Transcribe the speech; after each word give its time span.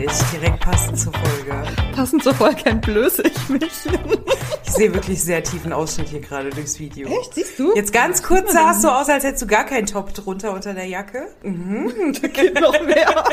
wirklich. 0.00 0.30
Direkt 0.30 0.60
passend 0.60 0.98
zur 0.98 1.12
Folge. 1.12 1.62
Passend 1.94 2.22
zur 2.22 2.34
Folge 2.34 2.66
entblöße 2.66 3.22
ich 3.22 3.48
mich. 3.48 3.70
Ich 4.64 4.70
sehe 4.70 4.94
wirklich 4.94 5.22
sehr 5.22 5.42
tiefen 5.42 5.72
Ausschnitt 5.72 6.08
hier 6.08 6.20
gerade 6.20 6.50
durchs 6.50 6.78
Video. 6.78 7.08
Echt? 7.08 7.34
Siehst 7.34 7.58
du? 7.58 7.74
Jetzt 7.74 7.92
ganz 7.92 8.22
kurz 8.22 8.52
sah 8.52 8.72
es 8.72 8.82
so 8.82 8.88
aus, 8.88 9.08
als 9.08 9.24
hättest 9.24 9.42
du 9.42 9.46
gar 9.46 9.64
keinen 9.64 9.86
Top 9.86 10.14
drunter 10.14 10.52
unter 10.52 10.74
der 10.74 10.86
Jacke. 10.86 11.28
Mhm. 11.42 11.92
Da 12.22 12.28
geht 12.28 12.60
noch 12.60 12.80
mehr. 12.84 13.24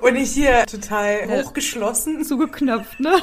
Und 0.00 0.16
ich 0.16 0.32
hier 0.32 0.64
total 0.66 1.28
hochgeschlossen. 1.28 2.24
Zugeknöpft, 2.24 3.00
ne? 3.00 3.22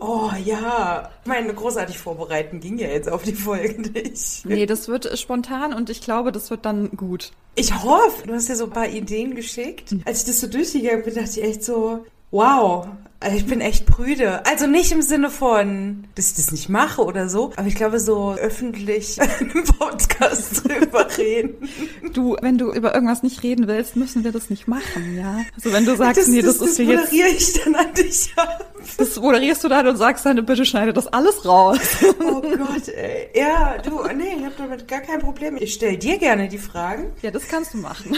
Oh 0.00 0.30
ja. 0.44 1.10
Ich 1.22 1.28
meine, 1.28 1.52
großartig 1.52 1.98
vorbereiten 1.98 2.60
ging 2.60 2.78
ja 2.78 2.88
jetzt 2.88 3.10
auf 3.10 3.22
die 3.22 3.34
Folge 3.34 3.80
nicht. 3.80 4.44
Nee, 4.44 4.66
das 4.66 4.88
wird 4.88 5.18
spontan 5.18 5.72
und 5.72 5.90
ich 5.90 6.00
glaube, 6.00 6.30
das 6.32 6.50
wird 6.50 6.64
dann 6.64 6.90
gut. 6.90 7.32
Ich 7.56 7.82
hoffe, 7.82 8.26
du 8.26 8.34
hast 8.34 8.48
ja 8.48 8.54
so 8.54 8.64
ein 8.64 8.70
paar 8.70 8.88
Ideen 8.88 9.34
geschickt. 9.34 9.96
Als 10.04 10.20
ich 10.20 10.26
das 10.26 10.40
so 10.40 10.46
durchgegangen 10.46 11.02
bin, 11.02 11.14
dachte 11.14 11.40
ich 11.40 11.42
echt 11.42 11.64
so, 11.64 12.06
wow, 12.30 12.86
also 13.20 13.36
ich 13.36 13.46
bin 13.46 13.60
echt 13.60 13.84
prüde. 13.86 14.46
Also 14.46 14.66
nicht 14.68 14.92
im 14.92 15.02
Sinne 15.02 15.28
von, 15.30 16.04
dass 16.14 16.30
ich 16.30 16.36
das 16.36 16.52
nicht 16.52 16.68
mache 16.68 17.02
oder 17.02 17.28
so, 17.28 17.52
aber 17.56 17.66
ich 17.66 17.74
glaube 17.74 17.98
so 17.98 18.32
öffentlich 18.34 19.18
in 19.40 19.50
einem 19.50 19.64
Podcast 19.64 20.62
drüber 20.64 21.06
reden. 21.18 21.68
Du, 22.12 22.36
wenn 22.40 22.58
du 22.58 22.72
über 22.72 22.94
irgendwas 22.94 23.24
nicht 23.24 23.42
reden 23.42 23.66
willst, 23.66 23.96
müssen 23.96 24.22
wir 24.22 24.30
das 24.30 24.50
nicht 24.50 24.68
machen, 24.68 25.16
ja? 25.16 25.40
Also 25.56 25.72
wenn 25.72 25.84
du 25.84 25.96
sagst, 25.96 26.20
Das, 26.20 26.28
nee, 26.28 26.42
das, 26.42 26.58
das, 26.58 26.60
das 26.60 26.68
ist 26.70 26.76
hier 26.76 26.86
jetzt, 26.86 27.12
moderiere 27.12 27.28
ich 27.28 27.52
dann 27.64 27.74
an 27.74 27.94
dich 27.94 28.32
ab. 28.36 28.72
das 28.96 29.16
moderierst 29.16 29.64
du 29.64 29.68
dann 29.68 29.88
und 29.88 29.96
sagst 29.96 30.24
dann, 30.24 30.44
bitte 30.46 30.64
schneide 30.64 30.92
das 30.92 31.08
alles 31.08 31.44
raus. 31.44 31.78
Oh 32.20 32.40
Gott, 32.40 32.88
ey. 32.88 33.28
Ja, 33.34 33.78
du, 33.78 34.00
nee, 34.16 34.34
ich 34.38 34.44
habe 34.44 34.54
damit 34.56 34.86
gar 34.86 35.00
kein 35.00 35.18
Problem. 35.18 35.56
Ich 35.58 35.74
stelle 35.74 35.98
dir 35.98 36.18
gerne 36.18 36.48
die 36.48 36.58
Fragen 36.58 37.10
Ja, 37.22 37.30
das 37.32 37.48
kannst 37.48 37.74
du 37.74 37.78
machen. 37.78 38.16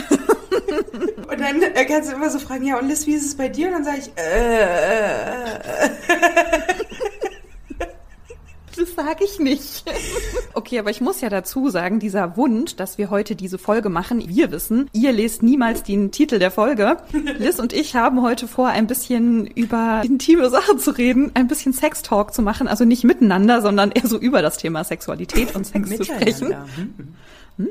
Und 1.30 1.40
dann 1.40 1.62
äh, 1.62 1.84
kannst 1.84 2.10
du 2.10 2.14
immer 2.14 2.30
so 2.30 2.38
fragen, 2.38 2.66
ja, 2.66 2.78
und 2.78 2.88
Liz, 2.88 3.06
wie 3.06 3.14
ist 3.14 3.26
es 3.26 3.36
bei 3.36 3.48
dir? 3.48 3.68
Und 3.68 3.74
dann 3.74 3.84
sage 3.84 3.98
ich, 3.98 4.10
äh, 4.16 4.62
äh, 4.62 5.54
äh. 5.84 5.90
Das 8.76 8.94
sage 8.94 9.24
ich 9.24 9.38
nicht. 9.38 9.84
Okay, 10.54 10.78
aber 10.78 10.90
ich 10.90 11.00
muss 11.00 11.20
ja 11.20 11.28
dazu 11.28 11.68
sagen, 11.68 11.98
dieser 11.98 12.36
Wunsch, 12.36 12.76
dass 12.76 12.98
wir 12.98 13.10
heute 13.10 13.36
diese 13.36 13.58
Folge 13.58 13.88
machen, 13.88 14.26
wir 14.26 14.50
wissen, 14.52 14.88
ihr 14.92 15.12
lest 15.12 15.42
niemals 15.42 15.82
den 15.82 16.12
Titel 16.12 16.38
der 16.38 16.50
Folge. 16.50 16.96
Liz 17.38 17.58
und 17.58 17.72
ich 17.72 17.94
haben 17.94 18.22
heute 18.22 18.48
vor, 18.48 18.68
ein 18.68 18.86
bisschen 18.86 19.46
über 19.46 20.02
intime 20.04 20.48
Sachen 20.50 20.78
zu 20.78 20.92
reden, 20.92 21.30
ein 21.34 21.46
bisschen 21.48 21.72
Sextalk 21.72 22.32
zu 22.32 22.42
machen, 22.42 22.68
also 22.68 22.84
nicht 22.84 23.04
miteinander, 23.04 23.60
sondern 23.60 23.90
eher 23.90 24.06
so 24.06 24.18
über 24.18 24.40
das 24.40 24.56
Thema 24.56 24.82
Sexualität 24.84 25.54
und 25.54 25.66
Sex 25.66 25.96
zu 25.96 26.04
sprechen. 26.04 26.48
Miteinander. 26.48 26.66
Hm? 27.56 27.68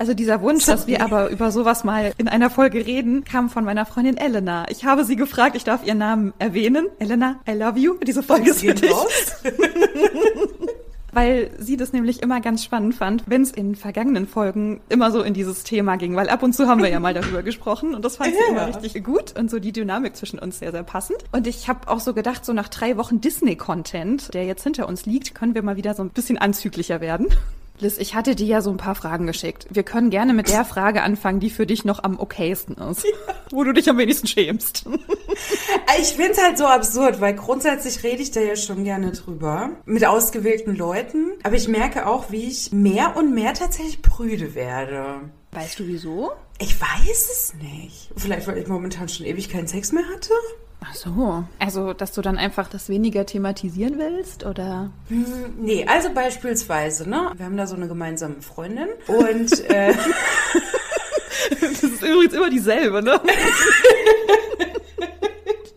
Also 0.00 0.14
dieser 0.14 0.40
Wunsch, 0.40 0.64
dass 0.64 0.86
wir 0.86 1.02
aber 1.02 1.28
über 1.28 1.50
sowas 1.50 1.84
mal 1.84 2.12
in 2.16 2.26
einer 2.26 2.48
Folge 2.48 2.86
reden, 2.86 3.22
kam 3.22 3.50
von 3.50 3.64
meiner 3.66 3.84
Freundin 3.84 4.16
Elena. 4.16 4.64
Ich 4.70 4.86
habe 4.86 5.04
sie 5.04 5.14
gefragt, 5.14 5.56
ich 5.56 5.64
darf 5.64 5.84
ihren 5.86 5.98
Namen 5.98 6.32
erwähnen. 6.38 6.86
Elena, 6.98 7.38
I 7.46 7.52
love 7.52 7.78
you. 7.78 7.98
Diese 8.02 8.22
Folge 8.22 8.48
ist 8.48 8.60
für 8.60 8.72
dich. 8.72 8.90
Weil 11.12 11.50
sie 11.58 11.76
das 11.76 11.92
nämlich 11.92 12.22
immer 12.22 12.40
ganz 12.40 12.64
spannend 12.64 12.94
fand, 12.94 13.24
wenn 13.26 13.42
es 13.42 13.50
in 13.50 13.74
vergangenen 13.74 14.26
Folgen 14.26 14.80
immer 14.88 15.10
so 15.10 15.20
in 15.20 15.34
dieses 15.34 15.64
Thema 15.64 15.96
ging. 15.96 16.16
Weil 16.16 16.30
ab 16.30 16.42
und 16.42 16.54
zu 16.54 16.66
haben 16.66 16.82
wir 16.82 16.88
ja 16.88 16.98
mal 16.98 17.12
darüber 17.12 17.42
gesprochen 17.42 17.94
und 17.94 18.02
das 18.02 18.16
fand 18.16 18.32
sie 18.32 18.40
Ja. 18.54 18.68
immer 18.68 18.68
richtig 18.68 19.04
gut 19.04 19.38
und 19.38 19.50
so 19.50 19.58
die 19.58 19.72
Dynamik 19.72 20.16
zwischen 20.16 20.38
uns 20.38 20.60
sehr, 20.60 20.70
sehr 20.70 20.82
passend. 20.82 21.18
Und 21.32 21.46
ich 21.46 21.68
habe 21.68 21.88
auch 21.88 22.00
so 22.00 22.14
gedacht, 22.14 22.46
so 22.46 22.54
nach 22.54 22.68
drei 22.68 22.96
Wochen 22.96 23.20
Disney-Content, 23.20 24.32
der 24.32 24.46
jetzt 24.46 24.62
hinter 24.62 24.88
uns 24.88 25.04
liegt, 25.04 25.34
können 25.34 25.54
wir 25.54 25.62
mal 25.62 25.76
wieder 25.76 25.92
so 25.92 26.02
ein 26.02 26.08
bisschen 26.08 26.38
anzüglicher 26.38 27.02
werden. 27.02 27.26
Liz, 27.80 27.98
ich 27.98 28.14
hatte 28.14 28.34
dir 28.34 28.46
ja 28.46 28.60
so 28.60 28.70
ein 28.70 28.76
paar 28.76 28.94
Fragen 28.94 29.26
geschickt. 29.26 29.66
Wir 29.70 29.82
können 29.82 30.10
gerne 30.10 30.32
mit 30.32 30.48
der 30.48 30.64
Frage 30.64 31.02
anfangen, 31.02 31.40
die 31.40 31.50
für 31.50 31.66
dich 31.66 31.84
noch 31.84 32.02
am 32.02 32.18
okaysten 32.18 32.76
ist. 32.76 33.04
Wo 33.50 33.64
du 33.64 33.72
dich 33.72 33.88
am 33.88 33.98
wenigsten 33.98 34.26
schämst. 34.26 34.84
Ich 36.00 36.08
finde 36.08 36.32
es 36.32 36.42
halt 36.42 36.58
so 36.58 36.66
absurd, 36.66 37.20
weil 37.20 37.34
grundsätzlich 37.34 38.02
rede 38.02 38.22
ich 38.22 38.30
da 38.30 38.40
ja 38.40 38.56
schon 38.56 38.84
gerne 38.84 39.12
drüber. 39.12 39.70
Mit 39.84 40.04
ausgewählten 40.04 40.76
Leuten. 40.76 41.32
Aber 41.42 41.56
ich 41.56 41.68
merke 41.68 42.06
auch, 42.06 42.30
wie 42.30 42.44
ich 42.44 42.72
mehr 42.72 43.16
und 43.16 43.34
mehr 43.34 43.54
tatsächlich 43.54 44.02
prüde 44.02 44.54
werde. 44.54 45.20
Weißt 45.52 45.78
du 45.78 45.86
wieso? 45.86 46.30
Ich 46.58 46.80
weiß 46.80 47.28
es 47.32 47.54
nicht. 47.60 48.10
Vielleicht, 48.16 48.46
weil 48.46 48.58
ich 48.58 48.68
momentan 48.68 49.08
schon 49.08 49.26
ewig 49.26 49.48
keinen 49.48 49.66
Sex 49.66 49.92
mehr 49.92 50.04
hatte? 50.14 50.32
Ach 50.82 50.94
so. 50.94 51.44
Also, 51.58 51.92
dass 51.92 52.12
du 52.12 52.22
dann 52.22 52.38
einfach 52.38 52.68
das 52.68 52.88
weniger 52.88 53.26
thematisieren 53.26 53.98
willst, 53.98 54.44
oder? 54.44 54.90
Hm, 55.08 55.24
Nee, 55.58 55.86
also 55.86 56.10
beispielsweise, 56.12 57.08
ne? 57.08 57.32
Wir 57.36 57.44
haben 57.46 57.56
da 57.56 57.66
so 57.66 57.76
eine 57.76 57.86
gemeinsame 57.88 58.40
Freundin 58.40 58.88
und 59.06 59.60
äh, 59.70 59.92
Das 61.60 61.82
ist 61.82 62.02
übrigens 62.02 62.32
immer 62.34 62.50
dieselbe, 62.50 63.02
ne? 63.02 63.20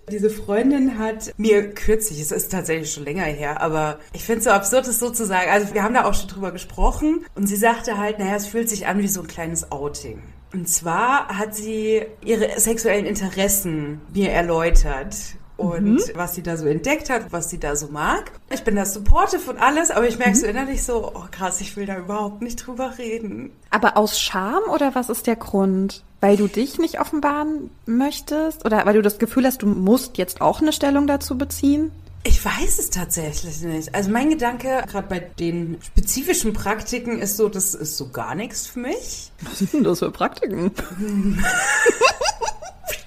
diese 0.10 0.30
Freundin 0.30 1.00
hat 1.00 1.34
mir 1.38 1.72
kürzlich, 1.74 2.20
es 2.22 2.32
ist 2.32 2.52
tatsächlich 2.52 2.92
schon 2.92 3.04
länger 3.04 3.24
her, 3.24 3.62
aber 3.62 4.00
ich 4.14 4.24
finde 4.24 4.40
es 4.40 4.44
so 4.46 4.52
absurd, 4.52 4.88
das 4.88 5.00
sozusagen, 5.00 5.50
also 5.50 5.74
wir 5.74 5.82
haben 5.84 5.96
da 5.96 6.06
auch 6.06 6.14
schon 6.14 6.28
drüber 6.30 6.52
gesprochen 6.52 7.26
und 7.36 7.48
sie 7.48 7.56
sagte 7.56 7.98
halt, 7.98 8.20
naja, 8.20 8.36
es 8.36 8.46
fühlt 8.46 8.70
sich 8.70 8.86
an 8.86 9.00
wie 9.00 9.08
so 9.08 9.22
ein 9.22 9.28
kleines 9.28 9.72
Outing. 9.72 10.22
Und 10.54 10.70
zwar 10.70 11.28
hat 11.30 11.56
sie 11.56 12.04
ihre 12.24 12.60
sexuellen 12.60 13.06
Interessen 13.06 14.02
mir 14.14 14.32
erläutert. 14.32 15.16
Und 15.56 16.02
was 16.16 16.36
sie 16.36 16.44
da 16.44 16.58
so 16.58 16.66
entdeckt 16.66 17.10
hat, 17.10 17.32
was 17.32 17.50
sie 17.50 17.60
da 17.60 17.76
so 17.76 17.88
mag. 17.88 18.32
Ich 18.50 18.64
bin 18.64 18.76
da 18.76 18.86
supportive 18.86 19.52
und 19.52 19.60
alles, 19.60 19.92
aber 19.92 20.08
ich 20.08 20.18
merke 20.18 20.36
so 20.36 20.46
innerlich 20.46 20.84
so, 20.84 21.12
oh 21.14 21.26
krass, 21.32 21.62
ich 21.62 21.78
will 21.78 21.86
da 21.86 21.98
überhaupt 21.98 22.42
nicht 22.42 22.56
drüber 22.56 22.98
reden. 22.98 23.52
Aber 23.70 23.96
aus 23.96 24.20
Scham 24.20 24.64
oder 24.72 24.96
was 24.96 25.10
ist 25.10 25.28
der 25.28 25.36
Grund? 25.36 26.04
Weil 26.22 26.38
du 26.38 26.48
dich 26.48 26.80
nicht 26.80 27.00
offenbaren 27.00 27.70
möchtest? 27.86 28.66
Oder 28.66 28.86
weil 28.86 28.96
du 28.96 29.02
das 29.02 29.20
Gefühl 29.20 29.46
hast, 29.46 29.62
du 29.62 29.68
musst 29.68 30.18
jetzt 30.18 30.42
auch 30.42 30.62
eine 30.62 30.74
Stellung 30.74 31.06
dazu 31.08 31.38
beziehen? 31.38 31.92
Ich 32.26 32.44
weiß 32.44 32.80
es 32.80 32.90
tatsächlich 32.90 33.62
nicht. 33.62 33.94
Also 33.94 34.10
mein 34.10 34.30
Gedanke, 34.30 34.84
gerade 34.88 35.08
bei 35.08 35.20
den 35.20 35.78
spezifischen 35.82 36.54
Praktiken, 36.54 37.20
ist 37.20 37.36
so, 37.36 37.50
das 37.50 37.76
ist 37.76 37.98
so 37.98 38.10
gar 38.10 38.34
nichts 38.34 38.68
für 38.68 38.80
mich. 38.80 39.32
Was 39.42 39.60
sind 39.60 39.74
denn 39.74 39.84
das 39.84 40.00
für 40.00 40.12
Praktiken? 40.12 40.72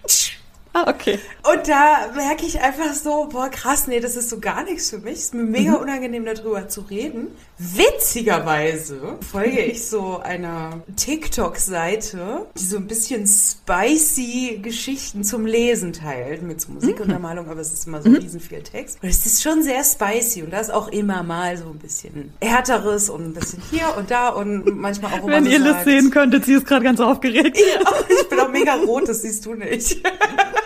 ah, 0.76 0.90
okay. 0.90 1.18
Und 1.50 1.68
da 1.68 2.12
merke 2.14 2.44
ich 2.44 2.60
einfach 2.60 2.92
so, 2.94 3.28
boah, 3.30 3.48
krass, 3.48 3.86
nee, 3.86 4.00
das 4.00 4.16
ist 4.16 4.30
so 4.30 4.38
gar 4.38 4.64
nichts 4.64 4.90
für 4.90 4.98
mich. 4.98 5.14
Ist 5.14 5.34
mir 5.34 5.42
mega 5.42 5.74
unangenehm, 5.74 6.24
darüber 6.24 6.68
zu 6.68 6.82
reden. 6.82 7.28
Witzigerweise 7.58 9.18
folge 9.30 9.60
ich 9.60 9.86
so 9.86 10.18
einer 10.18 10.82
TikTok-Seite, 10.96 12.46
die 12.56 12.64
so 12.64 12.76
ein 12.76 12.86
bisschen 12.86 13.26
spicy 13.26 14.60
Geschichten 14.62 15.24
zum 15.24 15.46
Lesen 15.46 15.94
teilt, 15.94 16.42
mit 16.42 16.60
so 16.60 16.72
Musikuntermalung, 16.72 17.48
aber 17.48 17.60
es 17.60 17.72
ist 17.72 17.86
immer 17.86 18.02
so 18.02 18.10
riesen 18.10 18.40
viel 18.40 18.62
Text. 18.62 18.98
Und 19.02 19.08
es 19.08 19.24
ist 19.24 19.42
schon 19.42 19.62
sehr 19.62 19.82
spicy 19.84 20.42
und 20.42 20.52
da 20.52 20.60
ist 20.60 20.70
auch 20.70 20.88
immer 20.88 21.22
mal 21.22 21.56
so 21.56 21.64
ein 21.70 21.78
bisschen 21.78 22.34
härteres 22.42 23.08
und 23.08 23.24
ein 23.24 23.32
bisschen 23.32 23.62
hier 23.70 23.96
und 23.96 24.10
da 24.10 24.28
und 24.28 24.76
manchmal 24.76 25.14
auch, 25.14 25.22
wo 25.22 25.28
Wenn 25.28 25.44
man 25.44 25.52
ihr 25.52 25.58
das 25.60 25.68
sagt, 25.68 25.84
sehen 25.86 26.10
könntet, 26.10 26.44
sie 26.44 26.54
ist 26.54 26.66
gerade 26.66 26.84
ganz 26.84 27.00
aufgeregt. 27.00 27.56
Ja, 27.56 27.90
ich 28.20 28.28
bin 28.28 28.38
auch 28.38 28.50
mega 28.50 28.74
rot, 28.74 29.08
das 29.08 29.22
siehst 29.22 29.46
du 29.46 29.54
nicht. 29.54 29.96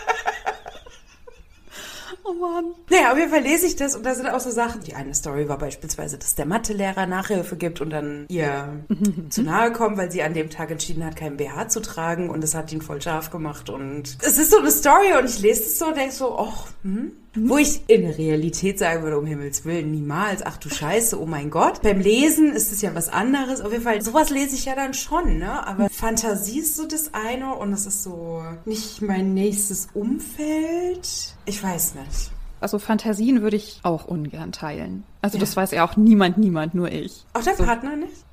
Oh 2.31 2.35
Mann. 2.35 2.75
Naja, 2.91 3.13
auf 3.13 3.19
jeden 3.19 3.31
Fall 3.31 3.43
lese 3.43 3.67
ich 3.67 3.77
das 3.77 3.97
und 3.97 4.05
da 4.05 4.15
sind 4.15 4.29
auch 4.29 4.41
so 4.41 4.51
Sachen. 4.51 4.83
Die 4.83 4.95
eine 4.95 5.15
Story 5.15 5.49
war 5.49 5.59
beispielsweise, 5.59 6.19
dass 6.19 6.35
der 6.35 6.47
Mathelehrer 6.47 7.07
Nachhilfe 7.07 7.57
gibt 7.57 7.81
und 7.81 7.91
dann 7.91 8.27
ihr 8.29 8.85
zu 9.31 9.43
nahe 9.43 9.73
kommt, 9.73 9.97
weil 9.97 10.11
sie 10.11 10.23
an 10.23 10.35
dem 10.35 10.51
Tag 10.51 10.71
entschieden 10.71 11.05
hat, 11.05 11.17
keinen 11.17 11.37
BH 11.37 11.69
zu 11.69 11.81
tragen 11.81 12.31
und 12.31 12.43
das 12.43 12.55
hat 12.55 12.73
ihn 12.73 12.83
voll 12.83 13.03
scharf 13.03 13.31
gemacht 13.31 13.71
und 13.71 14.17
es 14.23 14.39
ist 14.39 14.51
so 14.51 14.59
eine 14.59 14.71
Story 14.71 15.15
und 15.19 15.29
ich 15.29 15.41
lese 15.41 15.63
es 15.63 15.79
so 15.79 15.87
und 15.87 15.97
denke 15.97 16.15
so, 16.15 16.39
ach, 16.39 16.69
hm? 16.83 17.13
Wo 17.35 17.59
ich 17.59 17.83
in 17.87 18.03
der 18.03 18.19
Realität 18.19 18.79
sagen 18.79 19.05
würde, 19.05 19.19
um 19.19 19.25
Himmels 19.25 19.65
Willen, 19.65 19.93
niemals, 19.93 20.43
ach 20.43 20.56
du 20.56 20.69
Scheiße, 20.69 21.21
oh 21.21 21.27
mein 21.27 21.50
Gott. 21.50 21.81
Beim 21.82 22.00
Lesen 22.00 22.53
ist 22.53 22.73
es 22.73 22.82
ja 22.82 22.93
was 22.94 23.09
anderes. 23.09 23.61
Auf 23.61 23.71
jeden 23.71 23.85
Fall, 23.85 24.03
sowas 24.03 24.31
lese 24.31 24.56
ich 24.56 24.65
ja 24.65 24.75
dann 24.75 24.94
schon, 24.94 25.38
ne? 25.38 25.65
Aber 25.67 25.88
Fantasie 25.91 26.59
ist 26.59 26.77
so 26.77 26.87
das 26.87 27.15
eine 27.15 27.55
und 27.55 27.73
es 27.73 27.87
ist 27.87 28.03
so 28.03 28.43
nicht 28.65 29.00
mein 29.00 29.32
nächstes 29.35 29.88
Umfeld. 29.94 31.37
Ich 31.47 31.62
weiß 31.62 31.94
nicht. 31.94 32.32
Also 32.61 32.79
Fantasien 32.79 33.43
würde 33.43 33.56
ich 33.56 33.81
auch 33.85 34.06
ungern 34.06 34.50
teilen. 34.53 35.05
Also 35.23 35.38
das 35.38 35.56
weiß 35.56 35.71
ja 35.71 35.85
auch 35.85 35.97
niemand, 35.97 36.37
niemand, 36.37 36.75
nur 36.75 36.91
ich. 36.91 37.25
Auch 37.33 37.43
dein 37.43 37.56
Partner 37.56 37.97
nicht? 37.97 38.25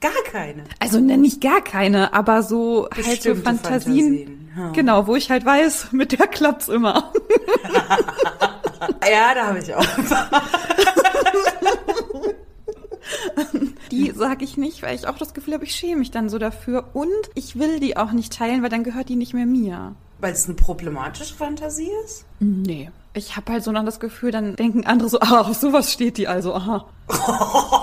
Gar 0.00 0.12
keine. 0.30 0.64
Also 0.78 1.00
ne, 1.00 1.18
nicht 1.18 1.40
gar 1.40 1.60
keine, 1.60 2.12
aber 2.12 2.42
so 2.42 2.88
halt 2.94 3.04
so 3.04 3.10
Bestimmte 3.10 3.42
Fantasien. 3.42 4.16
Fantasien, 4.16 4.50
ja. 4.56 4.70
Genau, 4.70 5.06
wo 5.06 5.16
ich 5.16 5.30
halt 5.30 5.44
weiß, 5.44 5.88
mit 5.92 6.18
der 6.18 6.26
klappt's 6.26 6.68
immer. 6.68 7.12
Ja, 9.10 9.34
da 9.34 9.46
habe 9.48 9.58
ich 9.58 9.74
auch. 9.74 9.84
Die 13.90 14.10
sage 14.10 14.44
ich 14.44 14.56
nicht, 14.56 14.82
weil 14.82 14.94
ich 14.94 15.08
auch 15.08 15.16
das 15.18 15.34
Gefühl 15.34 15.54
habe, 15.54 15.64
ich 15.64 15.74
schäme 15.74 15.96
mich 16.00 16.10
dann 16.10 16.28
so 16.28 16.38
dafür. 16.38 16.90
Und 16.92 17.08
ich 17.34 17.58
will 17.58 17.80
die 17.80 17.96
auch 17.96 18.12
nicht 18.12 18.32
teilen, 18.32 18.62
weil 18.62 18.68
dann 18.68 18.84
gehört 18.84 19.08
die 19.08 19.16
nicht 19.16 19.34
mehr 19.34 19.46
mir. 19.46 19.94
Weil 20.20 20.32
es 20.32 20.46
eine 20.46 20.54
problematische 20.54 21.34
Fantasie 21.34 21.90
ist? 22.04 22.24
Nee. 22.40 22.90
Ich 23.14 23.36
habe 23.36 23.52
halt 23.52 23.64
so 23.64 23.72
noch 23.72 23.84
das 23.84 24.00
Gefühl, 24.00 24.30
dann 24.30 24.56
denken 24.56 24.86
andere 24.86 25.08
so, 25.08 25.20
ah, 25.20 25.42
auf 25.42 25.56
sowas 25.56 25.92
steht 25.92 26.18
die 26.18 26.28
also, 26.28 26.54
aha. 26.54 26.86
Genauso 27.08 27.82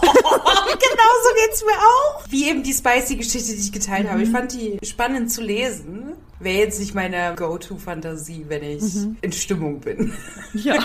geht's 1.36 1.64
mir 1.64 1.72
auch. 1.72 2.24
Wie 2.30 2.50
eben 2.50 2.64
die 2.64 2.74
spicy 2.74 3.16
Geschichte, 3.16 3.54
die 3.54 3.60
ich 3.60 3.72
geteilt 3.72 4.10
habe. 4.10 4.22
Ich 4.22 4.30
fand 4.30 4.54
die 4.54 4.80
spannend 4.84 5.32
zu 5.32 5.42
lesen. 5.42 6.14
wäre 6.40 6.60
jetzt 6.60 6.80
nicht 6.80 6.94
meine 6.94 7.34
Go-To-Fantasie, 7.36 8.46
wenn 8.48 8.64
ich 8.64 8.84
mhm. 8.84 9.18
in 9.22 9.32
Stimmung 9.32 9.80
bin. 9.80 10.14
Ja. 10.54 10.76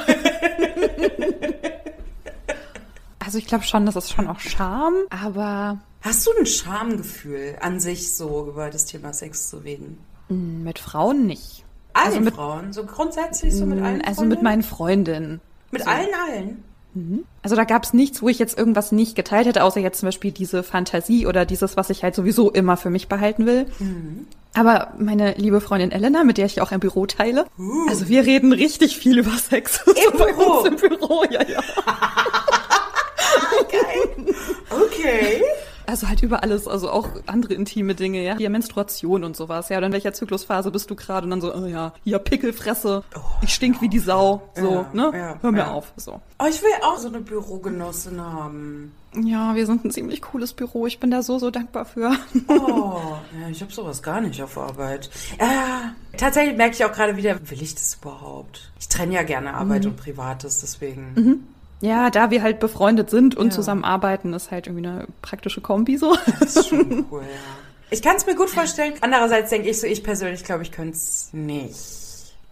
also 3.19 3.39
ich 3.39 3.47
glaube 3.47 3.65
schon, 3.65 3.87
das 3.87 3.97
ist 3.97 4.13
schon 4.13 4.29
auch 4.29 4.41
Charme, 4.41 5.05
aber. 5.11 5.81
Hast 6.03 6.27
du 6.27 6.31
ein 6.39 6.47
Schamgefühl 6.47 7.57
an 7.61 7.79
sich 7.79 8.15
so 8.15 8.49
über 8.49 8.71
das 8.71 8.87
Thema 8.87 9.13
Sex 9.13 9.51
zu 9.51 9.59
reden? 9.59 9.99
Mit 10.35 10.79
Frauen 10.79 11.27
nicht. 11.27 11.65
Allen 11.93 12.07
also 12.07 12.21
mit, 12.21 12.35
Frauen? 12.35 12.73
So 12.73 12.85
grundsätzlich 12.85 13.55
so 13.55 13.67
mit 13.67 13.83
allen 13.83 14.01
Also 14.01 14.17
Freundinnen? 14.17 14.29
mit 14.29 14.43
meinen 14.43 14.63
Freundinnen. 14.63 15.41
Mit 15.71 15.83
so. 15.85 15.91
allen, 15.91 16.09
allen? 16.29 16.65
Mhm. 16.95 17.25
Also 17.43 17.57
da 17.57 17.65
gab 17.65 17.85
es 17.85 17.93
nichts, 17.93 18.23
wo 18.23 18.29
ich 18.29 18.39
jetzt 18.39 18.59
irgendwas 18.59 18.93
nicht 18.93 19.15
geteilt 19.15 19.47
hätte, 19.47 19.63
außer 19.65 19.81
jetzt 19.81 20.01
zum 20.01 20.09
Beispiel 20.09 20.33
diese 20.33 20.63
Fantasie 20.63 21.27
oder 21.27 21.45
dieses, 21.45 21.77
was 21.77 21.91
ich 21.91 22.03
halt 22.03 22.15
sowieso 22.15 22.51
immer 22.51 22.77
für 22.77 22.91
mich 22.91 23.09
behalten 23.09 23.47
will. 23.47 23.67
Mhm. 23.79 24.27
Aber 24.55 24.95
meine 24.99 25.35
liebe 25.35 25.61
Freundin 25.61 25.93
Elena, 25.93 26.25
mit 26.25 26.37
der 26.37 26.47
ich 26.47 26.61
auch 26.61 26.73
ein 26.73 26.81
Büro 26.81 27.07
teile, 27.07 27.47
uh. 27.59 27.89
also 27.89 28.09
wir 28.09 28.27
reden 28.27 28.53
richtig 28.53 28.97
viel 28.97 29.19
über 29.19 29.31
Sex. 29.31 29.85
Im 29.87 30.17
Büro? 30.17 30.19
Bei 30.19 30.35
uns 30.35 30.69
im 30.69 30.77
Büro, 30.77 31.25
ja, 31.31 31.43
ja. 31.47 31.61
Geil. 33.71 34.35
Okay. 34.69 35.43
Also 35.87 36.00
halt 36.11 36.23
über 36.23 36.43
alles, 36.43 36.69
also 36.69 36.91
auch 36.91 37.09
andere 37.27 37.55
intime 37.55 37.95
Dinge, 37.95 38.23
ja. 38.23 38.37
Hier 38.37 38.51
Menstruation 38.51 39.25
und 39.25 39.37
sowas, 39.37 39.69
ja. 39.69 39.79
Oder 39.79 39.87
in 39.87 39.93
welcher 39.93 40.13
Zyklusphase 40.13 40.71
bist 40.71 40.91
du 40.91 40.97
gerade? 40.97 41.25
Und 41.25 41.31
dann 41.31 41.41
so, 41.41 41.55
oh 41.55 41.67
ja, 41.67 41.95
hier 42.05 42.19
Pickelfresse, 42.19 43.03
oh, 43.17 43.21
ich 43.43 43.55
stink 43.55 43.77
ja. 43.77 43.83
wie 43.83 43.89
die 43.89 43.99
Sau. 43.99 44.43
So, 44.55 44.71
ja, 44.71 44.91
ne? 44.93 45.11
Ja, 45.15 45.39
Hör 45.41 45.53
mir 45.53 45.71
auf. 45.71 45.93
So. 45.97 46.21
Oh, 46.39 46.47
ich 46.49 46.61
will 46.63 46.71
auch 46.83 46.99
so 46.99 47.09
eine 47.09 47.21
Bürogenossin 47.21 48.21
haben. 48.21 48.93
Ja, 49.15 49.57
wir 49.57 49.67
sind 49.67 49.85
ein 49.85 49.91
ziemlich 49.91 50.23
cooles 50.23 50.53
Büro. 50.53 50.87
Ich 50.87 51.01
bin 51.01 51.11
da 51.11 51.23
so, 51.23 51.39
so 51.39 51.51
dankbar 51.51 51.85
für. 51.85 52.13
Oh, 52.47 53.17
ja, 53.41 53.49
ich 53.51 53.61
habe 53.61 53.73
sowas 53.73 54.03
gar 54.03 54.21
nicht 54.21 54.41
auf 54.43 54.57
Arbeit. 54.57 55.11
Äh, 55.39 56.17
tatsächlich 56.17 56.57
merke 56.57 56.75
ich 56.75 56.85
auch 56.85 56.93
gerade 56.93 57.17
wieder, 57.17 57.37
will 57.51 57.63
ich 57.63 57.75
das 57.75 57.95
überhaupt? 58.01 58.71
Ich 58.79 58.89
trenne 58.89 59.15
ja 59.15 59.23
gerne 59.23 59.55
Arbeit 59.55 59.85
mhm. 59.85 59.91
und 59.91 59.97
Privates, 59.97 60.61
deswegen. 60.61 61.13
Mhm. 61.15 61.47
Ja, 61.81 62.11
da 62.11 62.31
wir 62.31 62.43
halt 62.43 62.61
befreundet 62.61 63.11
sind 63.11 63.37
und 63.37 63.49
ja. 63.49 63.53
zusammenarbeiten, 63.53 64.33
ist 64.35 64.51
halt 64.51 64.67
irgendwie 64.67 64.87
eine 64.87 65.07
praktische 65.23 65.61
Kombi 65.61 65.97
so. 65.97 66.17
Das 66.41 66.57
ist 66.57 66.69
schon 66.69 67.07
cool, 67.11 67.23
ja. 67.23 67.27
Ich 67.93 68.03
kann 68.03 68.15
es 68.15 68.25
mir 68.25 68.37
gut 68.37 68.51
vorstellen. 68.51 68.95
Andererseits 69.01 69.51
denke 69.51 69.69
ich 69.69 69.81
so, 69.81 69.87
ich 69.87 70.05
persönlich 70.05 70.45
glaube, 70.45 70.63
ich 70.63 70.71
könnte 70.71 70.97
es 70.97 71.31
nicht. 71.33 72.00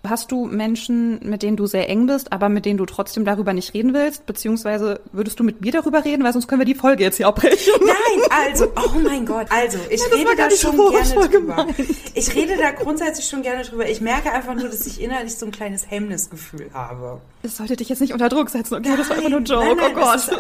Hast 0.07 0.31
du 0.31 0.47
Menschen, 0.47 1.19
mit 1.29 1.43
denen 1.43 1.57
du 1.57 1.67
sehr 1.67 1.89
eng 1.89 2.07
bist, 2.07 2.33
aber 2.33 2.49
mit 2.49 2.65
denen 2.65 2.79
du 2.79 2.87
trotzdem 2.87 3.25
darüber 3.25 3.53
nicht 3.53 3.75
reden 3.75 3.95
willst? 3.95 4.27
Beziehungsweise 4.27 5.01
würdest 5.13 5.41
du 5.41 5.45
mit 5.45 5.61
mir 5.61 5.73
darüber 5.73 6.05
reden, 6.05 6.23
weil 6.23 6.33
sonst 6.33 6.47
können 6.47 6.61
wir 6.61 6.67
die 6.67 6.77
Folge 6.77 7.03
jetzt 7.03 7.17
hier 7.17 7.27
abbrechen. 7.27 7.73
Nein, 7.81 8.31
also, 8.31 8.67
oh 8.77 8.99
mein 9.03 9.27
Gott, 9.27 9.49
also, 9.51 9.79
ich 9.91 10.01
ja, 10.01 10.07
rede 10.17 10.37
da 10.37 10.51
schon 10.51 10.77
gerne 10.77 11.29
drüber. 11.29 11.67
Ich 12.15 12.35
rede 12.35 12.57
da 12.57 12.71
grundsätzlich 12.71 13.29
schon 13.29 13.43
gerne 13.43 13.65
drüber. 13.65 13.89
Ich 13.89 14.01
merke 14.01 14.33
einfach 14.33 14.55
nur, 14.55 14.69
dass 14.69 14.87
ich 14.87 15.01
innerlich 15.01 15.35
so 15.35 15.47
ein 15.47 15.53
kleines 15.53 15.91
Hemmnisgefühl 15.91 16.71
habe. 16.73 17.21
Es 17.43 17.57
sollte 17.57 17.77
dich 17.77 17.89
jetzt 17.89 18.01
nicht 18.01 18.13
unter 18.13 18.29
Druck 18.29 18.51
setzen, 18.51 18.75
okay? 18.75 18.89
Nein, 18.89 18.99
das 18.99 19.11
war 19.11 19.17
einfach 19.17 19.31
nur 19.31 19.41
ein 19.41 19.45
Joke, 19.45 19.65
nein, 19.65 19.77
nein, 19.77 19.93
oh 19.97 20.01
Gott. 20.01 20.17
Ist, 20.17 20.31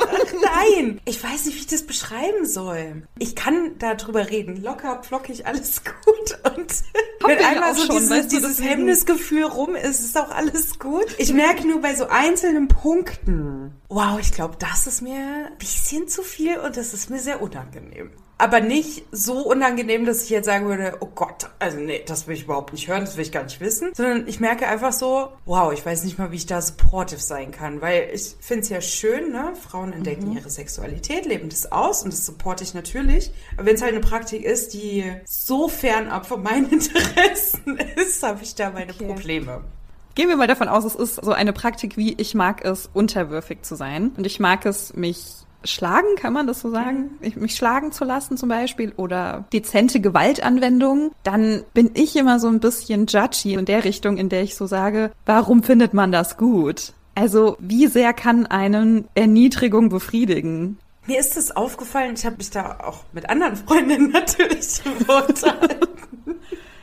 nein, 0.42 1.00
ich 1.04 1.22
weiß 1.22 1.46
nicht, 1.46 1.56
wie 1.56 1.60
ich 1.60 1.66
das 1.66 1.82
beschreiben 1.82 2.44
soll. 2.44 3.02
Ich 3.18 3.34
kann 3.34 3.72
da 3.78 3.94
drüber 3.94 4.30
reden, 4.30 4.62
locker, 4.62 5.02
flockig, 5.02 5.46
alles 5.46 5.82
gut. 5.84 6.56
Und 6.56 6.72
wenn 7.24 7.38
einmal 7.38 7.74
so 7.74 7.86
schon, 7.86 7.96
dieses, 7.96 8.28
dieses 8.28 8.62
Hemmnisgefühl 8.62 9.47
rum 9.48 9.74
ist, 9.74 10.00
ist 10.00 10.18
auch 10.18 10.30
alles 10.30 10.78
gut. 10.78 11.06
Ich 11.18 11.32
merke 11.32 11.66
nur 11.66 11.80
bei 11.80 11.94
so 11.94 12.08
einzelnen 12.08 12.68
Punkten, 12.68 13.74
wow, 13.88 14.18
ich 14.20 14.32
glaube, 14.32 14.56
das 14.58 14.86
ist 14.86 15.02
mir 15.02 15.46
ein 15.50 15.58
bisschen 15.58 16.08
zu 16.08 16.22
viel 16.22 16.58
und 16.58 16.76
das 16.76 16.94
ist 16.94 17.10
mir 17.10 17.18
sehr 17.18 17.42
unangenehm 17.42 18.10
aber 18.38 18.60
nicht 18.60 19.04
so 19.10 19.40
unangenehm, 19.40 20.06
dass 20.06 20.22
ich 20.22 20.30
jetzt 20.30 20.46
sagen 20.46 20.66
würde, 20.66 20.96
oh 21.00 21.08
Gott, 21.14 21.50
also 21.58 21.76
nee, 21.78 22.02
das 22.06 22.28
will 22.28 22.36
ich 22.36 22.44
überhaupt 22.44 22.72
nicht 22.72 22.86
hören, 22.86 23.00
das 23.00 23.16
will 23.16 23.24
ich 23.24 23.32
gar 23.32 23.42
nicht 23.42 23.60
wissen, 23.60 23.90
sondern 23.94 24.28
ich 24.28 24.38
merke 24.38 24.68
einfach 24.68 24.92
so, 24.92 25.28
wow, 25.44 25.72
ich 25.72 25.84
weiß 25.84 26.04
nicht 26.04 26.18
mal, 26.18 26.30
wie 26.30 26.36
ich 26.36 26.46
da 26.46 26.62
supportive 26.62 27.20
sein 27.20 27.50
kann, 27.50 27.82
weil 27.82 28.10
ich 28.14 28.36
finde 28.40 28.62
es 28.62 28.68
ja 28.68 28.80
schön, 28.80 29.32
ne, 29.32 29.52
Frauen 29.60 29.92
entdecken 29.92 30.30
mhm. 30.30 30.36
ihre 30.36 30.50
Sexualität, 30.50 31.26
leben 31.26 31.48
das 31.48 31.70
aus 31.72 32.04
und 32.04 32.12
das 32.12 32.24
supporte 32.24 32.62
ich 32.62 32.74
natürlich, 32.74 33.32
aber 33.56 33.66
wenn 33.66 33.74
es 33.74 33.82
halt 33.82 33.92
eine 33.92 34.00
Praktik 34.00 34.44
ist, 34.44 34.72
die 34.72 35.04
so 35.24 35.68
fernab 35.68 36.26
von 36.26 36.42
meinen 36.42 36.66
Interessen 36.70 37.76
ist, 37.96 38.22
habe 38.22 38.42
ich 38.42 38.54
da 38.54 38.70
meine 38.70 38.92
okay. 38.92 39.06
Probleme. 39.06 39.64
Gehen 40.14 40.28
wir 40.28 40.36
mal 40.36 40.48
davon 40.48 40.68
aus, 40.68 40.84
es 40.84 40.94
ist 40.94 41.16
so 41.16 41.32
eine 41.32 41.52
Praktik 41.52 41.96
wie 41.96 42.14
ich 42.14 42.34
mag 42.34 42.64
es, 42.64 42.90
unterwürfig 42.92 43.62
zu 43.62 43.76
sein. 43.76 44.10
Und 44.16 44.26
ich 44.26 44.40
mag 44.40 44.66
es, 44.66 44.94
mich 44.94 45.46
schlagen, 45.70 46.16
kann 46.16 46.32
man 46.32 46.46
das 46.46 46.60
so 46.60 46.70
sagen? 46.70 47.18
Ich, 47.20 47.36
mich 47.36 47.54
schlagen 47.54 47.92
zu 47.92 48.04
lassen 48.04 48.36
zum 48.36 48.48
Beispiel 48.48 48.92
oder 48.96 49.44
dezente 49.52 50.00
Gewaltanwendung, 50.00 51.12
dann 51.22 51.64
bin 51.74 51.90
ich 51.94 52.16
immer 52.16 52.40
so 52.40 52.48
ein 52.48 52.60
bisschen 52.60 53.06
judgy 53.06 53.54
in 53.54 53.64
der 53.64 53.84
Richtung, 53.84 54.16
in 54.16 54.28
der 54.28 54.42
ich 54.42 54.54
so 54.54 54.66
sage, 54.66 55.10
warum 55.26 55.62
findet 55.62 55.94
man 55.94 56.12
das 56.12 56.36
gut? 56.36 56.92
Also 57.14 57.56
wie 57.58 57.88
sehr 57.88 58.12
kann 58.12 58.46
einen 58.46 59.08
Erniedrigung 59.14 59.88
befriedigen? 59.88 60.78
Mir 61.06 61.18
ist 61.18 61.36
es 61.36 61.56
aufgefallen, 61.56 62.14
ich 62.14 62.26
habe 62.26 62.36
mich 62.36 62.50
da 62.50 62.80
auch 62.84 63.00
mit 63.12 63.28
anderen 63.30 63.56
Freundinnen 63.56 64.10
natürlich 64.12 64.80
unterhalten. 65.08 65.88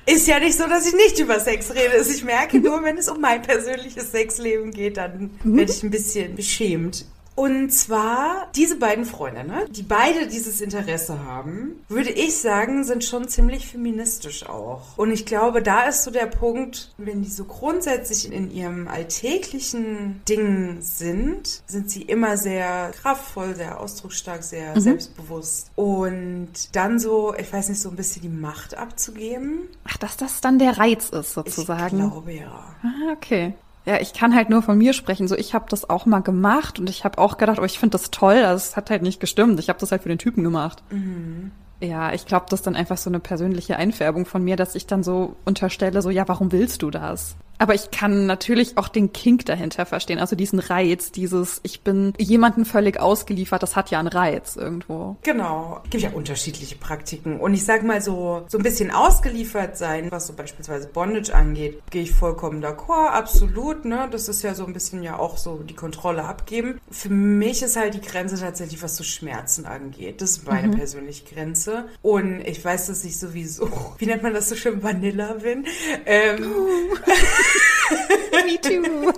Ist 0.08 0.28
ja 0.28 0.40
nicht 0.40 0.58
so, 0.58 0.68
dass 0.68 0.88
ich 0.88 0.94
nicht 0.94 1.20
über 1.20 1.40
Sex 1.40 1.72
rede. 1.72 1.94
Also 1.94 2.12
ich 2.12 2.24
merke 2.24 2.60
nur, 2.60 2.84
wenn 2.84 2.98
es 2.98 3.10
um 3.10 3.22
mein 3.22 3.42
persönliches 3.42 4.12
Sexleben 4.12 4.72
geht, 4.72 4.98
dann 4.98 5.32
mhm. 5.44 5.58
werde 5.58 5.72
ich 5.72 5.84
ein 5.84 5.90
bisschen 5.90 6.36
beschämt. 6.36 7.06
Und 7.36 7.70
zwar 7.72 8.48
diese 8.56 8.78
beiden 8.78 9.04
Freunde, 9.04 9.44
ne, 9.44 9.66
die 9.70 9.84
beide 9.84 10.28
dieses 10.28 10.62
Interesse 10.62 11.26
haben, 11.26 11.82
würde 11.90 12.10
ich 12.10 12.38
sagen, 12.38 12.86
sind 12.86 13.04
schon 13.04 13.28
ziemlich 13.28 13.68
feministisch 13.68 14.48
auch. 14.48 14.98
Und 14.98 15.12
ich 15.12 15.26
glaube, 15.26 15.62
da 15.62 15.84
ist 15.84 16.04
so 16.04 16.12
der 16.12 16.28
Punkt, 16.28 16.94
wenn 16.98 17.24
die 17.24 17.30
so 17.30 17.44
grundsätzlich 17.44 18.32
in 18.32 18.52
ihrem 18.52 18.88
alltäglichen 18.88 20.22
Ding 20.30 20.78
sind, 20.80 21.62
sind 21.68 21.92
sie 21.92 22.04
immer 22.04 22.38
sehr 22.38 22.92
kraftvoll, 23.02 23.56
sehr 23.56 23.82
ausdrucksstark, 23.82 24.42
sehr 24.44 24.76
mhm. 24.76 24.80
selbstbewusst. 24.80 25.72
Und 25.76 26.50
dann 26.72 27.00
so, 27.00 27.36
ich 27.38 27.52
weiß 27.52 27.68
nicht, 27.70 27.82
so 27.82 27.90
ein 27.90 27.98
bisschen 27.98 28.22
die 28.22 28.30
Macht 28.30 28.78
abzugeben. 28.78 29.68
Ach, 29.84 29.98
dass 29.98 30.16
das 30.16 30.40
dann 30.40 30.58
der 30.58 30.78
Reiz 30.78 31.10
ist, 31.10 31.34
sozusagen. 31.34 31.98
Ich 31.98 32.04
glaube 32.04 32.32
ja. 32.32 32.76
Ah, 32.82 33.12
okay. 33.12 33.54
Ja, 33.86 34.00
ich 34.00 34.14
kann 34.14 34.34
halt 34.36 34.50
nur 34.50 34.62
von 34.62 34.78
mir 34.78 34.94
sprechen. 34.94 35.28
So, 35.28 35.36
ich 35.36 35.54
habe 35.54 35.66
das 35.70 35.90
auch 35.90 36.06
mal 36.06 36.22
gemacht 36.22 36.80
und 36.80 36.90
ich 36.90 37.06
habe 37.06 37.20
auch 37.20 37.38
gedacht, 37.38 37.60
oh, 37.60 37.66
ich 37.66 37.80
finde 37.80 37.98
das 37.98 38.12
toll. 38.12 38.42
Das 38.42 38.76
hat 38.76 38.90
halt 38.90 39.04
nicht 39.04 39.20
gestimmt. 39.20 39.60
Ich 39.60 39.70
habe 39.70 39.80
das 39.80 39.92
halt 39.92 40.04
für 40.04 40.10
den 40.10 40.18
Typen 40.18 40.44
gemacht. 40.44 40.84
Mhm. 40.90 41.52
Ja, 41.82 42.14
ich 42.14 42.26
glaube, 42.26 42.46
das 42.50 42.62
ist 42.62 42.68
dann 42.68 42.76
einfach 42.76 42.98
so 42.98 43.10
eine 43.10 43.20
persönliche 43.20 43.78
Einfärbung 43.78 44.26
von 44.26 44.44
mir, 44.44 44.56
dass 44.56 44.76
ich 44.76 44.88
dann 44.88 45.04
so 45.04 45.36
unterstelle, 45.46 46.02
so, 46.02 46.10
ja, 46.10 46.28
warum 46.28 46.52
willst 46.52 46.82
du 46.82 46.90
das? 46.90 47.36
Aber 47.58 47.74
ich 47.74 47.92
kann 47.92 48.26
natürlich 48.26 48.78
auch 48.78 48.88
den 48.88 49.14
Kink 49.14 49.46
dahinter 49.46 49.86
verstehen, 49.86 50.20
also 50.20 50.36
diesen 50.36 50.60
Reiz, 50.60 51.12
dieses, 51.12 51.62
ich 51.64 51.82
bin 51.82 52.14
jemanden 52.18 52.66
völlig 52.66 53.00
ausgeliefert, 53.00 53.64
das 53.64 53.76
hat 53.76 53.92
ja 53.92 54.00
einen 54.00 54.08
Reiz 54.08 54.56
irgendwo. 54.56 55.18
Genau. 55.24 55.82
Gibt 55.90 56.04
ja 56.04 56.12
unterschiedliche 56.12 56.76
Praktiken. 56.76 57.40
Und 57.40 57.54
ich 57.54 57.66
sag 57.66 57.84
mal 57.84 58.02
so, 58.02 58.44
so 58.48 58.58
ein 58.58 58.64
bisschen 58.64 58.92
ausgeliefert 58.92 59.78
sein, 59.78 60.12
was 60.12 60.28
so 60.28 60.34
beispielsweise 60.34 60.88
Bondage 60.88 61.34
angeht, 61.34 61.82
gehe 61.90 62.04
ich 62.04 62.12
vollkommen 62.12 62.64
d'accord, 62.64 63.10
absolut, 63.10 63.86
ne? 63.86 64.08
Das 64.12 64.28
ist 64.28 64.44
ja 64.44 64.54
so 64.54 64.66
ein 64.66 64.74
bisschen 64.74 65.04
ja 65.04 65.18
auch 65.18 65.38
so 65.38 65.58
die 65.58 65.76
Kontrolle 65.76 66.26
abgeben. 66.26 66.80
Für 66.92 67.10
mich 67.10 67.62
ist 67.62 67.76
halt 67.76 67.94
die 67.94 68.02
Grenze 68.02 68.40
tatsächlich, 68.40 68.82
was 68.84 68.98
so 68.98 69.04
Schmerzen 69.04 69.66
angeht. 69.66 70.22
Das 70.22 70.32
ist 70.32 70.48
meine 70.48 70.68
mhm. 70.68 70.78
persönliche 70.78 71.26
Grenze. 71.26 71.86
Und 72.02 72.42
ich 72.42 72.64
weiß, 72.64 72.88
dass 72.88 73.06
ich 73.06 73.18
sowieso, 73.18 73.70
wie 73.98 74.06
nennt 74.06 74.24
man 74.24 74.34
das 74.34 74.50
so 74.50 74.56
schön, 74.56 74.84
Vanilla 74.84 75.34
bin. 75.34 75.66
Ähm. 76.06 76.46
Me 78.46 78.62
too. 78.62 79.12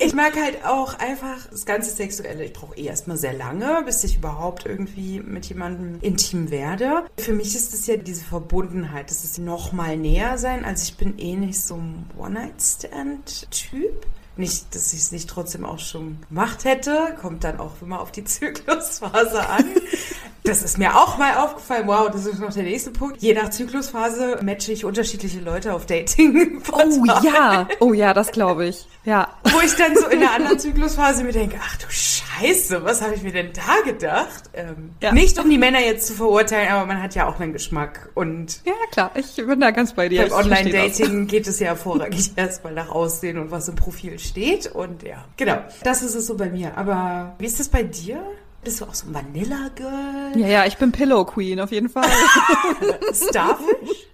ich 0.00 0.12
mag 0.14 0.36
halt 0.36 0.64
auch 0.64 0.98
einfach 0.98 1.46
das 1.50 1.64
ganze 1.64 1.90
Sexuelle. 1.90 2.44
Ich 2.44 2.52
brauche 2.52 2.76
eh 2.76 2.86
erstmal 2.86 3.16
sehr 3.16 3.32
lange, 3.32 3.82
bis 3.84 4.04
ich 4.04 4.16
überhaupt 4.16 4.66
irgendwie 4.66 5.20
mit 5.20 5.46
jemandem 5.46 5.98
intim 6.00 6.50
werde. 6.50 7.04
Für 7.16 7.32
mich 7.32 7.54
ist 7.54 7.72
es 7.74 7.86
ja 7.86 7.96
diese 7.96 8.24
Verbundenheit, 8.24 9.10
dass 9.10 9.24
es 9.24 9.38
noch 9.38 9.72
mal 9.72 9.96
näher 9.96 10.38
sein. 10.38 10.64
Also 10.64 10.84
ich 10.84 10.96
bin 10.96 11.18
eh 11.18 11.36
nicht 11.36 11.60
so 11.60 11.76
ein 11.76 12.10
One-Night-Stand-Typ. 12.18 14.06
Nicht, 14.36 14.74
dass 14.74 14.92
ich 14.92 15.00
es 15.00 15.12
nicht 15.12 15.28
trotzdem 15.28 15.64
auch 15.64 15.78
schon 15.78 16.18
gemacht 16.28 16.64
hätte. 16.64 17.16
Kommt 17.20 17.44
dann 17.44 17.60
auch 17.60 17.72
immer 17.82 18.00
auf 18.00 18.12
die 18.12 18.24
Zyklusphase 18.24 19.46
an. 19.48 19.64
Das 20.44 20.62
ist 20.62 20.76
mir 20.76 20.96
auch 20.96 21.18
mal 21.18 21.36
aufgefallen. 21.36 21.86
Wow, 21.86 22.10
das 22.10 22.26
ist 22.26 22.40
noch 22.40 22.52
der 22.52 22.64
nächste 22.64 22.90
Punkt. 22.90 23.22
Je 23.22 23.32
nach 23.32 23.50
Zyklusphase 23.50 24.40
matche 24.42 24.72
ich 24.72 24.84
unterschiedliche 24.84 25.38
Leute 25.38 25.72
auf 25.72 25.86
Dating. 25.86 26.60
Oh 26.72 27.04
ja, 27.22 27.68
oh 27.78 27.92
ja, 27.92 28.12
das 28.12 28.32
glaube 28.32 28.66
ich. 28.66 28.88
Ja. 29.04 29.28
Wo 29.44 29.60
ich 29.60 29.74
dann 29.74 29.96
so 29.96 30.08
in 30.08 30.20
der 30.20 30.32
anderen 30.32 30.58
Zyklusphase 30.58 31.22
mir 31.22 31.32
denke, 31.32 31.58
ach 31.62 31.76
du 31.76 31.86
Scheiße, 31.88 32.84
was 32.84 33.02
habe 33.02 33.14
ich 33.14 33.22
mir 33.22 33.32
denn 33.32 33.50
da 33.52 33.90
gedacht? 33.90 34.44
Ähm, 34.54 34.92
ja. 35.00 35.12
Nicht 35.12 35.38
um 35.38 35.48
die 35.48 35.58
Männer 35.58 35.80
jetzt 35.80 36.06
zu 36.06 36.14
verurteilen, 36.14 36.70
aber 36.70 36.86
man 36.86 37.02
hat 37.02 37.14
ja 37.14 37.28
auch 37.28 37.38
einen 37.38 37.52
Geschmack 37.52 38.10
und 38.14 38.60
ja 38.64 38.72
klar, 38.90 39.10
ich 39.14 39.36
bin 39.36 39.60
da 39.60 39.70
ganz 39.70 39.92
bei 39.92 40.08
dir. 40.08 40.22
Beim 40.28 40.32
Online-Dating 40.32 41.26
geht 41.26 41.46
es 41.46 41.60
ja 41.60 41.68
hervorragend 41.68 42.32
erstmal 42.36 42.72
nach 42.72 42.90
Aussehen 42.90 43.38
und 43.38 43.50
was 43.50 43.68
im 43.68 43.76
Profil 43.76 44.18
steht. 44.22 44.66
Und 44.66 45.02
ja, 45.02 45.24
genau. 45.36 45.58
Das 45.82 46.02
ist 46.02 46.14
es 46.14 46.26
so 46.26 46.36
bei 46.36 46.48
mir. 46.48 46.76
Aber 46.76 47.34
wie 47.38 47.46
ist 47.46 47.60
das 47.60 47.68
bei 47.68 47.82
dir? 47.82 48.22
Bist 48.64 48.80
du 48.80 48.84
auch 48.84 48.94
so 48.94 49.12
Vanilla-Girl? 49.12 50.36
Ja, 50.36 50.46
ja, 50.46 50.66
ich 50.66 50.76
bin 50.76 50.92
Pillow 50.92 51.24
Queen 51.24 51.60
auf 51.60 51.72
jeden 51.72 51.88
Fall. 51.88 52.04
Starfish? 53.12 54.06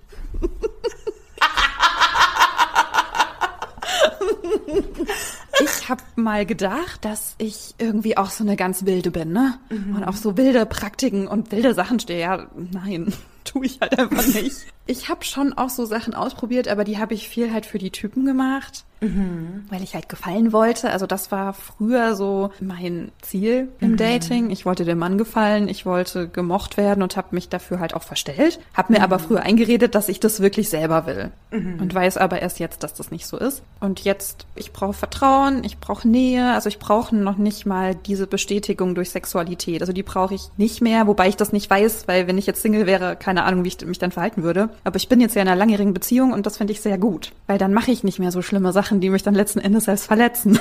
Ich 5.60 5.88
habe 5.88 6.02
mal 6.16 6.46
gedacht, 6.46 7.04
dass 7.04 7.34
ich 7.38 7.74
irgendwie 7.78 8.16
auch 8.16 8.30
so 8.30 8.44
eine 8.44 8.56
ganz 8.56 8.84
wilde 8.84 9.10
bin, 9.10 9.32
ne? 9.32 9.58
Mhm. 9.70 9.96
Und 9.96 10.04
auf 10.04 10.16
so 10.16 10.36
wilde 10.36 10.66
Praktiken 10.66 11.26
und 11.26 11.50
wilde 11.52 11.74
Sachen 11.74 11.98
stehe. 11.98 12.20
Ja, 12.20 12.46
nein, 12.54 13.12
tue 13.44 13.66
ich 13.66 13.80
halt 13.80 13.98
einfach 13.98 14.26
nicht. 14.26 14.66
Ich 14.90 15.11
habe 15.11 15.23
schon 15.23 15.52
auch 15.52 15.68
so 15.68 15.85
Sachen 15.85 16.14
ausprobiert, 16.14 16.66
aber 16.66 16.83
die 16.83 16.97
habe 16.97 17.12
ich 17.12 17.28
viel 17.28 17.52
halt 17.52 17.66
für 17.66 17.76
die 17.76 17.90
Typen 17.90 18.25
gemacht. 18.25 18.87
Mhm. 19.00 19.64
Weil 19.68 19.83
ich 19.83 19.95
halt 19.95 20.09
gefallen 20.09 20.52
wollte. 20.52 20.90
Also 20.90 21.07
das 21.07 21.30
war 21.30 21.52
früher 21.52 22.16
so 22.16 22.50
mein 22.61 23.12
Ziel 23.23 23.68
im 23.80 23.92
mhm. 23.92 23.97
Dating. 23.97 24.50
Ich 24.50 24.66
wollte 24.66 24.85
dem 24.85 24.99
Mann 24.99 25.18
gefallen, 25.18 25.68
ich 25.68 25.87
wollte 25.87 26.28
gemocht 26.28 26.76
werden 26.76 27.02
und 27.02 27.16
habe 27.16 27.28
mich 27.33 27.49
dafür 27.49 27.78
halt 27.78 27.95
auch 27.95 28.02
verstellt. 28.02 28.59
Habe 28.75 28.92
mir 28.92 28.99
mhm. 28.99 29.04
aber 29.04 29.18
früher 29.18 29.42
eingeredet, 29.42 29.95
dass 29.95 30.09
ich 30.09 30.21
das 30.21 30.40
wirklich 30.40 30.68
selber 30.68 31.07
will. 31.07 31.30
Mhm. 31.50 31.80
Und 31.80 31.95
weiß 31.95 32.16
aber 32.16 32.42
erst 32.42 32.59
jetzt, 32.59 32.83
dass 32.83 32.95
das 32.95 33.11
nicht 33.11 33.26
so 33.26 33.37
ist. 33.37 33.62
Und 33.80 34.00
jetzt, 34.00 34.47
ich 34.57 34.73
brauche 34.73 34.95
Vertrauen, 34.95 35.62
ich 35.64 35.78
brauche 35.78 36.09
Nähe. 36.09 36.52
Also 36.52 36.68
ich 36.68 36.78
brauche 36.78 37.14
noch 37.14 37.37
nicht 37.37 37.66
mal 37.66 37.95
diese 37.95 38.26
Bestätigung 38.26 38.95
durch 38.95 39.11
Sexualität. 39.11 39.80
Also 39.80 39.92
die 39.92 40.02
brauche 40.02 40.35
ich 40.35 40.49
nicht 40.57 40.80
mehr, 40.80 41.07
wobei 41.07 41.28
ich 41.28 41.37
das 41.37 41.52
nicht 41.52 41.71
weiß, 41.71 42.09
weil 42.09 42.26
wenn 42.26 42.38
ich 42.38 42.47
jetzt 42.47 42.62
Single 42.62 42.87
wäre, 42.87 43.14
keine 43.14 43.45
Ahnung, 43.45 43.64
wie 43.64 43.68
ich 43.68 43.80
mich 43.87 43.99
dann 43.99 44.11
verhalten 44.11 44.42
würde. 44.42 44.71
Aber 44.85 44.97
ich 44.97 45.08
bin 45.08 45.20
jetzt 45.20 45.35
ja 45.35 45.42
in 45.42 45.49
einer 45.49 45.56
langjährigen 45.56 45.94
Beziehung 45.94 46.32
und 46.32 46.47
das 46.47 46.56
finde 46.56 46.73
ich 46.73 46.80
sehr 46.80 46.99
gut. 46.99 47.32
Weil 47.47 47.58
dann 47.58 47.75
mache 47.75 47.90
ich 47.90 48.04
nicht 48.04 48.18
mehr 48.18 48.32
so 48.32 48.42
schlimme 48.42 48.73
Sachen 48.73 49.00
die 49.00 49.11
mich 49.11 49.23
dann 49.23 49.35
letzten 49.35 49.61
Endes 49.61 49.85
selbst 49.85 50.06
verletzen. 50.06 50.58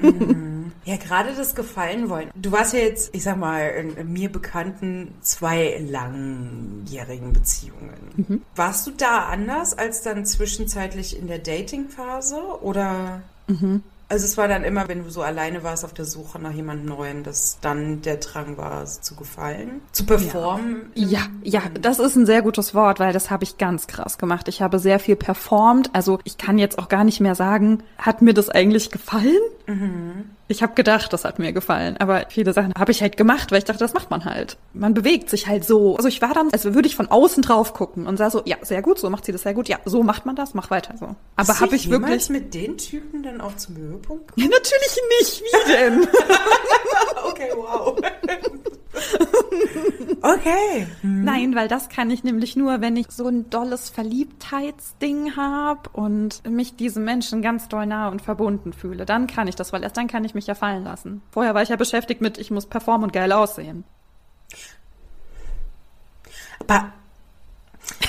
Mhm. 0.00 0.72
Ja, 0.84 0.96
gerade 0.96 1.34
das 1.36 1.54
Gefallen 1.54 2.08
wollen. 2.08 2.30
Du 2.34 2.50
warst 2.50 2.72
ja 2.72 2.78
jetzt, 2.78 3.14
ich 3.14 3.22
sag 3.22 3.36
mal, 3.36 3.60
in 3.98 4.10
mir 4.10 4.32
bekannten 4.32 5.12
zwei 5.20 5.78
langjährigen 5.86 7.34
Beziehungen. 7.34 7.98
Mhm. 8.16 8.42
Warst 8.56 8.86
du 8.86 8.92
da 8.92 9.26
anders 9.26 9.76
als 9.76 10.00
dann 10.00 10.24
zwischenzeitlich 10.24 11.18
in 11.18 11.26
der 11.26 11.40
Dating-Phase 11.40 12.40
oder? 12.62 13.20
Mhm. 13.48 13.82
Also 14.10 14.24
es 14.24 14.38
war 14.38 14.48
dann 14.48 14.64
immer, 14.64 14.88
wenn 14.88 15.04
du 15.04 15.10
so 15.10 15.20
alleine 15.20 15.62
warst 15.62 15.84
auf 15.84 15.92
der 15.92 16.06
Suche 16.06 16.38
nach 16.38 16.52
jemand 16.52 16.86
Neuen, 16.86 17.24
dass 17.24 17.58
dann 17.60 18.00
der 18.00 18.16
Drang 18.16 18.56
war, 18.56 18.86
zu 18.86 19.14
gefallen, 19.14 19.82
zu 19.92 20.06
performen. 20.06 20.90
Ja, 20.94 21.26
ja, 21.42 21.60
ja 21.60 21.62
das 21.78 21.98
ist 21.98 22.16
ein 22.16 22.24
sehr 22.24 22.40
gutes 22.40 22.74
Wort, 22.74 23.00
weil 23.00 23.12
das 23.12 23.30
habe 23.30 23.44
ich 23.44 23.58
ganz 23.58 23.86
krass 23.86 24.16
gemacht. 24.16 24.48
Ich 24.48 24.62
habe 24.62 24.78
sehr 24.78 24.98
viel 24.98 25.16
performt. 25.16 25.90
Also 25.92 26.20
ich 26.24 26.38
kann 26.38 26.56
jetzt 26.56 26.78
auch 26.78 26.88
gar 26.88 27.04
nicht 27.04 27.20
mehr 27.20 27.34
sagen, 27.34 27.82
hat 27.98 28.22
mir 28.22 28.32
das 28.32 28.48
eigentlich 28.48 28.90
gefallen? 28.90 29.36
Mhm. 29.68 30.30
Ich 30.48 30.62
habe 30.62 30.72
gedacht, 30.74 31.12
das 31.12 31.24
hat 31.24 31.38
mir 31.38 31.52
gefallen, 31.52 31.96
aber 31.98 32.24
viele 32.30 32.54
Sachen 32.54 32.72
habe 32.76 32.90
ich 32.90 33.02
halt 33.02 33.18
gemacht, 33.18 33.52
weil 33.52 33.58
ich 33.58 33.64
dachte, 33.64 33.80
das 33.80 33.92
macht 33.92 34.10
man 34.10 34.24
halt. 34.24 34.56
Man 34.72 34.94
bewegt 34.94 35.28
sich 35.28 35.46
halt 35.46 35.64
so. 35.64 35.96
Also 35.96 36.08
ich 36.08 36.22
war 36.22 36.32
dann, 36.32 36.48
als 36.52 36.64
würde 36.64 36.88
ich 36.88 36.96
von 36.96 37.08
außen 37.08 37.42
drauf 37.42 37.74
gucken 37.74 38.06
und 38.06 38.16
sah 38.16 38.30
so, 38.30 38.40
ja, 38.46 38.56
sehr 38.62 38.80
gut, 38.80 38.98
so 38.98 39.10
macht 39.10 39.26
sie 39.26 39.32
das 39.32 39.42
sehr 39.42 39.52
gut. 39.52 39.68
Ja, 39.68 39.78
so 39.84 40.02
macht 40.02 40.24
man 40.24 40.36
das, 40.36 40.54
mach 40.54 40.70
weiter 40.70 40.94
so. 40.98 41.14
Aber 41.36 41.60
habe 41.60 41.76
ich 41.76 41.90
wirklich 41.90 42.30
mit 42.30 42.54
den 42.54 42.78
Typen 42.78 43.22
dann 43.22 43.40
auch 43.42 43.56
zum 43.56 43.76
Höhepunkt? 43.76 44.32
Ja, 44.36 44.46
natürlich 44.46 44.98
nicht. 45.20 45.42
Wie 45.42 45.72
denn? 45.72 46.02
okay, 47.28 47.50
wow. 47.54 47.98
Okay. 50.20 50.86
Hm. 51.02 51.24
Nein, 51.24 51.54
weil 51.54 51.68
das 51.68 51.88
kann 51.88 52.10
ich 52.10 52.24
nämlich 52.24 52.56
nur, 52.56 52.80
wenn 52.80 52.96
ich 52.96 53.06
so 53.10 53.28
ein 53.28 53.50
dolles 53.50 53.88
Verliebtheitsding 53.88 55.36
habe 55.36 55.88
und 55.92 56.48
mich 56.48 56.76
diesem 56.76 57.04
Menschen 57.04 57.42
ganz 57.42 57.68
doll 57.68 57.86
nah 57.86 58.08
und 58.08 58.22
verbunden 58.22 58.72
fühle. 58.72 59.06
Dann 59.06 59.26
kann 59.26 59.48
ich 59.48 59.54
das, 59.54 59.72
weil 59.72 59.82
erst 59.82 59.96
dann 59.96 60.08
kann 60.08 60.24
ich 60.24 60.34
mich 60.34 60.46
ja 60.46 60.54
fallen 60.54 60.84
lassen. 60.84 61.22
Vorher 61.30 61.54
war 61.54 61.62
ich 61.62 61.68
ja 61.68 61.76
beschäftigt 61.76 62.20
mit, 62.20 62.38
ich 62.38 62.50
muss 62.50 62.66
performen 62.66 63.04
und 63.04 63.12
geil 63.12 63.32
aussehen. 63.32 63.84
Aber 66.60 66.92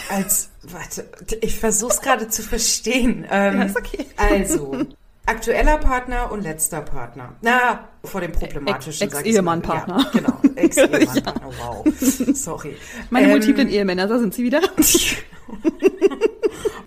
als, 0.10 0.50
warte, 0.64 1.10
ich 1.42 1.60
versuch's 1.60 2.02
gerade 2.02 2.28
zu 2.28 2.42
verstehen. 2.42 3.26
Ähm, 3.30 3.62
ja, 3.62 3.68
okay. 3.78 4.06
Also, 4.18 4.86
Aktueller 5.30 5.78
Partner 5.78 6.32
und 6.32 6.42
letzter 6.42 6.82
Partner. 6.82 7.36
Na, 7.42 7.88
vor 8.04 8.22
dem 8.22 8.32
problematischen. 8.32 9.08
Ex-Ehemann-Partner. 9.08 10.10
Ja, 10.14 10.20
genau. 10.20 10.40
Ex-Ehemann-Partner. 10.56 11.52
ja. 11.52 11.84
Wow. 11.84 11.86
Sorry. 12.34 12.76
Meine 13.10 13.28
ähm, 13.28 13.32
multiplen 13.32 13.70
Ehemänner, 13.70 14.08
da 14.08 14.20
sind 14.20 14.34
sie 14.34 14.44
wieder. 14.44 14.62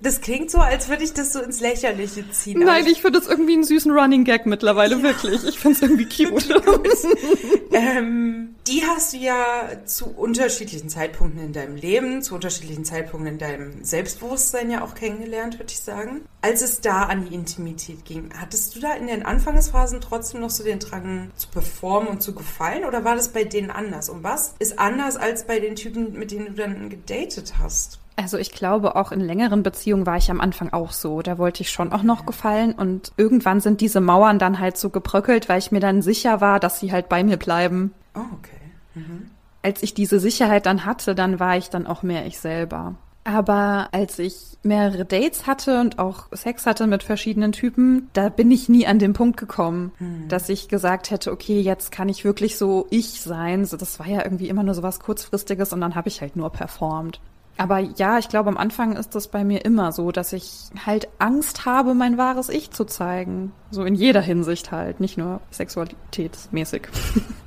Das 0.02 0.20
klingt 0.20 0.50
so, 0.50 0.58
als 0.58 0.88
würde 0.88 1.04
ich 1.04 1.12
das 1.12 1.32
so 1.32 1.40
ins 1.40 1.60
Lächerliche 1.60 2.28
ziehen. 2.32 2.58
Nein, 2.58 2.84
ich, 2.86 2.92
ich 2.92 3.02
finde 3.02 3.20
das 3.20 3.28
irgendwie 3.28 3.52
einen 3.52 3.62
süßen 3.62 3.92
Running 3.92 4.24
Gag 4.24 4.46
mittlerweile, 4.46 4.96
ja. 4.96 5.02
wirklich. 5.04 5.44
Ich 5.46 5.60
finde 5.60 5.76
es 5.76 5.82
irgendwie 5.82 6.06
cute. 6.06 6.48
ähm, 7.72 8.56
die 8.66 8.82
hast 8.84 9.12
du 9.12 9.18
ja 9.18 9.68
zu 9.84 10.06
unterschiedlichen 10.06 10.88
Zeitpunkten 10.88 11.40
in 11.40 11.52
deinem 11.52 11.76
Leben, 11.76 12.20
zu 12.22 12.34
unterschiedlichen 12.34 12.84
Zeitpunkten 12.84 13.34
in 13.34 13.38
deinem 13.38 13.84
Selbstbewusstsein 13.84 14.72
ja 14.72 14.82
auch 14.82 14.96
kennengelernt, 14.96 15.60
würde 15.60 15.70
ich 15.70 15.78
sagen. 15.78 16.22
Als 16.40 16.62
es 16.62 16.80
da 16.80 17.04
an 17.04 17.26
die 17.26 17.34
Intimität 17.36 18.04
ging, 18.04 18.30
hattest 18.36 18.74
du 18.74 18.80
da 18.80 18.94
in 18.94 19.06
den 19.06 19.24
Anfangsphasen 19.24 20.00
trotzdem 20.00 20.40
noch 20.40 20.50
so 20.50 20.64
den 20.64 20.80
Drang 20.80 21.01
zu 21.36 21.48
performen 21.48 22.08
und 22.08 22.22
zu 22.22 22.34
gefallen 22.34 22.84
oder 22.84 23.04
war 23.04 23.14
das 23.16 23.28
bei 23.28 23.44
denen 23.44 23.70
anders? 23.70 24.08
Und 24.08 24.22
was 24.22 24.54
ist 24.58 24.78
anders 24.78 25.16
als 25.16 25.46
bei 25.46 25.60
den 25.60 25.76
Typen, 25.76 26.12
mit 26.18 26.30
denen 26.30 26.46
du 26.46 26.52
dann 26.54 26.90
gedatet 26.90 27.54
hast? 27.58 27.98
Also 28.16 28.36
ich 28.36 28.52
glaube, 28.52 28.96
auch 28.96 29.10
in 29.10 29.20
längeren 29.20 29.62
Beziehungen 29.62 30.06
war 30.06 30.16
ich 30.16 30.30
am 30.30 30.40
Anfang 30.40 30.72
auch 30.72 30.92
so. 30.92 31.22
Da 31.22 31.38
wollte 31.38 31.62
ich 31.62 31.70
schon 31.70 31.92
auch 31.92 32.02
noch 32.02 32.26
gefallen 32.26 32.72
und 32.72 33.12
irgendwann 33.16 33.60
sind 33.60 33.80
diese 33.80 34.00
Mauern 34.00 34.38
dann 34.38 34.58
halt 34.58 34.76
so 34.76 34.90
gebröckelt, 34.90 35.48
weil 35.48 35.58
ich 35.58 35.72
mir 35.72 35.80
dann 35.80 36.02
sicher 36.02 36.40
war, 36.40 36.60
dass 36.60 36.78
sie 36.78 36.92
halt 36.92 37.08
bei 37.08 37.24
mir 37.24 37.36
bleiben. 37.36 37.92
Oh, 38.14 38.20
okay. 38.38 38.60
Mhm. 38.94 39.30
Als 39.62 39.82
ich 39.82 39.94
diese 39.94 40.20
Sicherheit 40.20 40.66
dann 40.66 40.84
hatte, 40.84 41.14
dann 41.14 41.40
war 41.40 41.56
ich 41.56 41.70
dann 41.70 41.86
auch 41.86 42.02
mehr 42.02 42.26
ich 42.26 42.38
selber. 42.38 42.96
Aber 43.24 43.88
als 43.92 44.18
ich 44.18 44.58
mehrere 44.64 45.04
Dates 45.04 45.46
hatte 45.46 45.80
und 45.80 45.98
auch 45.98 46.26
Sex 46.32 46.66
hatte 46.66 46.86
mit 46.86 47.02
verschiedenen 47.02 47.52
Typen, 47.52 48.10
da 48.14 48.28
bin 48.28 48.50
ich 48.50 48.68
nie 48.68 48.86
an 48.86 48.98
den 48.98 49.12
Punkt 49.12 49.36
gekommen, 49.36 49.92
hm. 49.98 50.28
dass 50.28 50.48
ich 50.48 50.68
gesagt 50.68 51.10
hätte, 51.10 51.30
okay, 51.30 51.60
jetzt 51.60 51.92
kann 51.92 52.08
ich 52.08 52.24
wirklich 52.24 52.58
so 52.58 52.86
ich 52.90 53.20
sein. 53.20 53.64
So, 53.64 53.76
das 53.76 53.98
war 53.98 54.08
ja 54.08 54.24
irgendwie 54.24 54.48
immer 54.48 54.64
nur 54.64 54.74
so 54.74 54.82
was 54.82 55.00
kurzfristiges 55.00 55.72
und 55.72 55.80
dann 55.80 55.94
habe 55.94 56.08
ich 56.08 56.20
halt 56.20 56.36
nur 56.36 56.50
performt. 56.50 57.20
Aber 57.58 57.78
ja, 57.78 58.18
ich 58.18 58.28
glaube, 58.28 58.48
am 58.48 58.56
Anfang 58.56 58.96
ist 58.96 59.14
das 59.14 59.28
bei 59.28 59.44
mir 59.44 59.64
immer 59.64 59.92
so, 59.92 60.10
dass 60.10 60.32
ich 60.32 60.70
halt 60.84 61.08
Angst 61.18 61.66
habe, 61.66 61.94
mein 61.94 62.16
wahres 62.16 62.48
Ich 62.48 62.70
zu 62.70 62.84
zeigen. 62.84 63.52
So 63.70 63.84
in 63.84 63.94
jeder 63.94 64.22
Hinsicht 64.22 64.72
halt, 64.72 65.00
nicht 65.00 65.18
nur 65.18 65.40
sexualitätsmäßig. 65.50 66.88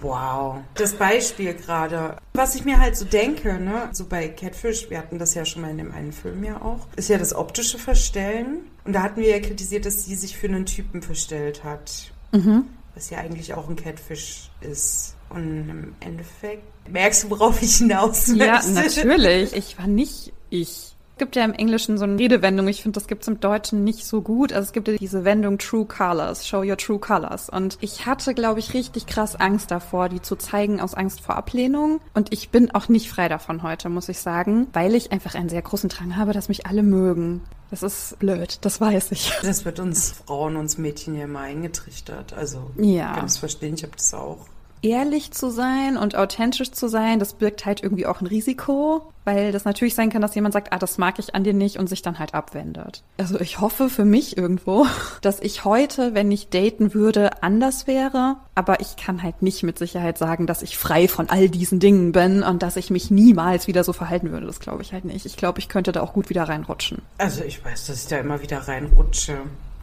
Wow. 0.00 0.62
Das 0.74 0.94
Beispiel 0.94 1.54
gerade, 1.54 2.16
was 2.34 2.54
ich 2.54 2.64
mir 2.64 2.78
halt 2.78 2.96
so 2.96 3.04
denke, 3.04 3.54
ne, 3.58 3.88
so 3.92 4.06
bei 4.06 4.28
Catfish, 4.28 4.90
wir 4.90 4.98
hatten 4.98 5.18
das 5.18 5.34
ja 5.34 5.44
schon 5.44 5.62
mal 5.62 5.70
in 5.70 5.78
dem 5.78 5.92
einen 5.92 6.12
Film 6.12 6.44
ja 6.44 6.62
auch, 6.62 6.86
ist 6.96 7.08
ja 7.08 7.18
das 7.18 7.34
optische 7.34 7.78
Verstellen. 7.78 8.70
Und 8.84 8.92
da 8.92 9.02
hatten 9.02 9.20
wir 9.20 9.28
ja 9.28 9.40
kritisiert, 9.40 9.86
dass 9.86 10.04
sie 10.04 10.14
sich 10.14 10.36
für 10.36 10.48
einen 10.48 10.66
Typen 10.66 11.02
verstellt 11.02 11.64
hat. 11.64 12.12
Mhm. 12.32 12.64
Was 12.94 13.10
ja 13.10 13.18
eigentlich 13.18 13.54
auch 13.54 13.68
ein 13.68 13.76
Catfish 13.76 14.50
ist. 14.60 15.14
Und 15.30 15.68
im 15.68 15.94
Endeffekt 16.00 16.62
merkst 16.88 17.24
du, 17.24 17.30
worauf 17.30 17.62
ich 17.62 17.76
hinaus 17.76 18.28
möchte. 18.28 18.44
Ja, 18.44 18.62
natürlich. 18.66 19.52
Ich 19.52 19.78
war 19.78 19.86
nicht 19.86 20.32
ich. 20.50 20.96
Es 21.18 21.20
gibt 21.20 21.34
ja 21.34 21.44
im 21.44 21.52
Englischen 21.52 21.98
so 21.98 22.04
eine 22.04 22.16
Redewendung, 22.16 22.68
ich 22.68 22.80
finde, 22.80 22.94
das 22.94 23.08
gibt 23.08 23.22
es 23.22 23.28
im 23.28 23.40
Deutschen 23.40 23.82
nicht 23.82 24.06
so 24.06 24.22
gut. 24.22 24.52
Also 24.52 24.66
es 24.66 24.72
gibt 24.72 24.86
ja 24.86 24.94
diese 24.94 25.24
Wendung 25.24 25.58
True 25.58 25.84
Colors, 25.84 26.46
Show 26.46 26.60
Your 26.60 26.76
True 26.76 27.00
Colors. 27.00 27.50
Und 27.50 27.76
ich 27.80 28.06
hatte, 28.06 28.34
glaube 28.34 28.60
ich, 28.60 28.72
richtig 28.72 29.06
krass 29.06 29.34
Angst 29.34 29.72
davor, 29.72 30.08
die 30.08 30.22
zu 30.22 30.36
zeigen 30.36 30.80
aus 30.80 30.94
Angst 30.94 31.20
vor 31.20 31.34
Ablehnung. 31.34 32.00
Und 32.14 32.32
ich 32.32 32.50
bin 32.50 32.70
auch 32.70 32.88
nicht 32.88 33.10
frei 33.10 33.28
davon 33.28 33.64
heute, 33.64 33.88
muss 33.88 34.08
ich 34.08 34.20
sagen, 34.20 34.68
weil 34.72 34.94
ich 34.94 35.10
einfach 35.10 35.34
einen 35.34 35.48
sehr 35.48 35.60
großen 35.60 35.88
Drang 35.88 36.14
habe, 36.14 36.32
dass 36.32 36.48
mich 36.48 36.66
alle 36.66 36.84
mögen. 36.84 37.40
Das 37.72 37.82
ist 37.82 38.16
blöd, 38.20 38.58
das 38.60 38.80
weiß 38.80 39.10
ich. 39.10 39.32
Das 39.42 39.64
wird 39.64 39.80
uns 39.80 40.12
Frauen, 40.24 40.54
uns 40.54 40.78
Mädchen 40.78 41.16
ja 41.16 41.24
immer 41.24 41.40
eingetrichtert. 41.40 42.32
Also 42.32 42.70
ja. 42.76 43.14
kann 43.14 43.24
es 43.24 43.38
verstehen, 43.38 43.74
ich 43.74 43.82
habe 43.82 43.96
das 43.96 44.14
auch 44.14 44.46
ehrlich 44.82 45.32
zu 45.32 45.50
sein 45.50 45.96
und 45.96 46.16
authentisch 46.16 46.72
zu 46.72 46.88
sein, 46.88 47.18
das 47.18 47.34
birgt 47.34 47.66
halt 47.66 47.82
irgendwie 47.82 48.06
auch 48.06 48.20
ein 48.20 48.26
Risiko, 48.26 49.12
weil 49.24 49.52
das 49.52 49.64
natürlich 49.64 49.94
sein 49.94 50.10
kann, 50.10 50.22
dass 50.22 50.34
jemand 50.34 50.54
sagt, 50.54 50.72
ah, 50.72 50.78
das 50.78 50.98
mag 50.98 51.18
ich 51.18 51.34
an 51.34 51.44
dir 51.44 51.52
nicht 51.52 51.78
und 51.78 51.88
sich 51.88 52.02
dann 52.02 52.18
halt 52.18 52.34
abwendet. 52.34 53.02
Also 53.18 53.38
ich 53.40 53.60
hoffe 53.60 53.90
für 53.90 54.04
mich 54.04 54.36
irgendwo, 54.36 54.86
dass 55.20 55.40
ich 55.40 55.64
heute, 55.64 56.14
wenn 56.14 56.30
ich 56.32 56.48
daten 56.48 56.94
würde, 56.94 57.42
anders 57.42 57.86
wäre, 57.86 58.36
aber 58.54 58.80
ich 58.80 58.96
kann 58.96 59.22
halt 59.22 59.42
nicht 59.42 59.62
mit 59.62 59.78
Sicherheit 59.78 60.18
sagen, 60.18 60.46
dass 60.46 60.62
ich 60.62 60.78
frei 60.78 61.08
von 61.08 61.28
all 61.28 61.48
diesen 61.48 61.80
Dingen 61.80 62.12
bin 62.12 62.42
und 62.42 62.62
dass 62.62 62.76
ich 62.76 62.90
mich 62.90 63.10
niemals 63.10 63.66
wieder 63.66 63.84
so 63.84 63.92
verhalten 63.92 64.30
würde. 64.30 64.46
Das 64.46 64.60
glaube 64.60 64.82
ich 64.82 64.92
halt 64.92 65.04
nicht. 65.04 65.26
Ich 65.26 65.36
glaube, 65.36 65.58
ich 65.58 65.68
könnte 65.68 65.92
da 65.92 66.00
auch 66.00 66.12
gut 66.12 66.30
wieder 66.30 66.44
reinrutschen. 66.44 67.02
Also 67.18 67.44
ich 67.44 67.64
weiß, 67.64 67.86
dass 67.86 68.02
ich 68.02 68.08
da 68.08 68.18
immer 68.18 68.42
wieder 68.42 68.66
reinrutsche 68.66 69.38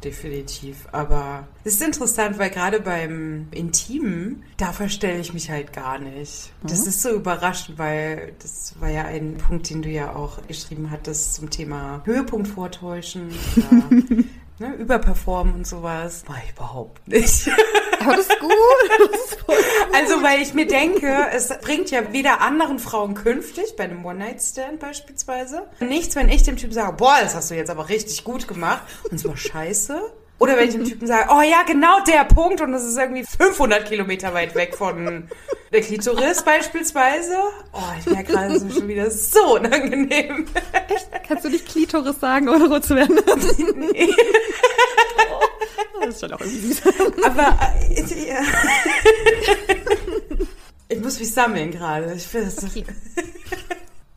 definitiv. 0.05 0.88
Aber 0.91 1.47
es 1.63 1.74
ist 1.74 1.83
interessant, 1.83 2.38
weil 2.38 2.50
gerade 2.50 2.79
beim 2.79 3.47
Intimen, 3.51 4.43
da 4.57 4.71
verstelle 4.71 5.19
ich 5.19 5.33
mich 5.33 5.50
halt 5.50 5.74
gar 5.74 6.00
nicht. 6.00 6.51
Das 6.63 6.83
mhm. 6.83 6.88
ist 6.88 7.01
so 7.01 7.09
überraschend, 7.09 7.77
weil 7.77 8.33
das 8.41 8.75
war 8.79 8.89
ja 8.89 9.03
ein 9.03 9.38
Punkt, 9.38 9.69
den 9.69 9.81
du 9.81 9.89
ja 9.89 10.15
auch 10.15 10.45
geschrieben 10.47 10.91
hattest 10.91 11.33
zum 11.33 11.50
Thema 11.50 12.01
Höhepunkt 12.05 12.47
vortäuschen. 12.47 13.29
Ne, 14.57 14.74
überperformen 14.75 15.53
und 15.53 15.67
sowas. 15.67 16.24
War 16.27 16.38
ich 16.45 16.51
überhaupt 16.51 17.05
nicht. 17.09 17.50
Aber 18.00 18.15
das 18.15 18.27
ist 18.27 18.39
gut. 18.39 18.51
Das 19.12 19.31
ist 19.31 19.45
gut. 19.45 19.55
Also, 19.93 20.24
weil 20.24 20.41
ich 20.41 20.53
mir 20.53 20.65
denke, 20.65 21.27
es 21.33 21.50
bringt 21.59 21.91
ja 21.91 22.13
weder 22.13 22.39
anderen 22.41 22.79
Frauen 22.79 23.15
künftig, 23.15 23.75
bei 23.75 23.83
einem 23.83 24.05
One-Night-Stand 24.05 24.79
beispielsweise, 24.79 25.67
nichts, 25.81 26.15
wenn 26.15 26.29
ich 26.29 26.43
dem 26.43 26.55
Typ 26.55 26.74
sage, 26.74 26.93
boah, 26.93 27.17
das 27.21 27.35
hast 27.35 27.51
du 27.51 27.55
jetzt 27.55 27.69
aber 27.69 27.89
richtig 27.89 28.24
gut 28.24 28.47
gemacht 28.47 28.83
und 29.09 29.15
es 29.15 29.27
war 29.27 29.35
scheiße. 29.35 30.01
Oder 30.38 30.58
wenn 30.58 30.68
ich 30.68 30.75
einem 30.75 30.86
Typen 30.86 31.08
sage, 31.08 31.30
oh 31.32 31.42
ja, 31.42 31.63
genau 31.65 32.01
der 32.04 32.25
Punkt 32.25 32.60
und 32.60 32.74
das 32.74 32.84
ist 32.84 32.98
irgendwie 32.98 33.24
500 33.24 33.88
Kilometer 33.88 34.34
weit 34.34 34.54
weg 34.54 34.75
von 34.75 35.30
der 35.72 35.82
Klitoris 35.82 36.44
beispielsweise. 36.44 37.38
Oh, 37.72 37.80
ich 37.98 38.06
merke 38.06 38.34
gerade, 38.34 38.60
so 38.60 38.70
schon 38.70 38.88
wieder 38.88 39.10
so 39.10 39.56
unangenehm. 39.56 40.46
Echt? 40.89 41.10
Kannst 41.25 41.46
du 41.46 41.50
nicht 41.50 41.65
Klitoris 41.65 42.20
sagen, 42.20 42.50
ohne 42.50 42.68
rot 42.68 42.84
zu 42.84 42.96
werden? 42.98 43.15
nee. 43.94 44.10
Oh, 45.32 46.00
das 46.01 46.15
ist 46.15 46.20
schon 46.20 46.34
auch 46.34 46.42
irgendwie 46.42 46.74
süß. 46.74 46.82
Aber 47.24 47.58
äh, 47.89 48.27
ja. 48.27 48.42
ich 50.89 51.00
muss 51.00 51.18
mich 51.18 51.34
sammeln 51.34 51.72
gerade. 51.72 52.13
Ich 52.13 52.27
finde 52.27 52.48
das, 52.48 52.62
okay. 52.62 52.84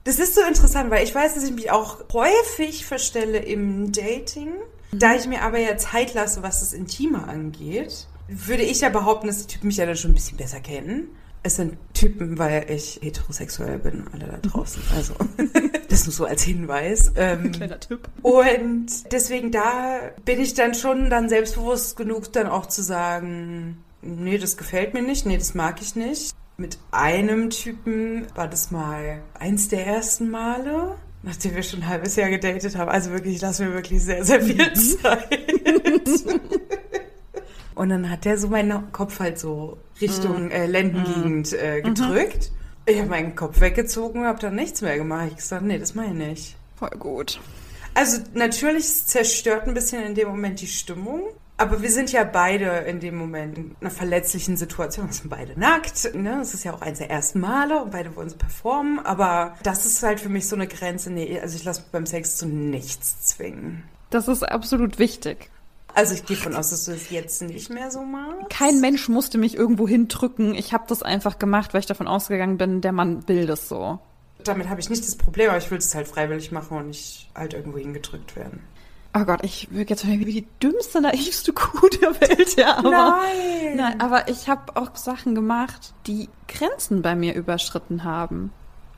das 0.03 0.19
ist 0.19 0.35
so 0.35 0.43
interessant, 0.43 0.91
weil 0.91 1.05
ich 1.05 1.15
weiß, 1.15 1.35
dass 1.35 1.45
ich 1.45 1.53
mich 1.53 1.71
auch 1.71 1.99
häufig 2.13 2.85
verstelle 2.85 3.39
im 3.39 3.93
Dating 3.93 4.53
da 4.93 5.15
ich 5.15 5.27
mir 5.27 5.43
aber 5.43 5.59
ja 5.59 5.77
Zeit 5.77 6.15
lasse, 6.15 6.43
was 6.43 6.61
das 6.61 6.73
Intime 6.73 7.27
angeht, 7.29 8.07
würde 8.29 8.63
ich 8.63 8.81
ja 8.81 8.89
behaupten, 8.89 9.27
dass 9.27 9.47
die 9.47 9.55
Typen 9.55 9.69
mich 9.69 9.77
ja 9.77 9.87
dann 9.87 9.97
schon 9.97 10.13
ein 10.13 10.15
bisschen 10.15 10.37
besser 10.37 10.61
kennen. 10.61 11.09
Es 11.43 11.57
sind 11.57 11.79
Typen, 11.95 12.37
weil 12.39 12.67
ich 12.69 12.99
heterosexuell 13.01 13.79
bin, 13.79 14.05
alle 14.13 14.27
da 14.27 14.37
draußen. 14.39 14.83
Also, 14.95 15.15
das 15.89 16.05
nur 16.05 16.13
so 16.13 16.25
als 16.25 16.43
Hinweis. 16.43 17.13
Ähm, 17.17 17.53
Kleiner 17.53 17.81
Tipp. 17.81 18.09
Und 18.23 19.13
deswegen 19.13 19.53
da 19.53 20.01
bin 20.25 20.41
ich 20.41 20.55
dann 20.55 20.75
schon 20.75 21.11
dann 21.11 21.29
selbstbewusst 21.29 21.97
genug, 21.97 22.33
dann 22.33 22.49
auch 22.49 22.67
zu 22.67 22.83
sagen, 22.83 23.83
nee, 24.03 24.39
das 24.39 24.57
gefällt 24.57 24.95
mir 24.95 25.03
nicht, 25.03 25.27
nee, 25.27 25.39
das 25.39 25.55
mag 25.55 25.81
ich 25.81 25.97
nicht. 25.97 26.35
Mit 26.57 26.77
einem 26.91 27.51
Typen 27.51 28.27
war 28.35 28.49
das 28.49 28.73
mal 28.73 29.23
eins 29.39 29.69
der 29.69 29.87
ersten 29.87 30.29
Male 30.29 30.97
nachdem 31.23 31.55
wir 31.55 31.63
schon 31.63 31.81
ein 31.81 31.89
halbes 31.89 32.17
Jahr 32.17 32.31
gedatet 32.31 32.77
haben. 32.77 32.91
Also 32.91 33.11
wirklich, 33.11 33.37
ich 33.37 33.41
lasse 33.41 33.65
mir 33.65 33.75
wirklich 33.75 34.03
sehr, 34.03 34.25
sehr 34.25 34.41
viel 34.41 34.57
mhm. 34.57 34.75
Zeit. 34.75 35.39
Und 37.75 37.91
dann 37.91 38.11
hat 38.11 38.25
der 38.25 38.37
so 38.39 38.49
meinen 38.49 38.91
Kopf 38.91 39.21
halt 39.21 39.39
so 39.39 39.79
Richtung 40.01 40.47
mhm. 40.47 40.51
äh, 40.51 40.67
Lendengegend 40.67 41.53
mhm. 41.53 41.59
äh, 41.59 41.81
gedrückt. 41.81 42.51
Ich 42.87 42.99
habe 42.99 43.09
meinen 43.09 43.37
Kopf 43.37 43.61
weggezogen, 43.61 44.25
habe 44.25 44.41
dann 44.41 44.57
nichts 44.57 44.83
mehr 44.83 44.97
gemacht. 44.97 45.29
Ich 45.31 45.37
gesagt, 45.37 45.63
nee, 45.63 45.79
das 45.79 45.95
meine 45.95 46.09
ich 46.09 46.29
nicht. 46.29 46.57
Voll 46.77 46.91
gut. 46.99 47.41
Also 47.95 48.21
natürlich 48.35 49.07
zerstört 49.07 49.67
ein 49.67 49.75
bisschen 49.75 50.03
in 50.03 50.15
dem 50.15 50.29
Moment 50.29 50.61
die 50.61 50.67
Stimmung. 50.67 51.23
Aber 51.61 51.83
wir 51.83 51.91
sind 51.91 52.13
ja 52.13 52.23
beide 52.23 52.67
in 52.87 53.01
dem 53.01 53.17
Moment 53.17 53.59
in 53.59 53.77
einer 53.81 53.91
verletzlichen 53.91 54.57
Situation. 54.57 55.09
Wir 55.09 55.13
sind 55.13 55.29
beide 55.29 55.59
nackt. 55.59 56.15
Ne? 56.15 56.41
Es 56.41 56.55
ist 56.55 56.65
ja 56.65 56.73
auch 56.73 56.83
eins 56.83 56.99
der 56.99 57.11
ersten 57.11 57.41
Male 57.41 57.83
und 57.83 57.91
beide 57.91 58.15
wollen 58.15 58.33
performen. 58.39 59.01
Aber 59.01 59.57
das 59.65 59.85
ist 59.85 60.03
halt 60.05 60.21
für 60.21 60.29
mich 60.29 60.47
so 60.47 60.55
eine 60.55 60.69
Grenze. 60.69 61.11
Nee, 61.11 61.41
also 61.41 61.57
ich 61.57 61.65
lasse 61.65 61.81
mich 61.83 61.91
beim 61.91 62.07
Sex 62.07 62.37
zu 62.37 62.47
nichts 62.47 63.27
zwingen. 63.27 63.83
Das 64.11 64.29
ist 64.29 64.45
absolut 64.45 65.01
wichtig. 65.01 65.51
Also 65.95 66.15
ich 66.15 66.25
gehe 66.25 66.37
von 66.37 66.55
aus, 66.55 66.71
dass 66.71 66.85
du 66.85 66.93
es 66.93 67.11
jetzt 67.11 67.43
nicht 67.43 67.71
mehr 67.71 67.91
so 67.91 68.03
machst. 68.03 68.51
Kein 68.51 68.81
Mensch 68.81 69.09
musste 69.09 69.37
mich 69.37 69.57
irgendwo 69.57 69.89
hindrücken. 69.89 70.55
Ich 70.55 70.73
habe 70.73 70.85
das 70.87 71.03
einfach 71.03 71.41
gemacht, 71.41 71.75
weil 71.75 71.81
ich 71.81 71.87
davon 71.87 72.07
ausgegangen 72.07 72.57
bin, 72.57 72.81
der 72.83 72.93
Mann 72.93 73.27
will 73.27 73.47
das 73.47 73.69
so. 73.69 73.99
Damit 74.45 74.69
habe 74.69 74.81
ich 74.81 74.91
nicht 74.91 75.03
das 75.03 75.17
Problem, 75.17 75.49
aber 75.49 75.59
ich 75.59 75.71
will 75.73 75.79
es 75.79 75.93
halt 75.93 76.07
freiwillig 76.07 76.53
machen 76.53 76.79
und 76.79 76.87
nicht 76.89 77.29
halt 77.35 77.55
irgendwo 77.55 77.79
hingedrückt 77.79 78.37
werden. 78.37 78.63
Oh 79.21 79.25
Gott, 79.25 79.41
ich 79.43 79.73
wirke 79.73 79.91
jetzt 79.91 80.07
wie 80.07 80.25
die 80.25 80.47
dümmste, 80.63 81.01
naivste 81.01 81.53
Kuh 81.53 81.89
der 81.89 82.21
Welt, 82.21 82.57
ja. 82.57 82.77
Aber, 82.77 82.91
nein. 82.91 83.77
Nein, 83.77 84.01
aber 84.01 84.29
ich 84.29 84.49
habe 84.49 84.77
auch 84.77 84.95
Sachen 84.95 85.35
gemacht, 85.35 85.93
die 86.07 86.29
Grenzen 86.47 87.03
bei 87.03 87.17
mir 87.17 87.35
überschritten 87.35 88.05
haben. 88.05 88.53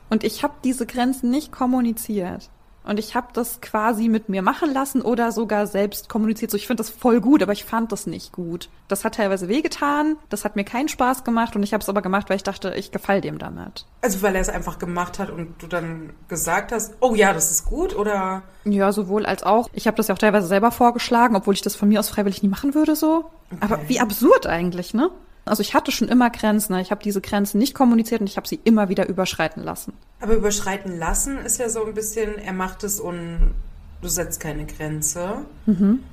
Und 0.09 0.23
ich 0.23 0.43
habe 0.43 0.53
diese 0.63 0.85
Grenzen 0.85 1.31
nicht 1.31 1.51
kommuniziert. 1.51 2.49
Und 2.83 2.97
ich 2.97 3.15
habe 3.15 3.27
das 3.33 3.61
quasi 3.61 4.09
mit 4.09 4.27
mir 4.27 4.41
machen 4.41 4.73
lassen 4.73 5.01
oder 5.01 5.31
sogar 5.31 5.67
selbst 5.67 6.09
kommuniziert. 6.09 6.51
So, 6.51 6.57
ich 6.57 6.67
finde 6.67 6.81
das 6.81 6.89
voll 6.89 7.21
gut, 7.21 7.43
aber 7.43 7.53
ich 7.53 7.63
fand 7.63 7.91
das 7.91 8.07
nicht 8.07 8.31
gut. 8.31 8.69
Das 8.87 9.05
hat 9.05 9.15
teilweise 9.15 9.47
wehgetan, 9.47 10.17
das 10.29 10.45
hat 10.45 10.55
mir 10.55 10.63
keinen 10.63 10.87
Spaß 10.87 11.23
gemacht 11.23 11.55
und 11.55 11.63
ich 11.63 11.73
habe 11.73 11.81
es 11.81 11.89
aber 11.89 12.01
gemacht, 12.01 12.29
weil 12.29 12.37
ich 12.37 12.43
dachte, 12.43 12.73
ich 12.75 12.91
gefall 12.91 13.21
dem 13.21 13.37
damit. 13.37 13.85
Also 14.01 14.21
weil 14.21 14.35
er 14.35 14.41
es 14.41 14.49
einfach 14.49 14.79
gemacht 14.79 15.19
hat 15.19 15.29
und 15.29 15.61
du 15.61 15.67
dann 15.67 16.13
gesagt 16.27 16.71
hast, 16.71 16.95
oh 17.01 17.13
ja, 17.13 17.33
das 17.33 17.51
ist 17.51 17.65
gut 17.65 17.95
oder? 17.95 18.41
Ja, 18.65 18.91
sowohl 18.91 19.25
als 19.25 19.43
auch. 19.43 19.69
Ich 19.73 19.85
habe 19.87 19.97
das 19.97 20.07
ja 20.07 20.15
auch 20.15 20.19
teilweise 20.19 20.47
selber 20.47 20.71
vorgeschlagen, 20.71 21.35
obwohl 21.35 21.53
ich 21.53 21.61
das 21.61 21.75
von 21.75 21.89
mir 21.89 21.99
aus 21.99 22.09
freiwillig 22.09 22.41
nie 22.41 22.49
machen 22.49 22.73
würde 22.73 22.95
so. 22.95 23.25
Okay. 23.51 23.57
Aber 23.59 23.79
wie 23.89 23.99
absurd 23.99 24.47
eigentlich, 24.47 24.93
ne? 24.93 25.11
Also 25.51 25.59
ich 25.59 25.73
hatte 25.73 25.91
schon 25.91 26.07
immer 26.07 26.29
Grenzen. 26.29 26.71
Ne? 26.71 26.81
Ich 26.81 26.91
habe 26.91 27.03
diese 27.03 27.19
Grenzen 27.19 27.57
nicht 27.57 27.75
kommuniziert 27.75 28.21
und 28.21 28.27
ich 28.27 28.37
habe 28.37 28.47
sie 28.47 28.61
immer 28.63 28.87
wieder 28.87 29.09
überschreiten 29.09 29.61
lassen. 29.61 29.91
Aber 30.21 30.33
überschreiten 30.33 30.97
lassen 30.97 31.39
ist 31.39 31.57
ja 31.57 31.67
so 31.67 31.85
ein 31.85 31.93
bisschen, 31.93 32.37
er 32.37 32.53
macht 32.53 32.85
es 32.85 33.01
und 33.01 33.53
du 34.01 34.07
setzt 34.07 34.39
keine 34.39 34.65
Grenze. 34.65 35.39
Mhm. 35.65 36.03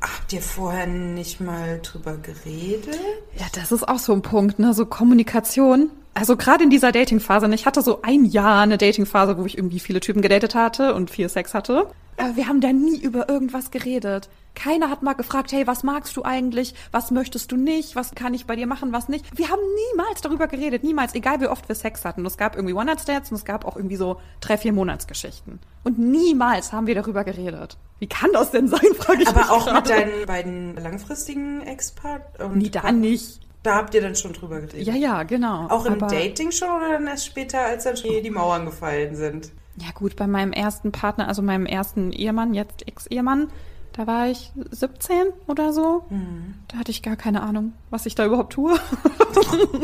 Habt 0.00 0.32
ihr 0.32 0.40
vorher 0.40 0.86
nicht 0.86 1.42
mal 1.42 1.78
drüber 1.82 2.16
geredet? 2.16 2.98
Ja, 3.36 3.44
das 3.52 3.70
ist 3.70 3.86
auch 3.86 3.98
so 3.98 4.14
ein 4.14 4.22
Punkt, 4.22 4.58
ne? 4.58 4.72
So 4.72 4.86
Kommunikation. 4.86 5.90
Also 6.14 6.38
gerade 6.38 6.64
in 6.64 6.70
dieser 6.70 6.90
Datingphase, 6.90 7.48
ne? 7.48 7.54
ich 7.54 7.66
hatte 7.66 7.82
so 7.82 8.00
ein 8.00 8.24
Jahr 8.24 8.62
eine 8.62 8.78
Datingphase, 8.78 9.36
wo 9.36 9.44
ich 9.44 9.58
irgendwie 9.58 9.80
viele 9.80 10.00
Typen 10.00 10.22
gedatet 10.22 10.54
hatte 10.54 10.94
und 10.94 11.10
viel 11.10 11.28
Sex 11.28 11.52
hatte. 11.52 11.88
Aber 12.16 12.34
wir 12.36 12.48
haben 12.48 12.62
da 12.62 12.72
nie 12.72 12.98
über 12.98 13.28
irgendwas 13.28 13.70
geredet. 13.70 14.30
Keiner 14.56 14.90
hat 14.90 15.02
mal 15.02 15.12
gefragt, 15.12 15.52
hey, 15.52 15.66
was 15.66 15.84
magst 15.84 16.16
du 16.16 16.24
eigentlich? 16.24 16.74
Was 16.90 17.10
möchtest 17.10 17.52
du 17.52 17.56
nicht? 17.56 17.94
Was 17.94 18.14
kann 18.14 18.32
ich 18.34 18.46
bei 18.46 18.56
dir 18.56 18.66
machen? 18.66 18.92
Was 18.92 19.08
nicht? 19.08 19.24
Wir 19.36 19.50
haben 19.50 19.60
niemals 19.92 20.22
darüber 20.22 20.48
geredet. 20.48 20.82
Niemals. 20.82 21.14
Egal 21.14 21.40
wie 21.42 21.46
oft 21.46 21.68
wir 21.68 21.76
Sex 21.76 22.04
hatten. 22.06 22.22
Und 22.22 22.26
es 22.26 22.38
gab 22.38 22.56
irgendwie 22.56 22.72
One-Night-Stands 22.72 23.30
und 23.30 23.36
es 23.36 23.44
gab 23.44 23.66
auch 23.66 23.76
irgendwie 23.76 23.96
so 23.96 24.18
drei, 24.40 24.56
vier 24.56 24.72
Monatsgeschichten. 24.72 25.60
Und 25.84 25.98
niemals 25.98 26.72
haben 26.72 26.86
wir 26.86 26.94
darüber 26.94 27.22
geredet. 27.22 27.76
Wie 27.98 28.08
kann 28.08 28.32
das 28.32 28.50
denn 28.50 28.66
sein, 28.66 28.94
frage 28.98 29.22
ich 29.22 29.28
Aber 29.28 29.40
mich 29.40 29.50
auch 29.50 29.66
gerade. 29.66 29.76
mit 29.76 29.90
deinen 29.90 30.26
beiden 30.26 30.76
langfristigen 30.76 31.60
Ex-Partnern? 31.60 32.56
Nee, 32.56 32.70
da 32.70 32.90
nicht. 32.90 33.40
Da 33.62 33.74
habt 33.74 33.94
ihr 33.94 34.00
dann 34.00 34.16
schon 34.16 34.32
drüber 34.32 34.60
geredet? 34.60 34.86
Ja, 34.86 34.94
ja, 34.94 35.22
genau. 35.24 35.66
Auch 35.68 35.84
im 35.84 35.98
Dating 35.98 36.50
schon 36.50 36.70
oder 36.70 36.92
dann 36.92 37.06
erst 37.06 37.26
später, 37.26 37.60
als 37.60 37.84
dann 37.84 37.96
schon 37.96 38.10
die 38.22 38.30
Mauern 38.30 38.64
gefallen 38.64 39.16
sind? 39.16 39.50
Ja 39.76 39.90
gut, 39.94 40.16
bei 40.16 40.26
meinem 40.26 40.52
ersten 40.52 40.92
Partner, 40.92 41.28
also 41.28 41.42
meinem 41.42 41.66
ersten 41.66 42.10
Ehemann, 42.10 42.54
jetzt 42.54 42.88
Ex-Ehemann, 42.88 43.48
da 43.96 44.06
war 44.06 44.28
ich 44.28 44.52
17 44.70 45.16
oder 45.46 45.72
so. 45.72 46.04
Mhm. 46.10 46.54
Da 46.68 46.78
hatte 46.78 46.90
ich 46.90 47.02
gar 47.02 47.16
keine 47.16 47.42
Ahnung, 47.42 47.72
was 47.90 48.06
ich 48.06 48.14
da 48.14 48.26
überhaupt 48.26 48.52
tue. 48.52 48.78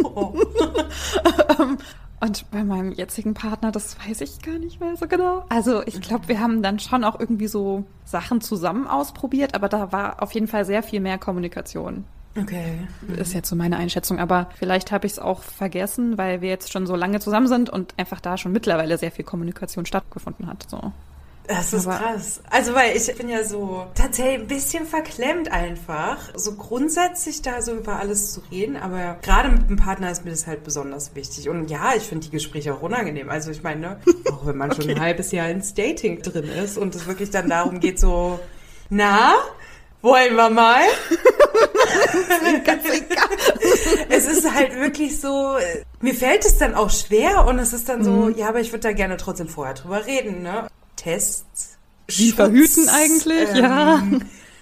Oh. 0.05 0.35
Und 2.23 2.49
bei 2.53 2.63
meinem 2.63 2.93
jetzigen 2.93 3.35
Partner, 3.35 3.73
das 3.73 3.97
weiß 4.07 4.21
ich 4.21 4.41
gar 4.43 4.57
nicht 4.57 4.79
mehr 4.79 4.97
so 4.97 5.09
genau. 5.09 5.45
Also 5.49 5.83
ich 5.85 6.01
glaube, 6.01 6.29
wir 6.29 6.39
haben 6.39 6.63
dann 6.63 6.79
schon 6.79 7.03
auch 7.03 7.19
irgendwie 7.19 7.49
so 7.49 7.83
Sachen 8.05 8.41
zusammen 8.41 8.87
ausprobiert, 8.87 9.57
aber 9.57 9.69
da 9.69 9.91
war 9.91 10.23
auf 10.23 10.31
jeden 10.31 10.47
Fall 10.47 10.65
sehr 10.65 10.85
viel 10.85 11.01
mehr 11.01 11.19
Kommunikation. 11.19 12.05
Okay. 12.41 12.79
Ist 13.17 13.35
jetzt 13.35 13.49
so 13.49 13.57
meine 13.57 13.77
Einschätzung, 13.77 14.21
aber 14.21 14.49
vielleicht 14.55 14.93
habe 14.93 15.05
ich 15.07 15.15
es 15.15 15.19
auch 15.19 15.43
vergessen, 15.43 16.17
weil 16.17 16.41
wir 16.41 16.49
jetzt 16.49 16.73
schon 16.73 16.87
so 16.87 16.95
lange 16.95 17.19
zusammen 17.19 17.49
sind 17.49 17.71
und 17.71 17.95
einfach 17.99 18.21
da 18.21 18.39
schon 18.39 18.53
mittlerweile 18.53 18.99
sehr 18.99 19.11
viel 19.11 19.25
Kommunikation 19.25 19.85
stattgefunden 19.85 20.47
hat. 20.47 20.65
So. 20.71 20.93
Das 21.49 21.73
ist 21.73 21.87
Aber 21.87 21.99
krass. 21.99 22.41
Also, 22.51 22.75
weil 22.75 22.97
ich 22.97 23.15
bin 23.17 23.29
ja 23.29 23.45
so 23.45 23.87
tatsächlich 23.95 24.41
ein 24.41 24.47
bisschen 24.47 24.87
verklemmt 24.87 25.51
einfach. 25.51 26.19
So 26.35 26.55
grundsätzlich 26.55 27.43
da 27.43 27.63
so 27.63 27.73
über 27.73 27.99
alles 27.99 28.33
zu 28.33 28.43
reden. 28.51 28.77
Aber 28.77 29.19
gerade 29.23 29.49
mit 29.49 29.69
dem 29.69 29.77
Partner 29.77 30.11
ist 30.11 30.25
mir 30.25 30.31
das 30.31 30.47
halt 30.47 30.63
besonders 30.63 31.15
wichtig. 31.15 31.49
Und 31.49 31.69
ja, 31.69 31.95
ich 31.97 32.05
finde 32.05 32.27
die 32.27 32.31
Gespräche 32.31 32.75
auch 32.75 32.83
unangenehm. 32.83 33.29
Also, 33.29 33.51
ich 33.51 33.63
meine, 33.63 33.99
auch 34.31 34.47
wenn 34.47 34.57
man 34.57 34.71
okay. 34.71 34.83
schon 34.83 34.91
ein 34.91 35.01
halbes 35.01 35.33
Jahr 35.33 35.49
ins 35.49 35.75
Dating 35.75 36.23
drin 36.23 36.45
ist 36.45 36.79
und 36.79 36.95
es 36.95 37.07
wirklich 37.07 37.31
dann 37.31 37.49
darum 37.49 37.81
geht, 37.81 37.99
so, 37.99 38.39
na, 38.89 39.35
wollen 40.01 40.37
wir 40.37 40.51
mal? 40.51 40.83
es 44.09 44.27
ist 44.27 44.53
halt 44.53 44.77
wirklich 44.77 45.21
so, 45.21 45.57
mir 46.01 46.15
fällt 46.15 46.45
es 46.45 46.59
dann 46.59 46.75
auch 46.75 46.91
schwer 46.91 47.47
und 47.47 47.59
es 47.59 47.73
ist 47.73 47.89
dann 47.89 48.05
so, 48.05 48.11
mhm. 48.11 48.37
ja, 48.37 48.49
aber 48.49 48.61
ich 48.61 48.73
würde 48.73 48.89
da 48.89 48.93
gerne 48.93 49.17
trotzdem 49.17 49.49
vorher 49.49 49.75
drüber 49.75 50.07
reden, 50.07 50.43
ne? 50.43 50.69
Tests. 51.03 51.77
Wie 52.09 52.33
verhüten 52.33 52.89
eigentlich, 52.89 53.49
ähm, 53.51 53.57
ja. 53.57 54.03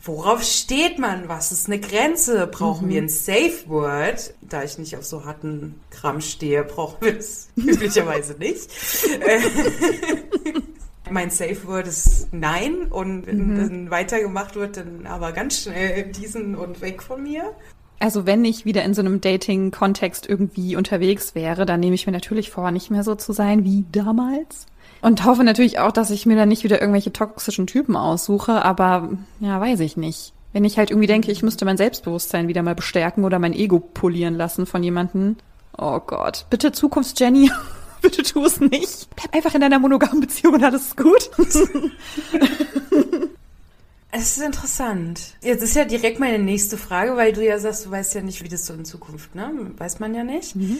Worauf 0.03 0.43
steht 0.43 0.99
man? 0.99 1.29
Was 1.29 1.53
ist 1.53 1.67
eine 1.67 1.79
Grenze? 1.79 2.47
Brauchen 2.47 2.87
mhm. 2.87 2.91
wir 2.91 3.03
ein 3.03 3.09
Safe 3.09 3.65
Word? 3.67 4.35
Da 4.41 4.63
ich 4.63 4.79
nicht 4.79 4.97
auf 4.97 5.05
so 5.05 5.25
harten 5.25 5.81
Kram 5.91 6.21
stehe, 6.21 6.65
brauchen 6.65 6.97
wir 7.01 7.15
das 7.15 7.49
üblicherweise 7.57 8.35
nicht. 8.35 8.71
mein 11.11 11.31
Safe 11.31 11.67
Word 11.67 11.87
ist 11.87 12.29
Nein 12.33 12.87
und 12.89 13.27
wenn 13.27 13.49
mhm. 13.49 13.57
dann 13.57 13.91
weitergemacht 13.91 14.57
wird, 14.57 14.79
dann 14.79 15.07
aber 15.07 15.33
ganz 15.33 15.63
schnell 15.63 16.11
diesen 16.13 16.55
und 16.55 16.81
weg 16.81 17.03
von 17.03 17.23
mir. 17.23 17.53
Also 17.99 18.25
wenn 18.25 18.45
ich 18.47 18.65
wieder 18.65 18.83
in 18.85 18.95
so 18.95 19.03
einem 19.03 19.21
Dating-Kontext 19.21 20.27
irgendwie 20.27 20.77
unterwegs 20.77 21.35
wäre, 21.35 21.67
dann 21.67 21.81
nehme 21.81 21.95
ich 21.95 22.07
mir 22.07 22.13
natürlich 22.13 22.51
vor, 22.51 22.71
nicht 22.71 22.91
mehr 22.91 23.05
so 23.05 23.15
zu 23.15 23.35
sein 23.35 23.65
wie 23.65 23.85
damals. 23.93 24.67
Und 25.03 25.25
hoffe 25.25 25.45
natürlich 25.45 25.79
auch, 25.79 25.93
dass 25.93 26.11
ich 26.11 26.27
mir 26.27 26.37
dann 26.37 26.49
nicht 26.49 26.65
wieder 26.65 26.81
irgendwelche 26.81 27.13
toxischen 27.13 27.67
Typen 27.67 27.97
aussuche, 27.97 28.65
aber 28.65 29.11
ja, 29.41 29.61
weiß 29.61 29.81
ich 29.81 29.97
nicht. 29.97 30.33
Wenn 30.53 30.65
ich 30.65 30.79
halt 30.79 30.91
irgendwie 30.91 31.07
denke, 31.07 31.31
ich 31.31 31.43
müsste 31.43 31.65
mein 31.65 31.77
Selbstbewusstsein 31.77 32.49
wieder 32.49 32.63
mal 32.63 32.75
bestärken 32.75 33.25
oder 33.25 33.39
mein 33.39 33.55
Ego 33.55 33.79
polieren 33.79 34.35
lassen 34.35 34.67
von 34.67 34.83
jemandem. 34.83 35.37
Oh 35.79 36.01
Gott. 36.01 36.47
Bitte 36.51 36.73
Zukunfts-Jenny. 36.73 37.51
Bitte 38.03 38.23
tu 38.23 38.45
es 38.45 38.61
nicht. 38.61 39.09
Bleib 39.15 39.35
einfach 39.35 39.55
in 39.55 39.61
deiner 39.61 39.79
monogamen 39.79 40.21
Beziehung 40.21 40.55
und 40.55 40.65
alles 40.65 40.89
ist 40.89 40.97
gut. 40.97 41.31
Es 44.13 44.37
ist 44.37 44.43
interessant. 44.43 45.37
Jetzt 45.41 45.63
ist 45.63 45.77
ja 45.77 45.85
direkt 45.85 46.19
meine 46.19 46.41
nächste 46.41 46.77
Frage, 46.77 47.17
weil 47.17 47.33
du 47.33 47.45
ja 47.45 47.59
sagst, 47.59 47.87
du 47.87 47.91
weißt 47.93 48.15
ja 48.15 48.23
nicht, 48.23 48.43
wie 48.43 48.49
das 48.49 48.67
so 48.67 48.75
in 48.75 48.85
Zukunft, 48.85 49.37
ne? 49.37 49.53
Weiß 49.77 50.01
man 50.01 50.15
ja 50.15 50.25
nicht. 50.25 50.57
Mhm. 50.57 50.79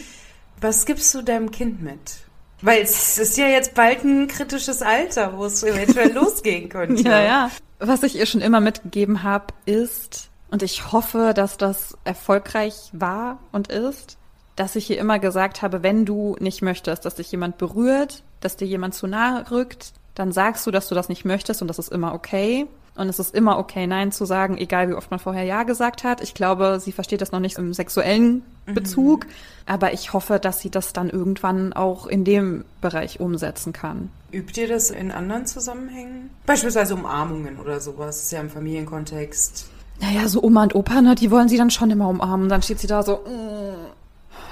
Was 0.59 0.85
gibst 0.85 1.13
du 1.15 1.21
deinem 1.21 1.49
Kind 1.49 1.81
mit? 1.81 2.25
Weil 2.61 2.83
es 2.83 3.17
ist 3.17 3.37
ja 3.37 3.47
jetzt 3.47 3.73
bald 3.73 4.03
ein 4.03 4.27
kritisches 4.27 4.81
Alter, 4.81 5.37
wo 5.37 5.45
es 5.45 5.63
eventuell 5.63 6.11
losgehen 6.13 6.69
könnte. 6.69 7.03
Ja, 7.03 7.21
ja. 7.21 7.51
Was 7.79 8.03
ich 8.03 8.15
ihr 8.15 8.25
schon 8.27 8.41
immer 8.41 8.59
mitgegeben 8.59 9.23
habe, 9.23 9.47
ist, 9.65 10.29
und 10.51 10.61
ich 10.61 10.91
hoffe, 10.91 11.33
dass 11.35 11.57
das 11.57 11.97
erfolgreich 12.03 12.75
war 12.93 13.39
und 13.51 13.69
ist, 13.69 14.17
dass 14.55 14.75
ich 14.75 14.89
ihr 14.89 14.99
immer 14.99 15.17
gesagt 15.17 15.61
habe, 15.61 15.81
wenn 15.81 16.05
du 16.05 16.35
nicht 16.39 16.61
möchtest, 16.61 17.05
dass 17.05 17.15
dich 17.15 17.31
jemand 17.31 17.57
berührt, 17.57 18.23
dass 18.41 18.57
dir 18.57 18.67
jemand 18.67 18.93
zu 18.93 19.07
nahe 19.07 19.49
rückt, 19.49 19.93
dann 20.13 20.31
sagst 20.31 20.67
du, 20.67 20.71
dass 20.71 20.89
du 20.89 20.95
das 20.95 21.09
nicht 21.09 21.25
möchtest 21.25 21.61
und 21.61 21.67
das 21.67 21.79
ist 21.79 21.91
immer 21.91 22.13
okay. 22.13 22.67
Und 22.95 23.07
es 23.07 23.19
ist 23.19 23.33
immer 23.33 23.57
okay, 23.57 23.87
Nein 23.87 24.11
zu 24.11 24.25
sagen, 24.25 24.57
egal 24.57 24.89
wie 24.89 24.93
oft 24.93 25.11
man 25.11 25.19
vorher 25.19 25.43
Ja 25.43 25.63
gesagt 25.63 26.03
hat. 26.03 26.21
Ich 26.21 26.33
glaube, 26.33 26.79
sie 26.81 26.91
versteht 26.91 27.21
das 27.21 27.31
noch 27.31 27.39
nicht 27.39 27.57
im 27.57 27.73
sexuellen 27.73 28.43
mhm. 28.65 28.73
Bezug, 28.73 29.25
mhm. 29.25 29.31
aber 29.65 29.93
ich 29.93 30.13
hoffe, 30.13 30.39
dass 30.39 30.59
sie 30.59 30.69
das 30.69 30.91
dann 30.91 31.09
irgendwann 31.09 31.71
auch 31.71 32.05
in 32.05 32.25
dem 32.25 32.65
Bereich 32.81 33.19
umsetzen 33.19 33.71
kann. 33.71 34.09
Übt 34.31 34.59
ihr 34.59 34.67
das 34.67 34.91
in 34.91 35.11
anderen 35.11 35.45
Zusammenhängen? 35.45 36.29
Beispielsweise 36.45 36.95
Umarmungen 36.95 37.59
oder 37.59 37.79
sowas, 37.79 38.17
das 38.17 38.23
ist 38.23 38.31
ja 38.31 38.41
im 38.41 38.49
Familienkontext. 38.49 39.69
Naja, 40.01 40.27
so 40.27 40.41
Oma 40.43 40.63
und 40.63 40.75
Opa, 40.75 41.01
ne, 41.01 41.15
die 41.15 41.31
wollen 41.31 41.47
sie 41.47 41.57
dann 41.57 41.69
schon 41.69 41.91
immer 41.91 42.09
umarmen. 42.09 42.49
Dann 42.49 42.61
steht 42.61 42.79
sie 42.79 42.87
da 42.87 43.03
so, 43.03 43.17
mm 43.17 44.00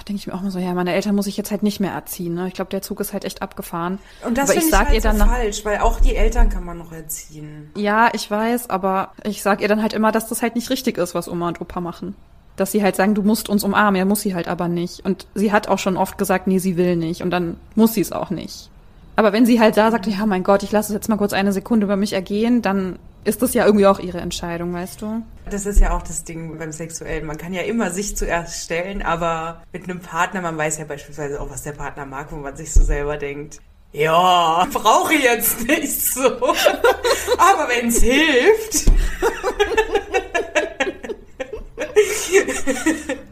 denke 0.07 0.19
ich 0.19 0.27
mir 0.27 0.33
auch 0.33 0.41
mal 0.41 0.51
so, 0.51 0.59
ja, 0.59 0.73
meine 0.73 0.93
Eltern 0.93 1.15
muss 1.15 1.27
ich 1.27 1.37
jetzt 1.37 1.51
halt 1.51 1.63
nicht 1.63 1.79
mehr 1.79 1.91
erziehen. 1.91 2.33
Ne? 2.33 2.47
Ich 2.47 2.53
glaube, 2.53 2.71
der 2.71 2.81
Zug 2.81 2.99
ist 2.99 3.13
halt 3.13 3.25
echt 3.25 3.41
abgefahren. 3.41 3.99
Und 4.25 4.37
das 4.37 4.51
finde 4.51 4.65
ich, 4.65 4.71
sag 4.71 4.87
halt 4.87 4.95
ihr 4.95 5.01
dann 5.01 5.17
so 5.17 5.25
falsch, 5.25 5.65
weil 5.65 5.79
auch 5.79 5.99
die 5.99 6.15
Eltern 6.15 6.49
kann 6.49 6.63
man 6.63 6.77
noch 6.77 6.91
erziehen. 6.91 7.71
Ja, 7.75 8.09
ich 8.13 8.29
weiß, 8.29 8.69
aber 8.69 9.11
ich 9.23 9.41
sag 9.41 9.61
ihr 9.61 9.67
dann 9.67 9.81
halt 9.81 9.93
immer, 9.93 10.11
dass 10.11 10.27
das 10.27 10.41
halt 10.41 10.55
nicht 10.55 10.69
richtig 10.69 10.97
ist, 10.97 11.15
was 11.15 11.27
Oma 11.27 11.47
und 11.47 11.61
Opa 11.61 11.79
machen. 11.79 12.15
Dass 12.55 12.71
sie 12.71 12.83
halt 12.83 12.95
sagen, 12.95 13.15
du 13.15 13.23
musst 13.23 13.47
uns 13.47 13.63
umarmen, 13.63 13.97
ja, 13.97 14.05
muss 14.05 14.21
sie 14.21 14.35
halt 14.35 14.47
aber 14.47 14.67
nicht. 14.67 15.05
Und 15.05 15.27
sie 15.33 15.51
hat 15.51 15.67
auch 15.67 15.79
schon 15.79 15.97
oft 15.97 16.17
gesagt, 16.17 16.47
nee, 16.47 16.59
sie 16.59 16.75
will 16.77 16.95
nicht. 16.95 17.21
Und 17.21 17.31
dann 17.31 17.57
muss 17.75 17.93
sie 17.93 18.01
es 18.01 18.11
auch 18.11 18.29
nicht. 18.29 18.69
Aber 19.15 19.33
wenn 19.33 19.45
sie 19.45 19.59
halt 19.59 19.75
da 19.75 19.91
sagt, 19.91 20.07
ja, 20.07 20.25
mein 20.25 20.43
Gott, 20.43 20.63
ich 20.63 20.71
lasse 20.71 20.93
es 20.93 20.95
jetzt 20.95 21.09
mal 21.09 21.17
kurz 21.17 21.33
eine 21.33 21.51
Sekunde 21.51 21.85
über 21.85 21.95
mich 21.95 22.13
ergehen, 22.13 22.61
dann 22.61 22.99
ist 23.23 23.41
das 23.41 23.53
ja 23.53 23.65
irgendwie 23.65 23.87
auch 23.87 23.99
ihre 23.99 24.19
Entscheidung, 24.19 24.73
weißt 24.73 25.01
du? 25.01 25.23
Das 25.49 25.65
ist 25.65 25.79
ja 25.79 25.95
auch 25.95 26.01
das 26.01 26.23
Ding 26.23 26.57
beim 26.57 26.71
Sexuellen. 26.71 27.25
Man 27.25 27.37
kann 27.37 27.53
ja 27.53 27.61
immer 27.63 27.91
sich 27.91 28.15
zuerst 28.15 28.63
stellen, 28.63 29.01
aber 29.01 29.63
mit 29.73 29.83
einem 29.85 29.99
Partner, 29.99 30.41
man 30.41 30.57
weiß 30.57 30.77
ja 30.77 30.85
beispielsweise 30.85 31.41
auch, 31.41 31.49
was 31.49 31.63
der 31.63 31.73
Partner 31.73 32.05
mag, 32.05 32.31
wo 32.31 32.37
man 32.37 32.55
sich 32.55 32.71
so 32.73 32.83
selber 32.83 33.17
denkt, 33.17 33.59
ja, 33.91 34.67
brauche 34.71 35.15
ich 35.15 35.23
jetzt 35.23 35.67
nicht 35.67 35.99
so. 35.99 36.21
aber 37.37 37.67
wenn 37.69 37.89
es 37.89 38.01
hilft. 38.01 38.91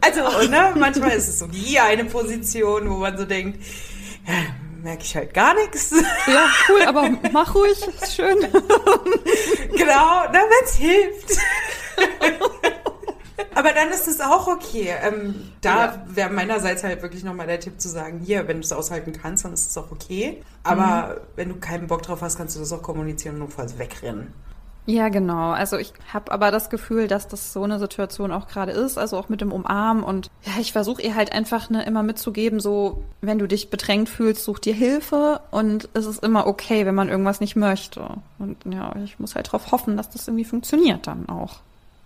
also, 0.00 0.48
ne, 0.48 0.74
manchmal 0.76 1.12
ist 1.12 1.28
es 1.28 1.38
so 1.38 1.46
die 1.46 1.78
eine 1.78 2.04
Position, 2.04 2.90
wo 2.90 2.96
man 2.96 3.16
so 3.16 3.24
denkt, 3.24 3.62
ja, 4.26 4.34
merke 4.82 5.02
ich 5.02 5.16
halt 5.16 5.34
gar 5.34 5.54
nichts. 5.54 5.94
Ja, 6.26 6.46
cool, 6.68 6.82
aber 6.82 7.10
mach 7.32 7.54
ruhig, 7.54 7.78
ist 7.86 8.14
schön. 8.14 8.38
Genau, 9.72 10.24
na, 10.32 10.40
es 10.64 10.74
hilft. 10.74 11.38
Aber 13.54 13.72
dann 13.72 13.88
ist 13.90 14.06
es 14.06 14.20
auch 14.20 14.46
okay. 14.46 14.94
Ähm, 15.02 15.52
da 15.60 15.86
ja. 15.86 16.02
wäre 16.06 16.30
meinerseits 16.30 16.84
halt 16.84 17.02
wirklich 17.02 17.24
nochmal 17.24 17.46
der 17.46 17.60
Tipp 17.60 17.80
zu 17.80 17.88
sagen, 17.88 18.20
hier, 18.20 18.46
wenn 18.46 18.58
du 18.58 18.62
es 18.62 18.72
aushalten 18.72 19.12
kannst, 19.12 19.44
dann 19.44 19.52
ist 19.52 19.70
es 19.70 19.76
auch 19.78 19.90
okay. 19.90 20.42
Aber 20.62 21.14
mhm. 21.14 21.20
wenn 21.36 21.48
du 21.48 21.54
keinen 21.56 21.86
Bock 21.86 22.02
drauf 22.02 22.20
hast, 22.20 22.36
kannst 22.36 22.56
du 22.56 22.60
das 22.60 22.72
auch 22.72 22.82
kommunizieren 22.82 23.36
und 23.36 23.40
notfalls 23.40 23.78
wegrennen. 23.78 24.34
Ja, 24.90 25.10
genau. 25.10 25.50
Also 25.50 25.76
ich 25.76 25.92
habe 26.14 26.32
aber 26.32 26.50
das 26.50 26.70
Gefühl, 26.70 27.08
dass 27.08 27.28
das 27.28 27.52
so 27.52 27.62
eine 27.62 27.78
Situation 27.78 28.32
auch 28.32 28.48
gerade 28.48 28.72
ist, 28.72 28.96
also 28.96 29.18
auch 29.18 29.28
mit 29.28 29.42
dem 29.42 29.52
Umarmen 29.52 30.02
und 30.02 30.30
ja, 30.44 30.52
ich 30.58 30.72
versuche 30.72 31.02
ihr 31.02 31.14
halt 31.14 31.30
einfach 31.30 31.68
ne, 31.68 31.84
immer 31.84 32.02
mitzugeben, 32.02 32.58
so 32.58 33.02
wenn 33.20 33.38
du 33.38 33.46
dich 33.46 33.68
bedrängt 33.68 34.08
fühlst, 34.08 34.42
such 34.44 34.60
dir 34.60 34.72
Hilfe 34.72 35.42
und 35.50 35.90
es 35.92 36.06
ist 36.06 36.24
immer 36.24 36.46
okay, 36.46 36.86
wenn 36.86 36.94
man 36.94 37.10
irgendwas 37.10 37.40
nicht 37.40 37.54
möchte. 37.54 38.08
Und 38.38 38.56
ja, 38.64 38.94
ich 39.04 39.18
muss 39.18 39.34
halt 39.34 39.48
darauf 39.48 39.72
hoffen, 39.72 39.98
dass 39.98 40.08
das 40.08 40.26
irgendwie 40.26 40.46
funktioniert 40.46 41.06
dann 41.06 41.28
auch. 41.28 41.56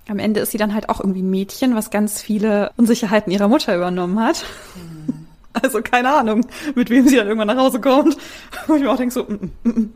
Am 0.08 0.18
Ende 0.18 0.40
ist 0.40 0.50
sie 0.50 0.58
dann 0.58 0.74
halt 0.74 0.88
auch 0.88 0.98
irgendwie 0.98 1.22
ein 1.22 1.30
Mädchen, 1.30 1.76
was 1.76 1.90
ganz 1.90 2.20
viele 2.20 2.72
Unsicherheiten 2.76 3.32
ihrer 3.32 3.46
Mutter 3.46 3.76
übernommen 3.76 4.18
hat. 4.18 4.44
Mhm. 4.74 5.14
Also 5.62 5.82
keine 5.82 6.14
Ahnung, 6.14 6.46
mit 6.74 6.88
wem 6.88 7.06
sie 7.06 7.16
dann 7.16 7.26
irgendwann 7.26 7.48
nach 7.48 7.58
Hause 7.58 7.78
kommt. 7.78 8.16
Und 8.68 8.76
ich 8.76 8.82
mir 8.82 8.90
auch 8.90 8.96
denke 8.96 9.12
so, 9.12 9.24
mm, 9.24 9.52
mm, 9.64 9.68
mm. 9.68 9.92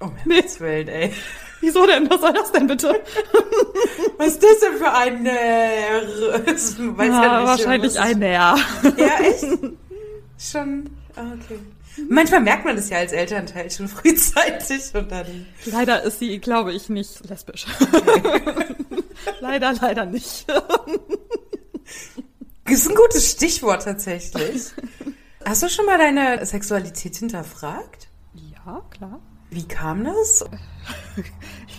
oh 0.00 0.04
mein 0.04 0.14
nee. 0.26 0.44
Willen, 0.58 0.88
ey. 0.88 1.14
Wieso 1.60 1.86
denn? 1.86 2.08
Was 2.08 2.20
soll 2.20 2.32
das 2.32 2.52
denn 2.52 2.66
bitte? 2.66 2.88
Was 4.16 4.28
ist 4.28 4.42
das 4.42 4.60
denn 4.60 4.78
für 4.78 4.92
ein 4.92 5.26
R? 5.26 6.02
Weiß 6.46 6.76
ja, 7.08 7.22
ja 7.22 7.38
nicht, 7.38 7.48
wahrscheinlich 7.48 7.98
ein 7.98 8.22
R. 8.22 8.56
Ja, 8.96 9.20
echt? 9.20 9.44
Schon. 10.38 10.90
Ah, 11.16 11.32
okay. 11.34 11.58
Manchmal 12.08 12.40
merkt 12.40 12.64
man 12.64 12.76
das 12.76 12.90
ja 12.90 12.98
als 12.98 13.12
Elternteil 13.12 13.70
schon 13.70 13.88
frühzeitig 13.88 14.94
und 14.94 15.10
dann. 15.10 15.46
Leider 15.64 16.02
ist 16.02 16.20
sie, 16.20 16.38
glaube 16.38 16.72
ich, 16.72 16.88
nicht 16.88 17.28
lesbisch. 17.28 17.66
Okay. 17.92 18.76
leider, 19.40 19.72
leider 19.80 20.06
nicht. 20.06 20.46
Das 20.48 22.74
ist 22.74 22.88
ein 22.88 22.94
gutes 22.94 23.30
Stichwort 23.30 23.82
tatsächlich. 23.82 24.66
Hast 25.44 25.62
du 25.62 25.68
schon 25.68 25.86
mal 25.86 25.98
deine 25.98 26.44
Sexualität 26.44 27.16
hinterfragt? 27.16 28.08
Ja, 28.34 28.82
klar. 28.90 29.20
Wie 29.50 29.66
kam 29.66 30.04
das? 30.04 30.44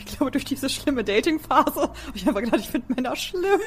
Ich 0.09 0.17
glaube, 0.17 0.31
durch 0.31 0.43
diese 0.43 0.69
schlimme 0.69 1.03
Dating-Phase 1.03 1.81
habe 1.81 1.93
ich 2.13 2.27
einfach 2.27 2.41
gedacht, 2.41 2.59
ich 2.59 2.69
finde 2.69 2.93
Männer 2.93 3.15
schlimm. 3.15 3.61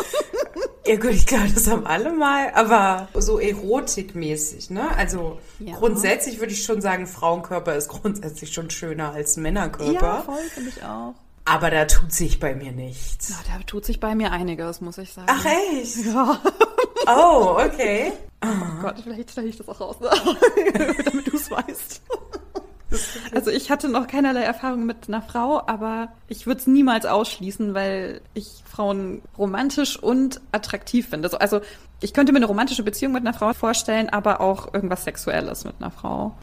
Ja 0.86 0.96
gut, 0.96 1.12
ich 1.12 1.24
glaube, 1.24 1.48
das 1.48 1.66
haben 1.70 1.86
alle 1.86 2.12
mal, 2.12 2.50
aber 2.52 3.08
so 3.14 3.38
erotikmäßig, 3.38 4.68
ne? 4.68 4.94
Also 4.96 5.38
ja. 5.58 5.76
grundsätzlich 5.76 6.40
würde 6.40 6.52
ich 6.52 6.62
schon 6.62 6.82
sagen, 6.82 7.06
Frauenkörper 7.06 7.74
ist 7.74 7.88
grundsätzlich 7.88 8.52
schon 8.52 8.68
schöner 8.68 9.12
als 9.12 9.38
Männerkörper. 9.38 9.92
Ja, 9.92 10.22
voll, 10.22 10.42
finde 10.52 10.70
ich 10.70 10.82
auch. 10.82 11.14
Aber 11.46 11.70
da 11.70 11.86
tut 11.86 12.12
sich 12.12 12.38
bei 12.38 12.54
mir 12.54 12.72
nichts. 12.72 13.30
Ja, 13.30 13.36
da 13.56 13.62
tut 13.64 13.86
sich 13.86 13.98
bei 13.98 14.14
mir 14.14 14.32
einiges, 14.32 14.82
muss 14.82 14.98
ich 14.98 15.12
sagen. 15.12 15.28
Ach 15.30 15.44
echt? 15.44 15.96
Ja. 16.06 16.40
Oh, 17.06 17.58
okay. 17.58 18.12
Oh 18.42 18.80
Gott, 18.82 18.96
vielleicht 19.02 19.30
stelle 19.30 19.48
ich 19.48 19.56
das 19.56 19.68
auch 19.68 19.80
raus, 19.80 19.96
damit 20.00 21.26
du 21.26 21.36
es 21.36 21.50
weißt. 21.50 22.02
Also 23.34 23.50
ich 23.50 23.70
hatte 23.70 23.88
noch 23.88 24.06
keinerlei 24.06 24.42
Erfahrung 24.42 24.86
mit 24.86 25.08
einer 25.08 25.22
Frau, 25.22 25.62
aber 25.66 26.08
ich 26.28 26.46
würde 26.46 26.60
es 26.60 26.66
niemals 26.66 27.06
ausschließen, 27.06 27.74
weil 27.74 28.20
ich 28.34 28.62
Frauen 28.70 29.22
romantisch 29.36 29.98
und 29.98 30.40
attraktiv 30.52 31.08
finde. 31.08 31.40
Also 31.40 31.60
ich 32.00 32.12
könnte 32.12 32.32
mir 32.32 32.38
eine 32.38 32.46
romantische 32.46 32.82
Beziehung 32.82 33.12
mit 33.12 33.22
einer 33.22 33.34
Frau 33.34 33.52
vorstellen, 33.52 34.08
aber 34.10 34.40
auch 34.40 34.72
irgendwas 34.74 35.04
Sexuelles 35.04 35.64
mit 35.64 35.74
einer 35.80 35.90
Frau. 35.90 36.36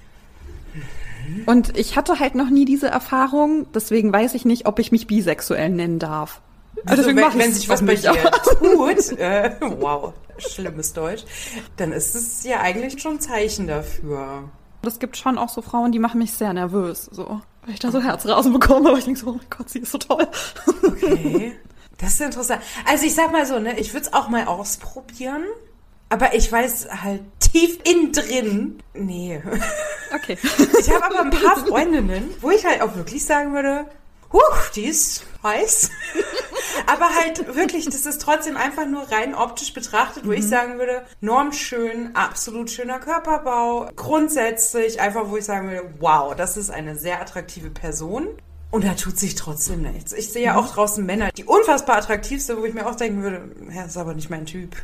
Und 1.46 1.78
ich 1.78 1.96
hatte 1.96 2.20
halt 2.20 2.36
noch 2.36 2.50
nie 2.50 2.66
diese 2.66 2.88
Erfahrung, 2.88 3.68
deswegen 3.74 4.12
weiß 4.12 4.34
ich 4.34 4.46
nicht, 4.46 4.66
ob 4.66 4.80
ich 4.80 4.92
mich 4.92 5.08
bisexuell 5.08 5.70
nennen 5.70 6.00
darf. 6.00 6.42
Also, 6.86 7.06
wenn, 7.06 7.18
wenn 7.18 7.54
sich 7.54 7.70
was 7.70 7.86
bei 7.86 7.96
dir 7.96 8.14
tut, 8.60 9.20
äh, 9.20 9.52
wow, 9.60 10.14
schlimmes 10.38 10.94
Deutsch, 10.94 11.24
dann 11.78 11.92
ist 11.92 12.16
es 12.16 12.44
ja 12.44 12.62
eigentlich 12.62 13.00
schon 13.02 13.14
ein 13.14 13.20
Zeichen 13.20 13.68
dafür. 13.68 14.50
Es 14.84 15.00
gibt 15.00 15.18
schon 15.18 15.38
auch 15.38 15.50
so 15.50 15.62
Frauen, 15.62 15.92
die 15.92 16.00
machen 16.00 16.20
mich 16.20 16.34
sehr 16.34 16.54
nervös, 16.54 17.10
so. 17.12 17.42
Weil 17.64 17.74
ich 17.74 17.80
da 17.80 17.92
so 17.92 18.02
Herzrasen 18.02 18.54
bekomme, 18.54 18.90
aber 18.90 18.98
ich 18.98 19.06
denke 19.06 19.20
so, 19.20 19.28
oh 19.28 19.34
mein 19.34 19.46
Gott, 19.50 19.70
sie 19.70 19.80
ist 19.80 19.92
so 19.92 19.98
toll. 19.98 20.28
Okay. 20.84 21.58
Das 21.98 22.14
ist 22.14 22.22
interessant. 22.22 22.64
Also 22.88 23.06
ich 23.06 23.14
sag 23.14 23.32
mal 23.32 23.46
so, 23.46 23.60
ne, 23.60 23.80
ich 23.80 23.94
würde 23.94 24.08
es 24.08 24.14
auch 24.14 24.28
mal 24.28 24.46
ausprobieren. 24.46 25.44
Aber 26.10 26.34
ich 26.34 26.52
weiß 26.52 26.88
halt 27.04 27.22
tief 27.40 27.78
innen 27.84 28.12
drin, 28.12 28.80
nee. 28.96 29.40
Okay. 30.14 30.36
Ich 30.80 30.90
habe 30.90 31.06
aber 31.06 31.22
ein 31.22 31.30
paar 31.30 31.58
Freundinnen, 31.58 32.32
wo 32.42 32.50
ich 32.50 32.66
halt 32.66 32.82
auch 32.82 32.96
wirklich 32.96 33.24
sagen 33.24 33.54
würde, 33.54 33.86
Huch, 34.34 34.70
die 34.76 34.86
ist 34.86 35.26
heiß. 35.44 35.90
Aber 36.88 37.10
halt 37.10 37.56
wirklich, 37.56 37.86
das 37.86 38.06
ist 38.06 38.22
trotzdem 38.22 38.58
einfach 38.58 38.86
nur 38.86 39.12
rein 39.12 39.36
optisch 39.36 39.74
betrachtet, 39.74 40.26
wo 40.26 40.30
mhm. 40.30 40.38
ich 40.38 40.48
sagen 40.48 40.80
würde, 40.80 41.04
normschön, 41.20 42.16
absolut 42.16 42.70
schöner 42.70 43.00
Körperbau. 43.00 43.90
Grundsätzlich 43.96 45.00
einfach, 45.00 45.30
wo 45.30 45.38
ich 45.38 45.46
sagen 45.46 45.70
würde, 45.70 45.94
wow, 46.00 46.36
das 46.36 46.58
ist 46.58 46.70
eine 46.70 46.96
sehr 46.96 47.22
attraktive 47.22 47.70
Person. 47.70 48.28
Und 48.70 48.86
da 48.86 48.94
tut 48.94 49.20
sich 49.20 49.36
trotzdem 49.36 49.82
nichts. 49.82 50.14
Ich 50.14 50.32
sehe 50.32 50.46
ja 50.46 50.56
auch 50.56 50.74
draußen 50.74 51.06
Männer, 51.06 51.32
die 51.32 51.44
unfassbar 51.44 51.98
attraktiv 51.98 52.42
sind, 52.42 52.60
wo 52.60 52.66
ich 52.66 52.74
mir 52.74 52.88
auch 52.88 52.96
denken 52.96 53.22
würde, 53.22 53.52
ja, 53.74 53.84
ist 53.84 53.98
aber 53.98 54.14
nicht 54.14 54.30
mein 54.30 54.46
Typ. 54.46 54.76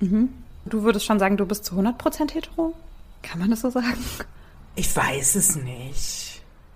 Mhm. 0.00 0.32
Du 0.64 0.84
würdest 0.84 1.06
schon 1.06 1.18
sagen, 1.18 1.36
du 1.36 1.44
bist 1.44 1.64
zu 1.64 1.74
100% 1.74 2.32
hetero? 2.32 2.74
Kann 3.22 3.40
man 3.40 3.50
das 3.50 3.60
so 3.60 3.70
sagen? 3.70 4.04
Ich 4.76 4.94
weiß 4.94 5.34
es 5.34 5.56
nicht 5.56 6.32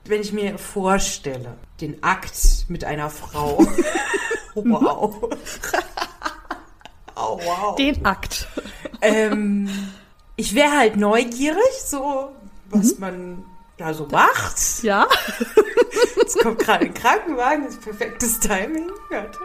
wenn 0.09 0.21
ich 0.21 0.33
mir 0.33 0.59
vorstelle, 0.59 1.57
den 1.81 2.03
Akt 2.03 2.67
mit 2.69 2.85
einer 2.85 3.11
Frau. 3.11 3.59
wow. 4.65 5.31
oh, 7.17 7.41
wow. 7.45 7.77
Den 7.77 8.05
Akt. 8.05 8.49
Ähm, 9.01 9.69
ich 10.37 10.55
wäre 10.55 10.77
halt 10.77 10.97
neugierig, 10.97 11.61
so 11.85 12.31
was 12.71 12.95
mhm. 12.95 13.01
man 13.01 13.45
da 13.77 13.95
so 13.95 14.07
macht. 14.07 14.83
Ja. 14.83 15.07
Jetzt 16.17 16.39
kommt 16.41 16.59
gerade 16.59 16.87
ein 16.87 16.95
Krankenwagen, 16.95 17.65
das 17.65 17.75
ist 17.75 17.83
perfektes 17.83 18.41
Timing. 18.41 18.91
Warte. 19.11 19.39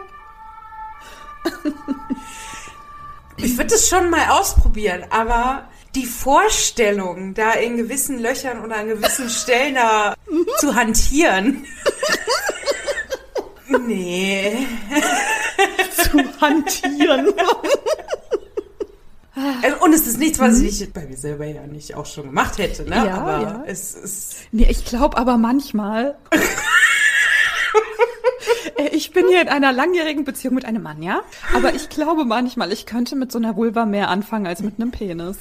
Ich 3.36 3.56
würde 3.56 3.70
das 3.70 3.88
schon 3.88 4.10
mal 4.10 4.30
ausprobieren, 4.30 5.04
aber 5.10 5.68
die 5.94 6.06
Vorstellung, 6.06 7.34
da 7.34 7.52
in 7.52 7.76
gewissen 7.76 8.18
Löchern 8.18 8.64
oder 8.64 8.76
an 8.76 8.88
gewissen 8.88 9.28
Stellen 9.28 9.74
da 9.74 10.14
zu 10.58 10.74
hantieren. 10.74 11.66
Nee. 13.86 14.66
Zu 15.96 16.18
hantieren. 16.40 17.32
Also, 19.62 19.76
und 19.84 19.94
es 19.94 20.06
ist 20.06 20.18
nichts, 20.18 20.38
was 20.38 20.60
ich 20.60 20.92
bei 20.92 21.06
mir 21.06 21.16
selber 21.16 21.46
ja 21.46 21.66
nicht 21.66 21.94
auch 21.94 22.04
schon 22.06 22.24
gemacht 22.24 22.58
hätte, 22.58 22.82
ne? 22.84 22.96
Ja, 22.96 23.14
aber 23.14 23.42
ja. 23.42 23.64
es 23.66 23.94
ist. 23.94 24.36
Nee, 24.52 24.66
ich 24.68 24.84
glaube 24.84 25.16
aber 25.16 25.36
manchmal. 25.38 26.16
Äh, 28.76 28.88
Ich 28.88 29.10
bin 29.12 29.28
hier 29.28 29.40
in 29.42 29.48
einer 29.48 29.72
langjährigen 29.72 30.24
Beziehung 30.24 30.54
mit 30.54 30.64
einem 30.64 30.82
Mann, 30.82 31.02
ja? 31.02 31.20
Aber 31.54 31.74
ich 31.74 31.88
glaube 31.88 32.24
manchmal, 32.24 32.72
ich 32.72 32.86
könnte 32.86 33.16
mit 33.16 33.30
so 33.32 33.38
einer 33.38 33.56
Vulva 33.56 33.84
mehr 33.86 34.08
anfangen 34.08 34.46
als 34.46 34.60
mit 34.60 34.78
einem 34.80 34.90
Penis. 34.90 35.36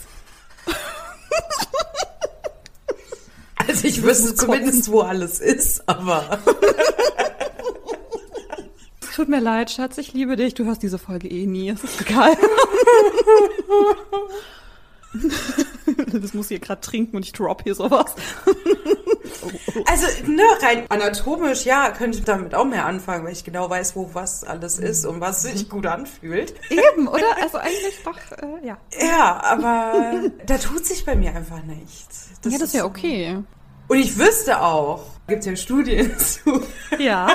Also 3.67 3.87
ich 3.87 4.03
wüsste 4.03 4.35
zumindest, 4.35 4.91
wo 4.91 5.01
alles 5.01 5.39
ist, 5.39 5.87
aber. 5.87 6.39
Es 9.11 9.17
tut 9.17 9.27
mir 9.27 9.41
leid, 9.41 9.69
Schatz, 9.69 9.97
ich 9.97 10.13
liebe 10.13 10.37
dich. 10.37 10.53
Du 10.53 10.63
hörst 10.63 10.83
diese 10.83 10.97
Folge 10.97 11.27
eh 11.27 11.45
nie. 11.45 11.69
Es 11.69 11.83
ist 11.83 11.99
egal. 11.99 12.37
Das 16.13 16.33
muss 16.33 16.47
hier 16.47 16.59
gerade 16.59 16.79
trinken 16.79 17.17
und 17.17 17.25
ich 17.25 17.33
drop 17.33 17.63
hier 17.63 17.75
sowas. 17.75 18.15
Also, 19.85 20.07
ne, 20.25 20.43
rein 20.61 20.85
anatomisch, 20.87 21.65
ja, 21.65 21.91
könnte 21.91 22.19
ich 22.19 22.23
damit 22.23 22.55
auch 22.55 22.63
mehr 22.63 22.85
anfangen, 22.85 23.25
weil 23.25 23.33
ich 23.33 23.43
genau 23.43 23.69
weiß, 23.69 23.97
wo 23.97 24.09
was 24.13 24.45
alles 24.45 24.79
ist 24.79 25.05
und 25.05 25.19
was 25.19 25.41
sich 25.41 25.67
gut 25.67 25.85
anfühlt. 25.85 26.53
Eben, 26.69 27.09
oder? 27.09 27.25
Also 27.41 27.57
eigentlich 27.57 28.01
doch, 28.05 28.15
äh, 28.37 28.65
ja. 28.65 28.77
Ja, 28.97 29.43
aber 29.43 30.21
da 30.45 30.57
tut 30.57 30.85
sich 30.85 31.03
bei 31.03 31.17
mir 31.17 31.35
einfach 31.35 31.61
nichts. 31.63 32.29
ja, 32.45 32.51
das 32.51 32.61
ist 32.61 32.73
ja 32.73 32.85
okay. 32.85 33.43
Und 33.89 33.97
ich 33.97 34.17
wüsste 34.17 34.61
auch, 34.61 35.03
gibt 35.27 35.45
ja 35.45 35.57
Studien 35.57 36.17
zu, 36.17 36.61
Ja. 36.97 37.27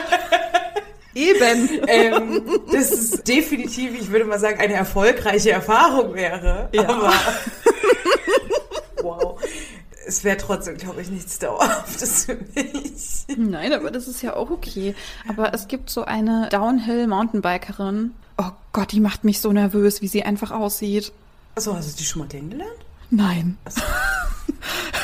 Eben. 1.16 1.80
ähm, 1.88 2.42
dass 2.70 2.92
es 2.92 3.22
definitiv, 3.22 3.98
ich 3.98 4.10
würde 4.10 4.26
mal 4.26 4.38
sagen, 4.38 4.60
eine 4.60 4.74
erfolgreiche 4.74 5.50
Erfahrung 5.50 6.14
wäre. 6.14 6.68
Ja. 6.72 6.88
Aber 6.88 7.12
wow. 9.02 9.40
Es 10.06 10.22
wäre 10.22 10.36
trotzdem, 10.36 10.76
glaube 10.76 11.00
ich, 11.00 11.10
nichts 11.10 11.40
Dauerhaftes 11.40 12.26
für 12.26 12.36
mich. 12.36 13.24
Nein, 13.36 13.72
aber 13.72 13.90
das 13.90 14.06
ist 14.06 14.22
ja 14.22 14.36
auch 14.36 14.50
okay. 14.50 14.94
Aber 15.26 15.52
es 15.52 15.66
gibt 15.66 15.90
so 15.90 16.04
eine 16.04 16.48
Downhill-Mountainbikerin. 16.50 18.12
Oh 18.38 18.50
Gott, 18.72 18.92
die 18.92 19.00
macht 19.00 19.24
mich 19.24 19.40
so 19.40 19.50
nervös, 19.50 20.02
wie 20.02 20.08
sie 20.08 20.22
einfach 20.22 20.52
aussieht. 20.52 21.12
Achso, 21.56 21.74
hast 21.74 21.92
du 21.92 21.96
die 21.96 22.04
schon 22.04 22.20
mal 22.20 22.28
kennengelernt? 22.28 22.70
Nein. 23.10 23.58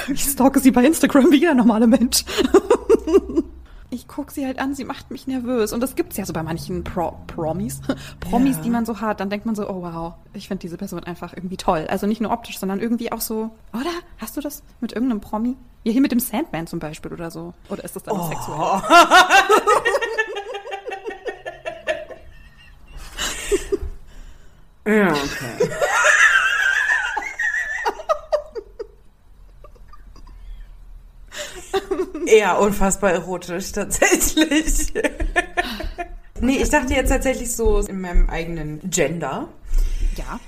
Ich 0.08 0.24
stalke 0.24 0.58
sie 0.58 0.72
bei 0.72 0.84
Instagram 0.84 1.30
wie 1.30 1.36
jeder 1.36 1.54
normale 1.54 1.86
Mensch. 1.86 2.24
Ich 3.94 4.08
gucke 4.08 4.32
sie 4.32 4.46
halt 4.46 4.58
an, 4.58 4.74
sie 4.74 4.84
macht 4.86 5.10
mich 5.10 5.26
nervös. 5.26 5.74
Und 5.74 5.80
das 5.80 5.94
gibt's 5.96 6.16
ja 6.16 6.24
so 6.24 6.32
bei 6.32 6.42
manchen 6.42 6.82
Pro 6.82 7.12
Promis. 7.26 7.82
Promis, 8.20 8.56
Ja. 8.56 8.62
die 8.62 8.70
man 8.70 8.86
so 8.86 9.02
hat. 9.02 9.20
Dann 9.20 9.28
denkt 9.28 9.44
man 9.44 9.54
so, 9.54 9.68
oh 9.68 9.82
wow, 9.82 10.14
ich 10.32 10.48
finde 10.48 10.62
diese 10.62 10.78
Person 10.78 11.04
einfach 11.04 11.34
irgendwie 11.34 11.58
toll. 11.58 11.86
Also 11.90 12.06
nicht 12.06 12.22
nur 12.22 12.30
optisch, 12.32 12.58
sondern 12.58 12.80
irgendwie 12.80 13.12
auch 13.12 13.20
so, 13.20 13.50
oder? 13.74 13.90
Hast 14.16 14.34
du 14.34 14.40
das 14.40 14.62
mit 14.80 14.92
irgendeinem 14.92 15.20
Promi? 15.20 15.56
Ja, 15.84 15.92
hier 15.92 16.00
mit 16.00 16.10
dem 16.10 16.20
Sandman 16.20 16.66
zum 16.66 16.78
Beispiel 16.78 17.12
oder 17.12 17.30
so. 17.30 17.52
Oder 17.68 17.84
ist 17.84 17.94
das 17.94 18.02
dann 18.04 18.16
sexuell? 18.28 18.80
Ja, 24.84 25.12
okay. 25.12 25.68
Eher 32.26 32.60
unfassbar 32.60 33.12
erotisch, 33.12 33.72
tatsächlich. 33.72 34.92
nee, 36.40 36.58
ich 36.58 36.70
dachte 36.70 36.94
jetzt 36.94 37.10
tatsächlich 37.10 37.54
so 37.54 37.78
in 37.78 38.00
meinem 38.00 38.28
eigenen 38.28 38.80
Gender. 38.88 39.48
Ja. 40.16 40.40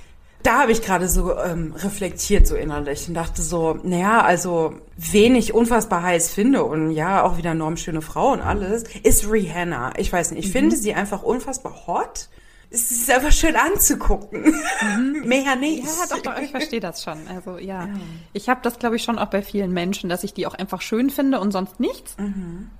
Da 0.43 0.59
habe 0.59 0.71
ich 0.71 0.83
gerade 0.83 1.07
so 1.07 1.35
ähm, 1.39 1.73
reflektiert, 1.75 2.45
so 2.45 2.55
innerlich, 2.55 3.07
und 3.07 3.15
dachte 3.15 3.41
so, 3.41 3.79
naja, 3.81 4.21
also, 4.21 4.75
wen 4.95 5.35
ich 5.35 5.55
unfassbar 5.55 6.03
heiß 6.03 6.29
finde 6.29 6.63
und 6.63 6.91
ja, 6.91 7.23
auch 7.23 7.37
wieder 7.37 7.55
normschöne 7.55 8.03
Frau 8.03 8.31
und 8.31 8.41
alles, 8.41 8.83
ist 9.01 9.27
Rihanna. 9.27 9.93
Ich 9.97 10.13
weiß 10.13 10.31
nicht, 10.31 10.45
ich 10.45 10.51
finde 10.51 10.75
sie 10.75 10.93
einfach 10.93 11.23
unfassbar 11.23 11.87
hot. 11.87 12.29
Es 12.75 12.91
ist 12.91 13.09
einfach 13.09 13.31
schön 13.31 13.55
anzugucken. 13.55 14.43
Mehr 15.25 15.55
nicht. 15.55 15.83
Ja, 15.85 16.17
doch, 16.23 16.37
ich 16.39 16.51
verstehe 16.51 16.79
das 16.81 17.03
schon. 17.03 17.17
Also 17.27 17.57
ja, 17.57 17.87
ich 18.33 18.49
habe 18.49 18.59
das, 18.63 18.79
glaube 18.79 18.97
ich, 18.97 19.03
schon 19.03 19.17
auch 19.17 19.27
bei 19.29 19.41
vielen 19.41 19.71
Menschen, 19.71 20.09
dass 20.09 20.23
ich 20.23 20.33
die 20.33 20.45
auch 20.45 20.53
einfach 20.55 20.81
schön 20.81 21.09
finde 21.09 21.39
und 21.39 21.51
sonst 21.51 21.79
nichts. 21.79 22.15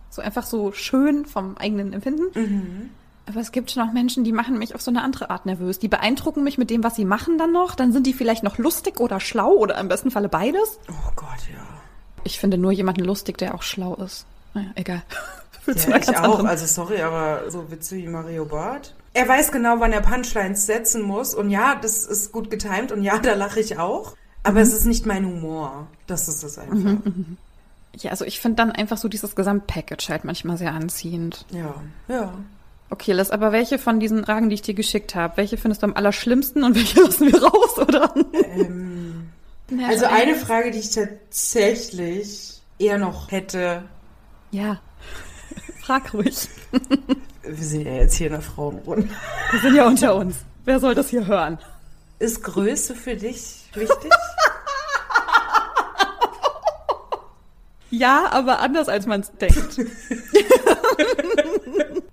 So 0.10 0.22
einfach 0.22 0.46
so 0.46 0.72
schön 0.74 1.26
vom 1.26 1.58
eigenen 1.58 1.94
Empfinden. 1.94 2.92
Aber 3.28 3.40
es 3.40 3.52
gibt 3.52 3.72
schon 3.72 3.88
auch 3.88 3.94
Menschen, 3.94 4.24
die 4.24 4.32
machen 4.34 4.58
mich 4.60 4.76
auf 4.76 4.82
so 4.82 4.92
eine 4.92 5.02
andere 5.02 5.30
Art 5.30 5.46
nervös. 5.46 5.80
Die 5.80 5.88
beeindrucken 5.88 6.44
mich 6.44 6.58
mit 6.58 6.70
dem, 6.70 6.84
was 6.84 6.96
sie 6.96 7.06
machen 7.06 7.38
dann 7.38 7.52
noch. 7.54 7.74
Dann 7.76 7.92
sind 7.92 8.06
die 8.06 8.14
vielleicht 8.14 8.44
noch 8.44 8.58
lustig 8.58 9.00
oder 9.00 9.20
schlau 9.20 9.52
oder 9.54 9.78
im 9.80 9.88
besten 9.88 10.12
Falle 10.12 10.30
beides. 10.30 10.78
Oh 10.90 11.12
Gott, 11.16 11.28
ja. 11.52 11.64
Ich 12.24 12.40
finde 12.40 12.58
nur 12.58 12.72
jemanden 12.72 13.04
lustig, 13.06 13.38
der 13.38 13.56
auch 13.56 13.64
schlau 13.64 13.96
ist. 13.96 14.26
Naja, 14.54 14.70
egal. 14.76 15.04
Ja, 15.68 15.98
ich 15.98 16.10
auch. 16.10 16.22
anderen- 16.22 16.46
Also 16.46 16.68
sorry, 16.68 17.02
aber 17.02 17.50
so 17.50 17.72
witzig 17.72 18.04
wie 18.04 18.08
Mario 18.08 18.46
Barth. 18.46 18.94
Er 19.16 19.30
weiß 19.30 19.54
genau, 19.54 19.80
wann 19.80 19.94
er 19.94 20.02
Punchlines 20.02 20.66
setzen 20.66 21.02
muss. 21.02 21.34
Und 21.34 21.50
ja, 21.50 21.76
das 21.76 22.06
ist 22.06 22.34
gut 22.34 22.52
getimt. 22.52 22.92
Und 22.92 23.02
ja, 23.02 23.18
da 23.24 23.34
lache 23.34 23.62
ich 23.62 23.80
auch. 23.80 24.16
Aber 24.44 24.60
es 24.60 24.74
ist 24.74 24.86
nicht 24.86 25.06
mein 25.06 25.26
Humor. 25.26 25.88
Das 26.06 26.28
ist 26.28 26.44
es 26.44 26.60
einfach. 26.60 26.98
Ja, 27.96 28.12
also 28.12 28.26
ich 28.26 28.42
finde 28.42 28.58
dann 28.58 28.72
einfach 28.72 28.98
so 28.98 29.08
dieses 29.08 29.36
Gesamtpackage 29.36 30.10
halt 30.10 30.26
manchmal 30.26 30.58
sehr 30.58 30.74
anziehend. 30.74 31.46
Ja, 31.50 31.76
ja. 32.10 32.34
Okay, 32.90 33.14
Liz, 33.14 33.32
aber 33.32 33.54
welche 33.54 33.80
von 33.80 34.02
diesen 34.02 34.26
Fragen, 34.26 34.50
die 34.50 34.56
ich 34.56 34.62
dir 34.62 34.74
geschickt 34.74 35.16
habe, 35.16 35.38
welche 35.38 35.58
findest 35.58 35.82
du 35.82 35.88
am 35.88 35.94
allerschlimmsten 35.94 36.64
und 36.64 36.76
welche 36.76 37.00
lassen 37.04 37.32
wir 37.32 37.42
raus, 37.42 37.80
oder? 37.80 38.14
Ähm, 38.54 39.30
also 39.88 40.06
eine 40.06 40.36
Frage, 40.36 40.72
die 40.72 40.80
ich 40.80 40.92
tatsächlich 40.92 42.62
eher 42.78 42.98
noch 42.98 43.32
hätte. 43.32 43.84
Ja. 44.52 44.82
Frag 45.82 46.14
ruhig. 46.14 46.50
Wir 47.48 47.64
sind 47.66 47.86
ja 47.86 47.94
jetzt 47.94 48.16
hier 48.16 48.28
in 48.28 48.34
der 48.34 48.42
Frauenrunde. 48.42 49.10
Wir 49.52 49.60
sind 49.60 49.76
ja 49.76 49.88
unter 49.88 50.16
uns. 50.16 50.38
Wer 50.66 50.80
soll 50.80 50.96
das 50.96 51.10
hier 51.10 51.28
hören? 51.28 51.58
Ist 52.20 52.44
Größe 52.44 52.96
für 52.96 53.16
dich 53.16 53.66
wichtig? 53.74 54.12
Ja, 57.92 58.30
aber 58.32 58.60
anders 58.60 58.90
als 58.90 59.06
man 59.06 59.22
es 59.22 59.32
denkt. 59.40 59.80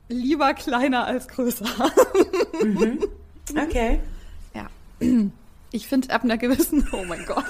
Lieber 0.08 0.54
kleiner 0.54 1.06
als 1.06 1.26
größer. 1.26 1.64
Okay. 3.50 3.98
Ja. 4.54 4.68
Ich 5.72 5.88
finde 5.88 6.14
ab 6.14 6.22
einer 6.22 6.38
gewissen. 6.38 6.86
Oh 6.92 7.02
mein 7.04 7.24
Gott. 7.26 7.44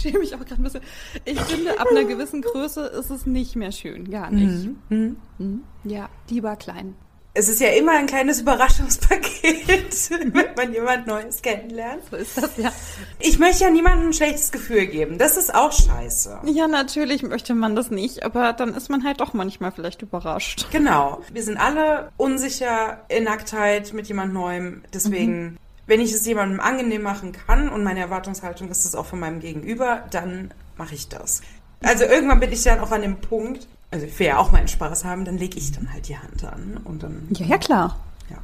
Ich 0.00 0.10
schäme 0.10 0.20
mich 0.20 0.34
auch 0.34 0.38
gerade 0.38 0.54
ein 0.54 0.62
bisschen. 0.62 0.80
Ich 1.26 1.38
finde, 1.42 1.78
ab 1.78 1.88
einer 1.90 2.04
gewissen 2.04 2.40
Größe 2.40 2.86
ist 2.86 3.10
es 3.10 3.26
nicht 3.26 3.54
mehr 3.54 3.70
schön. 3.70 4.10
Gar 4.10 4.30
nicht. 4.30 4.70
Mhm. 4.88 5.62
Ja, 5.84 6.08
lieber 6.30 6.56
klein. 6.56 6.94
Es 7.34 7.48
ist 7.48 7.60
ja 7.60 7.68
immer 7.68 7.92
ein 7.92 8.06
kleines 8.06 8.40
Überraschungspaket, 8.40 10.10
wenn 10.10 10.54
man 10.56 10.72
jemand 10.72 11.06
Neues 11.06 11.42
kennenlernt. 11.42 12.02
So 12.10 12.16
ist 12.16 12.36
das 12.38 12.56
ja. 12.56 12.72
Ich 13.18 13.38
möchte 13.38 13.64
ja 13.64 13.70
niemandem 13.70 14.08
ein 14.08 14.12
schlechtes 14.14 14.50
Gefühl 14.50 14.86
geben. 14.86 15.18
Das 15.18 15.36
ist 15.36 15.54
auch 15.54 15.70
scheiße. 15.70 16.40
Ja, 16.46 16.66
natürlich 16.66 17.22
möchte 17.22 17.54
man 17.54 17.76
das 17.76 17.90
nicht, 17.90 18.24
aber 18.24 18.54
dann 18.54 18.74
ist 18.74 18.88
man 18.88 19.04
halt 19.04 19.20
doch 19.20 19.34
manchmal 19.34 19.70
vielleicht 19.70 20.00
überrascht. 20.00 20.66
Genau. 20.72 21.20
Wir 21.30 21.42
sind 21.42 21.58
alle 21.58 22.10
unsicher 22.16 23.04
in 23.08 23.24
Nacktheit 23.24 23.92
mit 23.92 24.08
jemand 24.08 24.32
Neuem. 24.32 24.82
Deswegen, 24.94 25.58
wenn 25.90 26.00
ich 26.00 26.12
es 26.12 26.24
jemandem 26.24 26.60
angenehm 26.60 27.02
machen 27.02 27.32
kann 27.32 27.68
und 27.68 27.82
meine 27.82 27.98
Erwartungshaltung 27.98 28.70
ist 28.70 28.84
es 28.84 28.94
auch 28.94 29.06
von 29.06 29.18
meinem 29.18 29.40
Gegenüber, 29.40 30.04
dann 30.12 30.52
mache 30.76 30.94
ich 30.94 31.08
das. 31.08 31.42
Also 31.82 32.04
irgendwann 32.04 32.38
bin 32.38 32.52
ich 32.52 32.62
dann 32.62 32.78
auch 32.78 32.92
an 32.92 33.02
dem 33.02 33.20
Punkt, 33.20 33.66
also 33.90 34.06
ich 34.06 34.16
will 34.20 34.28
ja 34.28 34.38
auch 34.38 34.52
meinen 34.52 34.68
Spaß 34.68 35.04
haben, 35.04 35.24
dann 35.24 35.36
lege 35.36 35.58
ich 35.58 35.72
dann 35.72 35.92
halt 35.92 36.06
die 36.06 36.16
Hand 36.16 36.44
an 36.44 36.80
und 36.84 37.02
dann 37.02 37.26
Ja, 37.30 37.44
ja, 37.44 37.58
klar. 37.58 37.98
Ja. 38.30 38.36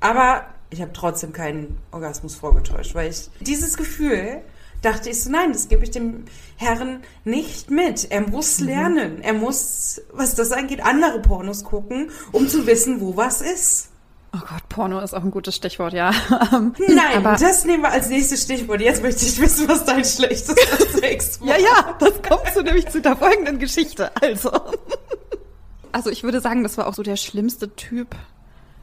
Aber 0.00 0.44
ich 0.70 0.82
habe 0.82 0.92
trotzdem 0.92 1.32
keinen 1.32 1.78
Orgasmus 1.92 2.34
vorgetäuscht, 2.34 2.96
weil 2.96 3.10
ich 3.10 3.30
dieses 3.38 3.76
Gefühl 3.76 4.42
dachte 4.80 5.10
ich 5.10 5.22
so, 5.22 5.30
nein, 5.30 5.52
das 5.52 5.68
gebe 5.68 5.84
ich 5.84 5.92
dem 5.92 6.24
Herrn 6.56 7.04
nicht 7.24 7.70
mit. 7.70 8.10
Er 8.10 8.22
muss 8.22 8.58
lernen. 8.58 9.22
Er 9.22 9.34
muss, 9.34 10.02
was 10.12 10.34
das 10.34 10.50
angeht, 10.50 10.84
andere 10.84 11.20
Pornos 11.20 11.62
gucken, 11.62 12.10
um 12.32 12.48
zu 12.48 12.66
wissen, 12.66 13.00
wo 13.00 13.16
was 13.16 13.40
ist. 13.40 13.91
Oh 14.34 14.38
Gott, 14.38 14.66
Porno 14.70 14.98
ist 15.00 15.12
auch 15.12 15.22
ein 15.22 15.30
gutes 15.30 15.54
Stichwort, 15.56 15.92
ja. 15.92 16.10
Nein, 16.50 17.16
aber 17.16 17.36
das 17.36 17.66
nehmen 17.66 17.82
wir 17.82 17.90
als 17.90 18.08
nächstes 18.08 18.42
Stichwort. 18.42 18.80
Jetzt 18.80 19.02
möchte 19.02 19.26
ich 19.26 19.38
wissen, 19.38 19.68
was 19.68 19.84
dein 19.84 20.04
schlechtester 20.04 20.86
Sex 20.98 21.40
war. 21.40 21.48
ja, 21.48 21.56
ja, 21.58 21.96
das 21.98 22.22
kommt 22.22 22.48
so 22.54 22.62
nämlich 22.62 22.88
zu 22.88 23.02
der 23.02 23.14
folgenden 23.16 23.58
Geschichte. 23.58 24.10
Also. 24.20 24.50
Also 25.94 26.08
ich 26.08 26.22
würde 26.22 26.40
sagen, 26.40 26.62
das 26.62 26.78
war 26.78 26.86
auch 26.86 26.94
so 26.94 27.02
der 27.02 27.16
schlimmste 27.16 27.76
Typ. 27.76 28.16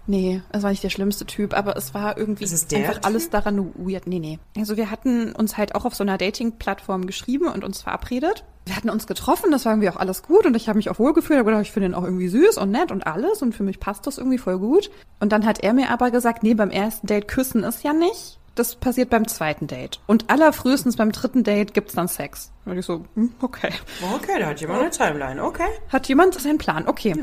Nee, 0.09 0.41
es 0.51 0.63
war 0.63 0.71
nicht 0.71 0.83
der 0.83 0.89
schlimmste 0.89 1.27
Typ, 1.27 1.55
aber 1.55 1.77
es 1.77 1.93
war 1.93 2.17
irgendwie 2.17 2.43
einfach 2.45 2.67
der 2.67 3.05
alles 3.05 3.25
Typ? 3.25 3.31
daran 3.33 3.71
weird. 3.75 4.07
Nee, 4.07 4.17
nee. 4.17 4.39
Also 4.57 4.75
wir 4.75 4.89
hatten 4.89 5.33
uns 5.33 5.55
halt 5.55 5.75
auch 5.75 5.85
auf 5.85 5.93
so 5.93 6.03
einer 6.03 6.17
Dating-Plattform 6.17 7.05
geschrieben 7.05 7.47
und 7.47 7.63
uns 7.63 7.83
verabredet. 7.83 8.43
Wir 8.65 8.75
hatten 8.75 8.89
uns 8.89 9.05
getroffen, 9.05 9.51
das 9.51 9.65
war 9.65 9.73
irgendwie 9.73 9.89
auch 9.89 9.97
alles 9.97 10.23
gut 10.23 10.47
und 10.47 10.55
ich 10.55 10.67
habe 10.67 10.77
mich 10.77 10.89
auch 10.89 10.97
wohlgefühlt. 10.97 11.45
Gedacht, 11.45 11.61
ich 11.61 11.71
finde 11.71 11.89
ihn 11.89 11.93
auch 11.93 12.03
irgendwie 12.03 12.27
süß 12.27 12.57
und 12.57 12.71
nett 12.71 12.91
und 12.91 13.05
alles 13.05 13.43
und 13.43 13.53
für 13.53 13.61
mich 13.61 13.79
passt 13.79 14.07
das 14.07 14.17
irgendwie 14.17 14.39
voll 14.39 14.57
gut. 14.57 14.89
Und 15.19 15.31
dann 15.31 15.45
hat 15.45 15.59
er 15.63 15.73
mir 15.73 15.91
aber 15.91 16.09
gesagt, 16.09 16.41
nee, 16.41 16.55
beim 16.55 16.71
ersten 16.71 17.05
Date 17.05 17.27
küssen 17.27 17.63
ist 17.63 17.83
ja 17.83 17.93
nicht. 17.93 18.39
Das 18.55 18.77
passiert 18.77 19.11
beim 19.11 19.27
zweiten 19.27 19.67
Date. 19.67 19.99
Und 20.07 20.31
allerfrühestens 20.31 20.95
beim 20.95 21.11
dritten 21.11 21.43
Date 21.43 21.75
gibt's 21.75 21.93
dann 21.93 22.07
Sex. 22.07 22.51
Und 22.65 22.79
ich 22.79 22.85
so, 22.85 23.05
hm, 23.13 23.31
okay. 23.41 23.73
Okay, 24.15 24.39
da 24.39 24.47
hat 24.47 24.59
jemand 24.59 24.81
eine 24.81 24.89
Timeline. 24.89 25.43
Okay. 25.43 25.69
Hat 25.89 26.07
jemand 26.07 26.33
seinen 26.33 26.57
Plan? 26.57 26.87
Okay. 26.87 27.13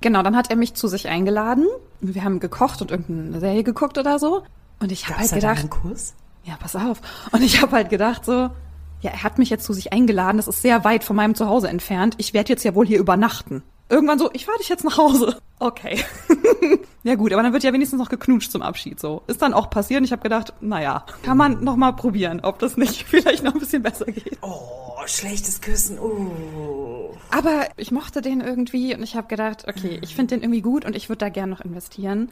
Genau, 0.00 0.22
dann 0.22 0.36
hat 0.36 0.50
er 0.50 0.56
mich 0.56 0.74
zu 0.74 0.88
sich 0.88 1.08
eingeladen. 1.08 1.66
Wir 2.00 2.24
haben 2.24 2.40
gekocht 2.40 2.82
und 2.82 2.90
irgendeine 2.90 3.40
Serie 3.40 3.64
geguckt 3.64 3.96
oder 3.98 4.18
so. 4.18 4.42
Und 4.80 4.92
ich 4.92 5.08
habe 5.08 5.20
halt 5.20 5.32
gedacht, 5.32 5.60
einen 5.60 5.70
Kuss? 5.70 6.14
ja, 6.44 6.56
pass 6.58 6.76
auf. 6.76 7.00
Und 7.32 7.42
ich 7.42 7.62
habe 7.62 7.72
halt 7.72 7.90
gedacht 7.90 8.24
so, 8.24 8.50
ja, 9.00 9.10
er 9.10 9.22
hat 9.22 9.38
mich 9.38 9.50
jetzt 9.50 9.64
zu 9.64 9.72
sich 9.72 9.92
eingeladen. 9.92 10.36
Das 10.36 10.48
ist 10.48 10.62
sehr 10.62 10.84
weit 10.84 11.04
von 11.04 11.16
meinem 11.16 11.34
Zuhause 11.34 11.68
entfernt. 11.68 12.14
Ich 12.18 12.34
werde 12.34 12.50
jetzt 12.52 12.64
ja 12.64 12.74
wohl 12.74 12.86
hier 12.86 12.98
übernachten. 12.98 13.62
Irgendwann 13.88 14.18
so, 14.18 14.30
ich 14.32 14.46
fahre 14.46 14.58
dich 14.58 14.68
jetzt 14.68 14.84
nach 14.84 14.96
Hause. 14.96 15.36
Okay. 15.58 16.02
ja 17.04 17.14
gut, 17.14 17.32
aber 17.32 17.42
dann 17.42 17.52
wird 17.52 17.62
ja 17.62 17.72
wenigstens 17.72 17.98
noch 17.98 18.08
geknutscht 18.08 18.50
zum 18.50 18.62
Abschied 18.62 18.98
so. 18.98 19.22
Ist 19.26 19.40
dann 19.40 19.54
auch 19.54 19.70
passiert 19.70 19.98
und 19.98 20.04
ich 20.04 20.12
habe 20.12 20.22
gedacht, 20.22 20.52
naja, 20.60 21.04
kann 21.22 21.36
man 21.36 21.62
noch 21.62 21.76
mal 21.76 21.92
probieren, 21.92 22.40
ob 22.42 22.58
das 22.58 22.76
nicht 22.76 23.04
vielleicht 23.08 23.44
noch 23.44 23.54
ein 23.54 23.60
bisschen 23.60 23.82
besser 23.82 24.06
geht. 24.06 24.38
Oh, 24.42 24.98
schlechtes 25.06 25.60
Küssen. 25.60 25.98
Uh. 25.98 27.10
Aber 27.30 27.66
ich 27.76 27.92
mochte 27.92 28.20
den 28.20 28.40
irgendwie 28.40 28.94
und 28.94 29.02
ich 29.02 29.16
habe 29.16 29.28
gedacht, 29.28 29.66
okay, 29.68 29.98
ich 30.02 30.14
finde 30.14 30.36
den 30.36 30.42
irgendwie 30.42 30.62
gut 30.62 30.84
und 30.84 30.94
ich 30.96 31.08
würde 31.08 31.18
da 31.18 31.28
gern 31.28 31.50
noch 31.50 31.60
investieren. 31.60 32.30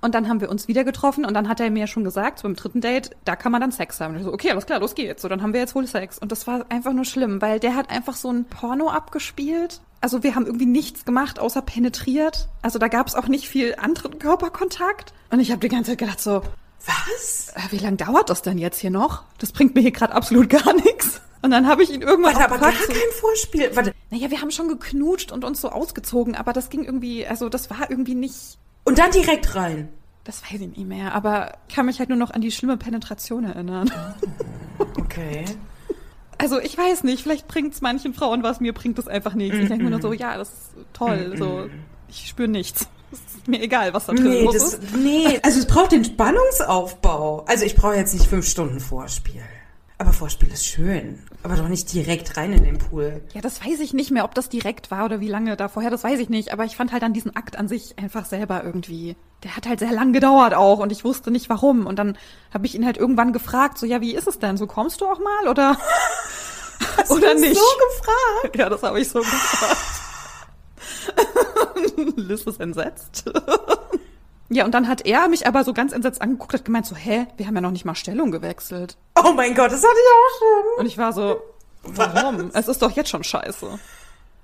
Und 0.00 0.14
dann 0.14 0.28
haben 0.28 0.40
wir 0.40 0.50
uns 0.50 0.68
wieder 0.68 0.84
getroffen 0.84 1.24
und 1.24 1.34
dann 1.34 1.48
hat 1.48 1.60
er 1.60 1.70
mir 1.70 1.86
schon 1.86 2.04
gesagt, 2.04 2.38
so 2.38 2.48
beim 2.48 2.56
dritten 2.56 2.80
Date, 2.80 3.10
da 3.24 3.36
kann 3.36 3.52
man 3.52 3.60
dann 3.60 3.72
Sex 3.72 4.00
haben. 4.00 4.14
Und 4.14 4.20
ich 4.20 4.24
so, 4.24 4.32
okay, 4.32 4.50
alles 4.50 4.66
klar, 4.66 4.80
los 4.80 4.94
geht's. 4.94 5.22
So, 5.22 5.28
dann 5.28 5.42
haben 5.42 5.52
wir 5.52 5.60
jetzt 5.60 5.74
wohl 5.74 5.86
Sex. 5.86 6.18
Und 6.18 6.32
das 6.32 6.46
war 6.46 6.66
einfach 6.68 6.92
nur 6.92 7.04
schlimm, 7.04 7.40
weil 7.40 7.60
der 7.60 7.74
hat 7.74 7.90
einfach 7.90 8.16
so 8.16 8.30
ein 8.30 8.44
Porno 8.44 8.90
abgespielt. 8.90 9.80
Also 10.00 10.22
wir 10.22 10.34
haben 10.34 10.46
irgendwie 10.46 10.66
nichts 10.66 11.04
gemacht, 11.04 11.38
außer 11.40 11.60
penetriert. 11.62 12.48
Also 12.62 12.78
da 12.78 12.88
gab 12.88 13.08
es 13.08 13.14
auch 13.14 13.26
nicht 13.28 13.48
viel 13.48 13.74
anderen 13.76 14.18
Körperkontakt. 14.18 15.12
Und 15.30 15.40
ich 15.40 15.50
habe 15.50 15.60
die 15.60 15.68
ganze 15.68 15.90
Zeit 15.92 15.98
gedacht 15.98 16.20
so, 16.20 16.42
Was? 16.86 17.52
äh, 17.56 17.72
wie 17.72 17.78
lange 17.78 17.96
dauert 17.96 18.30
das 18.30 18.42
denn 18.42 18.58
jetzt 18.58 18.78
hier 18.80 18.90
noch? 18.90 19.24
Das 19.38 19.50
bringt 19.52 19.74
mir 19.74 19.80
hier 19.80 19.90
gerade 19.92 20.14
absolut 20.14 20.48
gar 20.50 20.72
nichts. 20.74 21.20
Und 21.42 21.50
dann 21.50 21.66
habe 21.68 21.82
ich 21.82 21.90
ihn 21.90 22.02
irgendwann 22.02 22.34
Warte, 22.36 22.46
aber 22.52 22.58
gar 22.58 22.72
so- 22.72 22.86
kein 22.92 22.96
Vorspiel. 23.20 23.70
Warte. 23.74 23.94
naja, 24.10 24.30
wir 24.30 24.40
haben 24.40 24.50
schon 24.50 24.68
geknutscht 24.68 25.30
und 25.32 25.44
uns 25.44 25.60
so 25.60 25.70
ausgezogen, 25.70 26.34
aber 26.36 26.52
das 26.52 26.68
ging 26.70 26.84
irgendwie, 26.84 27.26
also 27.26 27.48
das 27.48 27.68
war 27.70 27.90
irgendwie 27.90 28.14
nicht, 28.16 28.58
Und 28.84 28.98
dann 28.98 29.10
direkt 29.12 29.54
rein. 29.54 29.88
das 30.24 30.42
weiß 30.42 30.60
ich 30.60 30.68
nicht 30.76 30.78
mehr, 30.88 31.14
aber 31.14 31.54
ich 31.68 31.74
kann 31.76 31.86
mich 31.86 31.98
halt 32.00 32.08
nur 32.08 32.18
noch 32.18 32.30
an 32.32 32.40
die 32.40 32.50
schlimme 32.50 32.76
Penetration 32.76 33.44
erinnern. 33.44 33.90
Okay. 34.98 35.44
Also 36.38 36.60
ich 36.60 36.78
weiß 36.78 37.02
nicht, 37.04 37.22
vielleicht 37.22 37.48
bringt's 37.48 37.80
manchen 37.80 38.14
Frauen 38.14 38.42
was, 38.42 38.60
mir 38.60 38.72
bringt 38.72 38.98
es 38.98 39.08
einfach 39.08 39.34
nichts. 39.34 39.58
Ich 39.58 39.68
denke 39.68 39.84
mir 39.84 39.90
nur 39.90 40.00
so, 40.00 40.12
ja, 40.12 40.36
das 40.36 40.48
ist 40.48 40.56
toll, 40.92 41.34
so, 41.36 41.68
ich 42.08 42.28
spüre 42.28 42.48
nichts. 42.48 42.86
Es 43.10 43.18
ist 43.36 43.48
mir 43.48 43.60
egal, 43.62 43.92
was 43.94 44.06
da 44.06 44.12
drin 44.12 44.28
Nee, 44.28 44.44
los 44.44 44.54
das, 44.54 44.74
ist. 44.74 44.96
nee, 44.96 45.40
also 45.42 45.58
es 45.58 45.66
braucht 45.66 45.92
den 45.92 46.04
Spannungsaufbau. 46.04 47.44
Also 47.48 47.64
ich 47.64 47.74
brauche 47.74 47.94
jetzt 47.96 48.12
nicht 48.14 48.26
fünf 48.26 48.46
Stunden 48.46 48.80
Vorspiel. 48.80 49.42
Aber 50.00 50.12
Vorspiel 50.12 50.52
ist 50.52 50.64
schön. 50.64 51.24
Aber 51.42 51.56
doch 51.56 51.66
nicht 51.66 51.92
direkt 51.92 52.36
rein 52.36 52.52
in 52.52 52.62
den 52.62 52.78
Pool. 52.78 53.20
Ja, 53.34 53.40
das 53.40 53.64
weiß 53.64 53.80
ich 53.80 53.92
nicht 53.94 54.12
mehr, 54.12 54.24
ob 54.24 54.32
das 54.32 54.48
direkt 54.48 54.92
war 54.92 55.04
oder 55.04 55.18
wie 55.18 55.28
lange 55.28 55.56
da 55.56 55.66
vorher, 55.68 55.90
das 55.90 56.04
weiß 56.04 56.20
ich 56.20 56.28
nicht. 56.28 56.52
Aber 56.52 56.64
ich 56.64 56.76
fand 56.76 56.92
halt 56.92 57.02
an 57.02 57.12
diesen 57.12 57.34
Akt 57.34 57.56
an 57.56 57.66
sich 57.66 57.98
einfach 57.98 58.24
selber 58.24 58.62
irgendwie. 58.62 59.16
Der 59.42 59.56
hat 59.56 59.66
halt 59.66 59.80
sehr 59.80 59.90
lang 59.90 60.12
gedauert 60.12 60.54
auch 60.54 60.78
und 60.78 60.92
ich 60.92 61.04
wusste 61.04 61.32
nicht 61.32 61.48
warum. 61.48 61.84
Und 61.84 61.98
dann 61.98 62.16
habe 62.54 62.66
ich 62.66 62.76
ihn 62.76 62.86
halt 62.86 62.96
irgendwann 62.96 63.32
gefragt, 63.32 63.76
so, 63.76 63.86
ja, 63.86 64.00
wie 64.00 64.14
ist 64.14 64.28
es 64.28 64.38
denn? 64.38 64.56
So 64.56 64.68
kommst 64.68 65.00
du 65.00 65.06
auch 65.06 65.18
mal 65.18 65.48
oder, 65.48 65.76
oder 67.08 67.34
du 67.34 67.40
nicht? 67.40 67.56
so 67.56 67.66
gefragt? 67.88 68.56
Ja, 68.56 68.68
das 68.68 68.82
habe 68.84 69.00
ich 69.00 69.08
so 69.08 69.18
gefragt. 69.18 69.78
Liz 72.16 72.42
ist 72.42 72.60
entsetzt. 72.60 73.24
Ja, 74.50 74.64
und 74.64 74.72
dann 74.72 74.88
hat 74.88 75.04
er 75.06 75.28
mich 75.28 75.46
aber 75.46 75.64
so 75.64 75.72
ganz 75.72 75.92
entsetzt 75.92 76.22
angeguckt, 76.22 76.54
hat 76.54 76.64
gemeint 76.64 76.86
so, 76.86 76.96
hä, 76.96 77.26
wir 77.36 77.46
haben 77.46 77.54
ja 77.54 77.60
noch 77.60 77.70
nicht 77.70 77.84
mal 77.84 77.94
Stellung 77.94 78.30
gewechselt. 78.30 78.96
Oh 79.22 79.32
mein 79.32 79.54
Gott, 79.54 79.70
das 79.72 79.82
hatte 79.82 79.94
ich 79.94 80.08
auch 80.10 80.38
schon. 80.38 80.80
Und 80.80 80.86
ich 80.86 80.96
war 80.98 81.12
so, 81.12 81.40
warum? 81.82 82.50
es 82.54 82.68
ist 82.68 82.80
doch 82.82 82.90
jetzt 82.92 83.10
schon 83.10 83.24
scheiße. 83.24 83.78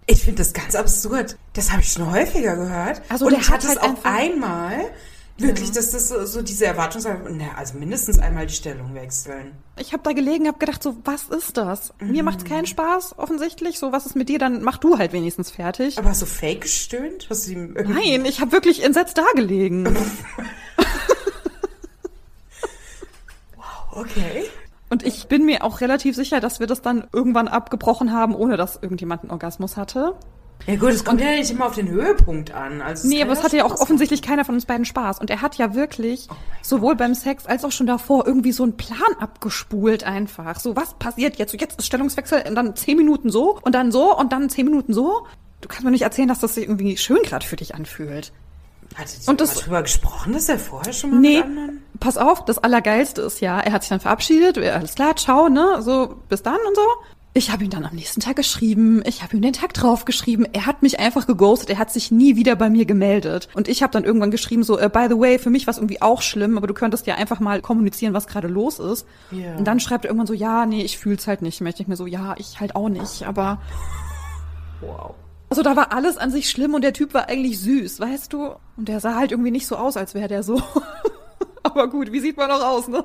Ich 0.06 0.22
finde 0.22 0.38
das 0.42 0.52
ganz 0.52 0.74
absurd. 0.74 1.36
Das 1.54 1.70
habe 1.72 1.80
ich 1.80 1.90
schon 1.92 2.10
häufiger 2.12 2.56
gehört. 2.56 3.00
Also 3.08 3.24
Und 3.26 3.32
der 3.32 3.40
ich 3.40 3.48
hat 3.48 3.54
hatte 3.64 3.66
es 3.68 3.80
halt 3.80 3.82
auch 3.82 3.88
einfach- 4.04 4.14
einmal, 4.14 4.90
wirklich, 5.38 5.72
dass 5.72 5.90
das 5.90 6.08
so, 6.08 6.24
so 6.26 6.42
diese 6.42 6.66
Erwartungshaltung, 6.66 7.36
na, 7.36 7.54
also 7.56 7.78
mindestens 7.78 8.18
einmal 8.18 8.46
die 8.46 8.54
Stellung 8.54 8.94
wechseln. 8.94 9.52
Ich 9.78 9.92
habe 9.92 10.02
da 10.02 10.12
gelegen, 10.12 10.46
habe 10.46 10.58
gedacht, 10.58 10.82
so, 10.82 10.96
was 11.04 11.24
ist 11.24 11.56
das? 11.56 11.92
Mir 12.00 12.22
macht's 12.22 12.44
keinen 12.44 12.66
Spaß, 12.66 13.18
offensichtlich. 13.18 13.78
So, 13.78 13.92
was 13.92 14.06
ist 14.06 14.16
mit 14.16 14.28
dir? 14.28 14.38
Dann 14.38 14.62
mach 14.62 14.78
du 14.78 14.98
halt 14.98 15.12
wenigstens 15.12 15.50
fertig. 15.50 15.98
Aber 15.98 16.10
hast 16.10 16.22
du 16.22 16.26
fake 16.26 16.62
gestöhnt? 16.62 17.26
Hast 17.30 17.46
du 17.46 17.52
ihm. 17.52 17.72
Nein, 17.74 18.24
ich 18.24 18.40
habe 18.40 18.52
wirklich 18.52 18.84
entsetzt 18.84 19.18
da 19.18 19.24
gelegen. 19.34 19.96
Okay. 23.94 24.44
Und 24.90 25.04
ich 25.04 25.28
bin 25.28 25.44
mir 25.44 25.64
auch 25.64 25.80
relativ 25.80 26.14
sicher, 26.14 26.40
dass 26.40 26.60
wir 26.60 26.66
das 26.66 26.82
dann 26.82 27.06
irgendwann 27.12 27.48
abgebrochen 27.48 28.12
haben, 28.12 28.34
ohne 28.34 28.56
dass 28.56 28.76
irgendjemand 28.80 29.22
einen 29.22 29.30
Orgasmus 29.30 29.76
hatte. 29.76 30.14
Ja 30.66 30.76
gut, 30.76 30.90
es 30.90 31.04
kommt 31.04 31.20
ja 31.20 31.30
nicht 31.32 31.50
immer 31.50 31.66
auf 31.66 31.74
den 31.74 31.88
Höhepunkt 31.88 32.52
an. 32.52 32.80
Also 32.80 33.06
Nee, 33.06 33.20
aber 33.22 33.32
es 33.32 33.42
hatte 33.42 33.58
ja 33.58 33.64
auch 33.66 33.80
offensichtlich 33.80 34.22
keiner 34.22 34.46
von 34.46 34.54
uns 34.54 34.64
beiden 34.64 34.86
Spaß. 34.86 35.18
Und 35.20 35.28
er 35.28 35.42
hat 35.42 35.56
ja 35.56 35.74
wirklich 35.74 36.26
sowohl 36.62 36.96
beim 36.96 37.14
Sex 37.14 37.44
als 37.44 37.64
auch 37.66 37.72
schon 37.72 37.86
davor 37.86 38.26
irgendwie 38.26 38.52
so 38.52 38.62
einen 38.62 38.76
Plan 38.76 38.98
abgespult 39.20 40.04
einfach. 40.04 40.58
So, 40.58 40.74
was 40.74 40.94
passiert 40.94 41.36
jetzt? 41.36 41.52
So, 41.52 41.58
jetzt 41.58 41.78
ist 41.78 41.84
Stellungswechsel 41.86 42.44
und 42.48 42.54
dann 42.54 42.74
zehn 42.76 42.96
Minuten 42.96 43.28
so 43.30 43.58
und 43.60 43.74
dann 43.74 43.92
so 43.92 44.16
und 44.16 44.32
dann 44.32 44.48
zehn 44.48 44.64
Minuten 44.64 44.94
so. 44.94 45.26
Du 45.60 45.68
kannst 45.68 45.84
mir 45.84 45.90
nicht 45.90 46.02
erzählen, 46.02 46.28
dass 46.28 46.40
das 46.40 46.54
sich 46.54 46.64
irgendwie 46.64 46.96
schön 46.96 47.22
gerade 47.24 47.44
für 47.44 47.56
dich 47.56 47.74
anfühlt. 47.74 48.32
ihr 48.98 49.28
Und 49.28 49.40
das- 49.42 49.54
drüber 49.56 49.82
gesprochen, 49.82 50.32
dass 50.32 50.48
er 50.48 50.58
vorher 50.58 50.92
schon 50.94 51.10
mal 51.10 51.20
Nee, 51.20 51.36
mit 51.38 51.44
anderen... 51.44 51.82
pass 52.00 52.16
auf, 52.16 52.44
das 52.46 52.58
Allergeilste 52.58 53.20
ist 53.22 53.40
ja, 53.40 53.60
er 53.60 53.72
hat 53.72 53.82
sich 53.82 53.88
dann 53.90 54.00
verabschiedet, 54.00 54.56
alles 54.58 54.94
klar, 54.94 55.16
ciao, 55.16 55.48
ne, 55.48 55.80
so, 55.82 56.16
bis 56.28 56.42
dann 56.42 56.58
und 56.68 56.74
so. 56.76 56.82
Ich 57.36 57.50
habe 57.50 57.64
ihm 57.64 57.70
dann 57.70 57.84
am 57.84 57.96
nächsten 57.96 58.20
Tag 58.20 58.36
geschrieben, 58.36 59.02
ich 59.04 59.24
habe 59.24 59.34
ihm 59.34 59.42
den 59.42 59.52
Tag 59.52 59.74
drauf 59.74 60.04
geschrieben, 60.04 60.46
er 60.52 60.66
hat 60.66 60.82
mich 60.82 61.00
einfach 61.00 61.26
geghostet, 61.26 61.68
er 61.68 61.78
hat 61.78 61.92
sich 61.92 62.12
nie 62.12 62.36
wieder 62.36 62.54
bei 62.54 62.70
mir 62.70 62.84
gemeldet. 62.84 63.48
Und 63.54 63.66
ich 63.66 63.82
habe 63.82 63.92
dann 63.92 64.04
irgendwann 64.04 64.30
geschrieben, 64.30 64.62
so, 64.62 64.78
äh, 64.78 64.88
by 64.88 65.06
the 65.08 65.18
way, 65.18 65.40
für 65.40 65.50
mich 65.50 65.66
war 65.66 65.72
es 65.72 65.78
irgendwie 65.78 66.00
auch 66.00 66.22
schlimm, 66.22 66.56
aber 66.56 66.68
du 66.68 66.74
könntest 66.74 67.08
ja 67.08 67.16
einfach 67.16 67.40
mal 67.40 67.60
kommunizieren, 67.60 68.14
was 68.14 68.28
gerade 68.28 68.46
los 68.46 68.78
ist. 68.78 69.04
Ja. 69.32 69.56
Und 69.56 69.64
dann 69.64 69.80
schreibt 69.80 70.04
er 70.04 70.10
irgendwann 70.10 70.28
so, 70.28 70.32
ja, 70.32 70.64
nee, 70.64 70.82
ich 70.82 70.96
fühl's 70.96 71.26
halt 71.26 71.42
nicht 71.42 71.60
mehr. 71.60 71.70
Ich 71.70 71.76
denk 71.76 71.88
mir 71.88 71.96
so, 71.96 72.06
ja, 72.06 72.36
ich 72.38 72.60
halt 72.60 72.76
auch 72.76 72.88
nicht, 72.88 73.24
aber... 73.24 73.60
Wow. 74.80 75.14
Also 75.50 75.62
da 75.62 75.74
war 75.74 75.92
alles 75.92 76.16
an 76.16 76.30
sich 76.30 76.48
schlimm 76.48 76.74
und 76.74 76.82
der 76.82 76.92
Typ 76.92 77.14
war 77.14 77.28
eigentlich 77.28 77.60
süß, 77.60 77.98
weißt 77.98 78.32
du? 78.32 78.54
Und 78.76 78.88
der 78.88 79.00
sah 79.00 79.16
halt 79.16 79.32
irgendwie 79.32 79.50
nicht 79.50 79.66
so 79.66 79.76
aus, 79.76 79.96
als 79.96 80.14
wäre 80.14 80.28
der 80.28 80.44
so. 80.44 80.62
Aber 81.66 81.88
gut, 81.88 82.12
wie 82.12 82.20
sieht 82.20 82.36
man 82.36 82.50
auch 82.50 82.62
aus, 82.62 82.88
ne? 82.88 83.04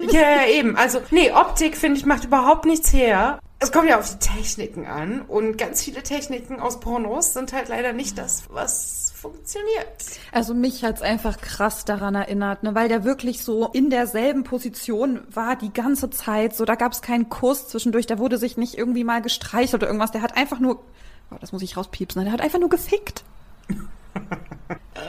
Ja, 0.00 0.20
ja, 0.20 0.46
eben. 0.46 0.74
Also, 0.76 1.00
nee, 1.10 1.30
Optik, 1.30 1.76
finde 1.76 1.98
ich, 1.98 2.06
macht 2.06 2.24
überhaupt 2.24 2.64
nichts 2.64 2.92
her. 2.92 3.38
Es 3.60 3.72
kommt 3.72 3.88
ja 3.88 3.98
auf 3.98 4.10
die 4.10 4.18
Techniken 4.18 4.86
an. 4.86 5.20
Und 5.20 5.58
ganz 5.58 5.82
viele 5.82 6.02
Techniken 6.02 6.60
aus 6.60 6.80
Pornos 6.80 7.34
sind 7.34 7.52
halt 7.52 7.68
leider 7.68 7.92
nicht 7.92 8.16
das, 8.16 8.44
was 8.48 9.12
funktioniert. 9.14 10.18
Also 10.32 10.54
mich 10.54 10.84
hat's 10.84 11.02
einfach 11.02 11.38
krass 11.38 11.84
daran 11.84 12.14
erinnert, 12.14 12.62
ne, 12.62 12.74
weil 12.74 12.88
der 12.88 13.04
wirklich 13.04 13.42
so 13.42 13.68
in 13.68 13.88
derselben 13.88 14.44
Position 14.44 15.20
war 15.30 15.56
die 15.56 15.72
ganze 15.72 16.10
Zeit. 16.10 16.54
So, 16.54 16.66
da 16.66 16.74
gab's 16.74 17.00
keinen 17.00 17.30
Kuss 17.30 17.68
zwischendurch, 17.68 18.06
da 18.06 18.18
wurde 18.18 18.36
sich 18.36 18.58
nicht 18.58 18.76
irgendwie 18.76 19.04
mal 19.04 19.22
gestreichelt 19.22 19.74
oder 19.74 19.86
irgendwas. 19.86 20.10
Der 20.10 20.20
hat 20.20 20.36
einfach 20.36 20.58
nur, 20.58 20.82
oh, 21.30 21.36
das 21.40 21.52
muss 21.52 21.62
ich 21.62 21.76
rauspiepsen, 21.76 22.20
ne, 22.20 22.24
der 22.24 22.32
hat 22.34 22.42
einfach 22.42 22.58
nur 22.58 22.68
gefickt. 22.68 23.24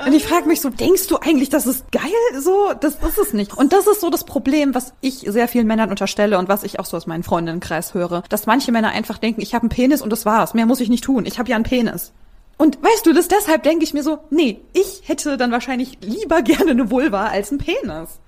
Und 0.05 0.13
ich 0.13 0.25
frage 0.25 0.47
mich 0.47 0.61
so, 0.61 0.69
denkst 0.69 1.07
du 1.07 1.17
eigentlich, 1.17 1.49
das 1.49 1.67
ist 1.67 1.91
geil? 1.91 2.01
So, 2.39 2.73
das 2.79 2.95
ist 2.95 3.17
es 3.17 3.33
nicht. 3.33 3.55
Und 3.55 3.71
das 3.71 3.87
ist 3.87 4.01
so 4.01 4.09
das 4.09 4.23
Problem, 4.23 4.73
was 4.73 4.93
ich 5.01 5.19
sehr 5.19 5.47
vielen 5.47 5.67
Männern 5.67 5.89
unterstelle 5.89 6.39
und 6.39 6.49
was 6.49 6.63
ich 6.63 6.79
auch 6.79 6.85
so 6.85 6.97
aus 6.97 7.05
meinem 7.05 7.23
Freundinnenkreis 7.23 7.93
höre, 7.93 8.23
dass 8.29 8.47
manche 8.47 8.71
Männer 8.71 8.89
einfach 8.89 9.19
denken, 9.19 9.41
ich 9.41 9.53
habe 9.53 9.63
einen 9.63 9.69
Penis 9.69 10.01
und 10.01 10.09
das 10.09 10.25
war's. 10.25 10.53
Mehr 10.53 10.65
muss 10.65 10.79
ich 10.79 10.89
nicht 10.89 11.03
tun. 11.03 11.25
Ich 11.25 11.37
habe 11.37 11.49
ja 11.49 11.55
einen 11.55 11.65
Penis. 11.65 12.13
Und 12.57 12.81
weißt 12.81 13.05
du, 13.05 13.13
das 13.13 13.27
deshalb 13.27 13.63
denke 13.63 13.83
ich 13.83 13.93
mir 13.93 14.03
so, 14.03 14.19
nee, 14.29 14.61
ich 14.73 15.03
hätte 15.05 15.37
dann 15.37 15.51
wahrscheinlich 15.51 15.97
lieber 16.01 16.41
gerne 16.41 16.71
eine 16.71 16.89
Vulva 16.89 17.27
als 17.27 17.51
einen 17.51 17.59
Penis. 17.59 18.19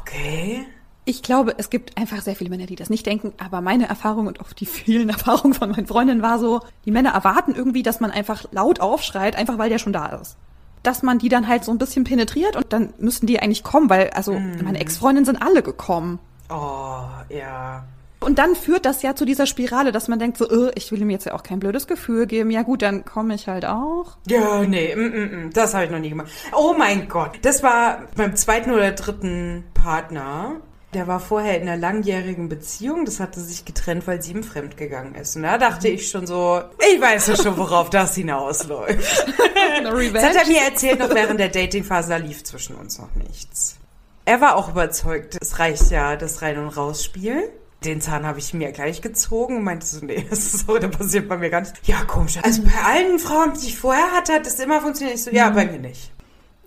Okay. 0.00 0.66
Ich 1.08 1.22
glaube, 1.22 1.54
es 1.56 1.70
gibt 1.70 1.96
einfach 1.96 2.20
sehr 2.20 2.34
viele 2.34 2.50
Männer, 2.50 2.66
die 2.66 2.74
das 2.76 2.90
nicht 2.90 3.06
denken, 3.06 3.32
aber 3.38 3.60
meine 3.60 3.88
Erfahrung 3.88 4.26
und 4.26 4.40
auch 4.40 4.52
die 4.52 4.66
vielen 4.66 5.08
Erfahrungen 5.16 5.54
von 5.54 5.70
meinen 5.70 5.86
Freundinnen 5.86 6.20
war 6.20 6.38
so, 6.40 6.60
die 6.84 6.90
Männer 6.90 7.10
erwarten 7.10 7.54
irgendwie, 7.54 7.82
dass 7.84 8.00
man 8.00 8.10
einfach 8.10 8.44
laut 8.50 8.80
aufschreit, 8.80 9.36
einfach 9.36 9.56
weil 9.56 9.70
der 9.70 9.78
schon 9.78 9.92
da 9.92 10.06
ist. 10.06 10.36
dass 10.82 11.02
man 11.02 11.18
die 11.18 11.28
dann 11.28 11.48
halt 11.48 11.64
so 11.64 11.72
ein 11.72 11.78
bisschen 11.78 12.04
penetriert 12.04 12.54
und 12.54 12.72
dann 12.72 12.92
müssten 12.98 13.26
die 13.26 13.40
eigentlich 13.40 13.64
kommen, 13.64 13.90
weil, 13.90 14.10
also, 14.10 14.34
Mhm. 14.34 14.60
meine 14.62 14.78
Ex-Freundinnen 14.78 15.24
sind 15.24 15.42
alle 15.42 15.62
gekommen. 15.64 16.20
Oh, 16.48 17.00
ja. 17.28 17.84
Und 18.20 18.38
dann 18.38 18.54
führt 18.54 18.86
das 18.86 19.02
ja 19.02 19.16
zu 19.16 19.24
dieser 19.24 19.46
Spirale, 19.46 19.90
dass 19.90 20.06
man 20.06 20.20
denkt 20.20 20.38
so, 20.38 20.48
äh, 20.48 20.70
ich 20.76 20.92
will 20.92 21.00
ihm 21.02 21.10
jetzt 21.10 21.26
ja 21.26 21.34
auch 21.34 21.42
kein 21.42 21.58
blödes 21.58 21.88
Gefühl 21.88 22.26
geben. 22.26 22.50
Ja 22.52 22.62
gut, 22.62 22.82
dann 22.82 23.04
komme 23.04 23.34
ich 23.34 23.48
halt 23.48 23.64
auch. 23.66 24.16
Ja, 24.28 24.62
nee, 24.62 24.94
mm, 24.94 25.00
mm, 25.00 25.46
mm, 25.46 25.50
das 25.52 25.74
habe 25.74 25.86
ich 25.86 25.90
noch 25.90 25.98
nie 25.98 26.10
gemacht. 26.10 26.28
Oh 26.56 26.72
mein 26.78 27.08
Gott. 27.08 27.32
Das 27.42 27.64
war 27.64 28.02
beim 28.16 28.36
zweiten 28.36 28.70
oder 28.70 28.92
dritten 28.92 29.64
Partner. 29.74 30.52
Der 30.96 31.06
war 31.06 31.20
vorher 31.20 31.60
in 31.60 31.68
einer 31.68 31.76
langjährigen 31.76 32.48
Beziehung. 32.48 33.04
Das 33.04 33.20
hatte 33.20 33.38
sich 33.38 33.66
getrennt, 33.66 34.06
weil 34.06 34.22
sie 34.22 34.32
ihm 34.32 34.42
fremdgegangen 34.42 35.14
ist. 35.14 35.36
Und 35.36 35.42
da 35.42 35.58
dachte 35.58 35.88
ich 35.88 36.08
schon 36.08 36.26
so, 36.26 36.62
ich 36.78 36.98
weiß 36.98 37.26
ja 37.26 37.36
schon, 37.36 37.58
worauf 37.58 37.90
das 37.90 38.14
hinausläuft. 38.14 39.26
Das 39.82 40.24
hat 40.24 40.36
er 40.36 40.46
mir 40.46 40.62
erzählt, 40.62 40.98
noch 40.98 41.14
während 41.14 41.38
der 41.38 41.50
Datingphase, 41.50 42.08
da 42.08 42.16
lief 42.16 42.42
zwischen 42.44 42.76
uns 42.76 42.98
noch 42.98 43.14
nichts. 43.14 43.76
Er 44.24 44.40
war 44.40 44.56
auch 44.56 44.70
überzeugt, 44.70 45.36
es 45.40 45.58
reicht 45.58 45.90
ja 45.90 46.16
das 46.16 46.40
Rein- 46.40 46.58
und 46.58 46.68
Rausspiel. 46.68 47.50
Den 47.84 48.00
Zahn 48.00 48.24
habe 48.26 48.38
ich 48.38 48.54
mir 48.54 48.72
gleich 48.72 49.02
gezogen 49.02 49.58
und 49.58 49.64
meinte 49.64 49.84
so, 49.84 50.04
nee, 50.04 50.26
das 50.30 50.38
ist 50.38 50.66
so, 50.66 50.78
das 50.78 50.90
passiert 50.90 51.28
bei 51.28 51.36
mir 51.36 51.50
gar 51.50 51.60
nicht. 51.60 51.74
Ja, 51.84 52.04
komisch. 52.04 52.38
Also 52.42 52.62
bei 52.62 52.72
allen 52.84 53.18
Frauen, 53.18 53.52
die 53.52 53.66
ich 53.66 53.78
vorher 53.78 54.12
hatte, 54.12 54.32
hat 54.32 54.46
das 54.46 54.58
immer 54.58 54.80
funktioniert. 54.80 55.18
Ich 55.18 55.24
so, 55.24 55.30
ja, 55.30 55.50
bei 55.50 55.66
mir 55.66 55.78
nicht. 55.78 56.10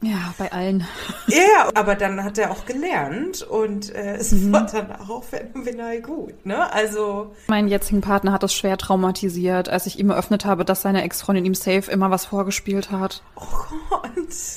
Ja, 0.02 0.34
bei 0.38 0.52
allen. 0.52 0.88
Ja, 1.28 1.70
aber 1.76 1.96
dann 1.96 2.24
hat 2.24 2.38
er 2.38 2.52
auch 2.52 2.66
gelernt 2.66 3.42
und 3.42 3.94
äh, 3.94 4.16
es 4.16 4.52
war 4.52 4.66
dann 4.66 4.92
auch 5.08 5.24
phänomenal 5.24 6.02
gut, 6.02 6.46
ne? 6.46 6.72
Also, 6.72 7.36
Mein 7.48 7.68
jetzigen 7.68 8.00
Partner 8.02 8.32
hat 8.32 8.42
das 8.44 8.54
schwer 8.54 8.78
traumatisiert, 8.78 9.68
als 9.68 9.86
ich 9.88 10.00
ihm 10.00 10.10
eröffnet 10.10 10.46
habe, 10.46 10.64
dass 10.64 10.82
seine 10.82 11.04
Ex-Freundin 11.04 11.44
ihm 11.46 11.54
safe 11.56 11.92
immer 11.92 12.12
was 12.12 12.26
vorgespielt 12.26 12.92
hat. 12.92 13.22
oh 13.36 13.42
Gott. 13.90 14.02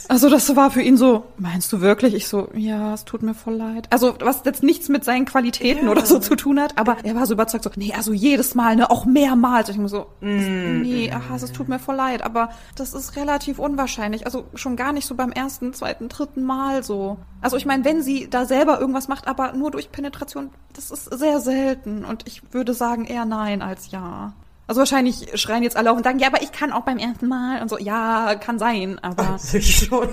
Also 0.09 0.29
das 0.29 0.55
war 0.55 0.71
für 0.71 0.83
ihn 0.83 0.97
so, 0.97 1.25
meinst 1.39 1.73
du 1.73 1.81
wirklich? 1.81 2.15
Ich 2.15 2.29
so, 2.29 2.49
ja, 2.55 2.93
es 2.95 3.05
tut 3.05 3.23
mir 3.23 3.35
voll 3.35 3.55
leid. 3.55 3.87
Also 3.91 4.15
was 4.21 4.43
jetzt 4.45 4.63
nichts 4.63 4.89
mit 4.91 5.03
seinen 5.05 5.25
Qualitäten 5.25 5.87
Ja. 5.87 5.91
oder 5.91 6.05
so 6.07 6.19
zu 6.19 6.37
tun 6.37 6.61
hat, 6.61 6.77
aber 6.79 6.99
er 7.05 7.15
war 7.15 7.27
so 7.27 7.33
überzeugt 7.35 7.65
so, 7.65 7.71
nee, 7.77 7.93
also 7.97 8.13
jedes 8.13 8.55
Mal, 8.55 8.77
ne, 8.77 8.91
auch 8.91 9.07
mehrmals. 9.07 9.69
Ich 9.71 9.79
muss 9.79 9.91
so, 9.91 10.07
nee, 10.21 11.11
aha, 11.11 11.37
es 11.37 11.51
tut 11.53 11.69
mir 11.69 11.79
voll 11.79 11.97
leid, 11.97 12.23
aber 12.23 12.51
das 12.77 12.93
ist 12.95 13.17
relativ 13.17 13.59
unwahrscheinlich. 13.59 14.27
Also 14.27 14.45
schon 14.55 14.77
gar 14.77 14.93
nicht 14.93 15.07
so 15.07 15.15
beim 15.15 15.32
ersten, 15.33 15.75
zweiten, 15.75 16.09
dritten 16.09 16.45
Mal 16.45 16.83
so. 16.83 17.19
Also 17.41 17.57
ich 17.57 17.67
meine, 17.67 17.85
wenn 17.85 18.03
sie 18.03 18.29
da 18.31 18.45
selber 18.45 18.81
irgendwas 18.81 19.09
macht, 19.09 19.27
aber 19.27 19.53
nur 19.53 19.71
durch 19.71 19.91
Penetration, 19.91 20.51
das 20.75 20.91
ist 20.91 21.05
sehr 21.05 21.41
selten 21.41 22.05
und 22.05 22.27
ich 22.27 22.53
würde 22.53 22.75
sagen 22.75 23.05
eher 23.05 23.25
nein 23.25 23.63
als 23.63 23.91
ja. 23.91 24.33
Also 24.67 24.79
wahrscheinlich 24.79 25.41
schreien 25.41 25.63
jetzt 25.63 25.77
alle 25.77 25.91
auf 25.91 25.97
und 25.97 26.05
sagen, 26.05 26.19
ja, 26.19 26.29
aber 26.29 26.43
ich 26.43 26.53
kann 26.53 26.73
auch 26.73 26.83
beim 26.83 26.99
ersten 26.99 27.29
Mal 27.29 27.61
und 27.63 27.69
so, 27.69 27.79
ja, 27.79 28.35
kann 28.37 28.59
sein, 28.59 28.99
aber 29.03 29.23
Also 29.33 29.61
schon. 29.61 30.09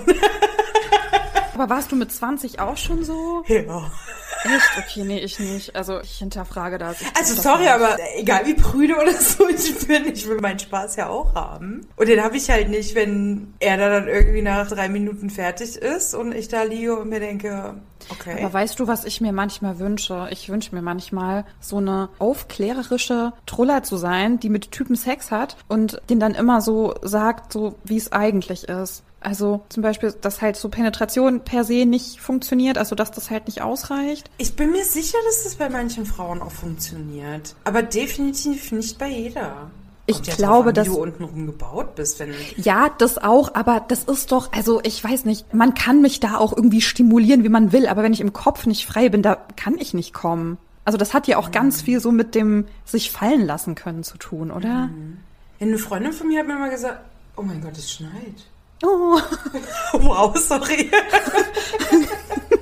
aber 1.54 1.70
warst 1.70 1.92
du 1.92 1.96
mit 1.96 2.12
20 2.12 2.60
auch 2.60 2.78
schon 2.78 3.04
so? 3.04 3.44
ja. 3.48 3.92
Echt? 4.44 4.70
Okay, 4.78 5.04
nee, 5.04 5.20
ich 5.20 5.40
nicht. 5.40 5.76
Also 5.76 6.00
ich 6.02 6.18
hinterfrage 6.18 6.78
das. 6.78 7.02
Ich 7.02 7.08
Also 7.16 7.36
das 7.36 7.44
sorry, 7.44 7.64
nicht. 7.64 7.72
aber 7.72 7.98
egal 8.16 8.46
wie 8.46 8.54
prüde 8.54 8.96
oder 8.96 9.14
so 9.20 9.48
ich 9.50 9.88
bin, 9.88 10.06
ich 10.14 10.28
will 10.28 10.40
meinen 10.40 10.60
Spaß 10.60 10.96
ja 10.96 11.10
auch 11.10 11.36
haben. 11.36 11.88
Und 11.96 12.08
den 12.08 12.24
habe 12.24 12.38
ich 12.38 12.50
halt 12.50 12.70
nicht, 12.70 12.96
wenn 12.96 13.54
er 13.60 13.78
da 13.78 13.90
dann 13.90 14.08
irgendwie 14.08 14.42
nach 14.42 14.68
drei 14.68 14.90
Minuten 14.90 15.30
fertig 15.30 15.76
ist 15.76 16.14
und 16.14 16.34
ich 16.34 16.48
da 16.48 16.64
liege 16.64 16.98
und 16.98 17.10
mir 17.10 17.20
denke, 17.20 17.76
okay. 18.10 18.38
Aber 18.40 18.54
weißt 18.54 18.80
du, 18.80 18.88
was 18.88 19.04
ich 19.06 19.22
mir 19.22 19.34
manchmal 19.34 19.80
wünsche? 19.80 20.28
Ich 20.32 20.50
wünsche 20.50 20.74
mir 20.74 20.82
manchmal 20.82 21.46
so 21.60 21.78
eine 21.78 22.10
aufklärerische 22.20 23.34
Truller 23.46 23.84
zu 23.84 23.98
sein, 23.98 24.40
die 24.40 24.50
mit 24.50 24.72
Typen 24.72 24.96
Sex 24.96 25.32
hat 25.32 25.58
und 25.68 26.02
den 26.10 26.20
dann 26.20 26.36
immer 26.36 26.62
so 26.62 26.96
sagt, 27.02 27.52
so 27.52 27.76
wie 27.84 27.98
es 27.98 28.12
eigentlich 28.12 28.70
ist. 28.70 29.04
Also 29.22 29.66
zum 29.70 29.84
Beispiel, 29.84 30.14
dass 30.22 30.42
halt 30.42 30.56
so 30.56 30.70
Penetration 30.70 31.42
per 31.42 31.64
se 31.66 31.86
nicht 31.86 32.22
funktioniert, 32.22 32.78
also 32.78 32.96
dass 32.96 33.12
das 33.12 33.30
halt 33.30 33.48
nicht 33.48 33.62
ausreicht. 33.62 34.30
Ich 34.38 34.56
bin 34.56 34.72
mir 34.72 34.86
sicher, 34.86 35.18
dass 35.26 35.44
das 35.44 35.56
bei 35.56 35.70
manchen 35.70 36.06
Frauen 36.06 36.42
auch 36.42 36.52
funktioniert. 36.52 37.56
Aber 37.66 37.84
definitiv 37.84 38.72
nicht 38.72 38.98
bei 38.98 39.10
jeder. 39.10 39.72
Ich 40.06 40.24
glaube, 40.24 40.70
an, 40.70 40.76
dass- 40.76 40.88
du 40.88 40.98
untenrum 41.02 41.46
gebaut 41.46 41.96
bist, 41.96 42.20
wenn 42.20 42.34
Ja, 42.56 42.90
das 42.98 43.18
auch, 43.20 43.54
aber 43.54 43.86
das 43.88 44.06
ist 44.06 44.32
doch, 44.32 44.52
also 44.54 44.80
ich 44.84 45.04
weiß 45.04 45.26
nicht, 45.26 45.54
man 45.54 45.76
kann 45.76 46.02
mich 46.02 46.20
da 46.20 46.38
auch 46.38 46.56
irgendwie 46.56 46.82
stimulieren, 46.82 47.44
wie 47.44 47.50
man 47.50 47.72
will, 47.72 47.88
aber 47.88 48.02
wenn 48.02 48.14
ich 48.14 48.22
im 48.22 48.34
Kopf 48.34 48.66
nicht 48.66 48.88
frei 48.88 49.10
bin, 49.10 49.22
da 49.22 49.36
kann 49.56 49.78
ich 49.78 49.94
nicht 49.94 50.14
kommen. 50.14 50.58
Also 50.84 50.98
das 50.98 51.14
hat 51.14 51.28
ja 51.28 51.38
auch 51.38 51.52
ganz 51.52 51.84
viel 51.84 52.00
so 52.00 52.12
mit 52.12 52.34
dem 52.34 52.66
sich 52.86 53.12
fallen 53.12 53.46
lassen 53.46 53.76
können 53.76 54.04
zu 54.04 54.18
tun, 54.18 54.50
oder? 54.50 54.90
eine 55.62 55.78
Freundin 55.78 56.14
von 56.14 56.30
mir 56.30 56.40
hat 56.40 56.48
mir 56.48 56.58
mal 56.58 56.70
gesagt, 56.72 57.02
oh 57.36 57.42
mein 57.44 57.62
Gott, 57.62 57.78
es 57.78 57.92
schneit. 57.92 58.48
Oh. 58.84 59.20
Wow, 59.94 60.38
sorry. 60.38 60.90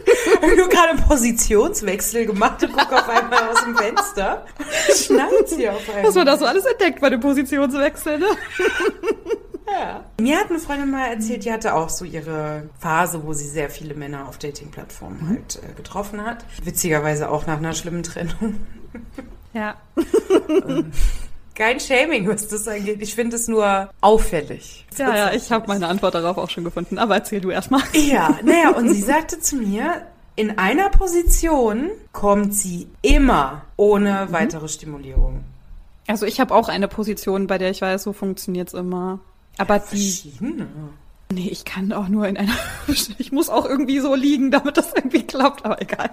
Ich 0.09 0.43
habe 0.43 0.55
nur 0.55 0.70
gerade 0.70 0.89
einen 0.89 1.03
Positionswechsel 1.03 2.26
gemacht 2.26 2.63
und 2.63 2.72
gucke 2.74 2.95
auf 2.95 3.09
einmal 3.09 3.49
aus 3.49 3.63
dem 3.63 3.76
Fenster. 3.76 4.45
Schneit 4.93 5.32
hier 5.55 5.74
auf 5.74 5.88
einmal. 5.89 6.05
Was 6.05 6.15
man 6.15 6.26
da 6.26 6.38
so 6.38 6.45
alles 6.45 6.65
entdeckt 6.65 7.01
bei 7.01 7.09
dem 7.09 7.20
Positionswechsel, 7.20 8.20
ne? 8.20 8.26
Ja. 9.70 10.05
Mir 10.20 10.38
hat 10.38 10.49
eine 10.49 10.59
Freundin 10.59 10.91
mal 10.91 11.07
erzählt, 11.07 11.45
die 11.45 11.51
hatte 11.51 11.74
auch 11.74 11.89
so 11.89 12.05
ihre 12.05 12.70
Phase, 12.80 13.24
wo 13.26 13.34
sie 13.34 13.47
sehr 13.47 13.70
viele 13.70 13.95
Männer 13.95 14.28
auf 14.28 14.38
Dating-Plattformen 14.38 15.30
halt 15.30 15.59
äh, 15.63 15.74
getroffen 15.74 16.26
hat. 16.26 16.45
Witzigerweise 16.63 17.30
auch 17.30 17.45
nach 17.47 17.57
einer 17.57 17.74
schlimmen 17.74 18.03
Trennung. 18.03 18.65
Ja. 19.53 19.76
Kein 21.58 21.80
Shaming, 21.80 22.28
was 22.28 22.47
das 22.47 22.68
angeht. 22.68 23.01
Ich 23.01 23.16
finde 23.16 23.36
es 23.36 23.47
nur 23.47 23.89
auffällig. 23.99 24.86
Ja, 24.95 25.16
ja, 25.16 25.34
ich 25.34 25.51
habe 25.51 25.66
meine 25.68 25.88
Antwort 25.88 26.14
darauf 26.14 26.38
auch 26.38 26.51
schon 26.51 26.64
gefunden, 26.64 26.99
aber 26.99 27.16
erzähl 27.16 27.41
du 27.41 27.49
erstmal. 27.49 27.82
Ja, 27.93 28.38
naja, 28.43 28.76
und 28.76 28.89
sie 28.89 29.01
sagte 29.01 29.39
zu 29.39 29.55
mir, 29.55 30.03
in 30.36 30.60
einer 30.60 30.89
Position 30.91 31.89
kommt 32.12 32.53
sie 32.53 32.88
immer 33.01 33.64
ohne 33.76 34.28
weitere 34.30 34.68
Stimulierung. 34.68 35.43
Also 36.05 36.28
ich 36.28 36.39
habe 36.39 36.53
auch 36.53 36.70
eine 36.70 36.88
Position, 36.88 37.47
bei 37.47 37.58
der 37.58 37.72
ich 37.72 37.82
weiß, 37.82 38.03
so 38.03 38.14
funktioniert's 38.14 38.76
immer. 38.76 39.20
Aber 39.58 39.80
die, 39.80 40.12
Verschiedene. 40.12 40.68
nee, 41.32 41.49
ich 41.49 41.66
kann 41.66 41.91
auch 41.91 42.08
nur 42.08 42.28
in 42.28 42.38
einer, 42.38 42.53
ich 42.88 43.32
muss 43.32 43.49
auch 43.49 43.66
irgendwie 43.66 43.99
so 43.99 44.14
liegen, 44.14 44.51
damit 44.51 44.78
das 44.78 44.93
irgendwie 44.93 45.26
klappt, 45.26 45.66
aber 45.66 45.82
egal. 45.82 46.12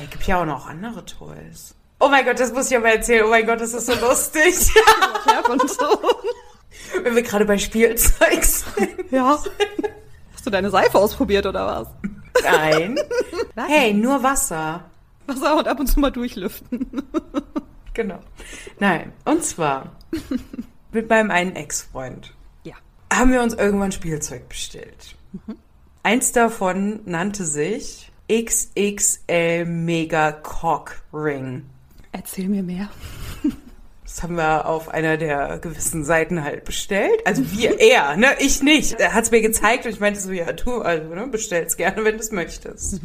Es 0.00 0.10
gibt 0.10 0.24
ja 0.28 0.40
auch 0.40 0.46
noch 0.46 0.68
andere 0.68 1.04
Toys. 1.04 1.74
Oh 2.00 2.08
mein 2.08 2.24
Gott, 2.24 2.38
das 2.40 2.52
muss 2.52 2.70
ich 2.70 2.76
aber 2.76 2.88
erzählen. 2.90 3.24
Oh 3.24 3.30
mein 3.30 3.46
Gott, 3.46 3.60
das 3.60 3.72
ist 3.72 3.86
so 3.86 3.94
lustig. 3.94 4.54
Ja, 5.26 5.40
und 5.50 5.68
so. 5.70 5.84
Wenn 7.02 7.14
wir 7.14 7.22
gerade 7.22 7.44
bei 7.46 7.56
Spielzeug 7.58 8.44
sind. 8.44 9.10
Ja. 9.10 9.38
Hast 10.34 10.46
du 10.46 10.50
deine 10.50 10.70
Seife 10.70 10.98
ausprobiert 10.98 11.46
oder 11.46 11.66
was? 11.66 11.88
Nein. 12.44 12.98
Hey, 13.56 13.94
nur 13.94 14.22
Wasser. 14.22 14.84
Wasser 15.26 15.56
und 15.56 15.66
ab 15.66 15.80
und 15.80 15.86
zu 15.86 15.98
mal 16.00 16.10
durchlüften. 16.10 16.86
Genau. 17.94 18.18
Nein. 18.80 19.12
Und 19.24 19.42
zwar 19.44 19.92
mit 20.92 21.08
meinem 21.08 21.30
einen 21.30 21.56
Ex-Freund 21.56 22.34
Ja. 22.64 22.74
haben 23.12 23.32
wir 23.32 23.40
uns 23.42 23.54
irgendwann 23.54 23.92
Spielzeug 23.92 24.48
bestellt. 24.48 25.16
Eins 26.02 26.32
davon 26.32 27.00
nannte 27.06 27.44
sich 27.44 28.12
XXL 28.30 29.64
Mega 29.64 30.32
Cock 30.32 30.96
Ring. 31.12 31.64
Erzähl 32.14 32.48
mir 32.48 32.62
mehr. 32.62 32.88
Das 34.04 34.22
haben 34.22 34.36
wir 34.36 34.66
auf 34.66 34.88
einer 34.88 35.16
der 35.16 35.58
gewissen 35.58 36.04
Seiten 36.04 36.44
halt 36.44 36.64
bestellt. 36.64 37.26
Also 37.26 37.50
wir, 37.50 37.80
er, 37.80 38.16
ne? 38.16 38.28
Ich 38.38 38.62
nicht. 38.62 39.00
Er 39.00 39.14
hat 39.14 39.24
es 39.24 39.32
mir 39.32 39.40
gezeigt 39.40 39.84
und 39.84 39.90
ich 39.90 39.98
meinte 39.98 40.20
so, 40.20 40.30
ja, 40.30 40.52
du, 40.52 40.80
also, 40.80 41.12
ne, 41.12 41.26
bestell's 41.26 41.76
gerne, 41.76 42.04
wenn 42.04 42.14
du 42.14 42.20
es 42.20 42.30
möchtest. 42.30 43.00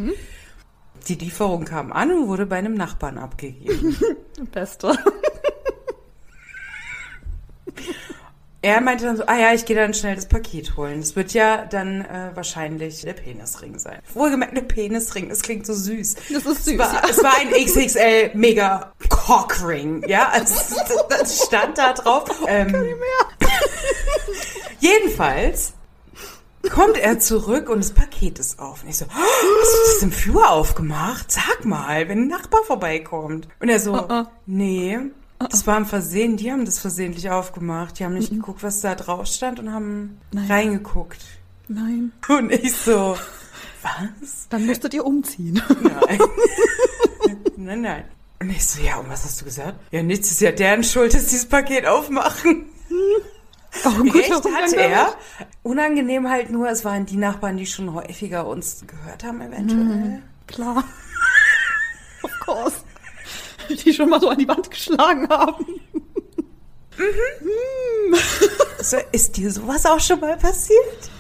Die 1.08 1.16
Lieferung 1.16 1.66
kam 1.66 1.92
an 1.92 2.12
und 2.12 2.28
wurde 2.28 2.46
bei 2.46 2.58
einem 2.58 2.76
Nachbarn 2.76 3.18
abgegeben. 3.18 3.98
Beste. 4.52 4.96
Er 8.62 8.82
meinte 8.82 9.06
dann 9.06 9.16
so, 9.16 9.24
ah 9.26 9.38
ja, 9.38 9.54
ich 9.54 9.66
gehe 9.66 9.76
dann 9.76 9.94
schnell 9.94 10.16
das 10.16 10.28
Paket 10.28 10.76
holen. 10.76 11.00
Das 11.00 11.16
wird 11.16 11.34
ja 11.34 11.66
dann 11.66 12.02
äh, 12.02 12.32
wahrscheinlich 12.34 13.02
der 13.02 13.14
Penisring 13.14 13.80
sein. 13.80 14.00
Wohlgemerkt, 14.14 14.56
der 14.56 14.64
Penisring, 14.64 15.30
das 15.30 15.42
klingt 15.42 15.66
so 15.66 15.74
süß. 15.74 16.16
Das 16.34 16.46
ist 16.46 16.66
süß, 16.66 16.74
Es 16.74 16.80
war, 16.80 16.94
ja. 16.94 17.02
es 17.10 17.24
war 17.24 17.38
ein 17.38 17.52
XXL 17.52 18.32
Mega 18.34 18.94
Cockring, 19.08 20.04
ja, 20.08 20.28
also 20.32 20.54
das, 20.54 21.08
das 21.10 21.46
stand 21.46 21.78
da 21.78 21.94
drauf. 21.94 22.30
Ähm, 22.48 22.76
Jedenfalls 24.80 25.74
kommt 26.70 26.98
er 26.98 27.20
zurück 27.20 27.70
und 27.70 27.80
das 27.80 27.94
Paket 27.94 28.40
ist 28.40 28.60
auf. 28.60 28.84
Und 28.84 28.90
ich 28.90 28.98
so, 28.98 29.06
oh, 29.06 29.10
hast 29.12 29.74
du 29.74 29.94
das 29.94 30.04
im 30.04 30.12
Flur 30.12 30.50
aufgemacht? 30.50 31.32
Sag 31.32 31.64
mal, 31.64 32.10
wenn 32.10 32.24
ein 32.24 32.28
Nachbar 32.28 32.64
vorbeikommt. 32.64 33.48
Und 33.60 33.70
er 33.70 33.80
so, 33.80 33.94
Oh, 33.94 34.06
oh. 34.10 34.24
nee, 34.46 35.00
das 35.48 35.66
war 35.66 35.78
ein 35.78 35.86
Versehen. 35.86 36.38
Die 36.38 36.52
haben 36.52 36.66
das 36.66 36.80
versehentlich 36.80 37.30
aufgemacht. 37.30 38.00
Die 38.00 38.06
haben 38.06 38.14
nicht 38.14 38.30
geguckt, 38.32 38.62
was 38.62 38.82
da 38.82 38.96
drauf 38.96 39.26
stand 39.28 39.60
und 39.60 39.72
haben 39.72 40.20
Nein. 40.32 40.52
reingeguckt. 40.52 41.22
Nein. 41.68 42.12
Und 42.28 42.52
ich 42.52 42.74
so, 42.74 43.16
was? 43.82 44.48
Dann 44.50 44.66
musstet 44.66 44.94
ihr 44.94 45.06
umziehen. 45.06 45.62
Nein. 45.82 46.20
nein, 47.58 47.82
nein. 47.82 48.04
Und 48.42 48.50
ich 48.50 48.66
so, 48.66 48.82
ja, 48.82 48.98
und 48.98 49.10
was 49.10 49.24
hast 49.24 49.42
du 49.42 49.46
gesagt? 49.46 49.76
Ja, 49.92 50.02
nichts 50.02 50.32
ist 50.32 50.42
ja 50.42 50.52
deren 50.52 50.84
Schuld, 50.84 51.14
dass 51.14 51.28
die 51.28 51.36
das 51.36 51.46
Paket 51.46 51.86
aufmachen. 51.86 52.66
Ein 53.86 54.10
guter 54.10 54.16
Recht 54.16 54.46
damit. 54.46 54.74
er. 54.74 55.16
Unangenehm 55.64 56.30
halt 56.30 56.50
nur, 56.50 56.70
es 56.70 56.84
waren 56.84 57.06
die 57.06 57.18
Nachbarn, 57.18 57.58
die 57.58 57.66
schon 57.66 57.94
häufiger 57.94 58.48
uns 58.48 58.84
gehört 58.88 59.24
haben, 59.24 59.42
eventuell. 59.42 60.22
Klar. 60.48 60.84
of 62.24 62.32
course. 62.40 62.76
Die 63.86 63.94
schon 63.94 64.10
mal 64.10 64.20
so 64.20 64.30
an 64.30 64.38
die 64.38 64.48
Wand 64.48 64.70
geschlagen 64.70 65.28
haben. 65.30 65.66
So, 68.82 68.98
ist 69.12 69.36
dir 69.38 69.52
sowas 69.52 69.86
auch 69.86 70.00
schon 70.00 70.20
mal 70.22 70.38
passiert? 70.38 71.12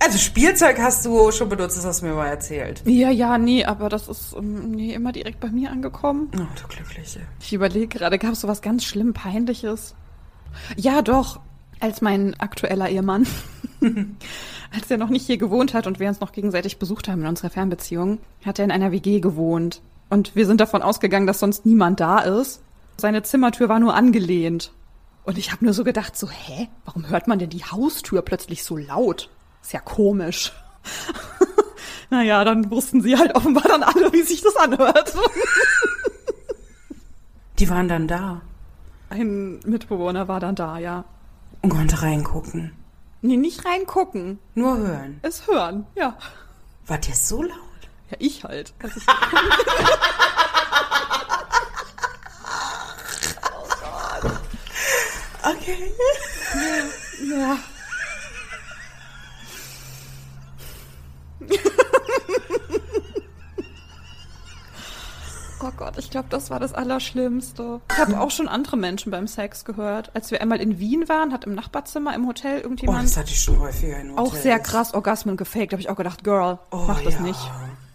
Also 0.00 0.18
Spielzeug 0.18 0.78
hast 0.78 1.04
du 1.04 1.30
schon 1.32 1.48
benutzt, 1.48 1.76
das 1.76 1.84
hast 1.84 2.02
du 2.02 2.06
mir 2.06 2.14
mal 2.14 2.28
erzählt. 2.28 2.82
Ja, 2.86 3.10
ja, 3.10 3.36
nee, 3.38 3.64
aber 3.64 3.88
das 3.88 4.08
ist 4.08 4.34
ähm, 4.36 4.70
nee, 4.72 4.94
immer 4.94 5.12
direkt 5.12 5.40
bei 5.40 5.48
mir 5.48 5.70
angekommen. 5.70 6.30
Oh, 6.34 6.46
du 6.60 6.68
Glückliche. 6.68 7.20
Ich 7.40 7.52
überlege 7.52 7.88
gerade, 7.88 8.18
gab 8.18 8.32
es 8.32 8.42
sowas 8.42 8.62
ganz 8.62 8.84
schlimm 8.84 9.12
Peinliches? 9.12 9.94
Ja, 10.76 11.02
doch. 11.02 11.40
Als 11.80 12.00
mein 12.00 12.38
aktueller 12.40 12.88
Ehemann, 12.88 13.26
als 14.72 14.90
er 14.90 14.98
noch 14.98 15.10
nicht 15.10 15.26
hier 15.26 15.38
gewohnt 15.38 15.74
hat 15.74 15.86
und 15.86 16.00
wir 16.00 16.08
uns 16.08 16.20
noch 16.20 16.32
gegenseitig 16.32 16.78
besucht 16.78 17.08
haben 17.08 17.22
in 17.22 17.28
unserer 17.28 17.50
Fernbeziehung, 17.50 18.18
hat 18.44 18.58
er 18.58 18.64
in 18.64 18.72
einer 18.72 18.92
WG 18.92 19.20
gewohnt. 19.20 19.80
Und 20.10 20.34
wir 20.34 20.46
sind 20.46 20.60
davon 20.60 20.82
ausgegangen, 20.82 21.26
dass 21.26 21.40
sonst 21.40 21.66
niemand 21.66 22.00
da 22.00 22.20
ist. 22.20 22.62
Seine 22.96 23.22
Zimmertür 23.22 23.68
war 23.68 23.78
nur 23.78 23.94
angelehnt. 23.94 24.72
Und 25.24 25.36
ich 25.36 25.52
habe 25.52 25.64
nur 25.64 25.74
so 25.74 25.84
gedacht, 25.84 26.16
so, 26.16 26.28
hä? 26.30 26.68
Warum 26.84 27.08
hört 27.08 27.28
man 27.28 27.38
denn 27.38 27.50
die 27.50 27.64
Haustür 27.64 28.22
plötzlich 28.22 28.64
so 28.64 28.76
laut? 28.76 29.28
Ist 29.62 29.72
ja 29.72 29.80
komisch. 29.80 30.52
naja, 32.10 32.42
dann 32.44 32.70
wussten 32.70 33.02
sie 33.02 33.16
halt 33.16 33.34
offenbar 33.34 33.64
dann 33.68 33.82
alle, 33.82 34.12
wie 34.12 34.22
sich 34.22 34.40
das 34.40 34.56
anhört. 34.56 35.14
Die 37.58 37.68
waren 37.68 37.88
dann 37.88 38.06
da 38.06 38.40
Ein 39.10 39.58
Mitbewohner 39.64 40.28
war 40.28 40.40
dann 40.40 40.54
da, 40.54 40.78
ja. 40.78 41.04
und 41.60 41.70
konnte 41.70 42.02
reingucken. 42.02 42.72
Nee, 43.20 43.36
nicht 43.36 43.64
reingucken. 43.64 44.38
Nur 44.54 44.78
hören. 44.78 45.18
Es 45.22 45.46
hören, 45.48 45.86
ja. 45.96 46.16
War 46.86 46.98
der 46.98 47.14
so 47.14 47.42
laut? 47.42 47.67
Ja, 48.10 48.16
ich 48.20 48.44
halt. 48.44 48.72
Also 48.82 48.98
ich, 49.00 49.06
Okay. 55.42 55.92
ja. 57.30 57.56
Oh 65.60 65.72
Gott, 65.76 65.98
ich 65.98 66.08
glaube, 66.10 66.28
das 66.30 66.50
war 66.50 66.60
das 66.60 66.72
Allerschlimmste. 66.72 67.80
Ich 67.90 67.98
habe 67.98 68.20
auch 68.20 68.30
schon 68.30 68.46
andere 68.46 68.76
Menschen 68.76 69.10
beim 69.10 69.26
Sex 69.26 69.64
gehört. 69.64 70.14
Als 70.14 70.30
wir 70.30 70.40
einmal 70.40 70.60
in 70.60 70.78
Wien 70.78 71.08
waren, 71.08 71.32
hat 71.32 71.44
im 71.46 71.54
Nachbarzimmer 71.56 72.14
im 72.14 72.28
Hotel 72.28 72.58
Oh, 72.60 72.62
irgendjemand 72.62 73.04
das 73.04 73.16
hatte 73.16 73.30
ich 73.32 73.40
schon 73.40 73.58
häufiger 73.58 73.98
in 73.98 74.12
auch 74.16 74.26
Hotels. 74.26 74.42
sehr 74.44 74.60
krass 74.60 74.94
Orgasmen 74.94 75.36
gefaked. 75.36 75.72
Da 75.72 75.74
habe 75.74 75.80
ich 75.82 75.90
auch 75.90 75.96
gedacht, 75.96 76.22
Girl, 76.22 76.60
Oh, 76.70 76.84
mach 76.86 77.00
das 77.02 77.14
ja. 77.14 77.20
nicht. 77.22 77.40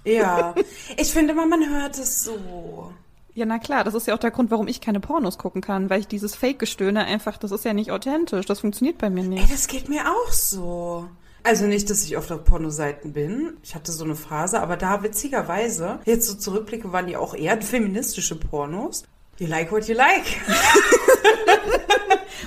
Ja. 0.05 0.53
Ich 0.97 1.11
finde 1.11 1.33
mal, 1.33 1.47
man 1.47 1.67
hört 1.69 1.97
es 1.97 2.23
so. 2.23 2.91
Ja, 3.35 3.45
na 3.45 3.57
klar, 3.57 3.83
das 3.83 3.95
ist 3.95 4.05
ja 4.05 4.13
auch 4.13 4.19
der 4.19 4.31
Grund, 4.31 4.51
warum 4.51 4.67
ich 4.67 4.79
keine 4.79 4.99
Pornos 4.99 5.39
gucken 5.39 5.61
kann, 5.61 5.89
weil 5.89 6.01
ich 6.01 6.07
dieses 6.07 6.35
Fake-Gestöhne 6.35 7.05
einfach, 7.05 7.37
das 7.37 7.51
ist 7.51 7.65
ja 7.65 7.73
nicht 7.73 7.91
authentisch, 7.91 8.45
das 8.45 8.59
funktioniert 8.59 8.99
bei 8.99 9.09
mir 9.09 9.23
Ey, 9.23 9.29
nicht. 9.29 9.51
das 9.51 9.67
geht 9.67 9.89
mir 9.89 10.01
auch 10.07 10.31
so. 10.31 11.09
Also 11.41 11.65
nicht, 11.65 11.89
dass 11.89 12.03
ich 12.05 12.15
oft 12.15 12.31
auf 12.31 12.43
Pornoseiten 12.45 13.11
bin. 13.11 13.57
Ich 13.63 13.75
hatte 13.75 13.91
so 13.91 14.05
eine 14.05 14.15
Phase, 14.15 14.61
aber 14.61 14.77
da 14.77 15.03
witzigerweise, 15.03 15.99
jetzt 16.05 16.27
so 16.27 16.35
zurückblicke, 16.35 16.93
waren 16.93 17.07
die 17.07 17.17
auch 17.17 17.33
eher 17.33 17.59
feministische 17.61 18.35
Pornos. 18.39 19.03
You 19.39 19.47
like 19.47 19.71
what 19.71 19.87
you 19.87 19.95
like. 19.95 20.25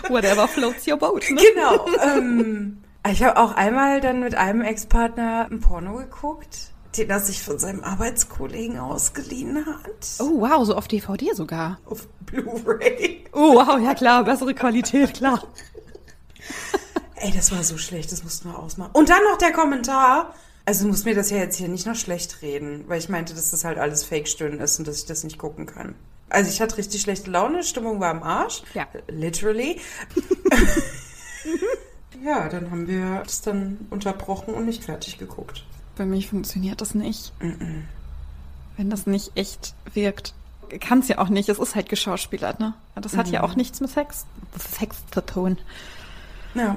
Whatever 0.08 0.46
floats 0.48 0.86
your 0.86 0.96
boat, 0.96 1.24
ne? 1.30 1.40
Genau. 1.54 1.86
ähm, 2.02 2.78
ich 3.10 3.22
habe 3.22 3.38
auch 3.38 3.54
einmal 3.56 4.00
dann 4.00 4.20
mit 4.20 4.34
einem 4.34 4.62
Ex-Partner 4.62 5.48
ein 5.50 5.60
Porno 5.60 5.96
geguckt, 5.96 6.72
den 6.96 7.10
er 7.10 7.20
sich 7.20 7.42
von 7.42 7.58
seinem 7.58 7.84
Arbeitskollegen 7.84 8.78
ausgeliehen 8.78 9.66
hat. 9.66 10.16
Oh, 10.18 10.40
wow, 10.40 10.64
so 10.64 10.74
auf 10.74 10.88
DVD 10.88 11.34
sogar. 11.34 11.78
Auf 11.84 12.08
Blu-ray. 12.26 13.24
Oh, 13.32 13.54
wow, 13.54 13.78
ja 13.80 13.94
klar, 13.94 14.24
bessere 14.24 14.54
Qualität, 14.54 15.14
klar. 15.14 15.42
Ey, 17.16 17.32
das 17.32 17.52
war 17.52 17.62
so 17.62 17.78
schlecht, 17.78 18.12
das 18.12 18.24
mussten 18.24 18.50
wir 18.50 18.58
ausmachen. 18.58 18.90
Und 18.92 19.08
dann 19.08 19.22
noch 19.24 19.38
der 19.38 19.52
Kommentar. 19.52 20.34
Also 20.64 20.84
du 20.84 20.90
musst 20.90 21.04
mir 21.04 21.14
das 21.14 21.30
ja 21.30 21.38
jetzt 21.38 21.56
hier 21.56 21.68
nicht 21.68 21.86
noch 21.86 21.94
schlecht 21.94 22.42
reden, 22.42 22.84
weil 22.88 22.98
ich 22.98 23.08
meinte, 23.08 23.34
dass 23.34 23.52
das 23.52 23.64
halt 23.64 23.78
alles 23.78 24.04
Fake-Stöhnen 24.04 24.60
ist 24.60 24.78
und 24.78 24.88
dass 24.88 24.98
ich 24.98 25.06
das 25.06 25.22
nicht 25.22 25.38
gucken 25.38 25.66
kann. 25.66 25.94
Also 26.28 26.50
ich 26.50 26.60
hatte 26.60 26.76
richtig 26.76 27.02
schlechte 27.02 27.30
Laune, 27.30 27.62
Stimmung 27.62 28.00
war 28.00 28.10
am 28.10 28.22
Arsch. 28.22 28.62
Ja. 28.74 28.88
Literally. 29.06 29.80
ja, 32.24 32.48
dann 32.48 32.70
haben 32.70 32.88
wir 32.88 33.22
das 33.24 33.42
dann 33.42 33.86
unterbrochen 33.90 34.54
und 34.54 34.66
nicht 34.66 34.84
fertig 34.84 35.18
geguckt. 35.18 35.64
Bei 35.96 36.04
mich 36.04 36.28
funktioniert 36.28 36.80
das 36.80 36.94
nicht. 36.94 37.32
Wenn 38.76 38.90
das 38.90 39.06
nicht 39.06 39.32
echt 39.34 39.74
wirkt, 39.94 40.34
kann 40.80 40.98
es 40.98 41.08
ja 41.08 41.18
auch 41.18 41.28
nicht. 41.28 41.48
Es 41.48 41.58
ist 41.58 41.74
halt 41.74 41.88
geschauspielert, 41.88 42.60
ne? 42.60 42.74
Das 42.96 43.16
hat 43.16 43.28
ja 43.28 43.42
auch 43.42 43.56
nichts 43.56 43.80
mit 43.80 43.90
Sex, 43.90 44.26
Sex 44.78 44.96
zu 45.10 45.24
tun. 45.24 45.58
Ja. 46.54 46.76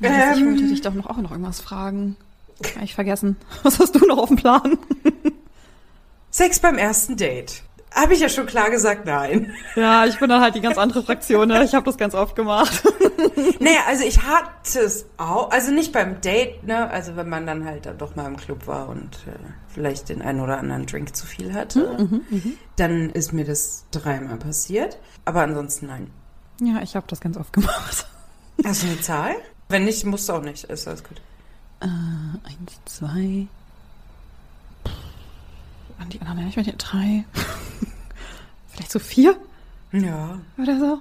Ja, 0.00 0.08
das- 0.28 0.36
ich 0.38 0.42
Ähm. 0.42 0.50
wollte 0.50 0.68
dich 0.68 0.80
doch 0.80 0.94
noch 0.94 1.06
auch 1.06 1.16
noch 1.18 1.30
irgendwas 1.30 1.60
fragen. 1.60 2.16
Hab 2.76 2.82
ich 2.82 2.94
vergessen. 2.94 3.36
Was 3.62 3.78
hast 3.80 3.94
du 3.94 4.06
noch 4.06 4.18
auf 4.18 4.28
dem 4.28 4.36
Plan? 4.36 4.78
Sex 6.30 6.58
beim 6.60 6.78
ersten 6.78 7.16
Date. 7.16 7.62
Habe 7.94 8.14
ich 8.14 8.20
ja 8.20 8.28
schon 8.28 8.46
klar 8.46 8.70
gesagt, 8.70 9.06
nein. 9.06 9.52
Ja, 9.76 10.04
ich 10.04 10.18
bin 10.18 10.28
dann 10.28 10.40
halt 10.40 10.54
die 10.56 10.60
ganz 10.60 10.78
andere 10.78 11.02
Fraktion. 11.02 11.48
Ne? 11.48 11.64
Ich 11.64 11.74
habe 11.74 11.84
das 11.84 11.96
ganz 11.96 12.14
oft 12.14 12.36
gemacht. 12.36 12.82
Naja, 13.60 13.80
also 13.86 14.04
ich 14.04 14.22
hatte 14.22 14.80
es 14.80 15.06
auch, 15.16 15.50
also 15.50 15.70
nicht 15.70 15.92
beim 15.92 16.20
Date, 16.20 16.64
ne, 16.64 16.90
also 16.90 17.16
wenn 17.16 17.28
man 17.28 17.46
dann 17.46 17.64
halt 17.64 17.88
doch 17.98 18.16
mal 18.16 18.26
im 18.26 18.36
Club 18.36 18.66
war 18.66 18.88
und 18.88 19.16
äh, 19.26 19.32
vielleicht 19.68 20.08
den 20.08 20.20
einen 20.22 20.40
oder 20.40 20.58
anderen 20.58 20.86
Drink 20.86 21.16
zu 21.16 21.26
viel 21.26 21.54
hatte, 21.54 21.96
dann 22.76 23.10
ist 23.10 23.32
mir 23.32 23.44
das 23.44 23.86
dreimal 23.90 24.36
passiert. 24.36 24.98
Aber 25.24 25.42
ansonsten 25.42 25.86
nein. 25.86 26.10
Ja, 26.60 26.82
ich 26.82 26.96
habe 26.96 27.06
das 27.08 27.20
ganz 27.20 27.36
oft 27.36 27.52
gemacht. 27.52 28.06
Hast 28.64 28.82
du 28.82 28.86
eine 28.88 29.00
Zahl? 29.00 29.34
Wenn 29.68 29.84
nicht, 29.84 30.04
musst 30.04 30.28
du 30.28 30.34
auch 30.34 30.42
nicht. 30.42 30.64
Ist 30.64 30.86
alles 30.86 31.02
gut. 31.02 31.20
Äh, 31.80 31.86
eins, 31.86 32.80
zwei. 32.84 33.46
An 35.98 36.08
die 36.10 36.20
anderen 36.20 36.44
nicht 36.44 36.56
mit 36.56 36.66
den 36.66 36.78
drei. 36.78 37.24
Vielleicht 38.68 38.90
so 38.90 38.98
vier 38.98 39.36
Ja. 39.92 40.38
oder 40.60 40.78
so. 40.78 40.98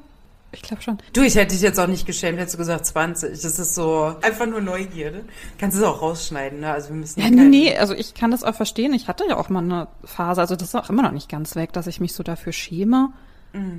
Ich 0.56 0.62
glaube 0.62 0.84
schon. 0.84 1.00
Du, 1.14 1.22
ich 1.24 1.34
hätte 1.36 1.54
dich 1.54 1.62
jetzt 1.64 1.80
auch 1.80 1.88
nicht 1.88 2.06
geschämt, 2.06 2.38
hättest 2.38 2.54
du 2.54 2.58
gesagt 2.60 2.86
20. 2.86 3.42
Das 3.42 3.58
ist 3.58 3.74
so 3.74 4.16
einfach 4.22 4.46
nur 4.46 4.62
Neugierde. 4.62 5.26
Kannst 5.58 5.76
es 5.76 5.82
auch 5.84 6.00
rausschneiden, 6.04 6.60
ne? 6.60 6.72
Also 6.72 6.90
wir 6.90 6.96
müssen 6.98 7.20
Ja, 7.22 7.30
nee, 7.32 7.46
nee, 7.46 7.76
also 7.76 7.96
ich 7.96 8.14
kann 8.14 8.30
das 8.30 8.44
auch 8.44 8.54
verstehen. 8.54 8.94
Ich 8.94 9.08
hatte 9.08 9.24
ja 9.28 9.38
auch 9.38 9.50
mal 9.50 9.64
eine 9.64 9.88
Phase, 10.04 10.42
also 10.42 10.56
das 10.56 10.68
ist 10.70 10.76
auch 10.76 10.92
immer 10.92 11.02
noch 11.02 11.12
nicht 11.12 11.28
ganz 11.28 11.56
weg, 11.56 11.74
dass 11.74 11.88
ich 11.88 12.00
mich 12.00 12.14
so 12.14 12.22
dafür 12.22 12.54
schäme. 12.54 13.10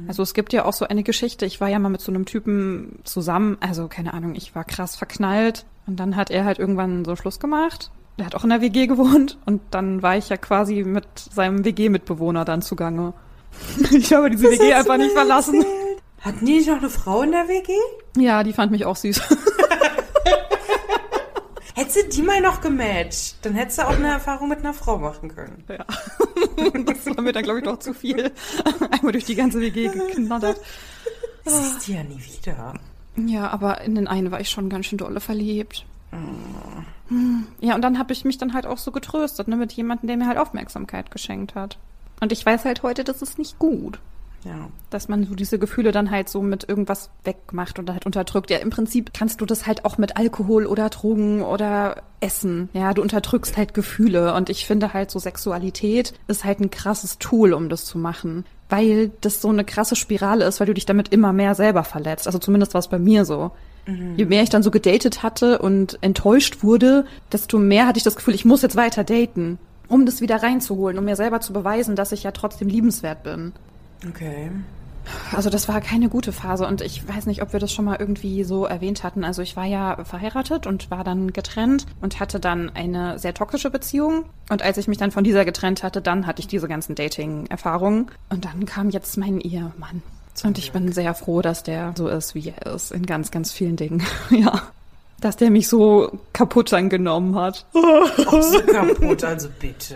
Also 0.06 0.22
es 0.22 0.34
gibt 0.34 0.52
ja 0.52 0.66
auch 0.66 0.72
so 0.72 0.86
eine 0.86 1.02
Geschichte, 1.02 1.46
ich 1.46 1.60
war 1.60 1.66
ja 1.68 1.80
mal 1.80 1.88
mit 1.88 2.00
so 2.00 2.12
einem 2.12 2.26
Typen 2.26 3.00
zusammen, 3.02 3.56
also 3.58 3.88
keine 3.88 4.14
Ahnung, 4.14 4.36
ich 4.36 4.54
war 4.54 4.62
krass 4.62 4.94
verknallt 4.94 5.64
und 5.88 5.98
dann 5.98 6.14
hat 6.14 6.30
er 6.30 6.44
halt 6.44 6.60
irgendwann 6.60 7.04
so 7.04 7.16
Schluss 7.16 7.40
gemacht. 7.40 7.90
Der 8.18 8.26
hat 8.26 8.34
auch 8.34 8.44
in 8.44 8.50
der 8.50 8.60
WG 8.60 8.86
gewohnt 8.86 9.38
und 9.44 9.60
dann 9.70 10.02
war 10.02 10.16
ich 10.16 10.28
ja 10.28 10.36
quasi 10.36 10.84
mit 10.84 11.06
seinem 11.18 11.64
WG-Mitbewohner 11.64 12.44
dann 12.44 12.62
zugange. 12.62 13.12
Ich 13.92 14.12
habe 14.12 14.30
diese 14.30 14.50
WG 14.50 14.72
hast 14.72 14.80
einfach 14.80 14.96
nicht 14.98 15.12
verlassen. 15.12 15.56
erzählt. 15.56 15.74
Hatten 16.20 16.46
die 16.46 16.54
nicht 16.56 16.68
noch 16.68 16.78
eine 16.78 16.90
Frau 16.90 17.22
in 17.22 17.32
der 17.32 17.46
WG? 17.48 17.72
Ja, 18.16 18.42
die 18.42 18.52
fand 18.52 18.72
mich 18.72 18.84
auch 18.86 18.96
süß. 18.96 19.20
Hättest 21.76 21.96
du 21.96 22.08
die 22.08 22.22
mal 22.22 22.40
noch 22.40 22.60
gematcht, 22.60 23.34
dann 23.42 23.54
hättest 23.54 23.78
du 23.78 23.82
auch 23.82 23.96
eine 23.96 24.06
Erfahrung 24.08 24.48
mit 24.48 24.60
einer 24.60 24.74
Frau 24.74 24.96
machen 24.98 25.34
können. 25.34 25.64
Ja. 25.68 25.84
Das 26.86 27.04
war 27.06 27.20
mir 27.20 27.32
dann, 27.32 27.42
glaube 27.42 27.58
ich, 27.58 27.64
doch 27.64 27.80
zu 27.80 27.92
viel. 27.92 28.30
Einmal 28.92 29.10
durch 29.12 29.24
die 29.24 29.34
ganze 29.34 29.60
WG 29.60 29.88
geknattert. 29.88 30.60
Siehst 31.44 31.88
du 31.88 31.92
ja 31.92 32.04
nie 32.04 32.20
wieder. 32.22 32.74
Ja, 33.16 33.48
aber 33.50 33.80
in 33.80 33.96
den 33.96 34.06
einen 34.06 34.30
war 34.30 34.38
ich 34.40 34.48
schon 34.50 34.68
ganz 34.68 34.86
schön 34.86 34.98
dolle 34.98 35.18
verliebt. 35.20 35.84
Hm. 37.08 37.46
Ja, 37.60 37.74
und 37.74 37.82
dann 37.82 37.98
habe 37.98 38.12
ich 38.12 38.24
mich 38.24 38.38
dann 38.38 38.54
halt 38.54 38.66
auch 38.66 38.78
so 38.78 38.90
getröstet, 38.90 39.48
ne, 39.48 39.56
mit 39.56 39.72
jemandem, 39.72 40.08
der 40.08 40.16
mir 40.16 40.26
halt 40.26 40.38
Aufmerksamkeit 40.38 41.10
geschenkt 41.10 41.54
hat. 41.54 41.78
Und 42.20 42.32
ich 42.32 42.44
weiß 42.44 42.64
halt 42.64 42.82
heute, 42.82 43.04
das 43.04 43.22
ist 43.22 43.38
nicht 43.38 43.58
gut. 43.58 43.98
Ja. 44.44 44.68
Dass 44.90 45.08
man 45.08 45.24
so 45.24 45.34
diese 45.34 45.58
Gefühle 45.58 45.90
dann 45.90 46.10
halt 46.10 46.28
so 46.28 46.42
mit 46.42 46.68
irgendwas 46.68 47.10
wegmacht 47.24 47.78
oder 47.78 47.94
halt 47.94 48.06
unterdrückt. 48.06 48.50
Ja, 48.50 48.58
im 48.58 48.70
Prinzip 48.70 49.12
kannst 49.14 49.40
du 49.40 49.46
das 49.46 49.66
halt 49.66 49.84
auch 49.84 49.96
mit 49.96 50.16
Alkohol 50.16 50.66
oder 50.66 50.90
Drogen 50.90 51.42
oder 51.42 52.02
Essen. 52.20 52.68
Ja, 52.74 52.92
du 52.92 53.00
unterdrückst 53.00 53.56
halt 53.56 53.74
Gefühle. 53.74 54.34
Und 54.34 54.50
ich 54.50 54.66
finde 54.66 54.92
halt 54.92 55.10
so 55.10 55.18
Sexualität 55.18 56.12
ist 56.28 56.44
halt 56.44 56.60
ein 56.60 56.70
krasses 56.70 57.18
Tool, 57.18 57.54
um 57.54 57.68
das 57.68 57.86
zu 57.86 57.98
machen. 57.98 58.44
Weil 58.68 59.12
das 59.22 59.40
so 59.40 59.48
eine 59.48 59.64
krasse 59.64 59.96
Spirale 59.96 60.44
ist, 60.44 60.60
weil 60.60 60.66
du 60.66 60.74
dich 60.74 60.86
damit 60.86 61.08
immer 61.08 61.32
mehr 61.32 61.54
selber 61.54 61.84
verletzt. 61.84 62.26
Also 62.26 62.38
zumindest 62.38 62.74
war 62.74 62.80
es 62.80 62.88
bei 62.88 62.98
mir 62.98 63.24
so. 63.24 63.50
Je 63.86 64.24
mehr 64.24 64.42
ich 64.42 64.50
dann 64.50 64.62
so 64.62 64.70
gedatet 64.70 65.22
hatte 65.22 65.58
und 65.58 65.98
enttäuscht 66.00 66.62
wurde, 66.62 67.04
desto 67.32 67.58
mehr 67.58 67.86
hatte 67.86 67.98
ich 67.98 68.04
das 68.04 68.16
Gefühl, 68.16 68.34
ich 68.34 68.44
muss 68.44 68.62
jetzt 68.62 68.76
weiter 68.76 69.04
daten, 69.04 69.58
um 69.88 70.06
das 70.06 70.20
wieder 70.20 70.42
reinzuholen, 70.42 70.98
um 70.98 71.04
mir 71.04 71.16
selber 71.16 71.40
zu 71.40 71.52
beweisen, 71.52 71.96
dass 71.96 72.12
ich 72.12 72.22
ja 72.22 72.30
trotzdem 72.30 72.68
liebenswert 72.68 73.22
bin. 73.22 73.52
Okay. 74.08 74.50
Also 75.32 75.50
das 75.50 75.68
war 75.68 75.80
keine 75.80 76.08
gute 76.08 76.32
Phase 76.32 76.66
und 76.66 76.80
ich 76.80 77.06
weiß 77.06 77.26
nicht, 77.26 77.42
ob 77.42 77.52
wir 77.52 77.60
das 77.60 77.72
schon 77.72 77.84
mal 77.84 77.96
irgendwie 77.98 78.44
so 78.44 78.64
erwähnt 78.64 79.04
hatten. 79.04 79.24
Also 79.24 79.42
ich 79.42 79.56
war 79.56 79.66
ja 79.66 80.02
verheiratet 80.04 80.66
und 80.66 80.90
war 80.90 81.04
dann 81.04 81.32
getrennt 81.32 81.86
und 82.00 82.20
hatte 82.20 82.40
dann 82.40 82.70
eine 82.74 83.18
sehr 83.18 83.34
toxische 83.34 83.70
Beziehung. 83.70 84.24
Und 84.48 84.62
als 84.62 84.78
ich 84.78 84.88
mich 84.88 84.98
dann 84.98 85.10
von 85.10 85.24
dieser 85.24 85.44
getrennt 85.44 85.82
hatte, 85.82 86.00
dann 86.00 86.26
hatte 86.26 86.40
ich 86.40 86.46
diese 86.46 86.68
ganzen 86.68 86.94
Dating-Erfahrungen. 86.94 88.06
Und 88.30 88.44
dann 88.44 88.64
kam 88.64 88.90
jetzt 88.90 89.18
mein 89.18 89.40
Ehemann. 89.40 90.02
Und 90.42 90.58
ich 90.58 90.72
bin 90.72 90.90
sehr 90.92 91.14
froh, 91.14 91.42
dass 91.42 91.62
der 91.62 91.94
so 91.96 92.08
ist, 92.08 92.34
wie 92.34 92.52
er 92.56 92.74
ist, 92.74 92.90
in 92.92 93.06
ganz, 93.06 93.30
ganz 93.30 93.52
vielen 93.52 93.76
Dingen. 93.76 94.02
ja. 94.30 94.62
Dass 95.20 95.36
der 95.36 95.50
mich 95.50 95.68
so 95.68 96.18
kaputt 96.32 96.72
angenommen 96.72 97.36
hat. 97.36 97.64
Auch 98.26 98.42
so 98.42 98.60
kaputt, 98.66 99.22
also 99.24 99.48
bitte. 99.60 99.94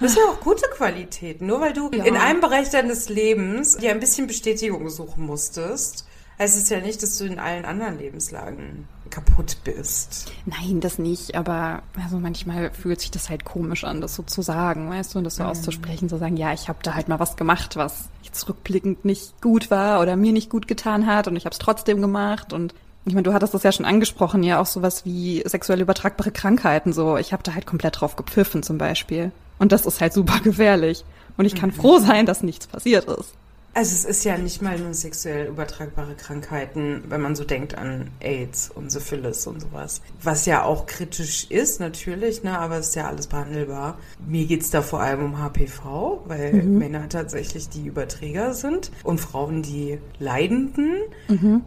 Das 0.00 0.12
ist 0.12 0.16
ja 0.18 0.24
auch 0.24 0.40
gute 0.40 0.66
Qualität. 0.74 1.42
Nur 1.42 1.60
weil 1.60 1.72
du 1.72 1.90
Ja. 1.92 2.04
in 2.04 2.16
einem 2.16 2.40
Bereich 2.40 2.70
deines 2.70 3.08
Lebens 3.08 3.76
dir 3.76 3.90
ein 3.90 4.00
bisschen 4.00 4.26
Bestätigung 4.26 4.88
suchen 4.90 5.26
musstest, 5.26 6.06
heißt 6.38 6.56
es 6.56 6.68
ja 6.68 6.80
nicht, 6.80 7.02
dass 7.02 7.18
du 7.18 7.24
in 7.24 7.38
allen 7.38 7.64
anderen 7.64 7.98
Lebenslagen 7.98 8.88
kaputt 9.10 9.58
bist. 9.62 10.32
Nein, 10.44 10.80
das 10.80 10.98
nicht, 10.98 11.36
aber 11.36 11.82
also 12.02 12.18
manchmal 12.18 12.72
fühlt 12.72 13.00
sich 13.00 13.10
das 13.10 13.30
halt 13.30 13.44
komisch 13.44 13.84
an, 13.84 14.00
das 14.00 14.16
so 14.16 14.22
zu 14.24 14.42
sagen, 14.42 14.90
weißt 14.90 15.14
du, 15.14 15.18
und 15.18 15.24
das 15.24 15.36
so 15.36 15.44
auszusprechen, 15.44 16.08
zu 16.08 16.18
sagen, 16.18 16.36
ja, 16.36 16.52
ich 16.52 16.68
habe 16.68 16.80
da 16.82 16.94
halt 16.94 17.08
mal 17.08 17.20
was 17.20 17.36
gemacht, 17.36 17.76
was 17.76 18.08
jetzt 18.22 18.48
rückblickend 18.48 19.04
nicht 19.04 19.40
gut 19.40 19.70
war 19.70 20.00
oder 20.00 20.16
mir 20.16 20.32
nicht 20.32 20.50
gut 20.50 20.66
getan 20.66 21.06
hat 21.06 21.28
und 21.28 21.36
ich 21.36 21.44
habe 21.44 21.52
es 21.52 21.58
trotzdem 21.58 22.00
gemacht 22.00 22.52
und 22.52 22.74
ich 23.06 23.12
meine, 23.12 23.24
du 23.24 23.34
hattest 23.34 23.52
das 23.52 23.62
ja 23.62 23.70
schon 23.70 23.84
angesprochen, 23.84 24.42
ja 24.42 24.58
auch 24.60 24.66
sowas 24.66 25.04
wie 25.04 25.44
sexuell 25.46 25.80
übertragbare 25.80 26.32
Krankheiten, 26.32 26.92
so 26.92 27.16
ich 27.16 27.32
habe 27.32 27.42
da 27.42 27.54
halt 27.54 27.66
komplett 27.66 28.00
drauf 28.00 28.16
gepfiffen 28.16 28.62
zum 28.62 28.78
Beispiel 28.78 29.30
und 29.58 29.70
das 29.70 29.86
ist 29.86 30.00
halt 30.00 30.12
super 30.12 30.40
gefährlich 30.42 31.04
und 31.36 31.44
ich 31.44 31.54
kann 31.54 31.70
froh 31.70 31.98
sein, 31.98 32.26
dass 32.26 32.42
nichts 32.42 32.66
passiert 32.66 33.04
ist. 33.04 33.34
Also 33.76 33.92
es 33.92 34.04
ist 34.04 34.24
ja 34.24 34.38
nicht 34.38 34.62
mal 34.62 34.78
nur 34.78 34.94
sexuell 34.94 35.48
übertragbare 35.48 36.14
Krankheiten, 36.14 37.02
wenn 37.08 37.20
man 37.20 37.34
so 37.34 37.42
denkt 37.42 37.76
an 37.76 38.08
AIDS 38.20 38.70
und 38.72 38.92
Syphilis 38.92 39.48
und 39.48 39.60
sowas. 39.60 40.00
Was 40.22 40.46
ja 40.46 40.62
auch 40.62 40.86
kritisch 40.86 41.50
ist, 41.50 41.80
natürlich, 41.80 42.44
ne, 42.44 42.56
aber 42.56 42.78
es 42.78 42.90
ist 42.90 42.94
ja 42.94 43.08
alles 43.08 43.26
behandelbar. 43.26 43.98
Mir 44.24 44.46
geht's 44.46 44.70
da 44.70 44.80
vor 44.80 45.00
allem 45.00 45.24
um 45.24 45.38
HPV, 45.42 46.22
weil 46.26 46.52
Männer 46.62 47.08
tatsächlich 47.08 47.68
die 47.68 47.86
Überträger 47.86 48.54
sind 48.54 48.92
und 49.02 49.20
Frauen 49.20 49.62
die 49.62 49.98
Leidenden, 50.20 50.92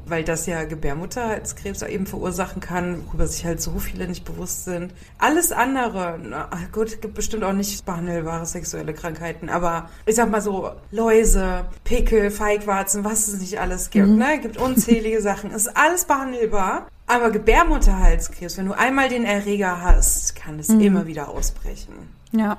weil 0.05 0.24
das 0.24 0.45
ja 0.45 0.64
Gebärmutterhalskrebs 0.64 1.82
eben 1.82 2.05
verursachen 2.05 2.62
kann, 2.62 3.05
worüber 3.08 3.28
sich 3.28 3.43
halt 3.43 3.62
so 3.62 3.80
viele 3.80 4.08
nicht 4.08 4.24
bewusst 4.24 4.64
sind. 4.64 4.93
Alles 5.18 5.51
andere, 5.51 6.18
na 6.24 6.49
gut, 6.72 7.01
gibt 7.01 7.16
bestimmt 7.16 7.43
auch 7.43 7.51
nicht 7.51 7.86
behandelbare 7.86 8.45
sexuelle 8.45 8.93
Krankheiten, 8.93 9.49
aber 9.49 9.89
ich 10.05 10.16
sag 10.16 10.32
mal 10.32 10.41
so, 10.41 10.72
Läuse, 10.91 11.66
Pickel, 11.84 11.97
Feigwarzen, 12.32 13.04
was 13.04 13.28
es 13.28 13.39
nicht 13.39 13.60
alles 13.60 13.89
gibt, 13.89 14.08
ne? 14.08 14.39
Gibt 14.41 14.58
unzählige 14.58 15.22
Sachen. 15.22 15.52
Ist 15.52 15.76
alles 15.76 16.06
behandelbar. 16.06 16.88
Aber 17.08 17.32
Gebärmutterhalskrebs, 17.32 18.58
wenn 18.58 18.66
du 18.66 18.78
einmal 18.78 19.08
den 19.08 19.24
Erreger 19.24 19.82
hast, 19.82 20.36
kann 20.36 20.60
es 20.60 20.70
immer 20.70 21.08
wieder 21.08 21.30
ausbrechen. 21.30 21.93
Ja. 22.32 22.58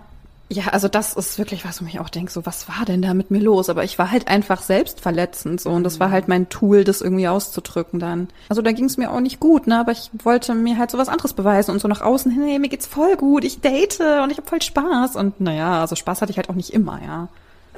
Ja, 0.51 0.68
also 0.68 0.89
das 0.89 1.12
ist 1.12 1.39
wirklich 1.39 1.66
was, 1.66 1.82
wo 1.82 1.86
ich 1.86 2.01
auch 2.01 2.09
denke, 2.09 2.32
so 2.32 2.47
was 2.47 2.70
war 2.70 2.86
denn 2.86 3.03
da 3.03 3.12
mit 3.12 3.30
mir 3.30 3.41
los? 3.41 3.68
Aber 3.68 3.84
ich 3.84 3.99
war 3.99 4.11
halt 4.11 4.28
einfach 4.28 4.62
selbstverletzend 4.62 5.61
so 5.61 5.68
und 5.68 5.84
das 5.84 6.01
war 6.01 6.11
halt 6.11 6.26
mein 6.26 6.49
Tool, 6.49 6.84
das 6.84 7.03
irgendwie 7.03 7.28
auszudrücken 7.28 8.01
dann. 8.01 8.28
Also 8.49 8.62
da 8.62 8.72
ging 8.72 8.86
es 8.86 8.97
mir 8.97 9.12
auch 9.12 9.20
nicht 9.20 9.41
gut, 9.41 9.66
ne? 9.66 9.78
Aber 9.78 9.93
ich 9.93 10.11
wollte 10.24 10.55
mir 10.55 10.78
halt 10.78 10.91
so 10.91 10.97
was 10.97 11.11
anderes 11.11 11.34
beweisen 11.34 11.72
und 11.72 11.80
so 11.80 11.89
nach 11.89 12.01
außen 12.01 12.32
hin, 12.32 12.45
hey, 12.45 12.59
mir 12.59 12.70
geht's 12.70 12.86
voll 12.86 13.16
gut, 13.16 13.45
ich 13.45 13.61
date 13.61 14.01
und 14.01 14.30
ich 14.30 14.39
habe 14.39 14.49
voll 14.49 14.62
Spaß. 14.62 15.16
Und 15.16 15.39
naja, 15.39 15.82
also 15.82 15.97
Spaß 15.97 16.22
hatte 16.22 16.32
ich 16.32 16.39
halt 16.39 16.49
auch 16.49 16.55
nicht 16.55 16.72
immer, 16.72 16.99
ja. 17.05 17.28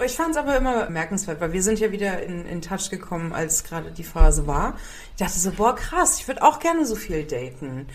Ich 0.05 0.17
fand 0.17 0.31
es 0.31 0.37
aber 0.37 0.57
immer 0.57 0.87
bemerkenswert, 0.87 1.41
weil 1.41 1.53
wir 1.53 1.63
sind 1.63 1.79
ja 1.79 1.93
wieder 1.93 2.23
in, 2.23 2.47
in 2.47 2.63
Touch 2.63 2.91
gekommen, 2.91 3.33
als 3.33 3.65
gerade 3.65 3.91
die 3.91 4.05
Phase 4.05 4.47
war. 4.47 4.79
Ich 5.11 5.17
dachte 5.17 5.39
so, 5.39 5.51
boah, 5.53 5.75
krass, 5.75 6.19
ich 6.19 6.29
würde 6.29 6.43
auch 6.43 6.59
gerne 6.59 6.87
so 6.87 6.95
viel 6.95 7.25
daten. 7.25 7.87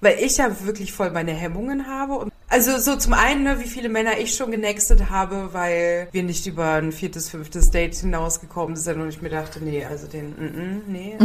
Weil 0.00 0.18
ich 0.20 0.38
ja 0.38 0.64
wirklich 0.64 0.92
voll 0.92 1.10
meine 1.10 1.32
Hemmungen 1.32 1.86
habe. 1.86 2.14
Und 2.14 2.32
also 2.52 2.78
so 2.78 2.96
zum 2.96 3.12
einen, 3.12 3.44
ne, 3.44 3.60
wie 3.60 3.68
viele 3.68 3.88
Männer 3.88 4.18
ich 4.18 4.34
schon 4.34 4.50
genextet 4.50 5.08
habe, 5.08 5.50
weil 5.52 6.08
wir 6.10 6.24
nicht 6.24 6.46
über 6.48 6.72
ein 6.72 6.90
viertes, 6.90 7.28
fünftes 7.28 7.70
Date 7.70 7.94
hinausgekommen 7.94 8.74
sind 8.74 9.00
und 9.00 9.08
ich 9.08 9.22
mir 9.22 9.28
dachte, 9.28 9.62
nee, 9.62 9.84
also 9.84 10.08
den, 10.08 10.30
mm, 10.30 10.42
mm, 10.42 10.82
nee. 10.88 11.16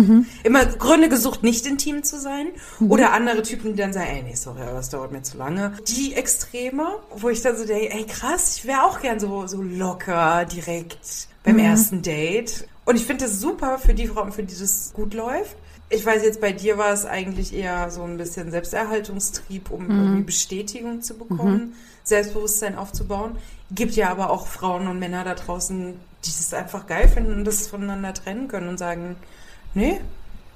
Immer 0.43 0.65
Gründe 0.65 1.09
gesucht, 1.09 1.41
nicht 1.41 1.65
intim 1.65 2.03
zu 2.03 2.19
sein. 2.19 2.49
Oder 2.89 3.11
andere 3.13 3.41
Typen, 3.41 3.71
die 3.71 3.81
dann 3.81 3.91
sagen, 3.91 4.07
ey, 4.07 4.21
nee, 4.21 4.35
sorry, 4.35 4.61
aber 4.61 4.73
das 4.73 4.89
dauert 4.89 5.11
mir 5.11 5.23
zu 5.23 5.37
lange. 5.37 5.73
Die 5.87 6.13
Extreme, 6.13 6.99
wo 7.15 7.29
ich 7.29 7.41
dann 7.41 7.57
so 7.57 7.65
denke, 7.65 7.91
ey, 7.91 8.05
krass, 8.05 8.57
ich 8.57 8.65
wäre 8.65 8.83
auch 8.83 9.01
gern 9.01 9.19
so, 9.19 9.47
so 9.47 9.63
locker, 9.63 10.45
direkt 10.45 11.27
beim 11.43 11.57
ersten 11.57 12.03
Date. 12.03 12.67
Und 12.85 12.97
ich 12.97 13.05
finde 13.05 13.25
das 13.25 13.39
super 13.39 13.79
für 13.79 13.95
die 13.95 14.07
Frauen, 14.07 14.31
für 14.31 14.43
die 14.43 14.57
das 14.57 14.93
gut 14.93 15.15
läuft. 15.15 15.57
Ich 15.89 16.05
weiß 16.05 16.23
jetzt, 16.23 16.41
bei 16.41 16.51
dir 16.51 16.77
war 16.77 16.91
es 16.91 17.05
eigentlich 17.05 17.53
eher 17.53 17.91
so 17.91 18.03
ein 18.03 18.17
bisschen 18.17 18.49
Selbsterhaltungstrieb, 18.49 19.69
um 19.69 19.89
irgendwie 19.89 20.23
Bestätigung 20.23 21.01
zu 21.01 21.15
bekommen, 21.15 21.75
Selbstbewusstsein 22.03 22.75
aufzubauen. 22.75 23.37
Gibt 23.71 23.95
ja 23.95 24.09
aber 24.09 24.31
auch 24.31 24.47
Frauen 24.47 24.87
und 24.87 24.97
Männer 24.97 25.23
da 25.23 25.35
draußen, 25.35 25.93
die 26.25 26.31
das 26.31 26.53
einfach 26.53 26.87
geil 26.87 27.07
finden 27.07 27.33
und 27.33 27.45
das 27.45 27.67
voneinander 27.67 28.13
trennen 28.13 28.47
können 28.47 28.67
und 28.67 28.79
sagen, 28.79 29.15
nee, 29.75 30.01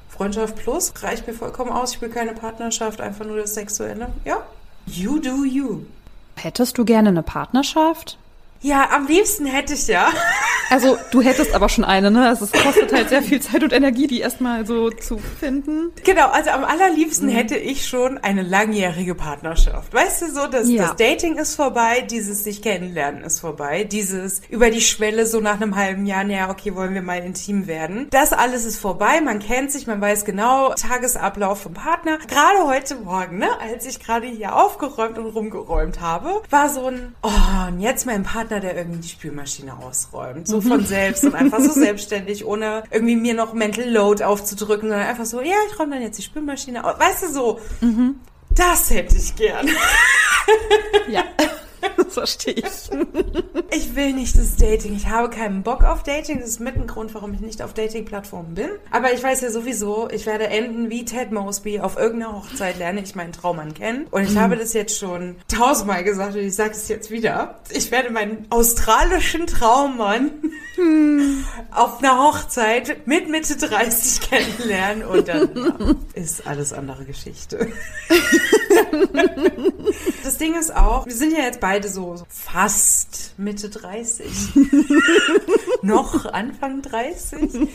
Freundschaft 0.10 0.56
plus 0.56 0.92
reicht 1.02 1.28
mir 1.28 1.34
vollkommen 1.34 1.72
aus, 1.72 1.94
ich 1.94 2.02
will 2.02 2.10
keine 2.10 2.34
Partnerschaft, 2.34 3.00
einfach 3.00 3.26
nur 3.26 3.38
das 3.38 3.54
Sexuelle. 3.54 4.10
Ja, 4.26 4.46
you 4.88 5.20
do 5.20 5.46
you. 5.46 5.84
Hättest 6.36 6.78
du 6.78 6.86
gerne 6.86 7.10
eine 7.10 7.24
Partnerschaft? 7.24 8.18
Ja, 8.62 8.90
am 8.94 9.08
liebsten 9.08 9.46
hätte 9.46 9.74
ich 9.74 9.88
ja. 9.88 10.10
Also 10.70 10.98
du 11.12 11.22
hättest 11.22 11.56
aber 11.56 11.68
schon 11.70 11.84
eine, 11.84 12.12
ne? 12.12 12.28
Also 12.28 12.46
es 12.46 12.52
kostet 12.52 12.94
halt 12.94 13.10
sehr 13.10 13.24
viel 13.24 13.42
Zeit 13.42 13.64
und 13.64 13.74
Energie, 13.74 14.06
die 14.06 14.20
erstmal 14.20 14.68
so 14.68 14.92
zu 14.92 15.18
finden. 15.18 15.92
Genau, 16.04 16.28
also 16.28 16.52
am 16.52 16.64
allerliebsten 16.64 17.28
hätte 17.30 17.56
ich 17.58 17.88
schon 17.88 18.18
eine 18.20 18.44
langjährige 18.44 19.16
Partnerschaft. 19.16 19.94
Weißt 19.94 20.22
du 20.22 20.32
so, 20.32 20.46
das, 20.48 20.70
Ja. 20.70 20.84
das 20.88 20.96
Dating 20.98 21.38
ist 21.38 21.56
vorbei, 21.56 22.02
dieses 22.02 22.44
sich 22.44 22.62
kennenlernen 22.62 23.24
ist 23.24 23.40
vorbei, 23.40 23.84
dieses 23.84 24.42
über 24.50 24.70
die 24.70 24.82
Schwelle 24.82 25.26
so 25.26 25.40
nach 25.40 25.60
einem 25.60 25.76
halben 25.76 26.06
Jahr, 26.06 26.24
naja, 26.24 26.50
okay, 26.52 26.76
wollen 26.76 26.94
wir 26.94 27.02
mal 27.02 27.24
intim 27.24 27.66
werden. 27.66 28.08
Das 28.12 28.32
alles 28.34 28.66
ist 28.66 28.78
vorbei, 28.78 29.22
man 29.22 29.40
kennt 29.40 29.72
sich, 29.72 29.88
man 29.88 30.02
weiß 30.02 30.26
genau 30.26 30.74
Tagesablauf 30.76 31.62
vom 31.64 31.74
Partner. 31.74 32.20
Gerade 32.28 32.68
heute 32.68 32.96
Morgen, 32.98 33.40
ne, 33.40 33.48
als 33.60 33.86
ich 33.88 34.00
gerade 34.00 34.28
hier 34.28 34.56
aufgeräumt 34.56 35.18
und 35.18 35.28
rumgeräumt 35.28 36.00
habe, 36.02 36.42
war 36.52 36.70
so 36.70 36.86
ein, 36.88 37.16
oh, 37.24 37.30
und 37.70 37.80
jetzt 37.80 38.06
mein 38.06 38.22
Partner, 38.24 38.49
der 38.58 38.76
irgendwie 38.76 39.00
die 39.00 39.10
Spülmaschine 39.10 39.78
ausräumt. 39.78 40.48
So 40.48 40.62
von 40.62 40.86
selbst 40.86 41.24
und 41.24 41.36
einfach 41.36 41.60
so 41.60 41.72
selbstständig, 41.80 42.46
ohne 42.46 42.84
irgendwie 42.90 43.16
mir 43.16 43.34
noch 43.34 43.54
Mental 43.54 43.90
Load 43.90 44.24
aufzudrücken, 44.24 44.90
sondern 44.90 45.08
einfach 45.08 45.26
so, 45.26 45.42
ja, 45.42 45.56
ich 45.70 45.80
räume 45.80 45.96
dann 45.96 46.02
jetzt 46.02 46.18
die 46.18 46.24
Spülmaschine 46.24 46.84
aus. 46.84 47.00
Weißt 47.00 47.24
du 47.24 47.32
so, 47.32 47.60
das 48.50 48.90
hätte 48.90 49.16
ich 49.18 49.36
gern. 49.36 49.68
Ja, 51.10 51.24
das 51.98 52.14
verstehe 52.14 52.54
ich. 52.54 52.66
Ich 53.72 53.96
will 53.96 54.14
nicht 54.14 54.38
das 54.38 54.56
Dating. 54.56 54.96
Ich 54.96 55.08
habe 55.08 55.30
keinen 55.30 55.64
Bock 55.64 55.84
auf 55.84 56.04
Dating. 56.04 56.40
Das 56.40 56.50
ist 56.50 56.60
mit 56.60 56.76
ein 56.76 56.88
Grund, 56.88 57.14
warum 57.14 57.34
ich 57.34 57.40
nicht 57.40 57.62
auf 57.62 57.74
Dating-Plattformen 57.74 58.56
bin. 58.56 58.70
Aber 58.92 59.14
ich 59.14 59.22
weiß 59.22 59.42
ja 59.42 59.52
sowieso, 59.52 60.10
ich 60.12 60.26
werde 60.26 60.48
enden 60.48 60.90
wie 60.90 61.06
Ted 61.06 61.32
Mosby. 61.32 61.80
Auf 61.80 61.98
irgendeiner 61.98 62.36
Hochzeit 62.36 62.78
lerne 62.78 63.02
ich 63.02 63.16
meinen 63.16 63.34
Traummann 63.34 63.74
kennen. 63.74 64.08
Und 64.12 64.24
ich 64.24 64.38
habe 64.38 64.56
das 64.56 64.74
jetzt 64.74 64.98
schon 64.98 65.36
tausendmal 65.48 66.04
gesagt 66.04 66.36
und 66.36 66.42
ich 66.42 66.56
sage 66.56 66.72
es 66.72 66.88
jetzt 66.88 67.12
wieder. 67.12 67.60
Ich 67.70 67.92
werde 67.92 68.10
meinen 68.10 68.48
australischen 68.50 69.48
Traummann 69.48 70.32
auf 71.72 72.00
einer 72.00 72.18
Hochzeit 72.20 73.08
mit 73.08 73.30
Mitte 73.30 73.56
30 73.56 74.30
kennenlernen 74.30 75.04
und 75.06 75.28
dann 75.28 75.50
ja, 75.56 75.96
ist 76.14 76.48
alles 76.48 76.74
andere 76.74 77.06
Geschichte. 77.06 77.68
Das 80.24 80.38
Ding 80.38 80.56
ist 80.56 80.76
auch, 80.76 81.06
wir 81.06 81.16
sind 81.16 81.34
ja 81.34 81.44
jetzt 81.44 81.60
beide 81.70 81.88
so, 81.88 82.16
so 82.16 82.26
fast 82.30 83.36
Mitte 83.38 83.70
30. 83.70 84.26
Noch 85.84 86.26
Anfang 86.26 86.82
30. 86.82 87.70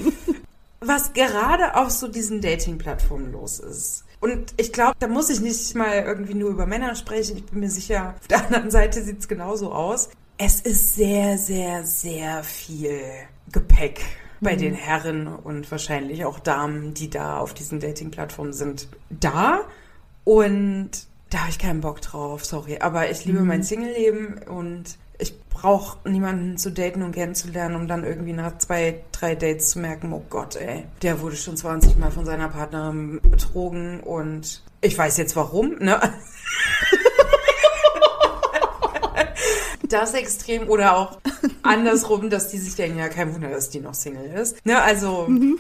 Was 0.81 1.13
gerade 1.13 1.77
auf 1.77 1.91
so 1.91 2.09
diesen 2.09 2.41
Dating-Plattformen 2.41 3.31
los 3.31 3.61
ist. 3.61 4.05
Und 4.19 4.53
ich 4.57 4.73
glaube, 4.73 4.97
da 4.99 5.07
muss 5.07 5.31
ich 5.31 5.41
nicht 5.41 5.77
mal 5.77 6.03
irgendwie 6.05 6.35
nur 6.35 6.51
über 6.51 6.67
Männer 6.67 6.97
sprechen. 6.97 7.37
Ich 7.37 7.45
bin 7.45 7.61
mir 7.61 7.71
sicher, 7.71 8.17
auf 8.21 8.27
der 8.27 8.45
anderen 8.45 8.73
Seite 8.73 9.01
sieht 9.01 9.21
es 9.21 9.29
genauso 9.29 9.71
aus. 9.71 10.09
Es 10.39 10.61
ist 10.61 10.97
sehr, 10.97 11.39
sehr, 11.39 11.85
sehr 11.85 12.43
viel 12.43 13.01
Gepäck 13.53 14.01
bei 14.41 14.57
den 14.57 14.75
Herren 14.75 15.29
und 15.29 15.71
wahrscheinlich 15.71 16.25
auch 16.25 16.41
Damen, 16.41 16.95
die 16.95 17.11
da 17.11 17.39
auf 17.39 17.55
diesen 17.55 17.79
Dating-Plattformen 17.79 18.55
sind, 18.55 18.89
da. 19.09 19.61
Und 20.25 21.07
da 21.35 21.41
habe 21.41 21.51
ich 21.51 21.59
keinen 21.59 21.81
Bock 21.81 22.01
drauf, 22.01 22.45
sorry. 22.45 22.79
Aber 22.79 23.11
ich 23.11 23.25
liebe 23.25 23.41
mein 23.41 23.65
Single-Leben 23.65 24.43
und 24.47 24.99
ich 25.19 25.37
brauche 25.49 26.09
niemanden 26.09 26.59
zu 26.59 26.71
daten 26.71 27.03
und 27.03 27.11
kennenzulernen, 27.11 27.75
um 27.75 27.89
dann 27.89 28.05
irgendwie 28.05 28.33
nach 28.33 28.57
zwei, 28.59 29.01
drei 29.11 29.35
Dates 29.35 29.71
zu 29.71 29.81
merken, 29.81 30.13
oh 30.13 30.23
Gott, 30.31 30.55
ey, 30.55 30.85
der 31.03 31.21
wurde 31.21 31.35
schon 31.35 31.57
20 31.57 31.99
Mal 31.99 32.13
von 32.13 32.25
seiner 32.25 32.49
Partnerin 32.49 33.21
betrogen 33.21 33.99
und 33.99 34.63
ich 34.81 34.97
weiß 34.97 35.17
jetzt 35.17 35.35
warum, 35.35 35.77
ne? 35.81 36.01
das 39.89 40.15
Extrem 40.15 40.69
oder 40.69 40.97
auch 40.97 41.19
andersrum, 41.63 42.31
dass 42.31 42.49
die 42.49 42.59
sich 42.59 42.77
denken, 42.77 42.99
ja, 42.99 43.09
kein 43.09 43.35
Wunder, 43.35 43.51
dass 43.51 43.71
die 43.71 43.81
noch 43.81 43.95
Single 43.95 44.33
ist. 44.41 44.65
Ne, 44.65 44.81
also 44.81 45.27
mhm. 45.29 45.59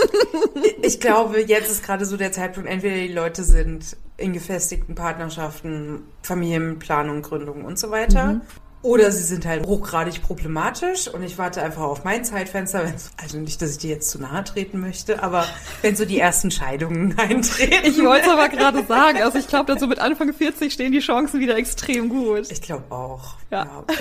ich 0.82 0.98
glaube, 0.98 1.40
jetzt 1.42 1.70
ist 1.70 1.84
gerade 1.84 2.04
so 2.04 2.16
der 2.16 2.32
Zeitpunkt, 2.32 2.68
entweder 2.68 2.96
die 2.96 3.12
Leute 3.12 3.44
sind 3.44 3.96
in 4.16 4.32
gefestigten 4.32 4.94
Partnerschaften, 4.94 6.04
Familienplanung, 6.22 7.22
Gründung 7.22 7.64
und 7.64 7.78
so 7.78 7.90
weiter. 7.90 8.34
Mhm. 8.34 8.40
Oder 8.82 9.10
sie 9.10 9.24
sind 9.24 9.44
halt 9.46 9.66
hochgradig 9.66 10.22
problematisch 10.22 11.08
und 11.08 11.24
ich 11.24 11.38
warte 11.38 11.60
einfach 11.60 11.82
auf 11.82 12.04
mein 12.04 12.24
Zeitfenster. 12.24 12.84
Also 13.20 13.38
nicht, 13.38 13.60
dass 13.60 13.72
ich 13.72 13.78
dir 13.78 13.90
jetzt 13.90 14.10
zu 14.10 14.20
nahe 14.20 14.44
treten 14.44 14.78
möchte, 14.78 15.24
aber 15.24 15.44
wenn 15.82 15.96
so 15.96 16.04
die 16.04 16.20
ersten 16.20 16.52
Scheidungen 16.52 17.18
eintreten. 17.18 17.84
Ich 17.84 17.98
wollte 17.98 18.30
aber 18.30 18.48
gerade 18.48 18.84
sagen, 18.86 19.22
also 19.22 19.38
ich 19.38 19.48
glaube, 19.48 19.66
dann 19.66 19.80
so 19.80 19.88
mit 19.88 19.98
Anfang 19.98 20.32
40 20.32 20.72
stehen 20.72 20.92
die 20.92 21.00
Chancen 21.00 21.40
wieder 21.40 21.56
extrem 21.56 22.08
gut. 22.08 22.48
Ich 22.50 22.62
glaube 22.62 22.84
auch. 22.94 23.34
Ja. 23.50 23.64
ja. 23.64 23.84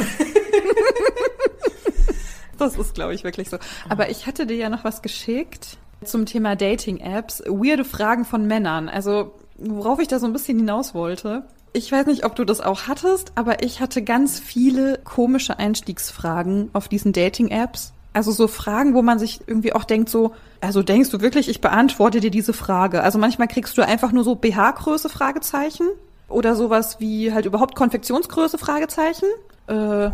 das 2.60 2.78
ist, 2.78 2.94
glaube 2.94 3.16
ich, 3.16 3.24
wirklich 3.24 3.50
so. 3.50 3.58
Aber 3.90 4.10
ich 4.10 4.28
hatte 4.28 4.46
dir 4.46 4.58
ja 4.58 4.70
noch 4.70 4.84
was 4.84 5.02
geschickt 5.02 5.78
zum 6.04 6.28
Thema 6.28 6.56
Dating-Apps. 6.56 7.44
Weirde 7.48 7.86
Fragen 7.86 8.24
von 8.24 8.46
Männern. 8.46 8.90
Also, 8.90 9.34
worauf 9.58 10.00
ich 10.00 10.08
da 10.08 10.20
so 10.20 10.26
ein 10.26 10.34
bisschen 10.34 10.58
hinaus 10.60 10.94
wollte 10.94 11.44
ich 11.76 11.92
weiß 11.92 12.06
nicht, 12.06 12.24
ob 12.24 12.36
du 12.36 12.46
das 12.46 12.62
auch 12.62 12.88
hattest, 12.88 13.34
aber 13.36 13.62
ich 13.62 13.82
hatte 13.82 14.02
ganz 14.02 14.40
viele 14.40 14.98
komische 15.04 15.60
Einstiegsfragen 15.60 16.70
auf 16.72 16.88
diesen 16.88 17.12
Dating-Apps. 17.12 17.92
Also 18.14 18.32
so 18.32 18.48
Fragen, 18.48 18.94
wo 18.94 19.02
man 19.02 19.20
sich 19.20 19.42
irgendwie 19.46 19.74
auch 19.74 19.84
denkt, 19.84 20.10
so, 20.10 20.32
also 20.62 20.84
denkst 20.84 21.10
du 21.10 21.20
wirklich, 21.20 21.50
ich 21.50 21.60
beantworte 21.60 22.22
dir 22.22 22.32
diese 22.32 22.54
Frage? 22.54 23.04
Also 23.04 23.20
manchmal 23.20 23.50
kriegst 23.50 23.78
du 23.78 23.86
einfach 23.86 24.14
nur 24.14 24.24
so 24.24 24.36
BH-Größe, 24.36 25.10
Fragezeichen. 25.10 25.88
Oder 26.30 26.56
sowas 26.56 27.02
wie 27.02 27.34
halt 27.34 27.46
überhaupt 27.46 27.76
Konfektionsgröße, 27.76 28.58
Fragezeichen. 28.58 29.28
Äh, 29.68 29.74
What? 29.74 30.14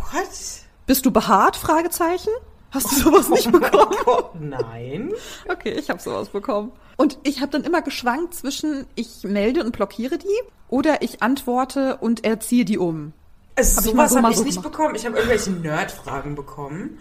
Bist 0.88 1.06
du 1.06 1.12
behaart, 1.12 1.58
Fragezeichen? 1.58 2.32
Hast 2.72 2.92
du 2.92 2.96
sowas 2.96 3.28
oh 3.30 3.36
nicht 3.36 3.52
bekommen? 3.52 3.96
Gott, 4.04 4.32
nein. 4.42 5.12
Okay, 5.48 5.74
ich 5.74 5.92
habe 5.92 6.02
sowas 6.02 6.30
bekommen. 6.30 6.72
Und 6.98 7.18
ich 7.24 7.42
habe 7.42 7.52
dann 7.52 7.64
immer 7.64 7.82
geschwankt 7.82 8.36
zwischen, 8.36 8.86
ich 8.96 9.24
melde 9.24 9.64
und 9.64 9.72
blockiere 9.72 10.18
die 10.18 10.28
oder 10.68 11.02
ich 11.02 11.22
antworte 11.22 11.98
und 11.98 12.24
erziehe 12.24 12.66
die 12.66 12.78
um. 12.78 13.14
Also 13.56 13.78
hab 13.78 13.84
sowas 13.84 14.16
habe 14.16 14.32
ich 14.32 14.38
so 14.38 14.44
nicht 14.44 14.62
bekommen. 14.62 14.96
Ich 14.96 15.06
habe 15.06 15.18
irgendwelche 15.18 15.52
Nerd-Fragen 15.52 16.36
bekommen. 16.36 17.00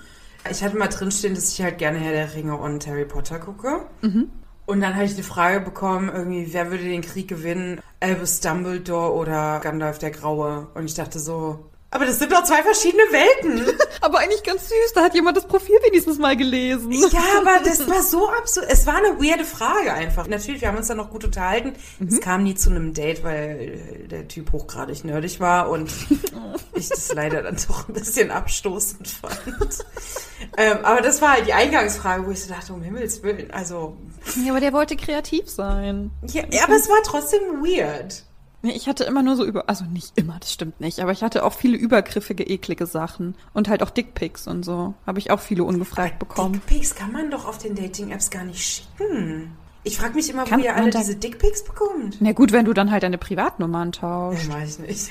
Ich 0.50 0.62
hatte 0.62 0.76
mal 0.76 0.88
drinstehen, 0.88 1.34
dass 1.34 1.52
ich 1.52 1.62
halt 1.62 1.78
gerne 1.78 1.98
Herr 1.98 2.12
der 2.12 2.34
Ringe 2.34 2.56
und 2.56 2.86
Harry 2.86 3.04
Potter 3.04 3.38
gucke. 3.38 3.86
Mhm. 4.00 4.30
Und 4.66 4.80
dann 4.80 4.94
habe 4.94 5.04
ich 5.04 5.14
eine 5.14 5.22
Frage 5.22 5.60
bekommen, 5.60 6.10
irgendwie, 6.14 6.52
wer 6.52 6.70
würde 6.70 6.84
den 6.84 7.02
Krieg 7.02 7.28
gewinnen? 7.28 7.80
Albus 7.98 8.40
Dumbledore 8.40 9.14
oder 9.14 9.60
Gandalf 9.60 9.98
der 9.98 10.10
Graue? 10.10 10.68
Und 10.74 10.84
ich 10.84 10.94
dachte 10.94 11.18
so, 11.18 11.69
aber 11.92 12.06
das 12.06 12.20
sind 12.20 12.30
doch 12.30 12.44
zwei 12.44 12.62
verschiedene 12.62 13.02
Welten. 13.10 13.66
aber 14.00 14.20
eigentlich 14.20 14.44
ganz 14.44 14.68
süß. 14.68 14.92
Da 14.94 15.02
hat 15.02 15.14
jemand 15.14 15.36
das 15.36 15.46
Profil 15.46 15.76
wenigstens 15.82 16.18
mal 16.18 16.36
gelesen. 16.36 16.92
Ja, 16.92 17.20
aber 17.40 17.64
das 17.64 17.88
war 17.88 18.02
so 18.02 18.28
absurd. 18.30 18.66
Es 18.68 18.86
war 18.86 18.96
eine 18.96 19.18
weirde 19.18 19.44
Frage 19.44 19.92
einfach. 19.92 20.28
Natürlich, 20.28 20.60
wir 20.60 20.68
haben 20.68 20.76
uns 20.76 20.86
dann 20.86 20.98
noch 20.98 21.10
gut 21.10 21.24
unterhalten. 21.24 21.72
Mhm. 21.98 22.08
Es 22.08 22.20
kam 22.20 22.44
nie 22.44 22.54
zu 22.54 22.70
einem 22.70 22.94
Date, 22.94 23.24
weil 23.24 24.06
der 24.08 24.28
Typ 24.28 24.52
hochgradig 24.52 25.04
nerdig 25.04 25.40
war 25.40 25.68
und 25.68 25.90
ich 26.74 26.88
das 26.88 27.12
leider 27.12 27.42
dann 27.42 27.56
doch 27.66 27.88
ein 27.88 27.94
bisschen 27.94 28.30
abstoßend 28.30 29.08
fand. 29.08 29.84
ähm, 30.56 30.78
aber 30.84 31.00
das 31.00 31.20
war 31.20 31.32
halt 31.32 31.46
die 31.48 31.54
Eingangsfrage, 31.54 32.24
wo 32.24 32.30
ich 32.30 32.44
so 32.44 32.52
dachte, 32.52 32.72
um 32.72 32.82
Himmels 32.82 33.22
Willen, 33.24 33.50
also... 33.50 33.96
Ja, 34.44 34.52
aber 34.52 34.60
der 34.60 34.72
wollte 34.72 34.96
kreativ 34.96 35.48
sein. 35.48 36.12
Ja, 36.28 36.44
ja 36.50 36.64
aber 36.64 36.76
es 36.76 36.88
war 36.88 36.98
trotzdem 37.04 37.40
weird. 37.62 38.22
Nee, 38.62 38.72
ich 38.72 38.88
hatte 38.88 39.04
immer 39.04 39.22
nur 39.22 39.36
so 39.36 39.44
über, 39.44 39.68
also 39.68 39.84
nicht 39.84 40.12
immer, 40.16 40.36
das 40.38 40.52
stimmt 40.52 40.80
nicht, 40.80 41.00
aber 41.00 41.12
ich 41.12 41.22
hatte 41.22 41.44
auch 41.44 41.54
viele 41.54 41.78
übergriffige, 41.78 42.44
eklige 42.44 42.84
Sachen 42.86 43.34
und 43.54 43.68
halt 43.68 43.82
auch 43.82 43.90
Dickpics 43.90 44.46
und 44.46 44.64
so. 44.64 44.94
Habe 45.06 45.18
ich 45.18 45.30
auch 45.30 45.40
viele 45.40 45.64
ungefragt 45.64 46.16
aber 46.16 46.26
bekommen. 46.26 46.52
Dickpics 46.54 46.94
kann 46.94 47.12
man 47.12 47.30
doch 47.30 47.46
auf 47.46 47.56
den 47.56 47.74
Dating-Apps 47.74 48.30
gar 48.30 48.44
nicht 48.44 48.62
schicken. 48.62 49.56
Ich 49.82 49.96
frage 49.96 50.14
mich 50.14 50.28
immer, 50.28 50.44
kann 50.44 50.60
wo 50.60 50.64
ihr 50.64 50.76
alle 50.76 50.90
diese 50.90 51.16
Dickpics 51.16 51.64
bekommt. 51.64 52.18
Na 52.20 52.32
gut, 52.32 52.52
wenn 52.52 52.66
du 52.66 52.74
dann 52.74 52.90
halt 52.90 53.02
deine 53.02 53.16
Privatnummern 53.16 53.92
tauschst. 53.92 54.48
Nee, 54.48 54.54
weiß 54.54 54.78
ich 54.80 54.86
nicht. 54.86 55.10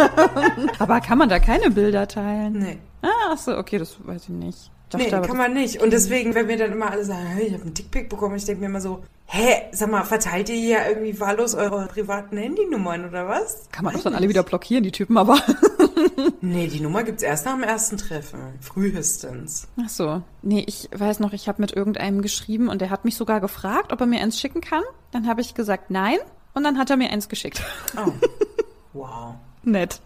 aber 0.80 1.00
kann 1.00 1.18
man 1.18 1.28
da 1.28 1.38
keine 1.38 1.70
Bilder 1.70 2.08
teilen? 2.08 2.58
Nee. 2.58 2.78
Ah, 3.02 3.30
ach 3.30 3.38
so, 3.38 3.56
okay, 3.56 3.78
das 3.78 3.96
weiß 4.04 4.24
ich 4.24 4.28
nicht. 4.30 4.70
Dachte, 4.94 5.20
nee, 5.20 5.26
kann 5.26 5.36
man 5.36 5.52
nicht. 5.52 5.80
Und 5.82 5.92
deswegen, 5.92 6.34
wenn 6.34 6.46
mir 6.46 6.56
dann 6.56 6.72
immer 6.72 6.90
alle 6.90 7.04
sagen, 7.04 7.26
hey, 7.26 7.46
ich 7.46 7.52
habe 7.52 7.62
einen 7.62 7.74
Dickpick 7.74 8.08
bekommen, 8.08 8.36
ich 8.36 8.44
denke 8.44 8.60
mir 8.60 8.66
immer 8.66 8.80
so, 8.80 9.02
hä, 9.26 9.62
sag 9.72 9.90
mal, 9.90 10.04
verteilt 10.04 10.48
ihr 10.48 10.56
hier 10.56 10.78
irgendwie 10.88 11.18
wahllos 11.20 11.54
eure 11.54 11.86
privaten 11.86 12.36
Handynummern 12.36 13.08
oder 13.08 13.28
was? 13.28 13.68
Kann 13.72 13.84
man 13.84 13.94
doch 13.94 14.02
dann 14.02 14.14
alle 14.14 14.28
wieder 14.28 14.42
blockieren, 14.42 14.84
die 14.84 14.92
Typen, 14.92 15.16
aber. 15.16 15.38
nee, 16.40 16.66
die 16.66 16.80
Nummer 16.80 17.02
gibt's 17.02 17.22
erst 17.22 17.46
nach 17.46 17.54
dem 17.54 17.62
ersten 17.62 17.96
Treffen. 17.96 18.40
Frühestens. 18.60 19.68
Ach 19.82 19.88
so. 19.88 20.22
Nee, 20.42 20.64
ich 20.66 20.88
weiß 20.94 21.20
noch, 21.20 21.32
ich 21.32 21.48
habe 21.48 21.60
mit 21.60 21.72
irgendeinem 21.72 22.22
geschrieben 22.22 22.68
und 22.68 22.80
der 22.80 22.90
hat 22.90 23.04
mich 23.04 23.16
sogar 23.16 23.40
gefragt, 23.40 23.92
ob 23.92 24.00
er 24.00 24.06
mir 24.06 24.20
eins 24.20 24.38
schicken 24.40 24.60
kann. 24.60 24.82
Dann 25.10 25.26
habe 25.26 25.40
ich 25.40 25.54
gesagt, 25.54 25.90
nein. 25.90 26.18
Und 26.54 26.64
dann 26.64 26.78
hat 26.78 26.90
er 26.90 26.96
mir 26.96 27.10
eins 27.10 27.28
geschickt. 27.28 27.62
Oh. 27.96 28.12
Wow. 28.94 29.34
Nett. 29.64 30.00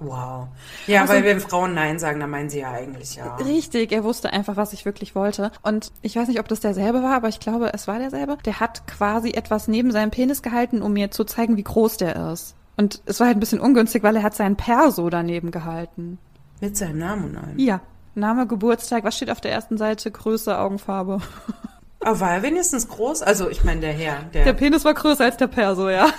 Wow. 0.00 0.48
Ja, 0.86 1.02
also, 1.02 1.14
weil 1.14 1.24
wenn 1.24 1.40
Frauen 1.40 1.74
Nein 1.74 1.98
sagen, 1.98 2.20
dann 2.20 2.30
meinen 2.30 2.50
sie 2.50 2.60
ja 2.60 2.70
eigentlich 2.70 3.16
ja. 3.16 3.36
Richtig, 3.36 3.92
er 3.92 4.04
wusste 4.04 4.32
einfach, 4.32 4.56
was 4.56 4.72
ich 4.72 4.84
wirklich 4.84 5.14
wollte. 5.14 5.50
Und 5.62 5.92
ich 6.02 6.16
weiß 6.16 6.28
nicht, 6.28 6.38
ob 6.38 6.48
das 6.48 6.60
derselbe 6.60 7.02
war, 7.02 7.16
aber 7.16 7.28
ich 7.28 7.40
glaube, 7.40 7.72
es 7.74 7.88
war 7.88 7.98
derselbe. 7.98 8.36
Der 8.44 8.60
hat 8.60 8.86
quasi 8.86 9.32
etwas 9.32 9.66
neben 9.68 9.90
seinem 9.90 10.10
Penis 10.10 10.42
gehalten, 10.42 10.82
um 10.82 10.92
mir 10.92 11.10
zu 11.10 11.24
zeigen, 11.24 11.56
wie 11.56 11.64
groß 11.64 11.96
der 11.96 12.32
ist. 12.32 12.54
Und 12.76 13.02
es 13.06 13.18
war 13.18 13.26
halt 13.26 13.36
ein 13.36 13.40
bisschen 13.40 13.60
ungünstig, 13.60 14.04
weil 14.04 14.14
er 14.16 14.22
hat 14.22 14.36
seinen 14.36 14.56
Perso 14.56 15.10
daneben 15.10 15.50
gehalten. 15.50 16.18
Mit 16.60 16.76
seinem 16.76 16.98
Namen 16.98 17.24
und 17.24 17.36
allem? 17.36 17.58
Ja. 17.58 17.80
Name, 18.14 18.46
Geburtstag, 18.46 19.04
was 19.04 19.16
steht 19.16 19.30
auf 19.30 19.40
der 19.40 19.52
ersten 19.52 19.78
Seite? 19.78 20.10
Größe, 20.10 20.58
Augenfarbe. 20.58 21.20
Aber 22.00 22.20
war 22.20 22.34
er 22.34 22.42
wenigstens 22.42 22.88
groß? 22.88 23.22
Also, 23.22 23.48
ich 23.50 23.64
meine, 23.64 23.80
der 23.80 23.92
Herr. 23.92 24.22
Der, 24.32 24.44
der 24.44 24.52
Penis 24.52 24.84
war 24.84 24.94
größer 24.94 25.24
als 25.24 25.36
der 25.36 25.48
Perso, 25.48 25.88
ja. 25.88 26.08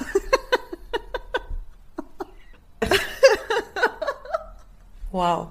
Wow. 5.12 5.48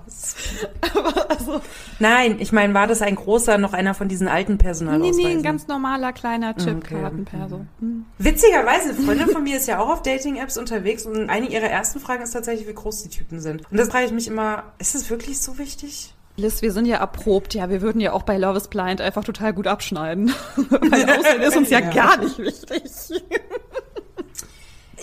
also, 1.28 1.60
Nein, 1.98 2.36
ich 2.38 2.52
meine, 2.52 2.74
war 2.74 2.86
das 2.86 3.02
ein 3.02 3.16
großer, 3.16 3.58
noch 3.58 3.72
einer 3.72 3.94
von 3.94 4.08
diesen 4.08 4.28
alten 4.28 4.56
Personalausweisen? 4.56 5.16
Nee, 5.16 5.28
nee, 5.28 5.36
ein 5.36 5.42
ganz 5.42 5.66
normaler 5.66 6.12
kleiner 6.12 6.54
Chipkartenperso. 6.54 7.56
Okay. 7.56 7.64
Mhm. 7.80 8.06
Witzigerweise, 8.18 8.90
eine 8.90 8.94
Freundin 8.94 9.28
von 9.30 9.42
mir 9.42 9.56
ist 9.56 9.66
ja 9.66 9.80
auch 9.80 9.88
auf 9.88 10.02
Dating-Apps 10.02 10.58
unterwegs 10.58 11.06
und 11.06 11.28
eine 11.28 11.48
ihrer 11.48 11.66
ersten 11.66 11.98
Fragen 11.98 12.22
ist 12.22 12.32
tatsächlich, 12.32 12.68
wie 12.68 12.74
groß 12.74 13.02
die 13.02 13.08
Typen 13.08 13.40
sind. 13.40 13.62
Und 13.70 13.76
das 13.76 13.88
frage 13.88 14.06
ich 14.06 14.12
mich 14.12 14.28
immer, 14.28 14.64
ist 14.78 14.94
das 14.94 15.10
wirklich 15.10 15.40
so 15.40 15.58
wichtig? 15.58 16.14
Liz, 16.36 16.62
wir 16.62 16.70
sind 16.70 16.86
ja 16.86 16.98
erprobt, 16.98 17.54
ja, 17.54 17.68
wir 17.68 17.82
würden 17.82 18.00
ja 18.00 18.12
auch 18.12 18.22
bei 18.22 18.38
Love 18.38 18.58
is 18.58 18.68
Blind 18.68 19.00
einfach 19.00 19.24
total 19.24 19.52
gut 19.52 19.66
abschneiden. 19.66 20.32
Weil 20.56 21.04
Aussehen 21.10 21.42
ist 21.42 21.56
uns 21.56 21.70
ja, 21.70 21.80
ja 21.80 21.90
gar 21.90 22.16
nicht 22.18 22.38
wichtig 22.38 22.84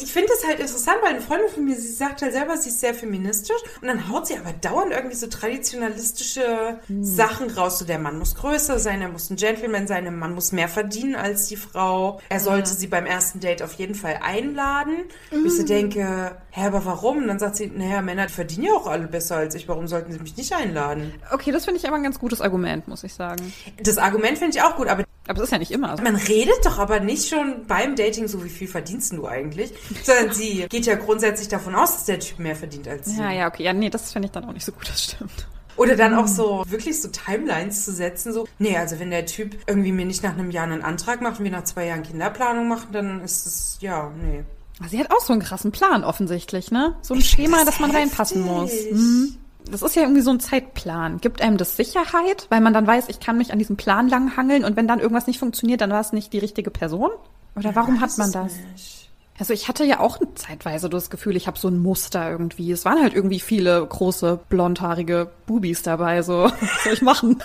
ich 0.01 0.11
finde 0.11 0.29
es 0.33 0.45
halt 0.45 0.59
interessant, 0.59 0.97
weil 1.01 1.11
eine 1.11 1.21
Freundin 1.21 1.49
von 1.49 1.65
mir, 1.65 1.75
sie 1.75 1.91
sagt 1.91 2.21
halt 2.21 2.33
selber, 2.33 2.57
sie 2.57 2.69
ist 2.69 2.79
sehr 2.79 2.93
feministisch 2.93 3.61
und 3.81 3.87
dann 3.87 4.09
haut 4.09 4.27
sie 4.27 4.37
aber 4.37 4.53
dauernd 4.53 4.91
irgendwie 4.91 5.15
so 5.15 5.27
traditionalistische 5.27 6.79
hm. 6.87 7.03
Sachen 7.03 7.49
raus. 7.49 7.79
So 7.79 7.85
der 7.85 7.99
Mann 7.99 8.19
muss 8.19 8.35
größer 8.35 8.79
sein, 8.79 9.01
er 9.01 9.09
muss 9.09 9.29
ein 9.29 9.35
Gentleman 9.35 9.87
sein, 9.87 10.03
der 10.03 10.11
Mann 10.11 10.33
muss 10.33 10.51
mehr 10.51 10.69
verdienen 10.69 11.15
als 11.15 11.47
die 11.47 11.55
Frau. 11.55 12.19
Er 12.29 12.39
sollte 12.39 12.69
ja. 12.69 12.75
sie 12.75 12.87
beim 12.87 13.05
ersten 13.05 13.39
Date 13.39 13.61
auf 13.61 13.73
jeden 13.73 13.95
Fall 13.95 14.19
einladen. 14.21 15.05
Mhm. 15.31 15.45
Ich 15.45 15.53
so 15.53 15.59
hm. 15.59 15.67
denke, 15.67 16.37
hä, 16.51 16.65
aber 16.65 16.85
warum? 16.85 17.17
Und 17.19 17.27
dann 17.27 17.39
sagt 17.39 17.55
sie, 17.57 17.67
naja, 17.67 18.01
Männer 18.01 18.29
verdienen 18.29 18.65
ja 18.65 18.73
auch 18.73 18.87
alle 18.87 19.07
besser 19.07 19.37
als 19.37 19.55
ich, 19.55 19.67
warum 19.67 19.87
sollten 19.87 20.11
sie 20.11 20.19
mich 20.19 20.37
nicht 20.37 20.53
einladen? 20.53 21.13
Okay, 21.31 21.51
das 21.51 21.65
finde 21.65 21.79
ich 21.79 21.87
aber 21.87 21.97
ein 21.97 22.03
ganz 22.03 22.19
gutes 22.19 22.41
Argument, 22.41 22.87
muss 22.87 23.03
ich 23.03 23.13
sagen. 23.13 23.53
Das 23.81 23.97
Argument 23.97 24.37
finde 24.37 24.57
ich 24.57 24.63
auch 24.63 24.75
gut, 24.75 24.87
aber 24.87 25.03
aber 25.27 25.39
es 25.39 25.45
ist 25.45 25.51
ja 25.51 25.57
nicht 25.57 25.71
immer 25.71 25.95
so. 25.97 26.03
Man 26.03 26.15
redet 26.15 26.65
doch 26.65 26.77
aber 26.77 26.99
nicht 26.99 27.27
schon 27.27 27.65
beim 27.67 27.95
Dating 27.95 28.27
so, 28.27 28.43
wie 28.43 28.49
viel 28.49 28.67
verdienst 28.67 29.13
du 29.13 29.27
eigentlich? 29.27 29.73
Sondern 30.03 30.33
sie 30.33 30.65
geht 30.69 30.85
ja 30.85 30.95
grundsätzlich 30.95 31.47
davon 31.47 31.75
aus, 31.75 31.93
dass 31.93 32.05
der 32.05 32.19
Typ 32.19 32.39
mehr 32.39 32.55
verdient 32.55 32.87
als 32.87 33.07
sie. 33.07 33.17
Ja, 33.19 33.31
ja, 33.31 33.47
okay. 33.47 33.63
Ja, 33.63 33.73
nee, 33.73 33.89
das 33.89 34.11
finde 34.11 34.27
ich 34.27 34.31
dann 34.31 34.45
auch 34.45 34.53
nicht 34.53 34.65
so 34.65 34.71
gut, 34.71 34.87
das 34.87 35.03
stimmt. 35.03 35.47
Oder 35.77 35.95
dann 35.97 36.13
auch 36.13 36.27
so, 36.27 36.63
wirklich 36.67 37.01
so 37.01 37.09
Timelines 37.09 37.83
zu 37.83 37.91
setzen, 37.91 38.31
so, 38.31 38.47
nee, 38.59 38.77
also 38.77 38.99
wenn 38.99 39.11
der 39.11 39.25
Typ 39.25 39.57
irgendwie 39.67 39.91
mir 39.91 40.05
nicht 40.05 40.23
nach 40.23 40.33
einem 40.33 40.49
Jahr 40.49 40.63
einen 40.63 40.81
Antrag 40.81 41.21
macht 41.21 41.39
und 41.39 41.43
wir 41.43 41.51
nach 41.51 41.65
zwei 41.65 41.87
Jahren 41.87 42.03
Kinderplanung 42.03 42.69
machen, 42.69 42.87
dann 42.93 43.21
ist 43.21 43.45
es, 43.45 43.77
ja, 43.81 44.11
nee. 44.21 44.43
Sie 44.87 44.99
hat 44.99 45.11
auch 45.11 45.19
so 45.19 45.33
einen 45.33 45.41
krassen 45.41 45.71
Plan 45.71 46.03
offensichtlich, 46.03 46.71
ne? 46.71 46.95
So 47.01 47.13
ein 47.13 47.19
ich 47.19 47.29
Schema, 47.29 47.57
das, 47.57 47.65
das 47.65 47.79
man 47.79 47.91
reinpassen 47.91 48.41
muss. 48.41 48.71
Mhm 48.91 49.37
das 49.69 49.81
ist 49.81 49.95
ja 49.95 50.03
irgendwie 50.03 50.21
so 50.21 50.31
ein 50.31 50.39
Zeitplan. 50.39 51.19
Gibt 51.19 51.41
einem 51.41 51.57
das 51.57 51.75
Sicherheit, 51.77 52.47
weil 52.49 52.61
man 52.61 52.73
dann 52.73 52.87
weiß, 52.87 53.09
ich 53.09 53.19
kann 53.19 53.37
mich 53.37 53.51
an 53.51 53.59
diesem 53.59 53.77
Plan 53.77 54.07
langhangeln 54.07 54.63
und 54.63 54.75
wenn 54.75 54.87
dann 54.87 54.99
irgendwas 54.99 55.27
nicht 55.27 55.39
funktioniert, 55.39 55.81
dann 55.81 55.91
war 55.91 56.01
es 56.01 56.13
nicht 56.13 56.33
die 56.33 56.39
richtige 56.39 56.71
Person? 56.71 57.11
Oder 57.55 57.75
warum 57.75 58.01
hat 58.01 58.17
man 58.17 58.31
das? 58.31 58.53
Nicht. 58.73 59.09
Also 59.37 59.53
ich 59.53 59.67
hatte 59.67 59.83
ja 59.83 59.99
auch 59.99 60.17
zeitweise 60.35 60.89
das 60.89 61.09
Gefühl, 61.09 61.35
ich 61.35 61.47
habe 61.47 61.59
so 61.59 61.67
ein 61.67 61.77
Muster 61.77 62.29
irgendwie. 62.29 62.71
Es 62.71 62.85
waren 62.85 63.01
halt 63.01 63.13
irgendwie 63.13 63.41
viele 63.41 63.85
große, 63.85 64.39
blondhaarige 64.47 65.29
Bubis 65.45 65.81
dabei. 65.81 66.21
So, 66.21 66.43
was 66.43 66.83
soll 66.83 66.93
ich 66.93 67.01
machen? 67.01 67.41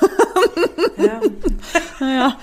Ja. 0.97 1.21
naja. 2.01 2.37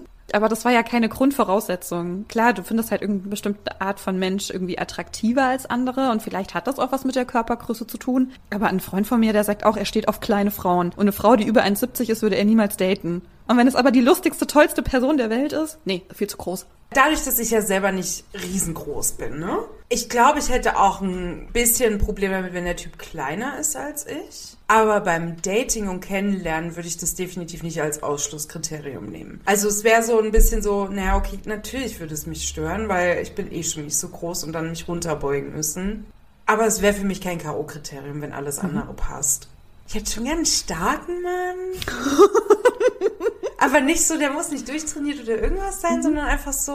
Aber 0.32 0.48
das 0.48 0.64
war 0.64 0.72
ja 0.72 0.82
keine 0.82 1.08
Grundvoraussetzung. 1.08 2.26
Klar, 2.28 2.52
du 2.52 2.62
findest 2.62 2.90
halt 2.90 3.02
irgendeine 3.02 3.30
bestimmte 3.30 3.80
Art 3.80 4.00
von 4.00 4.18
Mensch 4.18 4.50
irgendwie 4.50 4.78
attraktiver 4.78 5.44
als 5.44 5.66
andere 5.66 6.10
und 6.10 6.22
vielleicht 6.22 6.54
hat 6.54 6.66
das 6.66 6.78
auch 6.78 6.92
was 6.92 7.04
mit 7.04 7.16
der 7.16 7.24
Körpergröße 7.24 7.86
zu 7.86 7.98
tun. 7.98 8.32
Aber 8.50 8.68
ein 8.68 8.80
Freund 8.80 9.06
von 9.06 9.20
mir, 9.20 9.32
der 9.32 9.44
sagt 9.44 9.64
auch, 9.64 9.76
er 9.76 9.84
steht 9.84 10.08
auf 10.08 10.20
kleine 10.20 10.50
Frauen. 10.50 10.88
Und 10.88 11.00
eine 11.00 11.12
Frau, 11.12 11.36
die 11.36 11.44
über 11.44 11.62
1,70 11.62 12.10
ist, 12.10 12.22
würde 12.22 12.36
er 12.36 12.44
niemals 12.44 12.76
daten. 12.76 13.22
Und 13.52 13.58
wenn 13.58 13.68
es 13.68 13.74
aber 13.74 13.90
die 13.90 14.00
lustigste, 14.00 14.46
tollste 14.46 14.82
Person 14.82 15.18
der 15.18 15.28
Welt 15.28 15.52
ist, 15.52 15.76
nee, 15.84 16.00
viel 16.14 16.26
zu 16.26 16.38
groß. 16.38 16.64
Dadurch, 16.94 17.22
dass 17.24 17.38
ich 17.38 17.50
ja 17.50 17.60
selber 17.60 17.92
nicht 17.92 18.24
riesengroß 18.32 19.12
bin, 19.12 19.40
ne? 19.40 19.58
Ich 19.90 20.08
glaube, 20.08 20.38
ich 20.38 20.48
hätte 20.48 20.78
auch 20.78 21.02
ein 21.02 21.50
bisschen 21.52 21.92
ein 21.92 21.98
Problem 21.98 22.32
damit, 22.32 22.54
wenn 22.54 22.64
der 22.64 22.76
Typ 22.76 22.98
kleiner 22.98 23.58
ist 23.58 23.76
als 23.76 24.06
ich. 24.06 24.56
Aber 24.68 25.00
beim 25.00 25.42
Dating 25.42 25.90
und 25.90 26.00
Kennenlernen 26.00 26.76
würde 26.76 26.88
ich 26.88 26.96
das 26.96 27.14
definitiv 27.14 27.62
nicht 27.62 27.82
als 27.82 28.02
Ausschlusskriterium 28.02 29.10
nehmen. 29.10 29.42
Also 29.44 29.68
es 29.68 29.84
wäre 29.84 30.02
so 30.02 30.18
ein 30.18 30.30
bisschen 30.30 30.62
so, 30.62 30.86
naja, 30.86 31.18
okay, 31.18 31.38
natürlich 31.44 32.00
würde 32.00 32.14
es 32.14 32.26
mich 32.26 32.48
stören, 32.48 32.88
weil 32.88 33.18
ich 33.20 33.34
bin 33.34 33.52
eh 33.52 33.62
schon 33.64 33.84
nicht 33.84 33.98
so 33.98 34.08
groß 34.08 34.44
und 34.44 34.54
dann 34.54 34.70
mich 34.70 34.88
runterbeugen 34.88 35.52
müssen. 35.52 36.06
Aber 36.46 36.64
es 36.66 36.80
wäre 36.80 36.94
für 36.94 37.04
mich 37.04 37.20
kein 37.20 37.36
K.O.-Kriterium, 37.36 38.22
wenn 38.22 38.32
alles 38.32 38.60
andere 38.60 38.92
mhm. 38.92 38.96
passt. 38.96 39.48
Ich 39.88 39.94
hätte 39.94 40.10
schon 40.10 40.24
gern 40.24 40.38
einen 40.38 40.46
starken 40.46 41.20
Mann. 41.20 41.58
aber 43.62 43.80
nicht 43.80 44.04
so, 44.04 44.18
der 44.18 44.32
muss 44.32 44.50
nicht 44.50 44.68
durchtrainiert 44.68 45.22
oder 45.22 45.40
irgendwas 45.40 45.80
sein, 45.80 45.98
mhm. 45.98 46.02
sondern 46.02 46.26
einfach 46.26 46.52
so. 46.52 46.72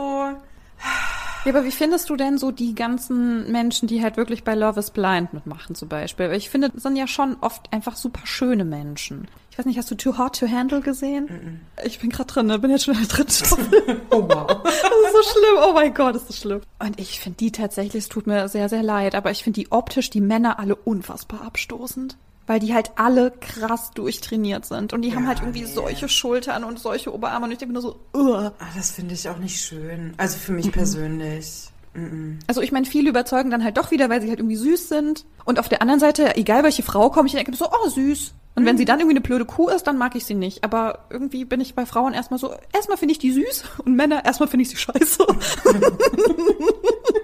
Ja, 1.45 1.53
aber 1.53 1.63
wie 1.63 1.71
findest 1.71 2.09
du 2.09 2.15
denn 2.15 2.37
so 2.37 2.51
die 2.51 2.75
ganzen 2.75 3.51
Menschen, 3.51 3.87
die 3.87 4.03
halt 4.03 4.17
wirklich 4.17 4.43
bei 4.43 4.53
Love 4.53 4.79
is 4.79 4.91
Blind 4.91 5.33
mitmachen 5.33 5.75
zum 5.75 5.89
Beispiel? 5.89 6.31
Ich 6.33 6.49
finde, 6.49 6.69
das 6.69 6.83
sind 6.83 6.95
ja 6.95 7.07
schon 7.07 7.37
oft 7.41 7.71
einfach 7.73 7.95
super 7.95 8.21
schöne 8.25 8.65
Menschen. 8.65 9.27
Ich 9.49 9.57
weiß 9.57 9.65
nicht, 9.65 9.77
hast 9.77 9.89
du 9.89 9.95
Too 9.95 10.17
Hot 10.17 10.39
to 10.39 10.47
Handle 10.47 10.81
gesehen? 10.81 11.25
Mm 11.25 11.27
-mm. 11.27 11.85
Ich 11.85 11.99
bin 11.99 12.09
gerade 12.09 12.31
drin, 12.31 12.47
ne? 12.47 12.59
bin 12.59 12.69
jetzt 12.69 12.85
schon 12.85 12.93
in 12.93 12.99
der 13.01 13.09
dritten 13.09 13.31
Staffel. 13.45 14.01
oh 14.11 14.21
wow. 14.21 14.47
Das 14.63 14.73
ist 14.73 15.13
so 15.13 15.39
schlimm. 15.39 15.63
Oh 15.67 15.73
mein 15.73 15.93
Gott, 15.93 16.15
ist 16.15 16.29
das 16.29 16.37
schlimm. 16.37 16.61
Und 16.79 16.99
ich 16.99 17.19
finde 17.19 17.37
die 17.37 17.51
tatsächlich, 17.51 18.03
es 18.03 18.09
tut 18.09 18.27
mir 18.27 18.47
sehr, 18.49 18.69
sehr 18.69 18.83
leid, 18.83 19.15
aber 19.15 19.31
ich 19.31 19.43
finde 19.43 19.59
die 19.59 19.71
optisch, 19.71 20.09
die 20.09 20.21
Männer 20.21 20.59
alle 20.59 20.75
unfassbar 20.75 21.41
abstoßend 21.41 22.17
weil 22.47 22.59
die 22.59 22.73
halt 22.73 22.91
alle 22.95 23.31
krass 23.31 23.91
durchtrainiert 23.91 24.65
sind 24.65 24.93
und 24.93 25.03
die 25.03 25.09
ja, 25.09 25.15
haben 25.15 25.27
halt 25.27 25.41
irgendwie 25.41 25.61
nee. 25.61 25.71
solche 25.71 26.09
Schultern 26.09 26.63
und 26.63 26.79
solche 26.79 27.13
Oberarme 27.13 27.45
und 27.45 27.51
ich 27.51 27.57
denke 27.57 27.73
nur 27.73 27.81
so, 27.81 27.99
Ugh. 28.13 28.51
Ah, 28.57 28.65
das 28.75 28.91
finde 28.91 29.13
ich 29.13 29.29
auch 29.29 29.37
nicht 29.37 29.61
schön. 29.61 30.13
Also 30.17 30.37
für 30.37 30.53
mich 30.53 30.67
mhm. 30.67 30.71
persönlich. 30.71 31.69
Mhm. 31.93 32.39
Also 32.47 32.61
ich 32.61 32.71
meine, 32.71 32.85
viele 32.85 33.09
überzeugen 33.09 33.51
dann 33.51 33.63
halt 33.63 33.77
doch 33.77 33.91
wieder, 33.91 34.09
weil 34.09 34.21
sie 34.21 34.29
halt 34.29 34.39
irgendwie 34.39 34.55
süß 34.55 34.87
sind. 34.87 35.25
Und 35.45 35.59
auf 35.59 35.69
der 35.69 35.81
anderen 35.81 35.99
Seite, 35.99 36.35
egal 36.37 36.63
welche 36.63 36.83
Frau 36.83 37.09
komme 37.09 37.27
ich 37.27 37.33
denke 37.33 37.55
so, 37.55 37.67
oh 37.67 37.89
süß. 37.89 38.33
Und 38.55 38.65
wenn 38.65 38.75
mhm. 38.75 38.79
sie 38.79 38.85
dann 38.85 38.99
irgendwie 38.99 39.17
eine 39.17 39.21
blöde 39.21 39.45
Kuh 39.45 39.69
ist, 39.69 39.85
dann 39.85 39.97
mag 39.97 40.15
ich 40.15 40.25
sie 40.25 40.33
nicht. 40.33 40.63
Aber 40.63 41.05
irgendwie 41.09 41.45
bin 41.45 41.61
ich 41.61 41.75
bei 41.75 41.85
Frauen 41.85 42.13
erstmal 42.13 42.39
so, 42.39 42.53
erstmal 42.73 42.97
finde 42.97 43.11
ich 43.11 43.19
die 43.19 43.31
süß 43.31 43.63
und 43.85 43.95
Männer, 43.95 44.25
erstmal 44.25 44.49
finde 44.49 44.63
ich 44.63 44.69
sie 44.69 44.77
scheiße. 44.77 45.27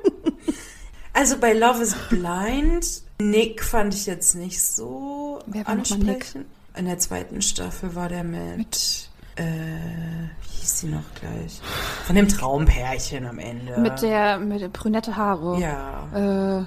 Also 1.13 1.37
bei 1.37 1.53
Love 1.53 1.81
is 1.81 1.95
Blind, 2.09 3.03
Nick 3.19 3.63
fand 3.63 3.93
ich 3.93 4.07
jetzt 4.07 4.35
nicht 4.35 4.61
so 4.61 5.39
Wer 5.45 5.65
war 5.65 5.73
ansprechend. 5.73 6.45
In 6.75 6.85
der 6.85 6.97
zweiten 6.97 7.41
Staffel 7.41 7.93
war 7.95 8.09
der 8.09 8.23
mit, 8.23 8.57
mit 8.57 9.09
äh, 9.35 9.43
wie 9.43 10.59
hieß 10.59 10.79
sie 10.79 10.87
noch 10.87 11.03
gleich? 11.19 11.61
Von 12.07 12.15
dem 12.15 12.27
Traumpärchen 12.27 13.27
am 13.27 13.37
Ende. 13.37 13.79
Mit 13.79 14.01
der, 14.01 14.39
mit 14.39 14.61
der 14.61 14.69
brünette 14.69 15.15
Haare. 15.15 15.59
Ja. 15.59 16.07
Äh, 16.61 16.65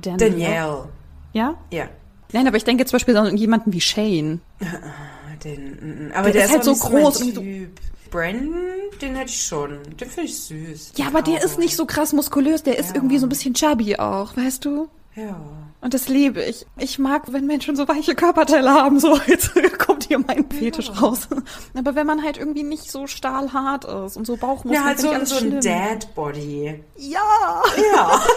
Danielle. 0.00 0.30
Danielle. 0.30 0.88
Ja? 1.34 1.54
Ja. 1.70 1.88
Nein, 2.32 2.48
aber 2.48 2.56
ich 2.56 2.64
denke 2.64 2.86
zum 2.86 2.96
Beispiel 2.96 3.16
an 3.16 3.36
jemanden 3.36 3.72
wie 3.72 3.80
Shane. 3.80 4.40
Den, 5.44 6.10
aber 6.14 6.30
der, 6.30 6.32
der 6.32 6.44
ist 6.46 6.52
halt 6.52 6.64
so 6.64 6.74
groß. 6.74 7.18
So 7.18 7.40
typ. 7.40 7.80
Brandon, 8.14 8.54
den 9.02 9.16
hätte 9.16 9.30
ich 9.30 9.42
schon. 9.42 9.80
Den 9.98 10.08
finde 10.08 10.30
ich 10.30 10.40
süß. 10.44 10.92
Ja, 10.94 11.08
aber 11.08 11.20
der 11.20 11.42
ist 11.42 11.58
nicht 11.58 11.74
so 11.74 11.84
krass 11.84 12.12
muskulös. 12.12 12.62
Der 12.62 12.78
ist 12.78 12.90
ja. 12.90 12.94
irgendwie 12.94 13.18
so 13.18 13.26
ein 13.26 13.28
bisschen 13.28 13.54
chubby 13.54 13.96
auch, 13.96 14.36
weißt 14.36 14.64
du? 14.64 14.88
Ja. 15.16 15.40
Und 15.80 15.94
das 15.94 16.08
liebe 16.08 16.40
ich. 16.40 16.64
Ich 16.78 17.00
mag, 17.00 17.32
wenn 17.32 17.46
Menschen 17.46 17.74
so 17.74 17.88
weiche 17.88 18.14
Körperteile 18.14 18.70
haben. 18.70 19.00
So, 19.00 19.18
jetzt 19.26 19.50
kommt 19.78 20.04
hier 20.04 20.20
mein 20.20 20.48
Fetisch 20.48 20.90
ja. 20.90 20.94
raus. 20.94 21.26
Aber 21.74 21.96
wenn 21.96 22.06
man 22.06 22.22
halt 22.22 22.38
irgendwie 22.38 22.62
nicht 22.62 22.88
so 22.88 23.08
stahlhart 23.08 23.84
ist 23.84 24.16
und 24.16 24.28
so 24.28 24.36
Bauchmuskeln. 24.36 24.74
Ja, 24.74 24.84
halt 24.84 25.00
so, 25.00 25.36
so 25.36 25.44
ein 25.44 25.60
Dad-Body. 25.60 26.84
Ja. 26.96 27.62
Ja. 27.92 28.20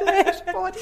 Dad-Body. 0.60 0.78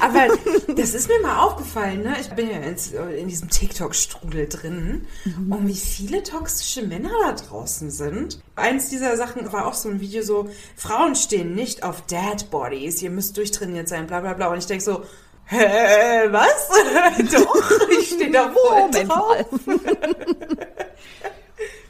Aber 0.00 0.74
das 0.74 0.94
ist 0.94 1.08
mir 1.08 1.20
mal 1.20 1.44
aufgefallen, 1.44 2.02
ne? 2.02 2.16
Ich 2.20 2.30
bin 2.30 2.48
ja 2.48 2.58
in 2.58 3.28
diesem 3.28 3.48
TikTok-Strudel 3.48 4.48
drin. 4.48 5.06
Mhm. 5.24 5.52
Und 5.52 5.68
wie 5.68 5.74
viele 5.74 6.22
toxische 6.22 6.82
Männer 6.82 7.10
da 7.22 7.32
draußen 7.32 7.90
sind. 7.90 8.40
Eins 8.56 8.88
dieser 8.88 9.16
Sachen 9.16 9.52
war 9.52 9.66
auch 9.66 9.74
so 9.74 9.88
ein 9.88 10.00
Video 10.00 10.22
so, 10.22 10.48
Frauen 10.76 11.14
stehen 11.14 11.54
nicht 11.54 11.82
auf 11.82 12.02
Dad-Bodies. 12.02 13.02
Ihr 13.02 13.10
müsst 13.10 13.36
durchtrainiert 13.36 13.88
sein, 13.88 14.06
bla 14.06 14.20
bla 14.20 14.34
bla. 14.34 14.48
Und 14.48 14.58
ich 14.58 14.66
denke 14.66 14.84
so, 14.84 15.02
Hä, 15.44 16.28
was? 16.30 16.68
Doch, 17.32 17.88
ich 17.90 18.10
stehe 18.10 18.30
da 18.30 18.48
Moment 18.48 19.10
drauf. 19.10 19.44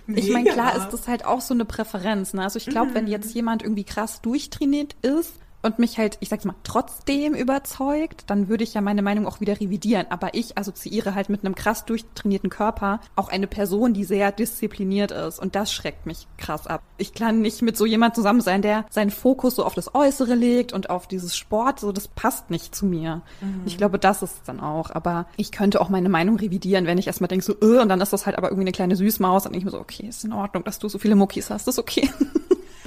ich 0.08 0.30
meine, 0.32 0.50
klar 0.50 0.74
ist 0.74 0.88
das 0.90 1.06
halt 1.06 1.26
auch 1.26 1.42
so 1.42 1.52
eine 1.52 1.66
Präferenz. 1.66 2.32
Ne? 2.32 2.42
Also 2.42 2.56
ich 2.56 2.66
glaube, 2.66 2.90
mhm. 2.90 2.94
wenn 2.94 3.06
jetzt 3.06 3.34
jemand 3.34 3.62
irgendwie 3.62 3.84
krass 3.84 4.20
durchtrainiert 4.22 4.96
ist 5.02 5.34
und 5.62 5.78
mich 5.78 5.98
halt, 5.98 6.18
ich 6.20 6.28
sag's 6.28 6.44
mal, 6.44 6.54
trotzdem 6.64 7.34
überzeugt, 7.34 8.24
dann 8.26 8.48
würde 8.48 8.64
ich 8.64 8.74
ja 8.74 8.80
meine 8.80 9.02
Meinung 9.02 9.26
auch 9.26 9.40
wieder 9.40 9.60
revidieren. 9.60 10.06
Aber 10.10 10.34
ich 10.34 10.58
assoziiere 10.58 11.14
halt 11.14 11.28
mit 11.28 11.44
einem 11.44 11.54
krass 11.54 11.84
durchtrainierten 11.84 12.50
Körper 12.50 13.00
auch 13.16 13.28
eine 13.28 13.46
Person, 13.46 13.94
die 13.94 14.04
sehr 14.04 14.32
diszipliniert 14.32 15.12
ist. 15.12 15.38
Und 15.38 15.54
das 15.54 15.72
schreckt 15.72 16.06
mich 16.06 16.26
krass 16.36 16.66
ab. 16.66 16.82
Ich 16.98 17.14
kann 17.14 17.40
nicht 17.40 17.62
mit 17.62 17.76
so 17.76 17.86
jemand 17.86 18.14
zusammen 18.14 18.40
sein, 18.40 18.62
der 18.62 18.84
seinen 18.90 19.10
Fokus 19.10 19.56
so 19.56 19.64
auf 19.64 19.74
das 19.74 19.94
Äußere 19.94 20.34
legt 20.34 20.72
und 20.72 20.90
auf 20.90 21.06
dieses 21.06 21.36
Sport. 21.36 21.80
So, 21.80 21.92
das 21.92 22.08
passt 22.08 22.50
nicht 22.50 22.74
zu 22.74 22.84
mir. 22.84 23.22
Mhm. 23.40 23.62
Ich 23.64 23.78
glaube, 23.78 23.98
das 23.98 24.22
ist 24.22 24.42
dann 24.46 24.60
auch. 24.60 24.90
Aber 24.90 25.26
ich 25.36 25.52
könnte 25.52 25.80
auch 25.80 25.88
meine 25.88 26.08
Meinung 26.08 26.36
revidieren, 26.36 26.86
wenn 26.86 26.98
ich 26.98 27.06
erstmal 27.06 27.28
denke 27.28 27.44
so, 27.44 27.54
äh, 27.60 27.80
und 27.80 27.88
dann 27.88 28.00
ist 28.00 28.12
das 28.12 28.26
halt 28.26 28.36
aber 28.36 28.48
irgendwie 28.48 28.64
eine 28.64 28.72
kleine 28.72 28.96
Süßmaus. 28.96 29.46
Und 29.46 29.54
ich 29.54 29.64
mir 29.64 29.70
so, 29.70 29.78
okay, 29.78 30.06
ist 30.08 30.24
in 30.24 30.32
Ordnung, 30.32 30.64
dass 30.64 30.80
du 30.80 30.88
so 30.88 30.98
viele 30.98 31.14
Muckis 31.14 31.50
hast, 31.50 31.68
ist 31.68 31.78
okay. 31.78 32.10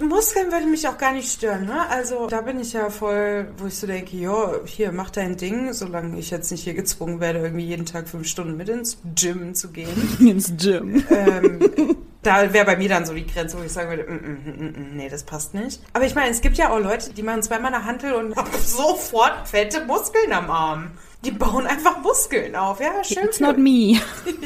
Muskeln 0.02 0.52
würde 0.52 0.66
mich 0.66 0.88
auch 0.88 0.98
gar 0.98 1.14
nicht 1.14 1.32
stören, 1.32 1.66
ne? 1.66 1.88
Also 1.90 2.28
da 2.28 2.42
bin 2.42 2.60
ich 2.60 2.74
ja 2.74 2.90
voll, 2.90 3.48
wo 3.58 3.68
ich 3.68 3.76
so 3.76 3.88
denke, 3.88 4.18
ja, 4.18 4.52
hier, 4.66 4.92
mach 4.92 5.10
dein 5.10 5.38
Ding, 5.38 5.72
solange 5.72 6.20
ich 6.20 6.32
jetzt 6.32 6.52
nicht 6.52 6.64
hier 6.64 6.74
gezwungen 6.74 7.22
werde, 7.22 7.40
irgendwie 7.40 7.66
jeden 7.66 7.86
Tag 7.86 8.10
fünf 8.10 8.28
Stunden 8.28 8.58
mit 8.58 8.68
ins 8.68 8.98
Gym 9.16 9.56
zu 9.56 9.70
gehen. 9.70 10.18
ins 10.20 10.52
Gym. 10.58 11.04
Ähm, 11.10 11.98
da 12.22 12.52
wäre 12.52 12.66
bei 12.66 12.76
mir 12.76 12.90
dann 12.90 13.06
so 13.06 13.14
die 13.14 13.26
Grenze, 13.26 13.58
wo 13.58 13.64
ich 13.64 13.72
sagen 13.72 13.90
würde, 13.90 14.04
mm, 14.04 14.16
mm, 14.16 14.66
mm, 14.66 14.66
mm, 14.66 14.98
nee, 14.98 15.08
das 15.08 15.24
passt 15.24 15.54
nicht. 15.54 15.82
Aber 15.94 16.06
ich 16.06 16.14
meine, 16.14 16.32
es 16.32 16.42
gibt 16.42 16.58
ja 16.58 16.72
auch 16.72 16.80
Leute, 16.80 17.14
die 17.14 17.24
machen 17.24 17.42
zweimal 17.42 17.74
eine 17.74 17.86
Hantel 17.86 18.14
und 18.14 18.36
haben 18.36 18.50
sofort 18.66 19.48
fette 19.48 19.86
Muskeln 19.86 20.34
am 20.34 20.52
Arm. 20.52 20.92
Die 21.24 21.32
bauen 21.32 21.66
einfach 21.66 22.02
Muskeln 22.04 22.56
auf. 22.56 22.82
Ja, 22.82 23.04
schön. 23.04 23.24
It's 23.24 23.40
not 23.40 23.58
me. 23.58 24.00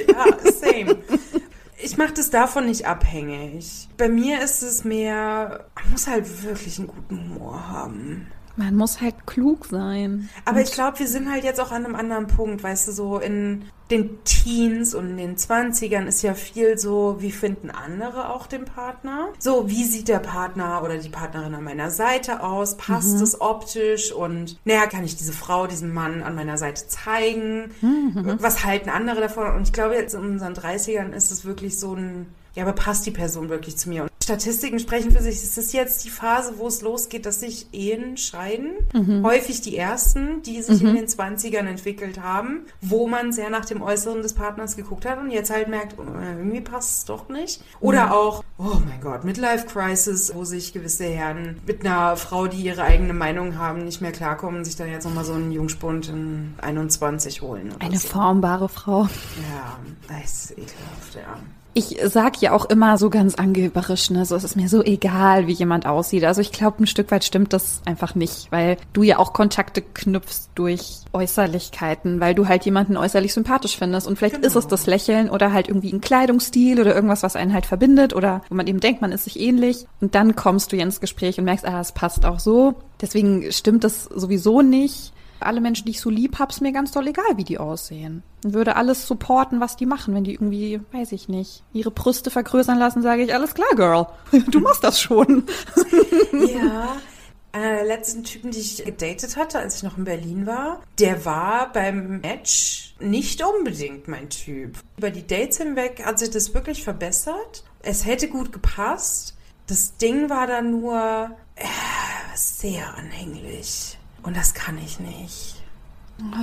ja, 0.07 0.25
same 0.61 0.95
ich 1.81 1.97
mache 1.97 2.13
das 2.13 2.29
davon 2.29 2.65
nicht 2.65 2.85
abhängig. 2.85 3.87
Bei 3.97 4.09
mir 4.09 4.41
ist 4.41 4.61
es 4.61 4.83
mehr, 4.83 5.65
man 5.75 5.91
muss 5.91 6.07
halt 6.07 6.43
wirklich 6.43 6.77
einen 6.79 6.87
guten 6.87 7.19
Humor 7.19 7.69
haben. 7.69 8.27
Man 8.59 8.75
muss 8.75 8.99
halt 8.99 9.25
klug 9.25 9.67
sein. 9.67 10.27
Aber 10.43 10.59
ich 10.59 10.73
glaube, 10.73 10.99
wir 10.99 11.07
sind 11.07 11.31
halt 11.31 11.45
jetzt 11.45 11.61
auch 11.61 11.71
an 11.71 11.85
einem 11.85 11.95
anderen 11.95 12.27
Punkt, 12.27 12.61
weißt 12.61 12.89
du, 12.89 12.91
so 12.91 13.17
in 13.17 13.63
den 13.89 14.21
Teens 14.25 14.93
und 14.93 15.11
in 15.11 15.17
den 15.17 15.37
Zwanzigern 15.37 16.07
ist 16.07 16.23
ja 16.23 16.33
viel 16.33 16.77
so, 16.77 17.15
wie 17.19 17.31
finden 17.31 17.71
andere 17.71 18.29
auch 18.29 18.47
den 18.47 18.65
Partner? 18.65 19.29
So, 19.39 19.69
wie 19.69 19.85
sieht 19.85 20.09
der 20.09 20.19
Partner 20.19 20.83
oder 20.83 20.97
die 20.97 21.07
Partnerin 21.07 21.55
an 21.55 21.63
meiner 21.63 21.89
Seite 21.89 22.43
aus? 22.43 22.75
Passt 22.75 23.15
mhm. 23.15 23.23
es 23.23 23.39
optisch? 23.39 24.11
Und 24.11 24.59
naja, 24.65 24.87
kann 24.87 25.05
ich 25.05 25.15
diese 25.15 25.31
Frau, 25.31 25.65
diesen 25.65 25.93
Mann 25.93 26.21
an 26.21 26.35
meiner 26.35 26.57
Seite 26.57 26.85
zeigen? 26.85 27.71
Mhm. 27.79 28.39
Was 28.41 28.65
halten 28.65 28.89
andere 28.89 29.21
davon? 29.21 29.55
Und 29.55 29.63
ich 29.63 29.73
glaube, 29.73 29.95
jetzt 29.95 30.15
in 30.15 30.19
unseren 30.19 30.53
30ern 30.53 31.13
ist 31.13 31.31
es 31.31 31.45
wirklich 31.45 31.79
so 31.79 31.95
ein 31.95 32.27
ja, 32.55 32.63
aber 32.63 32.73
passt 32.73 33.05
die 33.05 33.11
Person 33.11 33.47
wirklich 33.47 33.77
zu 33.77 33.89
mir? 33.89 34.03
Und 34.03 34.09
Statistiken 34.29 34.77
sprechen 34.77 35.09
für 35.09 35.23
sich. 35.23 35.37
Es 35.37 35.57
ist 35.57 35.73
jetzt 35.73 36.05
die 36.05 36.11
Phase, 36.11 36.53
wo 36.57 36.67
es 36.67 36.83
losgeht, 36.83 37.25
dass 37.25 37.39
sich 37.39 37.65
Ehen 37.71 38.15
scheiden. 38.15 38.73
Mhm. 38.93 39.25
Häufig 39.25 39.61
die 39.61 39.75
ersten, 39.75 40.43
die 40.43 40.61
sich 40.61 40.83
mhm. 40.83 40.89
in 40.89 40.95
den 40.97 41.07
20ern 41.07 41.65
entwickelt 41.65 42.21
haben, 42.21 42.67
wo 42.79 43.07
man 43.07 43.31
sehr 43.31 43.49
nach 43.49 43.65
dem 43.65 43.81
Äußeren 43.81 44.21
des 44.21 44.33
Partners 44.33 44.75
geguckt 44.75 45.07
hat 45.07 45.17
und 45.19 45.31
jetzt 45.31 45.49
halt 45.49 45.67
merkt, 45.67 45.95
oh, 45.97 46.03
irgendwie 46.03 46.61
passt 46.61 46.99
es 46.99 47.05
doch 47.05 47.27
nicht. 47.29 47.63
Oder 47.79 48.07
mhm. 48.07 48.11
auch, 48.11 48.43
oh 48.59 48.77
mein 48.87 49.01
Gott, 49.01 49.23
Midlife 49.23 49.65
Crisis, 49.65 50.31
wo 50.35 50.43
sich 50.43 50.73
gewisse 50.73 51.05
Herren 51.05 51.59
mit 51.65 51.83
einer 51.83 52.15
Frau, 52.15 52.45
die 52.45 52.61
ihre 52.61 52.83
eigene 52.83 53.13
Meinung 53.13 53.57
haben, 53.57 53.83
nicht 53.83 53.99
mehr 53.99 54.11
klarkommen, 54.11 54.63
sich 54.63 54.75
dann 54.75 54.91
jetzt 54.91 55.05
nochmal 55.05 55.25
so 55.25 55.33
einen 55.33 55.51
Jungspund 55.51 56.07
in 56.09 56.53
21 56.61 57.41
holen. 57.41 57.73
Eine 57.79 57.97
so. 57.97 58.09
formbare 58.09 58.69
Frau. 58.69 59.03
Ja, 59.49 59.79
das 60.07 60.51
ist 60.51 60.51
ekelhaft, 60.51 61.15
ja. 61.15 61.39
Ich 61.73 61.97
sag 62.03 62.41
ja 62.41 62.51
auch 62.51 62.65
immer 62.65 62.97
so 62.97 63.09
ganz 63.09 63.35
angeberisch, 63.35 64.09
ne, 64.09 64.25
so 64.25 64.35
es 64.35 64.43
ist 64.43 64.55
mir 64.55 64.67
so 64.67 64.83
egal, 64.83 65.47
wie 65.47 65.53
jemand 65.53 65.85
aussieht. 65.85 66.23
Also 66.25 66.41
ich 66.41 66.51
glaube, 66.51 66.83
ein 66.83 66.87
Stück 66.87 67.11
weit 67.11 67.23
stimmt 67.23 67.53
das 67.53 67.81
einfach 67.85 68.15
nicht, 68.15 68.51
weil 68.51 68.77
du 68.93 69.03
ja 69.03 69.19
auch 69.19 69.33
Kontakte 69.33 69.81
knüpfst 69.81 70.49
durch 70.55 71.01
Äußerlichkeiten, 71.13 72.19
weil 72.19 72.33
du 72.33 72.47
halt 72.47 72.65
jemanden 72.65 72.97
äußerlich 72.97 73.33
sympathisch 73.33 73.77
findest 73.77 74.07
und 74.07 74.17
vielleicht 74.17 74.35
genau. 74.35 74.47
ist 74.47 74.55
es 74.55 74.67
das 74.67 74.87
Lächeln 74.87 75.29
oder 75.29 75.53
halt 75.53 75.67
irgendwie 75.67 75.93
ein 75.93 76.01
Kleidungsstil 76.01 76.81
oder 76.81 76.95
irgendwas, 76.95 77.23
was 77.23 77.35
einen 77.35 77.53
halt 77.53 77.65
verbindet 77.65 78.15
oder 78.15 78.41
wo 78.49 78.55
man 78.55 78.67
eben 78.67 78.79
denkt, 78.79 79.01
man 79.01 79.11
ist 79.11 79.25
sich 79.25 79.39
ähnlich 79.39 79.85
und 80.01 80.15
dann 80.15 80.35
kommst 80.35 80.71
du 80.71 80.77
ins 80.77 80.99
Gespräch 80.99 81.37
und 81.37 81.45
merkst, 81.45 81.65
ah, 81.65 81.79
es 81.79 81.91
passt 81.91 82.25
auch 82.25 82.39
so. 82.39 82.75
Deswegen 82.99 83.51
stimmt 83.51 83.83
das 83.83 84.05
sowieso 84.05 84.61
nicht 84.61 85.13
alle 85.41 85.61
Menschen, 85.61 85.85
die 85.85 85.91
ich 85.91 86.01
so 86.01 86.09
lieb 86.09 86.39
habe, 86.39 86.51
ist 86.51 86.61
mir 86.61 86.71
ganz 86.71 86.91
doll 86.91 87.07
egal, 87.07 87.37
wie 87.37 87.43
die 87.43 87.57
aussehen. 87.57 88.23
Und 88.43 88.53
würde 88.53 88.75
alles 88.75 89.07
supporten, 89.07 89.59
was 89.59 89.75
die 89.75 89.85
machen. 89.85 90.13
Wenn 90.13 90.23
die 90.23 90.33
irgendwie, 90.33 90.81
weiß 90.91 91.11
ich 91.11 91.29
nicht, 91.29 91.63
ihre 91.73 91.91
Brüste 91.91 92.31
vergrößern 92.31 92.77
lassen, 92.77 93.01
sage 93.01 93.23
ich, 93.23 93.33
alles 93.33 93.53
klar, 93.53 93.69
Girl. 93.75 94.07
Du 94.49 94.59
machst 94.59 94.83
das 94.83 94.99
schon. 94.99 95.43
ja. 96.55 96.97
Einer 97.51 97.77
der 97.77 97.85
letzten 97.85 98.23
Typen, 98.23 98.51
die 98.51 98.59
ich 98.59 98.83
gedatet 98.85 99.35
hatte, 99.35 99.57
als 99.57 99.77
ich 99.77 99.83
noch 99.83 99.97
in 99.97 100.03
Berlin 100.03 100.45
war, 100.45 100.81
der 100.99 101.25
war 101.25 101.71
beim 101.71 102.19
Match 102.21 102.95
nicht 102.99 103.43
unbedingt 103.43 104.07
mein 104.07 104.29
Typ. 104.29 104.77
Über 104.97 105.09
die 105.09 105.25
Dates 105.25 105.57
hinweg 105.57 106.03
hat 106.05 106.19
sich 106.19 106.29
das 106.29 106.53
wirklich 106.53 106.83
verbessert. 106.83 107.63
Es 107.81 108.05
hätte 108.05 108.27
gut 108.27 108.51
gepasst. 108.51 109.35
Das 109.65 109.97
Ding 109.97 110.29
war 110.29 110.47
dann 110.47 110.71
nur 110.71 111.31
äh, 111.55 111.65
sehr 112.35 112.95
anhänglich. 112.95 113.98
Und 114.23 114.35
das 114.35 114.53
kann 114.53 114.77
ich 114.77 114.99
nicht. 114.99 115.55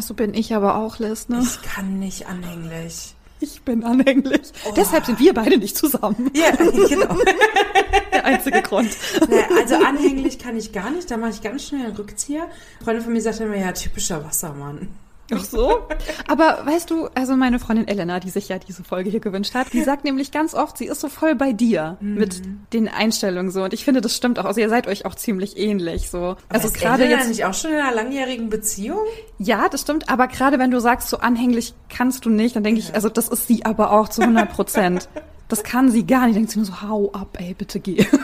So 0.00 0.14
bin 0.14 0.34
ich 0.34 0.54
aber 0.54 0.76
auch, 0.76 0.98
Liz, 0.98 1.28
ne? 1.28 1.40
Ich 1.42 1.60
kann 1.62 1.98
nicht 1.98 2.26
anhänglich. 2.26 3.14
Ich 3.40 3.62
bin 3.62 3.84
anhänglich. 3.84 4.52
Oh. 4.66 4.72
Deshalb 4.74 5.04
sind 5.04 5.18
wir 5.20 5.34
beide 5.34 5.58
nicht 5.58 5.76
zusammen. 5.76 6.30
Ja, 6.34 6.50
genau. 6.56 7.16
Der 8.12 8.24
einzige 8.24 8.62
Grund. 8.62 8.96
Naja, 9.28 9.44
also 9.60 9.74
anhänglich 9.76 10.38
kann 10.38 10.56
ich 10.56 10.72
gar 10.72 10.90
nicht. 10.90 11.10
Da 11.10 11.18
mache 11.18 11.30
ich 11.30 11.42
ganz 11.42 11.64
schnell 11.64 11.86
einen 11.86 11.96
Rückzieher. 11.96 12.44
Eine 12.44 12.84
Freundin 12.84 13.04
von 13.04 13.12
mir 13.12 13.20
sagt 13.20 13.40
immer, 13.40 13.56
ja, 13.56 13.72
typischer 13.72 14.24
Wassermann. 14.24 14.88
Ach 15.34 15.44
so? 15.44 15.80
Aber 16.28 16.60
weißt 16.64 16.90
du, 16.90 17.08
also 17.14 17.36
meine 17.36 17.58
Freundin 17.58 17.88
Elena, 17.88 18.20
die 18.20 18.30
sich 18.30 18.48
ja 18.48 18.58
diese 18.58 18.84
Folge 18.84 19.10
hier 19.10 19.20
gewünscht 19.20 19.54
hat, 19.54 19.72
die 19.72 19.82
sagt 19.82 20.04
nämlich 20.04 20.30
ganz 20.30 20.54
oft, 20.54 20.78
sie 20.78 20.86
ist 20.86 21.00
so 21.00 21.08
voll 21.08 21.34
bei 21.34 21.52
dir 21.52 21.96
mhm. 22.00 22.14
mit 22.14 22.42
den 22.72 22.88
Einstellungen 22.88 23.50
so. 23.50 23.64
Und 23.64 23.74
ich 23.74 23.84
finde, 23.84 24.00
das 24.00 24.16
stimmt 24.16 24.38
auch. 24.38 24.44
Also 24.44 24.60
ihr 24.60 24.68
seid 24.68 24.86
euch 24.86 25.04
auch 25.04 25.14
ziemlich 25.14 25.56
ähnlich 25.56 26.10
so. 26.10 26.36
Also 26.48 26.70
gerade 26.70 27.04
Elena 27.04 27.20
jetzt 27.20 27.28
nicht 27.28 27.44
auch 27.44 27.54
schon 27.54 27.72
in 27.72 27.78
einer 27.78 27.94
langjährigen 27.94 28.50
Beziehung? 28.50 29.00
Ja, 29.38 29.68
das 29.68 29.82
stimmt. 29.82 30.08
Aber 30.08 30.28
gerade 30.28 30.58
wenn 30.58 30.70
du 30.70 30.80
sagst, 30.80 31.08
so 31.08 31.18
anhänglich 31.18 31.74
kannst 31.88 32.24
du 32.24 32.30
nicht, 32.30 32.54
dann 32.54 32.64
denke 32.64 32.80
ja. 32.80 32.88
ich, 32.88 32.94
also 32.94 33.08
das 33.08 33.28
ist 33.28 33.48
sie 33.48 33.64
aber 33.64 33.92
auch 33.92 34.08
zu 34.08 34.22
100 34.22 34.52
Prozent. 34.52 35.08
Das 35.48 35.62
kann 35.62 35.90
sie 35.90 36.06
gar 36.06 36.26
nicht. 36.26 36.36
Denkt 36.36 36.50
sie 36.50 36.58
nur 36.58 36.66
so, 36.66 36.82
hau 36.82 37.12
ab, 37.12 37.38
ey, 37.40 37.54
bitte 37.54 37.80
geh. 37.80 38.04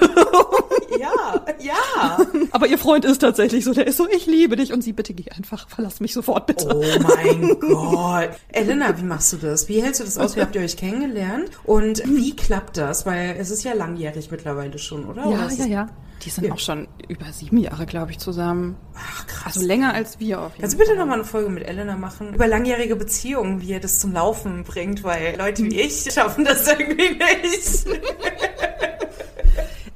Ja. 1.62 2.18
Aber 2.51 2.66
ihr 2.66 2.78
Freund 2.78 3.05
ist 3.05 3.18
tatsächlich 3.18 3.64
so, 3.64 3.72
der 3.72 3.87
ist 3.87 3.97
so, 3.97 4.09
ich 4.09 4.26
liebe 4.26 4.57
dich 4.57 4.72
und 4.72 4.83
sie, 4.83 4.93
bitte 4.93 5.14
geh 5.14 5.30
einfach, 5.30 5.68
verlass 5.68 6.01
mich 6.01 6.12
sofort, 6.12 6.47
bitte. 6.47 6.74
Oh 6.74 6.83
mein 7.01 7.57
Gott. 7.61 8.30
Elena, 8.49 8.99
wie 8.99 9.05
machst 9.05 9.33
du 9.33 9.37
das? 9.37 9.68
Wie 9.68 9.80
hältst 9.80 10.01
du 10.01 10.05
das 10.05 10.18
aus? 10.18 10.35
Wie 10.35 10.41
habt 10.41 10.55
ihr 10.57 10.62
euch 10.62 10.76
kennengelernt? 10.76 11.51
Und 11.64 12.03
wie 12.05 12.35
klappt 12.35 12.78
das? 12.78 13.07
Weil 13.07 13.37
es 13.39 13.51
ist 13.51 13.62
ja 13.62 13.74
langjährig 13.74 14.30
mittlerweile 14.30 14.78
schon, 14.78 15.05
oder? 15.05 15.22
Ja, 15.22 15.47
oder 15.47 15.53
ja, 15.53 15.66
ja. 15.66 15.89
Die 16.24 16.30
sind 16.30 16.45
ja. 16.45 16.53
auch 16.53 16.59
schon 16.59 16.87
über 17.09 17.26
sieben 17.33 17.59
Jahre, 17.59 17.85
glaube 17.85 18.12
ich, 18.12 18.18
zusammen. 18.18 18.76
Ach, 18.95 19.26
krass. 19.26 19.57
Also 19.57 19.66
länger 19.66 19.93
als 19.93 20.20
wir 20.20 20.41
auf 20.41 20.53
jeden 20.53 20.61
Kannst 20.61 20.74
du 20.74 20.78
bitte 20.78 20.97
nochmal 20.97 21.16
eine 21.16 21.24
Folge 21.24 21.51
mit 21.51 21.64
Elena 21.64 21.97
machen? 21.97 22.35
Über 22.35 22.47
langjährige 22.47 22.95
Beziehungen, 22.97 23.61
wie 23.61 23.70
ihr 23.70 23.80
das 23.80 23.99
zum 23.99 24.12
Laufen 24.12 24.62
bringt, 24.64 25.03
weil 25.03 25.37
Leute 25.37 25.64
wie 25.64 25.80
ich 25.80 26.12
schaffen 26.12 26.45
das 26.45 26.68
irgendwie 26.68 27.11
nicht. 27.11 27.87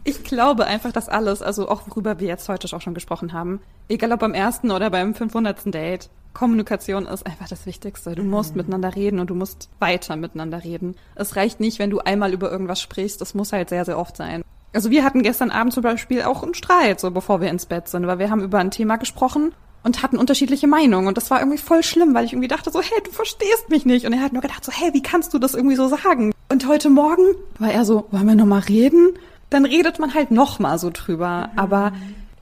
Ich 0.08 0.22
glaube 0.22 0.66
einfach, 0.66 0.92
dass 0.92 1.08
alles, 1.08 1.42
also 1.42 1.68
auch 1.68 1.82
worüber 1.88 2.20
wir 2.20 2.28
jetzt 2.28 2.48
heute 2.48 2.74
auch 2.74 2.80
schon 2.80 2.94
gesprochen 2.94 3.32
haben, 3.32 3.60
egal 3.88 4.12
ob 4.12 4.20
beim 4.20 4.34
ersten 4.34 4.70
oder 4.70 4.88
beim 4.88 5.16
500. 5.16 5.74
Date, 5.74 6.10
Kommunikation 6.32 7.06
ist 7.06 7.26
einfach 7.26 7.48
das 7.48 7.66
Wichtigste. 7.66 8.14
Du 8.14 8.22
musst 8.22 8.52
mhm. 8.52 8.58
miteinander 8.58 8.94
reden 8.94 9.18
und 9.18 9.30
du 9.30 9.34
musst 9.34 9.68
weiter 9.80 10.14
miteinander 10.14 10.62
reden. 10.62 10.94
Es 11.16 11.34
reicht 11.34 11.58
nicht, 11.58 11.80
wenn 11.80 11.90
du 11.90 11.98
einmal 11.98 12.32
über 12.32 12.52
irgendwas 12.52 12.80
sprichst. 12.80 13.20
Das 13.20 13.34
muss 13.34 13.52
halt 13.52 13.68
sehr, 13.68 13.84
sehr 13.84 13.98
oft 13.98 14.16
sein. 14.16 14.44
Also 14.72 14.90
wir 14.90 15.02
hatten 15.02 15.24
gestern 15.24 15.50
Abend 15.50 15.72
zum 15.72 15.82
Beispiel 15.82 16.22
auch 16.22 16.44
einen 16.44 16.54
Streit, 16.54 17.00
so 17.00 17.10
bevor 17.10 17.40
wir 17.40 17.50
ins 17.50 17.66
Bett 17.66 17.88
sind, 17.88 18.06
weil 18.06 18.20
wir 18.20 18.30
haben 18.30 18.44
über 18.44 18.60
ein 18.60 18.70
Thema 18.70 18.98
gesprochen 18.98 19.56
und 19.82 20.04
hatten 20.04 20.18
unterschiedliche 20.18 20.68
Meinungen. 20.68 21.08
Und 21.08 21.16
das 21.16 21.32
war 21.32 21.40
irgendwie 21.40 21.58
voll 21.58 21.82
schlimm, 21.82 22.14
weil 22.14 22.26
ich 22.26 22.32
irgendwie 22.32 22.48
dachte 22.48 22.70
so, 22.70 22.80
hey, 22.80 23.02
du 23.04 23.10
verstehst 23.10 23.70
mich 23.70 23.86
nicht. 23.86 24.06
Und 24.06 24.12
er 24.12 24.20
hat 24.20 24.32
nur 24.32 24.42
gedacht 24.42 24.64
so, 24.64 24.70
hey, 24.70 24.94
wie 24.94 25.02
kannst 25.02 25.34
du 25.34 25.40
das 25.40 25.54
irgendwie 25.54 25.76
so 25.76 25.88
sagen? 25.88 26.32
Und 26.48 26.68
heute 26.68 26.90
Morgen 26.90 27.34
war 27.58 27.72
er 27.72 27.84
so, 27.84 28.06
wollen 28.12 28.28
wir 28.28 28.36
nochmal 28.36 28.60
reden? 28.60 29.14
Dann 29.50 29.64
redet 29.64 29.98
man 29.98 30.14
halt 30.14 30.30
noch 30.30 30.58
mal 30.58 30.78
so 30.78 30.90
drüber. 30.92 31.50
Mhm. 31.52 31.58
Aber 31.58 31.92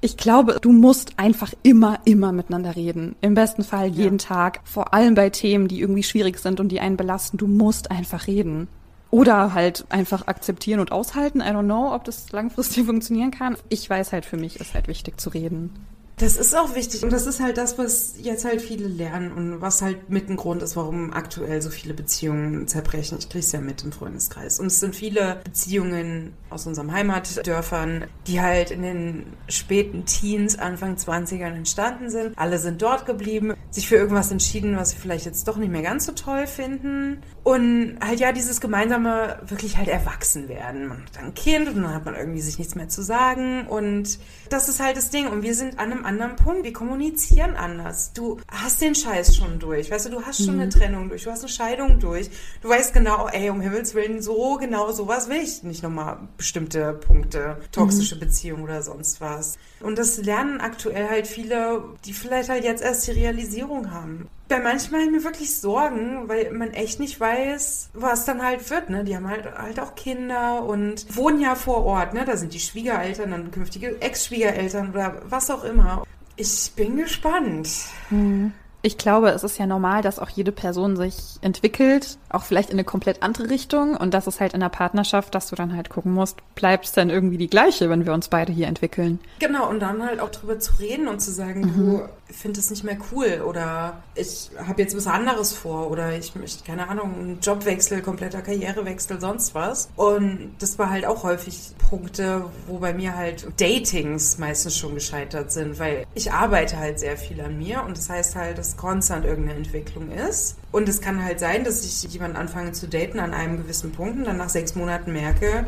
ich 0.00 0.16
glaube, 0.16 0.58
du 0.60 0.70
musst 0.70 1.18
einfach 1.18 1.52
immer, 1.62 1.98
immer 2.04 2.32
miteinander 2.32 2.76
reden. 2.76 3.16
Im 3.20 3.34
besten 3.34 3.64
Fall 3.64 3.88
jeden 3.88 4.18
ja. 4.18 4.26
Tag. 4.26 4.60
Vor 4.64 4.92
allem 4.92 5.14
bei 5.14 5.30
Themen, 5.30 5.66
die 5.68 5.80
irgendwie 5.80 6.02
schwierig 6.02 6.38
sind 6.38 6.60
und 6.60 6.68
die 6.68 6.80
einen 6.80 6.96
belasten. 6.96 7.38
Du 7.38 7.46
musst 7.46 7.90
einfach 7.90 8.26
reden. 8.26 8.68
Oder 9.10 9.54
halt 9.54 9.86
einfach 9.90 10.26
akzeptieren 10.26 10.80
und 10.80 10.92
aushalten. 10.92 11.40
I 11.40 11.44
don't 11.44 11.64
know, 11.64 11.94
ob 11.94 12.04
das 12.04 12.32
langfristig 12.32 12.84
funktionieren 12.86 13.30
kann. 13.30 13.56
Ich 13.68 13.88
weiß 13.88 14.12
halt, 14.12 14.26
für 14.26 14.36
mich 14.36 14.60
ist 14.60 14.74
halt 14.74 14.88
wichtig 14.88 15.20
zu 15.20 15.30
reden. 15.30 15.70
Das 16.16 16.36
ist 16.36 16.56
auch 16.56 16.76
wichtig 16.76 17.02
und 17.02 17.12
das 17.12 17.26
ist 17.26 17.40
halt 17.40 17.56
das, 17.56 17.76
was 17.76 18.14
jetzt 18.18 18.44
halt 18.44 18.62
viele 18.62 18.86
lernen 18.86 19.32
und 19.32 19.60
was 19.60 19.82
halt 19.82 20.10
mit 20.10 20.30
ein 20.30 20.36
Grund 20.36 20.62
ist, 20.62 20.76
warum 20.76 21.12
aktuell 21.12 21.60
so 21.60 21.70
viele 21.70 21.92
Beziehungen 21.92 22.68
zerbrechen. 22.68 23.18
Ich 23.18 23.28
kriege 23.28 23.40
es 23.40 23.50
ja 23.50 23.60
mit 23.60 23.82
im 23.82 23.90
Freundeskreis. 23.90 24.60
Und 24.60 24.66
es 24.66 24.78
sind 24.78 24.94
viele 24.94 25.40
Beziehungen 25.42 26.32
aus 26.50 26.68
unseren 26.68 26.92
Heimatdörfern, 26.92 28.04
die 28.28 28.40
halt 28.40 28.70
in 28.70 28.82
den 28.82 29.26
späten 29.48 30.04
Teens, 30.04 30.56
Anfang 30.56 30.94
20ern 30.94 31.56
entstanden 31.56 32.10
sind. 32.10 32.38
Alle 32.38 32.58
sind 32.58 32.80
dort 32.80 33.06
geblieben, 33.06 33.54
sich 33.70 33.88
für 33.88 33.96
irgendwas 33.96 34.30
entschieden, 34.30 34.76
was 34.76 34.90
sie 34.90 34.96
vielleicht 34.96 35.26
jetzt 35.26 35.48
doch 35.48 35.56
nicht 35.56 35.72
mehr 35.72 35.82
ganz 35.82 36.06
so 36.06 36.12
toll 36.12 36.46
finden. 36.46 37.22
Und 37.42 37.98
halt 38.00 38.20
ja, 38.20 38.30
dieses 38.30 38.60
gemeinsame 38.60 39.40
wirklich 39.46 39.76
halt 39.76 39.88
erwachsen 39.88 40.48
werden. 40.48 40.86
Man 40.86 41.02
hat 41.04 41.18
ein 41.18 41.34
Kind 41.34 41.68
und 41.68 41.82
dann 41.82 41.92
hat 41.92 42.04
man 42.04 42.14
irgendwie 42.14 42.40
sich 42.40 42.58
nichts 42.58 42.76
mehr 42.76 42.88
zu 42.88 43.02
sagen 43.02 43.66
und 43.66 44.18
das 44.48 44.68
ist 44.68 44.80
halt 44.80 44.96
das 44.96 45.10
Ding. 45.10 45.26
Und 45.26 45.42
wir 45.42 45.54
sind 45.54 45.78
an 45.78 45.92
einem 45.92 46.03
anderen 46.04 46.36
Punkt. 46.36 46.64
Wir 46.64 46.72
kommunizieren 46.72 47.56
anders. 47.56 48.12
Du 48.12 48.38
hast 48.48 48.80
den 48.80 48.94
Scheiß 48.94 49.36
schon 49.36 49.58
durch. 49.58 49.90
Weißt 49.90 50.06
du, 50.06 50.10
du 50.10 50.22
hast 50.22 50.44
schon 50.44 50.56
mhm. 50.56 50.62
eine 50.62 50.70
Trennung 50.70 51.08
durch. 51.08 51.24
Du 51.24 51.30
hast 51.30 51.40
eine 51.40 51.48
Scheidung 51.48 52.00
durch. 52.00 52.30
Du 52.62 52.68
weißt 52.68 52.92
genau, 52.92 53.28
ey, 53.28 53.50
um 53.50 53.60
Himmels 53.60 53.94
Willen, 53.94 54.22
so 54.22 54.56
genau 54.56 54.92
sowas 54.92 55.28
will 55.28 55.38
ich 55.42 55.62
nicht 55.62 55.82
nochmal 55.82 56.18
bestimmte 56.36 56.92
Punkte. 56.92 57.58
Toxische 57.72 58.16
mhm. 58.16 58.20
Beziehung 58.20 58.62
oder 58.62 58.82
sonst 58.82 59.20
was. 59.20 59.56
Und 59.80 59.98
das 59.98 60.18
lernen 60.18 60.60
aktuell 60.60 61.08
halt 61.08 61.26
viele, 61.26 61.84
die 62.04 62.12
vielleicht 62.12 62.48
halt 62.48 62.64
jetzt 62.64 62.82
erst 62.82 63.06
die 63.06 63.12
Realisierung 63.12 63.90
haben. 63.90 64.28
Bei 64.48 64.60
manchen 64.60 64.92
mache 64.92 65.02
ich 65.02 65.10
mir 65.10 65.24
wirklich 65.24 65.58
Sorgen, 65.58 66.28
weil 66.28 66.52
man 66.52 66.72
echt 66.72 67.00
nicht 67.00 67.18
weiß, 67.18 67.90
was 67.94 68.24
dann 68.24 68.42
halt 68.42 68.68
wird. 68.70 68.90
Ne? 68.90 69.04
Die 69.04 69.16
haben 69.16 69.28
halt, 69.28 69.46
halt 69.56 69.80
auch 69.80 69.94
Kinder 69.94 70.62
und 70.64 71.16
wohnen 71.16 71.40
ja 71.40 71.54
vor 71.54 71.84
Ort. 71.84 72.12
Ne? 72.12 72.24
Da 72.24 72.36
sind 72.36 72.52
die 72.52 72.60
Schwiegereltern, 72.60 73.30
dann 73.30 73.50
künftige 73.50 74.00
Ex-Schwiegereltern 74.00 74.90
oder 74.90 75.22
was 75.24 75.50
auch 75.50 75.64
immer. 75.64 76.04
Ich 76.36 76.72
bin 76.76 76.96
gespannt. 76.96 77.68
Mhm. 78.10 78.52
Ich 78.86 78.98
glaube, 78.98 79.30
es 79.30 79.42
ist 79.42 79.58
ja 79.58 79.66
normal, 79.66 80.02
dass 80.02 80.18
auch 80.18 80.28
jede 80.28 80.52
Person 80.52 80.94
sich 80.94 81.16
entwickelt, 81.40 82.18
auch 82.28 82.42
vielleicht 82.42 82.68
in 82.68 82.74
eine 82.74 82.84
komplett 82.84 83.22
andere 83.22 83.48
Richtung. 83.48 83.96
Und 83.96 84.12
das 84.12 84.26
ist 84.26 84.40
halt 84.40 84.52
in 84.52 84.60
der 84.60 84.68
Partnerschaft, 84.68 85.34
dass 85.34 85.48
du 85.48 85.56
dann 85.56 85.74
halt 85.74 85.88
gucken 85.88 86.12
musst, 86.12 86.36
bleibt 86.54 86.84
es 86.84 86.92
denn 86.92 87.08
irgendwie 87.08 87.38
die 87.38 87.48
gleiche, 87.48 87.88
wenn 87.88 88.04
wir 88.04 88.12
uns 88.12 88.28
beide 88.28 88.52
hier 88.52 88.66
entwickeln. 88.66 89.20
Genau, 89.38 89.70
und 89.70 89.80
dann 89.80 90.04
halt 90.04 90.20
auch 90.20 90.28
drüber 90.30 90.58
zu 90.58 90.74
reden 90.80 91.08
und 91.08 91.20
zu 91.20 91.30
sagen, 91.30 91.62
mhm. 91.62 91.74
du 91.74 92.08
findest 92.30 92.66
es 92.66 92.70
nicht 92.70 92.84
mehr 92.84 92.96
cool 93.12 93.42
oder 93.46 94.02
ich 94.14 94.50
habe 94.66 94.82
jetzt 94.82 94.96
was 94.96 95.06
anderes 95.06 95.52
vor 95.52 95.90
oder 95.90 96.16
ich 96.16 96.34
möchte, 96.34 96.64
keine 96.64 96.88
Ahnung, 96.88 97.14
einen 97.14 97.40
Jobwechsel, 97.40 98.02
kompletter 98.02 98.42
Karrierewechsel, 98.42 99.20
sonst 99.20 99.54
was. 99.54 99.88
Und 99.96 100.54
das 100.58 100.78
war 100.78 100.90
halt 100.90 101.04
auch 101.04 101.22
häufig 101.22 101.72
Punkte, 101.78 102.46
wo 102.66 102.78
bei 102.78 102.94
mir 102.94 103.16
halt 103.16 103.46
Datings 103.60 104.38
meistens 104.38 104.76
schon 104.76 104.94
gescheitert 104.94 105.52
sind, 105.52 105.78
weil 105.78 106.06
ich 106.14 106.32
arbeite 106.32 106.78
halt 106.78 106.98
sehr 106.98 107.16
viel 107.16 107.40
an 107.40 107.58
mir 107.58 107.82
und 107.82 107.96
das 107.96 108.08
heißt 108.08 108.36
halt, 108.36 108.58
dass 108.58 108.76
konstant 108.76 109.24
irgendeine 109.24 109.58
Entwicklung 109.58 110.10
ist. 110.10 110.56
Und 110.72 110.88
es 110.88 111.00
kann 111.00 111.22
halt 111.22 111.40
sein, 111.40 111.64
dass 111.64 111.84
ich 111.84 112.10
jemanden 112.12 112.36
anfange 112.36 112.72
zu 112.72 112.88
daten 112.88 113.20
an 113.20 113.34
einem 113.34 113.58
gewissen 113.58 113.92
Punkt 113.92 114.18
und 114.18 114.24
dann 114.24 114.38
nach 114.38 114.48
sechs 114.48 114.74
Monaten 114.74 115.12
merke, 115.12 115.66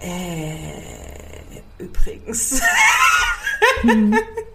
äh, 0.00 0.72
übrigens. 1.78 2.60
Hm. 3.82 4.16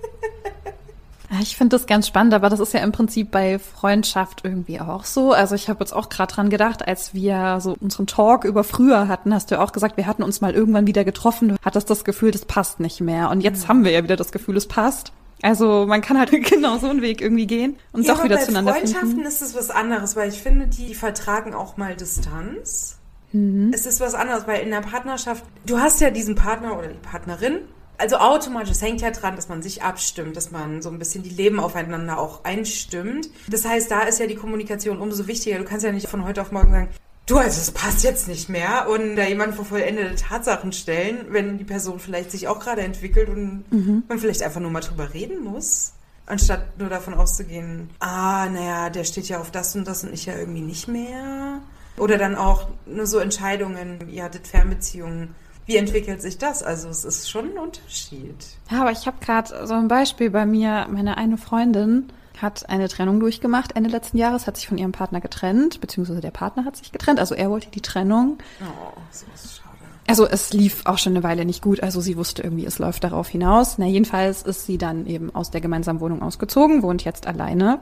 ich 1.42 1.58
finde 1.58 1.76
das 1.78 1.88
ganz 1.88 2.08
spannend, 2.08 2.34
aber 2.34 2.50
das 2.50 2.60
ist 2.60 2.74
ja 2.74 2.82
im 2.82 2.92
Prinzip 2.92 3.32
bei 3.32 3.60
Freundschaft 3.60 4.42
irgendwie 4.44 4.80
auch 4.80 5.06
so. 5.06 5.32
Also 5.32 5.56
ich 5.56 5.70
habe 5.70 5.80
jetzt 5.80 5.94
auch 5.94 6.10
gerade 6.10 6.34
dran 6.34 6.50
gedacht, 6.50 6.88
als 6.88 7.14
wir 7.14 7.60
so 7.62 7.76
unseren 7.80 8.08
Talk 8.08 8.44
über 8.44 8.64
früher 8.64 9.08
hatten, 9.08 9.34
hast 9.34 9.52
du 9.52 9.56
ja 9.56 9.64
auch 9.64 9.72
gesagt, 9.72 9.98
wir 9.98 10.08
hatten 10.08 10.24
uns 10.24 10.42
mal 10.42 10.54
irgendwann 10.54 10.88
wieder 10.88 11.04
getroffen, 11.04 11.50
du 11.50 11.56
hattest 11.64 11.90
das 11.90 12.04
Gefühl, 12.04 12.32
das 12.32 12.46
passt 12.46 12.80
nicht 12.80 13.02
mehr. 13.02 13.30
Und 13.30 13.42
jetzt 13.42 13.64
ja. 13.64 13.70
haben 13.70 13.84
wir 13.84 13.92
ja 13.92 14.04
wieder 14.04 14.16
das 14.16 14.32
Gefühl, 14.32 14.58
es 14.58 14.68
passt. 14.68 15.14
Also 15.42 15.86
man 15.86 16.02
kann 16.02 16.18
halt 16.18 16.32
genau 16.50 16.78
so 16.78 16.90
einen 16.90 17.02
Weg 17.02 17.22
irgendwie 17.22 17.48
gehen 17.48 17.76
und 17.92 18.06
ja, 18.06 18.14
doch 18.16 18.24
wieder 18.24 18.40
zueinander 18.40 18.74
finden. 18.74 18.94
Bei 18.94 19.00
Freundschaften 19.00 19.26
ist 19.26 19.42
es 19.42 19.56
was 19.56 19.70
anderes, 19.70 20.16
weil 20.16 20.30
ich 20.30 20.42
finde, 20.42 20.68
die, 20.68 20.88
die 20.88 20.96
vertragen 20.96 21.54
auch 21.54 21.78
mal 21.78 21.96
Distanz. 21.96 22.98
Mhm. 23.34 23.72
Es 23.74 23.86
ist 23.86 24.00
was 24.00 24.14
anderes, 24.14 24.48
weil 24.48 24.62
in 24.62 24.72
der 24.72 24.82
Partnerschaft, 24.82 25.44
du 25.66 25.80
hast 25.80 26.00
ja 26.00 26.12
diesen 26.12 26.36
Partner 26.36 26.78
oder 26.78 26.88
die 26.88 27.00
Partnerin, 27.00 27.60
also 28.04 28.18
automatisch, 28.18 28.72
es 28.72 28.82
hängt 28.82 28.99
ja 28.99 29.12
dran, 29.12 29.38
dass 29.38 29.47
man 29.47 29.62
sich 29.62 29.82
abstimmt, 29.82 30.36
dass 30.36 30.51
man 30.51 30.82
so 30.82 30.89
ein 30.89 30.99
bisschen 30.99 31.24
die 31.24 31.30
Leben 31.30 31.58
aufeinander 31.58 32.20
auch 32.20 32.43
einstimmt. 32.43 33.30
Das 33.47 33.64
heißt, 33.64 33.89
da 33.89 34.01
ist 34.01 34.20
ja 34.20 34.28
die 34.28 34.36
Kommunikation 34.36 34.99
umso 34.99 35.26
wichtiger. 35.26 35.58
Du 35.58 35.64
kannst 35.64 35.86
ja 35.86 35.91
nicht 35.93 36.10
von 36.10 36.26
heute 36.26 36.41
auf 36.41 36.51
morgen 36.51 36.72
sagen, 36.72 36.89
du, 37.28 37.38
also 37.38 37.62
es 37.62 37.72
passt 37.72 38.04
jetzt 38.04 38.28
nicht 38.28 38.49
mehr 38.49 38.89
und 38.89 39.16
da 39.16 39.26
jemanden 39.26 39.56
vor 39.56 39.64
vollendete 39.64 40.16
Tatsachen 40.16 40.74
stellen, 40.74 41.28
wenn 41.30 41.58
die 41.58 41.64
Person 41.64 41.97
vielleicht 41.97 42.30
sich 42.30 42.49
auch 42.49 42.60
gerade 42.60 42.82
entwickelt 42.82 43.30
und 43.30 43.64
mhm. 43.72 44.04
man 44.10 44.20
vielleicht 44.20 44.43
einfach 44.43 44.60
nur 44.60 44.72
mal 44.72 44.82
drüber 44.82 45.14
reden 45.14 45.41
muss. 45.41 45.93
Anstatt 46.26 46.78
nur 46.78 46.89
davon 46.89 47.14
auszugehen, 47.14 47.89
ah, 47.99 48.49
naja, 48.49 48.89
der 48.89 49.06
steht 49.06 49.30
ja 49.30 49.39
auf 49.39 49.49
das 49.49 49.78
und 49.78 49.88
das 49.88 50.04
und 50.04 50.14
ich 50.14 50.26
ja 50.26 50.36
irgendwie 50.38 50.62
nicht 50.62 50.89
mehr. 50.89 51.62
Oder 51.97 52.18
dann 52.18 52.36
auch 52.36 52.68
nur 52.86 53.08
so 53.08 53.20
Entscheidungen, 53.20 54.10
ihr 54.10 54.24
hattet 54.24 54.47
Fernbeziehungen. 54.47 55.36
Wie 55.66 55.78
entwickelt 55.78 56.22
sich 56.22 56.38
das? 56.38 56.61
Also 56.64 56.89
es 56.89 57.05
ist 57.05 57.30
schon 57.30 57.51
ein 57.51 57.57
Unterschied. 57.57 58.36
Ja, 58.70 58.82
aber 58.82 58.91
ich 58.91 59.07
habe 59.07 59.18
gerade 59.22 59.66
so 59.66 59.74
ein 59.74 59.88
Beispiel 59.88 60.30
bei 60.30 60.45
mir. 60.45 60.88
Meine 60.91 61.18
eine 61.18 61.38
Freundin 61.38 62.11
hat 62.41 62.70
eine 62.70 62.89
Trennung 62.89 63.20
durchgemacht 63.20 63.76
Ende 63.76 63.89
letzten 63.89 64.18
Jahres, 64.18 64.47
hat 64.47 64.57
sich 64.57 64.68
von 64.68 64.78
ihrem 64.78 64.91
Partner 64.91 65.22
getrennt, 65.22 65.80
beziehungsweise 65.80 66.20
der 66.20 66.32
Partner 66.32 66.66
hat 66.66 66.76
sich 66.76 66.91
getrennt. 66.91 67.20
Also 67.20 67.36
er 67.36 67.49
wollte 67.49 67.70
die 67.70 67.82
Trennung. 67.82 68.39
Oh, 68.61 68.99
so 69.11 69.26
ist 69.34 69.57
schade. 69.57 69.70
Also 70.05 70.28
es 70.28 70.51
lief 70.51 70.82
auch 70.86 70.97
schon 70.97 71.14
eine 71.14 71.24
Weile 71.24 71.45
nicht 71.45 71.61
gut. 71.61 71.82
Also 71.82 72.01
sie 72.01 72.18
wusste 72.18 72.43
irgendwie, 72.43 72.66
es 72.66 72.80
läuft 72.80 73.05
darauf 73.05 73.30
hinaus. 73.30 73.78
Na 73.78 73.86
jedenfalls 73.86 74.41
ist 74.41 74.66
sie 74.66 74.78
dann 74.78 75.05
eben 75.05 75.34
aus 75.34 75.51
der 75.51 75.61
gemeinsamen 75.61 76.01
Wohnung 76.01 76.22
ausgezogen, 76.22 76.84
wohnt 76.84 77.05
jetzt 77.05 77.26
alleine 77.26 77.80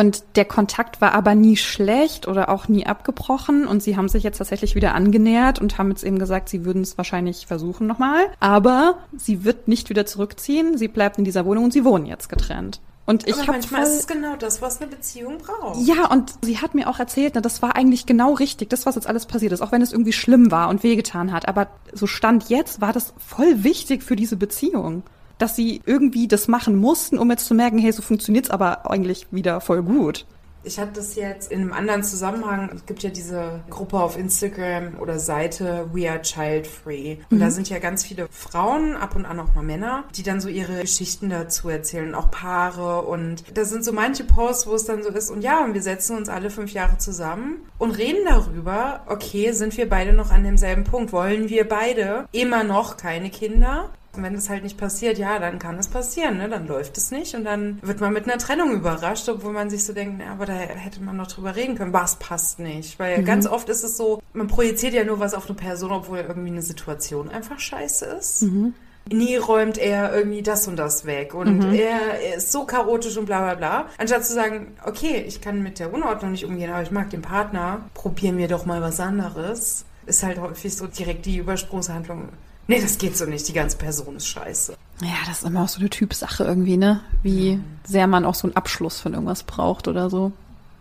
und 0.00 0.24
der 0.34 0.46
Kontakt 0.46 1.02
war 1.02 1.12
aber 1.12 1.34
nie 1.34 1.58
schlecht 1.58 2.26
oder 2.26 2.48
auch 2.48 2.68
nie 2.68 2.86
abgebrochen. 2.86 3.66
Und 3.66 3.82
sie 3.82 3.98
haben 3.98 4.08
sich 4.08 4.22
jetzt 4.22 4.38
tatsächlich 4.38 4.74
wieder 4.74 4.94
angenähert 4.94 5.60
und 5.60 5.76
haben 5.76 5.90
jetzt 5.90 6.04
eben 6.04 6.18
gesagt, 6.18 6.48
sie 6.48 6.64
würden 6.64 6.80
es 6.80 6.96
wahrscheinlich 6.96 7.46
versuchen 7.46 7.86
nochmal. 7.86 8.24
Aber 8.40 9.00
sie 9.14 9.44
wird 9.44 9.68
nicht 9.68 9.90
wieder 9.90 10.06
zurückziehen. 10.06 10.78
Sie 10.78 10.88
bleibt 10.88 11.18
in 11.18 11.24
dieser 11.24 11.44
Wohnung 11.44 11.64
und 11.64 11.74
sie 11.74 11.84
wohnen 11.84 12.06
jetzt 12.06 12.30
getrennt. 12.30 12.80
Und 13.04 13.28
ich 13.28 13.34
Aber 13.34 13.52
manchmal 13.52 13.82
voll, 13.82 13.92
ist 13.92 14.00
es 14.00 14.06
genau 14.06 14.36
das, 14.36 14.62
was 14.62 14.80
eine 14.80 14.90
Beziehung 14.90 15.36
braucht. 15.36 15.86
Ja, 15.86 16.06
und 16.06 16.32
sie 16.40 16.56
hat 16.56 16.74
mir 16.74 16.88
auch 16.88 16.98
erzählt, 16.98 17.32
na, 17.34 17.42
das 17.42 17.60
war 17.60 17.76
eigentlich 17.76 18.06
genau 18.06 18.32
richtig, 18.32 18.70
das, 18.70 18.86
was 18.86 18.94
jetzt 18.94 19.06
alles 19.06 19.26
passiert 19.26 19.52
ist, 19.52 19.60
auch 19.60 19.72
wenn 19.72 19.82
es 19.82 19.92
irgendwie 19.92 20.14
schlimm 20.14 20.50
war 20.50 20.70
und 20.70 20.82
wehgetan 20.82 21.30
hat. 21.30 21.46
Aber 21.46 21.66
so 21.92 22.06
stand 22.06 22.48
jetzt, 22.48 22.80
war 22.80 22.94
das 22.94 23.12
voll 23.18 23.64
wichtig 23.64 24.02
für 24.02 24.16
diese 24.16 24.36
Beziehung 24.36 25.02
dass 25.40 25.56
sie 25.56 25.80
irgendwie 25.86 26.28
das 26.28 26.48
machen 26.48 26.76
mussten, 26.76 27.18
um 27.18 27.30
jetzt 27.30 27.46
zu 27.46 27.54
merken, 27.54 27.78
hey, 27.78 27.92
so 27.92 28.02
funktioniert's 28.02 28.50
aber 28.50 28.90
eigentlich 28.90 29.26
wieder 29.30 29.60
voll 29.60 29.82
gut. 29.82 30.26
Ich 30.62 30.78
hatte 30.78 30.92
das 30.96 31.14
jetzt 31.14 31.50
in 31.50 31.62
einem 31.62 31.72
anderen 31.72 32.02
Zusammenhang. 32.02 32.70
Es 32.74 32.84
gibt 32.84 33.02
ja 33.02 33.08
diese 33.08 33.62
Gruppe 33.70 33.98
auf 33.98 34.18
Instagram 34.18 34.98
oder 35.00 35.18
Seite 35.18 35.88
We 35.92 36.10
Are 36.10 36.20
Child 36.20 36.66
Free. 36.66 37.16
Und 37.30 37.38
mhm. 37.38 37.40
da 37.40 37.50
sind 37.50 37.70
ja 37.70 37.78
ganz 37.78 38.04
viele 38.04 38.28
Frauen, 38.30 38.94
ab 38.94 39.16
und 39.16 39.24
an 39.24 39.40
auch 39.40 39.54
mal 39.54 39.62
Männer, 39.62 40.04
die 40.14 40.22
dann 40.22 40.40
so 40.40 40.50
ihre 40.50 40.82
Geschichten 40.82 41.30
dazu 41.30 41.70
erzählen, 41.70 42.14
auch 42.14 42.30
Paare. 42.30 43.02
Und 43.02 43.44
da 43.56 43.64
sind 43.64 43.84
so 43.84 43.92
manche 43.92 44.24
Posts, 44.24 44.66
wo 44.66 44.74
es 44.74 44.84
dann 44.84 45.02
so 45.02 45.08
ist, 45.08 45.30
und 45.30 45.42
ja, 45.42 45.64
und 45.64 45.72
wir 45.72 45.82
setzen 45.82 46.16
uns 46.16 46.28
alle 46.28 46.50
fünf 46.50 46.72
Jahre 46.72 46.98
zusammen 46.98 47.60
und 47.78 47.92
reden 47.92 48.26
darüber, 48.28 49.00
okay, 49.06 49.52
sind 49.52 49.74
wir 49.78 49.88
beide 49.88 50.12
noch 50.12 50.30
an 50.30 50.44
demselben 50.44 50.84
Punkt? 50.84 51.12
Wollen 51.12 51.48
wir 51.48 51.66
beide 51.66 52.26
immer 52.32 52.64
noch 52.64 52.98
keine 52.98 53.30
Kinder? 53.30 53.88
Und 54.16 54.24
wenn 54.24 54.34
das 54.34 54.48
halt 54.48 54.64
nicht 54.64 54.76
passiert, 54.76 55.18
ja, 55.18 55.38
dann 55.38 55.60
kann 55.60 55.78
es 55.78 55.86
passieren, 55.86 56.38
ne? 56.38 56.48
Dann 56.48 56.66
läuft 56.66 56.98
es 56.98 57.12
nicht 57.12 57.34
und 57.36 57.44
dann 57.44 57.78
wird 57.82 58.00
man 58.00 58.12
mit 58.12 58.24
einer 58.24 58.38
Trennung 58.38 58.72
überrascht, 58.72 59.28
obwohl 59.28 59.52
man 59.52 59.70
sich 59.70 59.84
so 59.84 59.92
denkt, 59.92 60.16
na, 60.18 60.32
aber 60.32 60.46
da 60.46 60.54
hätte 60.54 61.00
man 61.00 61.16
noch 61.16 61.28
drüber 61.28 61.54
reden 61.54 61.76
können. 61.76 61.92
Was 61.92 62.16
passt 62.16 62.58
nicht? 62.58 62.98
Weil 62.98 63.18
mhm. 63.18 63.24
ganz 63.24 63.46
oft 63.46 63.68
ist 63.68 63.84
es 63.84 63.96
so, 63.96 64.20
man 64.32 64.48
projiziert 64.48 64.94
ja 64.94 65.04
nur 65.04 65.20
was 65.20 65.34
auf 65.34 65.46
eine 65.46 65.54
Person, 65.54 65.92
obwohl 65.92 66.18
irgendwie 66.18 66.50
eine 66.50 66.62
Situation 66.62 67.28
einfach 67.28 67.60
scheiße 67.60 68.04
ist. 68.06 68.42
Mhm. 68.42 68.74
Nie 69.12 69.36
räumt 69.36 69.78
er 69.78 70.14
irgendwie 70.14 70.42
das 70.42 70.68
und 70.68 70.76
das 70.76 71.06
weg 71.06 71.34
und 71.34 71.68
mhm. 71.68 71.72
er 71.72 72.36
ist 72.36 72.52
so 72.52 72.64
chaotisch 72.64 73.16
und 73.16 73.26
bla 73.26 73.40
bla 73.40 73.54
bla. 73.54 73.86
Anstatt 73.96 74.26
zu 74.26 74.34
sagen, 74.34 74.74
okay, 74.84 75.24
ich 75.26 75.40
kann 75.40 75.62
mit 75.62 75.78
der 75.78 75.92
Unordnung 75.92 76.32
nicht 76.32 76.44
umgehen, 76.44 76.70
aber 76.70 76.82
ich 76.82 76.90
mag 76.90 77.10
den 77.10 77.22
Partner, 77.22 77.80
probieren 77.94 78.38
wir 78.38 78.48
doch 78.48 78.66
mal 78.66 78.82
was 78.82 79.00
anderes. 79.00 79.84
Ist 80.06 80.22
halt 80.22 80.40
häufig 80.40 80.76
so 80.76 80.86
direkt 80.86 81.26
die 81.26 81.38
Übersprungshandlung 81.38 82.28
nee, 82.66 82.80
das 82.80 82.98
geht 82.98 83.16
so 83.16 83.24
nicht, 83.26 83.46
die 83.48 83.52
ganze 83.52 83.76
Person 83.76 84.16
ist 84.16 84.26
scheiße. 84.28 84.76
Ja, 85.02 85.16
das 85.26 85.38
ist 85.38 85.44
immer 85.44 85.64
auch 85.64 85.68
so 85.68 85.80
eine 85.80 85.90
Typsache 85.90 86.44
irgendwie, 86.44 86.76
ne? 86.76 87.00
Wie 87.22 87.56
mhm. 87.56 87.64
sehr 87.84 88.06
man 88.06 88.24
auch 88.24 88.34
so 88.34 88.46
einen 88.46 88.56
Abschluss 88.56 89.00
von 89.00 89.14
irgendwas 89.14 89.42
braucht 89.42 89.88
oder 89.88 90.10
so. 90.10 90.32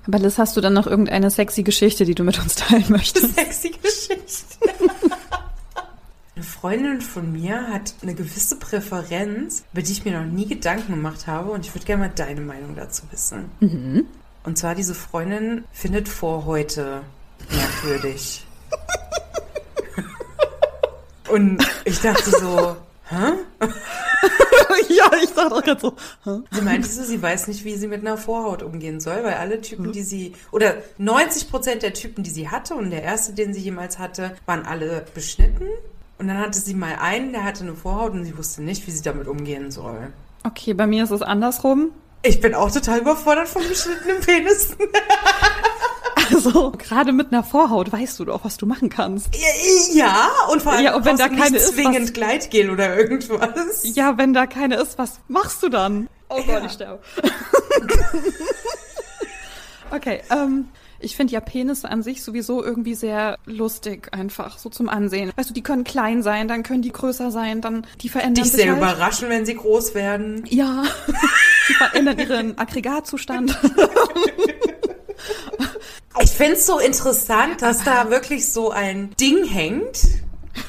Aber 0.08 0.20
Liz, 0.20 0.38
hast 0.38 0.58
du 0.58 0.62
dann 0.62 0.74
noch 0.74 0.88
irgendeine 0.88 1.30
sexy 1.30 1.64
Geschichte, 1.64 2.06
die 2.06 2.16
du 2.16 2.24
mit 2.24 2.40
uns 2.40 2.56
teilen 2.56 2.86
möchtest? 2.90 3.36
Sexy 3.36 3.70
Geschichte. 3.70 4.46
eine 6.36 6.44
Freundin 6.44 7.02
von 7.02 7.32
mir 7.32 7.68
hat 7.68 7.94
eine 8.02 8.16
gewisse 8.16 8.58
Präferenz, 8.58 9.64
über 9.74 9.82
die 9.82 9.92
ich 9.92 10.06
mir 10.06 10.20
noch 10.20 10.30
nie 10.30 10.48
Gedanken 10.48 10.94
gemacht 10.94 11.28
habe 11.28 11.52
und 11.52 11.66
ich 11.66 11.76
würde 11.76 11.86
gerne 11.86 12.08
mal 12.08 12.14
deine 12.14 12.42
Meinung 12.42 12.76
dazu 12.76 13.04
wissen. 13.12 13.52
Mhm. 13.60 14.06
Und 14.44 14.58
zwar 14.58 14.74
diese 14.74 14.96
Freundin 14.96 15.64
findet 15.72 16.08
vor 16.08 16.46
heute 16.46 17.02
merkwürdig. 17.52 18.46
Und 21.32 21.64
ich 21.86 22.00
dachte 22.02 22.30
so, 22.32 22.76
hä? 23.10 23.34
ja, 24.90 25.12
ich 25.24 25.34
dachte 25.34 25.56
auch 25.56 25.64
gerade 25.64 25.82
so, 25.82 25.94
hä? 26.24 26.40
Sie 26.52 26.62
meinte 26.62 26.88
so, 26.88 27.04
sie 27.04 27.22
weiß 27.22 27.48
nicht, 27.48 27.64
wie 27.66 27.76
sie 27.76 27.88
mit 27.88 28.02
einer 28.02 28.18
Vorhaut 28.18 28.64
umgehen 28.64 29.00
soll, 29.00 29.24
weil 29.24 29.36
alle 29.36 29.62
Typen, 29.62 29.92
die 29.92 30.04
sie, 30.04 30.34
oder 30.52 30.78
90 30.98 31.50
Prozent 31.50 31.84
der 31.84 31.94
Typen, 31.94 32.24
die 32.24 32.30
sie 32.30 32.50
hatte 32.50 32.76
und 32.76 32.92
der 32.92 33.04
erste, 33.04 33.34
den 33.34 33.54
sie 33.54 33.62
jemals 33.62 34.00
hatte, 34.00 34.36
waren 34.46 34.66
alle 34.66 35.06
beschnitten. 35.14 35.68
Und 36.18 36.28
dann 36.28 36.38
hatte 36.38 36.60
sie 36.60 36.74
mal 36.74 36.96
einen, 37.00 37.32
der 37.32 37.46
hatte 37.46 37.64
eine 37.64 37.76
Vorhaut 37.76 38.12
und 38.12 38.26
sie 38.26 38.38
wusste 38.38 38.62
nicht, 38.62 38.86
wie 38.88 38.92
sie 38.92 39.02
damit 39.02 39.28
umgehen 39.28 39.72
soll. 39.72 40.12
Okay, 40.44 40.74
bei 40.74 40.86
mir 40.86 41.04
ist 41.04 41.12
es 41.12 41.22
andersrum. 41.22 41.92
Ich 42.24 42.42
bin 42.42 42.54
auch 42.54 42.70
total 42.72 43.00
überfordert 43.00 43.48
vom 43.48 43.66
beschnittenen 43.68 44.20
Penis. 44.20 44.76
Also 46.34 46.72
gerade 46.72 47.12
mit 47.12 47.32
einer 47.32 47.44
Vorhaut 47.44 47.92
weißt 47.92 48.20
du 48.20 48.26
doch, 48.26 48.46
was 48.46 48.58
du 48.58 48.66
machen 48.66 48.90
kannst. 48.90 49.30
Ja, 49.94 50.30
und 50.52 50.62
vor 50.62 50.74
allem 50.74 50.86
ja, 50.86 50.96
und 50.96 51.06
wenn 51.06 51.18
da 51.18 51.28
keine 51.28 51.58
ist, 51.58 51.74
zwingend 51.74 52.02
was, 52.02 52.14
Gleitgel 52.14 52.70
oder 52.70 52.98
irgendwas. 52.98 53.96
Ja, 53.96 54.18
wenn 54.18 54.34
da 54.34 54.46
keine 54.46 54.76
ist, 54.76 54.98
was 54.98 55.20
machst 55.28 55.64
du 55.64 55.70
dann? 55.70 56.08
Oh 56.30 56.38
ja. 56.38 56.44
Gott, 56.46 56.64
ich 56.66 56.72
sterbe. 56.74 57.02
okay, 59.92 60.22
ähm, 60.30 60.68
ich 61.00 61.16
finde 61.16 61.34
ja 61.34 61.40
Penisse 61.40 61.90
an 61.90 62.04
sich 62.04 62.24
sowieso 62.24 62.64
irgendwie 62.64 62.94
sehr 62.94 63.38
lustig, 63.46 64.10
einfach 64.12 64.58
so 64.58 64.70
zum 64.70 64.90
Ansehen. 64.90 65.32
Weißt 65.36 65.50
du, 65.50 65.54
die 65.54 65.64
können 65.64 65.84
klein 65.84 66.24
sein, 66.24 66.48
dann 66.48 66.64
können 66.64 66.82
die 66.82 66.92
größer 66.92 67.32
sein, 67.32 67.62
dann 67.62 67.86
die 68.02 68.10
verändern 68.10 68.44
Dich 68.44 68.52
sich. 68.52 68.62
sehr 68.62 68.74
halt. 68.74 68.82
überraschen, 68.82 69.30
wenn 69.30 69.46
sie 69.46 69.56
groß 69.56 69.96
werden. 69.96 70.44
Ja, 70.50 70.84
sie 71.68 71.74
verändern 71.74 72.20
ihren 72.20 72.58
Aggregatzustand. 72.58 73.58
Ich 76.22 76.32
finde 76.32 76.54
es 76.54 76.66
so 76.66 76.80
interessant, 76.80 77.62
dass 77.62 77.84
da 77.84 78.10
wirklich 78.10 78.52
so 78.52 78.72
ein 78.72 79.12
Ding 79.20 79.46
hängt, 79.46 80.00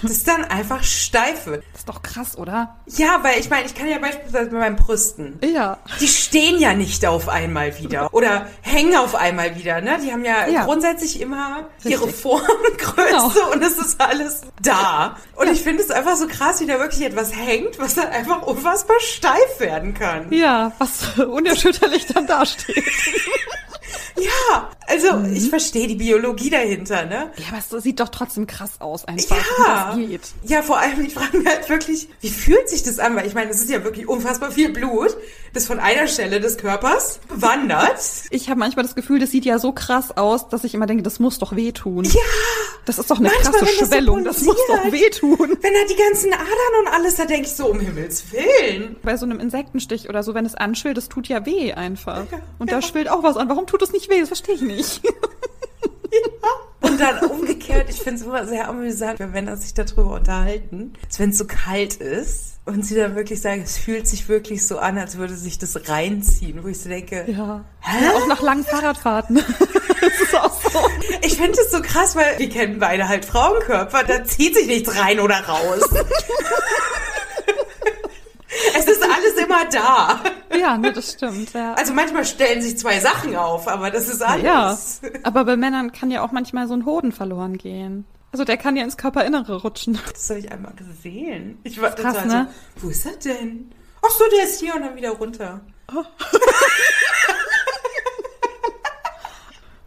das 0.02 0.24
dann 0.24 0.44
einfach 0.44 0.82
steif 0.82 1.46
wird. 1.46 1.64
Das 1.72 1.80
ist 1.80 1.88
doch 1.88 2.02
krass, 2.02 2.36
oder? 2.36 2.76
Ja, 2.86 3.20
weil 3.22 3.38
ich 3.38 3.50
meine, 3.50 3.66
ich 3.66 3.74
kann 3.74 3.88
ja 3.88 3.98
beispielsweise 3.98 4.50
bei 4.50 4.58
meinen 4.58 4.76
Brüsten. 4.76 5.38
Ja. 5.42 5.78
Die 6.00 6.08
stehen 6.08 6.58
ja 6.58 6.74
nicht 6.74 7.06
auf 7.06 7.28
einmal 7.28 7.78
wieder 7.78 8.12
oder 8.12 8.46
hängen 8.62 8.96
auf 8.96 9.14
einmal 9.14 9.56
wieder, 9.56 9.80
ne? 9.80 9.98
Die 10.02 10.12
haben 10.12 10.24
ja, 10.24 10.46
ja. 10.48 10.64
grundsätzlich 10.64 11.20
immer 11.20 11.68
Richtig. 11.76 11.92
ihre 11.92 12.08
Formgröße 12.08 13.10
genau. 13.10 13.52
und 13.52 13.62
es 13.62 13.78
ist 13.78 14.00
alles 14.00 14.42
da. 14.62 15.16
Und 15.36 15.46
ja. 15.46 15.52
ich 15.52 15.62
finde 15.62 15.82
es 15.82 15.90
einfach 15.90 16.16
so 16.16 16.26
krass, 16.26 16.60
wie 16.60 16.66
da 16.66 16.78
wirklich 16.78 17.02
etwas 17.02 17.34
hängt, 17.34 17.78
was 17.78 17.94
dann 17.94 18.08
einfach 18.08 18.42
unfassbar 18.42 18.98
steif 19.00 19.60
werden 19.60 19.94
kann. 19.94 20.32
Ja, 20.32 20.72
was 20.78 21.18
unerschütterlich 21.18 22.06
dann 22.06 22.26
dasteht. 22.26 22.84
Ja, 24.16 24.70
also 24.86 25.16
mhm. 25.16 25.34
ich 25.34 25.48
verstehe 25.48 25.86
die 25.86 25.94
Biologie 25.94 26.50
dahinter, 26.50 27.06
ne? 27.06 27.32
Ja, 27.36 27.48
aber 27.48 27.58
es 27.58 27.82
sieht 27.82 28.00
doch 28.00 28.08
trotzdem 28.08 28.46
krass 28.46 28.72
aus, 28.80 29.04
einfach, 29.04 29.36
ja. 29.66 29.79
Das 29.88 29.96
geht. 29.96 30.20
Ja, 30.44 30.62
vor 30.62 30.78
allem, 30.78 31.04
ich 31.04 31.14
frage 31.14 31.38
mich 31.38 31.46
halt 31.46 31.68
wirklich, 31.68 32.08
wie 32.20 32.30
fühlt 32.30 32.68
sich 32.68 32.82
das 32.82 32.98
an? 32.98 33.16
Weil 33.16 33.26
ich 33.26 33.34
meine, 33.34 33.50
es 33.50 33.60
ist 33.60 33.70
ja 33.70 33.84
wirklich 33.84 34.08
unfassbar 34.08 34.50
viel 34.50 34.72
Blut, 34.72 35.16
das 35.52 35.66
von 35.66 35.78
einer 35.78 36.06
Stelle 36.06 36.40
des 36.40 36.56
Körpers 36.56 37.20
wandert. 37.28 38.00
Ich 38.30 38.48
habe 38.48 38.60
manchmal 38.60 38.84
das 38.84 38.94
Gefühl, 38.94 39.18
das 39.18 39.30
sieht 39.30 39.44
ja 39.44 39.58
so 39.58 39.72
krass 39.72 40.16
aus, 40.16 40.48
dass 40.48 40.64
ich 40.64 40.74
immer 40.74 40.86
denke, 40.86 41.02
das 41.02 41.18
muss 41.18 41.38
doch 41.38 41.54
wehtun. 41.54 42.04
Ja! 42.04 42.20
Das 42.86 42.98
ist 42.98 43.10
doch 43.10 43.18
eine 43.18 43.28
manchmal, 43.28 43.52
krasse 43.52 43.86
Schwellung, 43.86 44.24
das, 44.24 44.40
so 44.40 44.52
das, 44.52 44.56
muss 44.56 44.66
doch 44.66 44.92
wehtun. 44.92 45.38
Wenn 45.60 45.74
da 45.74 45.80
die 45.88 45.96
ganzen 45.96 46.32
Adern 46.32 46.80
und 46.80 46.88
alles, 46.88 47.16
da 47.16 47.26
denke 47.26 47.46
ich 47.46 47.52
so, 47.52 47.66
um 47.66 47.78
Himmels 47.78 48.24
Willen. 48.32 48.96
Bei 49.02 49.16
so 49.16 49.26
einem 49.26 49.38
Insektenstich 49.38 50.08
oder 50.08 50.22
so, 50.22 50.34
wenn 50.34 50.46
es 50.46 50.54
anschwillt, 50.54 50.96
das 50.96 51.08
tut 51.08 51.28
ja 51.28 51.44
weh 51.46 51.72
einfach. 51.72 52.24
Ja, 52.30 52.40
und 52.58 52.70
ja. 52.70 52.76
da 52.76 52.82
schwillt 52.82 53.10
auch 53.10 53.22
was 53.22 53.36
an. 53.36 53.48
Warum 53.48 53.66
tut 53.66 53.82
es 53.82 53.92
nicht 53.92 54.10
weh? 54.10 54.20
Das 54.20 54.28
verstehe 54.28 54.54
ich 54.54 54.62
nicht. 54.62 55.02
Ja. 56.12 56.20
Und 57.00 57.22
dann 57.22 57.30
umgekehrt, 57.30 57.88
ich 57.88 57.96
finde 57.96 58.20
es 58.20 58.26
immer 58.26 58.46
sehr 58.46 58.68
amüsant, 58.68 59.18
wenn 59.18 59.30
Männer 59.30 59.56
sich 59.56 59.74
darüber 59.74 60.14
unterhalten, 60.14 60.92
wenn 61.16 61.30
es 61.30 61.38
so 61.38 61.46
kalt 61.46 61.94
ist 61.96 62.58
und 62.66 62.84
sie 62.84 62.94
dann 62.94 63.16
wirklich 63.16 63.40
sagen, 63.40 63.62
es 63.62 63.78
fühlt 63.78 64.06
sich 64.06 64.28
wirklich 64.28 64.66
so 64.66 64.78
an, 64.78 64.98
als 64.98 65.16
würde 65.16 65.34
sich 65.34 65.58
das 65.58 65.88
reinziehen, 65.88 66.62
wo 66.62 66.68
ich 66.68 66.80
so 66.80 66.88
denke, 66.88 67.24
ja, 67.26 67.64
Hä? 67.80 68.04
ja 68.04 68.12
auch 68.12 68.26
nach 68.26 68.42
langen 68.42 68.64
Fahrradfahrten. 68.64 69.42
Das 70.00 70.18
ist 70.18 70.34
auch 70.34 70.62
so. 70.62 70.80
Ich 71.20 71.36
finde 71.36 71.60
es 71.60 71.70
so 71.70 71.82
krass, 71.82 72.16
weil 72.16 72.38
wir 72.38 72.48
kennen 72.48 72.78
beide 72.78 73.06
halt 73.06 73.26
Frauenkörper. 73.26 74.02
Da 74.04 74.24
zieht 74.24 74.54
sich 74.54 74.66
nichts 74.66 74.98
rein 74.98 75.20
oder 75.20 75.40
raus. 75.40 75.82
es 78.76 78.86
ist 78.86 79.02
alles 79.02 79.34
immer 79.44 79.64
da. 79.70 80.20
Ja, 80.58 80.76
ne, 80.76 80.92
das 80.92 81.12
stimmt. 81.12 81.52
Ja. 81.52 81.74
Also 81.74 81.92
manchmal 81.92 82.24
stellen 82.24 82.60
sich 82.62 82.78
zwei 82.78 82.98
Sachen 83.00 83.36
auf, 83.36 83.68
aber 83.68 83.90
das 83.90 84.08
ist 84.08 84.22
alles. 84.22 84.42
ja. 84.44 84.76
Aber 85.22 85.44
bei 85.44 85.56
Männern 85.56 85.92
kann 85.92 86.10
ja 86.10 86.22
auch 86.22 86.32
manchmal 86.32 86.66
so 86.68 86.74
ein 86.74 86.84
Hoden 86.84 87.12
verloren 87.12 87.56
gehen. 87.58 88.04
Also 88.32 88.44
der 88.44 88.56
kann 88.56 88.76
ja 88.76 88.84
ins 88.84 88.96
Körperinnere 88.96 89.62
rutschen. 89.62 89.98
Das 90.12 90.30
habe 90.30 90.40
ich 90.40 90.52
einmal 90.52 90.72
gesehen. 90.74 91.58
Ich 91.64 91.80
war 91.80 91.90
Krass, 91.90 92.24
ne? 92.24 92.48
so, 92.76 92.86
wo 92.86 92.90
ist 92.90 93.04
er 93.06 93.16
denn? 93.16 93.72
Ach 94.02 94.10
so, 94.10 94.24
der 94.36 94.44
ist 94.44 94.60
hier 94.60 94.74
und 94.74 94.82
dann 94.82 94.96
wieder 94.96 95.10
runter. 95.10 95.60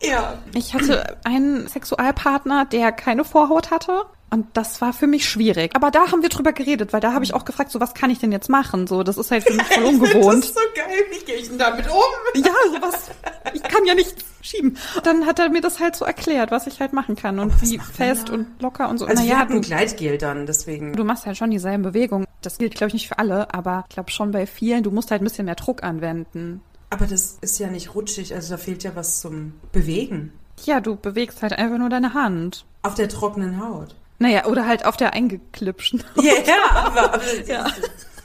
ja. 0.01 0.37
Ich 0.53 0.73
hatte 0.73 1.17
einen 1.23 1.67
Sexualpartner, 1.67 2.65
der 2.65 2.91
keine 2.91 3.23
Vorhaut 3.23 3.71
hatte. 3.71 4.05
Und 4.33 4.47
das 4.53 4.81
war 4.81 4.93
für 4.93 5.05
mich 5.05 5.29
schwierig. 5.29 5.75
Aber 5.75 5.91
da 5.91 6.11
haben 6.11 6.23
wir 6.23 6.29
drüber 6.29 6.53
geredet, 6.53 6.91
weil 6.91 7.01
da 7.01 7.13
habe 7.13 7.23
ich 7.23 7.35
auch 7.35 7.45
gefragt, 7.45 7.69
so 7.69 7.79
was 7.79 7.93
kann 7.93 8.09
ich 8.09 8.17
denn 8.17 8.31
jetzt 8.31 8.49
machen? 8.49 8.87
So, 8.87 9.03
das 9.03 9.19
ist 9.19 9.29
halt 9.29 9.43
für 9.43 9.53
mich 9.53 9.61
voll 9.67 9.83
Das 9.83 9.93
ungewohnt. 9.93 10.43
ist 10.43 10.55
so 10.55 10.61
geil. 10.75 11.03
Wie 11.11 11.23
gehe 11.23 11.35
ich 11.35 11.49
denn 11.49 11.59
damit 11.59 11.87
um? 11.87 12.41
Ja, 12.41 12.51
sowas. 12.73 13.11
Ich 13.53 13.61
kann 13.61 13.85
ja 13.85 13.93
nichts 13.93 14.25
schieben. 14.41 14.75
Dann 15.03 15.27
hat 15.27 15.37
er 15.37 15.49
mir 15.49 15.61
das 15.61 15.79
halt 15.79 15.95
so 15.95 16.03
erklärt, 16.03 16.49
was 16.49 16.65
ich 16.65 16.81
halt 16.81 16.93
machen 16.93 17.15
kann 17.15 17.37
und 17.37 17.53
was 17.61 17.69
wie 17.69 17.77
fest 17.77 18.31
und 18.31 18.47
locker 18.59 18.89
und 18.89 18.97
so. 18.97 19.05
Also 19.05 19.21
wir 19.21 19.29
naja, 19.29 19.39
hatten 19.39 19.53
du, 19.53 19.61
Gleitgel 19.61 20.17
dann, 20.17 20.47
deswegen. 20.47 20.93
du 20.93 21.03
machst 21.03 21.27
halt 21.27 21.37
schon 21.37 21.51
dieselben 21.51 21.83
Bewegungen. 21.83 22.25
Das 22.41 22.57
gilt, 22.57 22.73
glaube 22.73 22.87
ich, 22.87 22.93
nicht 22.95 23.07
für 23.07 23.19
alle, 23.19 23.53
aber 23.53 23.85
ich 23.87 23.93
glaube 23.93 24.09
schon 24.09 24.31
bei 24.31 24.47
vielen, 24.47 24.81
du 24.81 24.89
musst 24.89 25.11
halt 25.11 25.21
ein 25.21 25.25
bisschen 25.25 25.45
mehr 25.45 25.53
Druck 25.53 25.83
anwenden. 25.83 26.61
Aber 26.89 27.05
das 27.05 27.37
ist 27.41 27.59
ja 27.59 27.67
nicht 27.67 27.93
rutschig, 27.93 28.33
also 28.33 28.55
da 28.55 28.57
fehlt 28.57 28.83
ja 28.83 28.95
was 28.95 29.21
zum 29.21 29.53
Bewegen. 29.71 30.33
Ja, 30.65 30.79
du 30.81 30.95
bewegst 30.95 31.41
halt 31.43 31.53
einfach 31.53 31.77
nur 31.77 31.89
deine 31.89 32.15
Hand. 32.15 32.65
Auf 32.81 32.95
der 32.95 33.09
trockenen 33.09 33.63
Haut. 33.63 33.95
Naja, 34.23 34.45
oder 34.45 34.65
halt 34.65 34.85
auf 34.85 34.95
der 34.95 35.11
eingeklipschen. 35.13 36.01
Ja, 36.15 36.31
ja, 36.45 36.55
aber, 36.85 37.13
aber 37.15 37.21
Ja. 37.45 37.67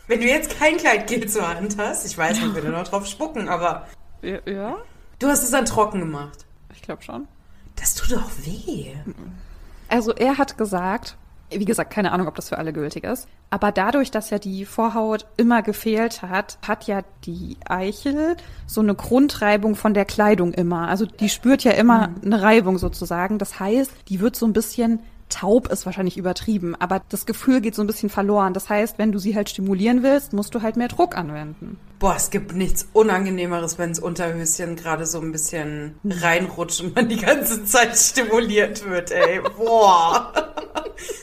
wenn 0.06 0.20
du 0.20 0.26
jetzt 0.28 0.56
kein 0.58 0.76
Kleidgel 0.76 1.28
zur 1.28 1.48
Hand 1.48 1.76
hast, 1.76 2.06
ich 2.06 2.16
weiß, 2.16 2.40
man 2.40 2.54
würde 2.54 2.68
noch 2.68 2.86
drauf 2.86 3.04
spucken, 3.06 3.48
aber 3.48 3.88
Ja, 4.22 4.38
ja 4.46 4.76
du 5.18 5.26
hast 5.26 5.42
es 5.42 5.50
dann 5.50 5.64
trocken 5.64 5.98
gemacht. 5.98 6.44
ich 6.72 6.82
glaube 6.82 7.02
schon. 7.02 7.26
Das 7.74 7.94
tut 7.96 8.12
doch 8.16 8.30
weh. 8.44 8.92
Also 9.88 10.12
er 10.14 10.38
hat 10.38 10.56
gesagt, 10.56 11.16
wie 11.50 11.64
gesagt, 11.64 11.92
keine 11.92 12.12
Ahnung, 12.12 12.28
ob 12.28 12.34
das 12.36 12.48
für 12.50 12.58
alle 12.58 12.72
gültig 12.72 13.02
ist, 13.04 13.26
aber 13.50 13.72
dadurch, 13.72 14.10
dass 14.12 14.30
ja 14.30 14.38
die 14.38 14.64
Vorhaut 14.66 15.26
immer 15.36 15.62
gefehlt 15.62 16.22
hat, 16.22 16.58
hat 16.66 16.86
ja 16.86 17.02
die 17.24 17.56
Eichel 17.68 18.36
so 18.66 18.80
eine 18.82 18.94
Grundreibung 18.94 19.74
von 19.74 19.94
der 19.94 20.04
Kleidung 20.04 20.52
immer. 20.52 20.86
Also 20.88 21.06
die 21.06 21.28
spürt 21.28 21.64
ja 21.64 21.72
immer 21.72 22.10
eine 22.24 22.40
Reibung 22.42 22.78
sozusagen. 22.78 23.38
Das 23.38 23.58
heißt, 23.58 23.90
die 24.08 24.20
wird 24.20 24.36
so 24.36 24.46
ein 24.46 24.52
bisschen 24.52 25.00
taub 25.28 25.68
ist 25.68 25.86
wahrscheinlich 25.86 26.16
übertrieben, 26.16 26.74
aber 26.76 27.02
das 27.08 27.26
Gefühl 27.26 27.60
geht 27.60 27.74
so 27.74 27.82
ein 27.82 27.86
bisschen 27.86 28.10
verloren. 28.10 28.54
Das 28.54 28.68
heißt, 28.68 28.98
wenn 28.98 29.12
du 29.12 29.18
sie 29.18 29.34
halt 29.36 29.48
stimulieren 29.48 30.02
willst, 30.02 30.32
musst 30.32 30.54
du 30.54 30.62
halt 30.62 30.76
mehr 30.76 30.88
Druck 30.88 31.16
anwenden. 31.16 31.78
Boah, 31.98 32.14
es 32.16 32.30
gibt 32.30 32.54
nichts 32.54 32.88
Unangenehmeres, 32.92 33.78
wenn 33.78 33.90
das 33.90 33.98
Unterhöschen 33.98 34.76
gerade 34.76 35.04
so 35.06 35.20
ein 35.20 35.32
bisschen 35.32 35.98
reinrutscht 36.04 36.80
und 36.80 36.94
man 36.94 37.08
die 37.08 37.16
ganze 37.16 37.64
Zeit 37.64 37.96
stimuliert 37.96 38.88
wird, 38.88 39.10
ey. 39.10 39.40
Boah. 39.56 40.32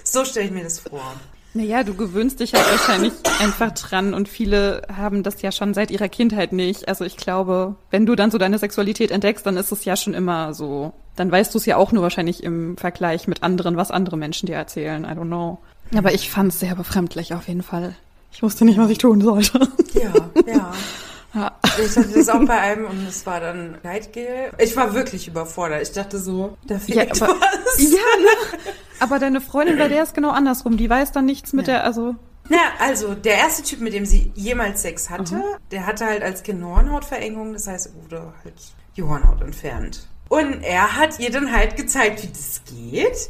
So 0.06 0.24
stelle 0.24 0.46
ich 0.46 0.52
mir 0.54 0.64
das 0.64 0.80
vor. 0.80 1.16
Naja, 1.54 1.84
du 1.84 1.94
gewöhnst 1.94 2.42
dich 2.42 2.54
halt 2.54 2.70
wahrscheinlich 2.70 3.14
einfach 3.40 3.72
dran 3.72 4.14
und 4.14 4.28
viele 4.28 4.82
haben 4.94 5.24
das 5.24 5.42
ja 5.42 5.54
schon 5.54 5.74
seit 5.74 5.90
ihrer 5.90 6.10
Kindheit 6.10 6.52
nicht. 6.52 6.90
Also 6.90 7.06
ich 7.06 7.16
glaube, 7.16 7.76
wenn 7.92 8.06
du 8.06 8.16
dann 8.16 8.30
so 8.30 8.38
deine 8.38 8.58
Sexualität 8.58 9.10
entdeckst, 9.10 9.46
dann 9.46 9.56
ist 9.56 9.72
es 9.72 9.86
ja 9.86 9.96
schon 9.96 10.14
immer 10.14 10.54
so. 10.54 10.94
Dann 11.16 11.32
weißt 11.32 11.54
du 11.54 11.58
es 11.58 11.66
ja 11.66 11.78
auch 11.78 11.92
nur 11.92 12.04
wahrscheinlich 12.04 12.44
im 12.44 12.78
Vergleich 12.78 13.28
mit 13.28 13.44
anderen, 13.44 13.78
was 13.78 13.92
andere 13.92 14.18
Menschen 14.18 14.48
dir 14.48 14.56
erzählen. 14.56 15.04
I 15.06 15.08
don't 15.08 15.28
know. 15.28 15.60
Aber 15.96 16.14
ich 16.14 16.30
fand 16.30 16.52
es 16.52 16.60
sehr 16.60 16.76
befremdlich 16.76 17.34
auf 17.34 17.48
jeden 17.48 17.64
Fall. 17.64 17.96
Ich 18.32 18.44
wusste 18.44 18.66
nicht, 18.66 18.78
was 18.78 18.90
ich 18.90 18.98
tun 18.98 19.22
sollte. 19.22 19.60
Ja, 19.94 20.12
ja. 20.46 20.74
Ja. 21.34 21.52
Ich 21.84 21.98
hatte 21.98 22.08
das 22.16 22.30
auch 22.30 22.46
bei 22.46 22.58
einem 22.58 22.86
und 22.86 23.06
es 23.10 23.26
war 23.26 23.42
dann 23.42 23.76
Gleitgel. 23.82 24.54
Ich 24.58 24.78
war 24.78 24.94
wirklich 24.94 25.28
überfordert. 25.28 25.82
Ich 25.82 25.92
dachte 25.92 26.18
so, 26.18 26.58
da 26.66 26.80
fehlt 26.80 27.22
aber, 27.22 27.34
was. 27.34 27.82
ja, 27.82 27.90
ne? 27.90 28.72
aber 29.02 29.20
deine 29.20 29.42
Freundin, 29.42 29.78
bei 29.78 29.90
der 29.90 30.04
ist 30.04 30.14
genau 30.14 30.30
andersrum. 30.30 30.78
Die 30.78 30.90
weiß 30.90 31.12
dann 31.12 31.26
nichts 31.26 31.52
mit 31.52 31.68
Ja. 31.68 31.74
der, 31.74 31.84
also 31.84 32.16
Na, 32.48 32.58
also 32.80 33.16
der 33.16 33.36
erste 33.36 33.64
Typ, 33.64 33.82
mit 33.82 33.94
dem 33.94 34.06
sie 34.06 34.32
jemals 34.36 34.82
Sex 34.82 35.10
hatte, 35.10 35.42
der 35.72 35.86
hatte 35.86 36.06
halt 36.06 36.24
als 36.24 36.42
Kind 36.42 36.64
eine 36.64 36.74
Hornhautverengung, 36.74 37.52
das 37.52 37.68
heißt, 37.68 37.88
er 37.88 38.02
wurde 38.02 38.34
halt 38.46 38.54
die 38.96 39.04
Hornhaut 39.04 39.42
entfernt. 39.42 40.08
Und 40.30 40.64
er 40.64 40.96
hat 40.96 41.20
ihr 41.20 41.30
dann 41.32 41.52
halt 41.52 41.78
gezeigt, 41.78 42.24
wie 42.24 42.28
das 42.28 42.62
geht. 42.66 43.30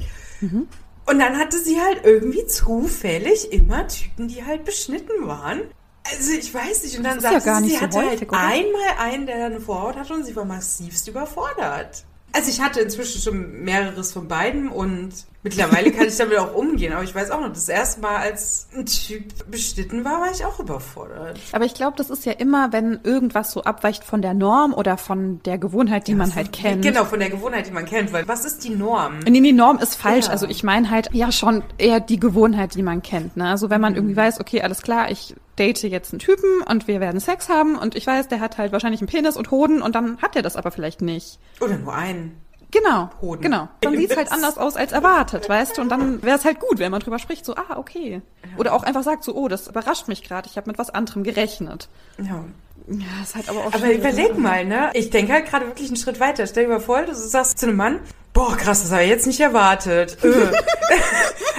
Und 1.06 1.20
dann 1.20 1.38
hatte 1.38 1.60
sie 1.60 1.80
halt 1.80 2.02
irgendwie 2.04 2.46
zufällig 2.48 3.52
immer 3.52 3.88
Typen, 3.88 4.28
die 4.28 4.44
halt 4.44 4.66
beschnitten 4.66 5.28
waren. 5.28 5.62
Also 6.04 6.34
ich 6.34 6.54
weiß 6.54 6.84
nicht. 6.84 6.98
Und 6.98 7.04
dann 7.04 7.20
ja 7.20 7.22
sagte 7.22 7.46
gar 7.46 7.58
sie, 7.58 7.64
nicht 7.64 7.74
sie 7.74 7.80
so 7.80 7.86
hatte 7.86 7.98
häufig, 7.98 8.20
halt 8.22 8.30
oder? 8.30 8.40
einmal 8.40 8.98
einen, 9.00 9.26
der 9.26 9.46
eine 9.46 9.60
Vorhaut 9.60 9.96
hatte 9.96 10.14
und 10.14 10.26
sie 10.26 10.36
war 10.36 10.46
massivst 10.46 11.08
überfordert. 11.08 12.06
Also 12.36 12.50
ich 12.50 12.60
hatte 12.60 12.82
inzwischen 12.82 13.22
schon 13.22 13.64
mehreres 13.64 14.12
von 14.12 14.28
beiden 14.28 14.68
und 14.68 15.14
mittlerweile 15.42 15.90
kann 15.94 16.06
ich 16.06 16.18
damit 16.18 16.38
auch 16.38 16.54
umgehen. 16.54 16.92
Aber 16.92 17.04
ich 17.04 17.16
weiß 17.16 17.32
auch 17.32 17.40
noch, 17.40 17.54
das 17.54 17.70
erste 17.70 18.02
Mal, 18.02 18.18
als 18.18 18.68
ein 18.76 18.86
Typ 18.86 19.50
beschnitten 19.50 20.04
war, 20.04 20.20
war 20.20 20.32
ich 20.32 20.44
auch 20.44 20.60
überfordert. 20.60 21.40
Aber 21.54 21.64
ich 21.64 21.74
glaube, 21.76 21.96
das 21.96 22.10
ist 22.10 22.26
ja 22.26 22.34
immer, 22.34 22.74
wenn 22.74 23.00
irgendwas 23.04 23.54
so 23.54 23.64
abweicht 23.64 24.04
von 24.04 24.22
der 24.22 24.34
Norm 24.34 24.74
oder 24.74 24.98
von 24.98 25.42
der 25.44 25.58
Gewohnheit, 25.58 26.08
die 26.08 26.16
man 26.16 26.36
halt 26.36 26.52
kennt. 26.52 26.82
Genau, 26.82 27.06
von 27.06 27.20
der 27.20 27.30
Gewohnheit, 27.30 27.68
die 27.68 27.72
man 27.72 27.86
kennt. 27.86 28.12
Weil 28.12 28.28
was 28.28 28.44
ist 28.44 28.66
die 28.66 28.72
Norm? 28.72 29.20
Nee, 29.20 29.40
die 29.40 29.54
Norm 29.54 29.78
ist 29.78 29.96
falsch. 29.96 30.26
Ja. 30.26 30.32
Also 30.32 30.46
ich 30.46 30.62
meine 30.62 30.90
halt 30.90 31.08
ja 31.14 31.32
schon 31.32 31.64
eher 31.78 32.02
die 32.02 32.20
Gewohnheit, 32.20 32.76
die 32.76 32.84
man 32.84 33.02
kennt. 33.02 33.38
Ne? 33.38 33.48
Also 33.48 33.70
wenn 33.70 33.80
man 33.80 33.96
irgendwie 33.96 34.18
weiß, 34.18 34.42
okay, 34.42 34.62
alles 34.62 34.82
klar, 34.82 35.10
ich 35.10 35.36
date 35.58 35.84
jetzt 35.84 36.12
einen 36.14 36.20
Typen 36.20 36.62
und 36.62 36.88
wir 36.88 37.00
werden 37.00 37.20
Sex 37.20 37.50
haben 37.50 37.78
und 37.78 37.96
ich 37.96 38.06
weiß, 38.06 38.28
der 38.28 38.40
hat 38.40 38.58
halt 38.58 38.72
wahrscheinlich 38.72 39.02
einen 39.02 39.08
Penis 39.10 39.38
und 39.38 39.52
Hoden 39.52 39.82
und 39.82 39.96
dann 39.96 40.22
hat 40.22 40.36
er 40.36 40.42
das 40.42 40.56
aber 40.56 40.72
vielleicht 40.72 41.02
nicht. 41.02 41.40
Oder 41.62 41.78
nur 41.78 41.94
einen. 41.94 42.42
Genau. 42.72 43.10
Hoden. 43.22 43.42
Genau. 43.42 43.70
Dann 43.82 43.96
sieht's 43.96 44.18
halt 44.18 44.28
Penis. 44.30 44.44
anders 44.44 44.58
aus 44.58 44.76
als 44.76 44.92
erwartet, 44.92 45.48
weißt 45.48 45.78
du? 45.78 45.82
Und 45.82 45.90
dann 45.90 46.22
wäre 46.24 46.38
es 46.38 46.44
halt 46.46 46.60
gut, 46.60 46.80
wenn 46.80 46.92
man 46.92 47.00
drüber 47.00 47.20
spricht, 47.20 47.46
so, 47.46 47.56
ah, 47.56 47.78
okay. 47.78 48.22
Oder 48.58 48.74
auch 48.74 48.84
einfach 48.84 49.04
sagt 49.04 49.24
so, 49.24 49.34
oh, 49.34 49.48
das 49.48 49.68
überrascht 49.68 50.08
mich 50.08 50.24
gerade, 50.24 50.50
ich 50.50 50.58
habe 50.58 50.70
mit 50.70 50.78
was 50.78 50.90
anderem 50.90 51.24
gerechnet. 51.24 51.88
Ja. 52.18 52.44
Ja, 52.88 53.24
ist 53.24 53.36
halt 53.36 53.50
aber 53.50 53.62
auch 53.62 53.74
Aber 53.74 53.92
überleg 53.92 54.38
mal, 54.38 54.64
ne? 54.66 54.92
Ich 54.94 55.10
denke 55.10 55.34
halt 55.34 55.48
gerade 55.48 55.66
wirklich 55.66 55.88
einen 55.88 55.98
Schritt 55.98 56.20
weiter. 56.20 56.46
Stell 56.46 56.66
dir 56.66 56.70
mal 56.74 56.80
vor, 56.80 57.02
du 57.02 57.16
sagst 57.16 57.58
zu 57.58 57.66
einem 57.66 57.78
Mann, 57.78 58.00
boah, 58.34 58.56
krass, 58.56 58.84
das 58.84 58.92
habe 58.92 59.04
ich 59.04 59.10
jetzt 59.10 59.26
nicht 59.26 59.40
erwartet. 59.40 60.18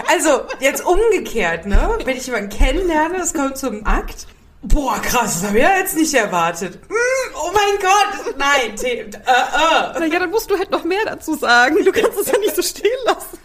Also, 0.08 0.42
jetzt 0.60 0.84
umgekehrt, 0.84 1.66
ne? 1.66 1.98
Wenn 2.04 2.16
ich 2.16 2.26
jemanden 2.26 2.50
kennenlerne, 2.50 3.18
es 3.18 3.34
kommt 3.34 3.56
zum 3.58 3.86
Akt. 3.86 4.26
Boah, 4.62 4.98
krass, 5.00 5.40
das 5.40 5.48
habe 5.48 5.58
ich 5.58 5.64
ja 5.64 5.76
jetzt 5.78 5.96
nicht 5.96 6.14
erwartet. 6.14 6.74
Hm, 6.88 7.34
oh 7.34 7.50
mein 7.52 7.80
Gott, 7.80 8.36
nein, 8.36 8.76
T 8.76 8.86
äh, 8.86 9.04
äh. 9.04 9.10
Na 9.20 10.06
ja, 10.06 10.18
dann 10.18 10.30
musst 10.30 10.50
du 10.50 10.58
halt 10.58 10.70
noch 10.70 10.84
mehr 10.84 11.04
dazu 11.04 11.34
sagen. 11.34 11.76
Du 11.84 11.92
kannst 11.92 12.18
es 12.18 12.26
ja 12.26 12.38
nicht 12.38 12.56
so 12.56 12.62
stehen 12.62 12.98
lassen. 13.04 13.38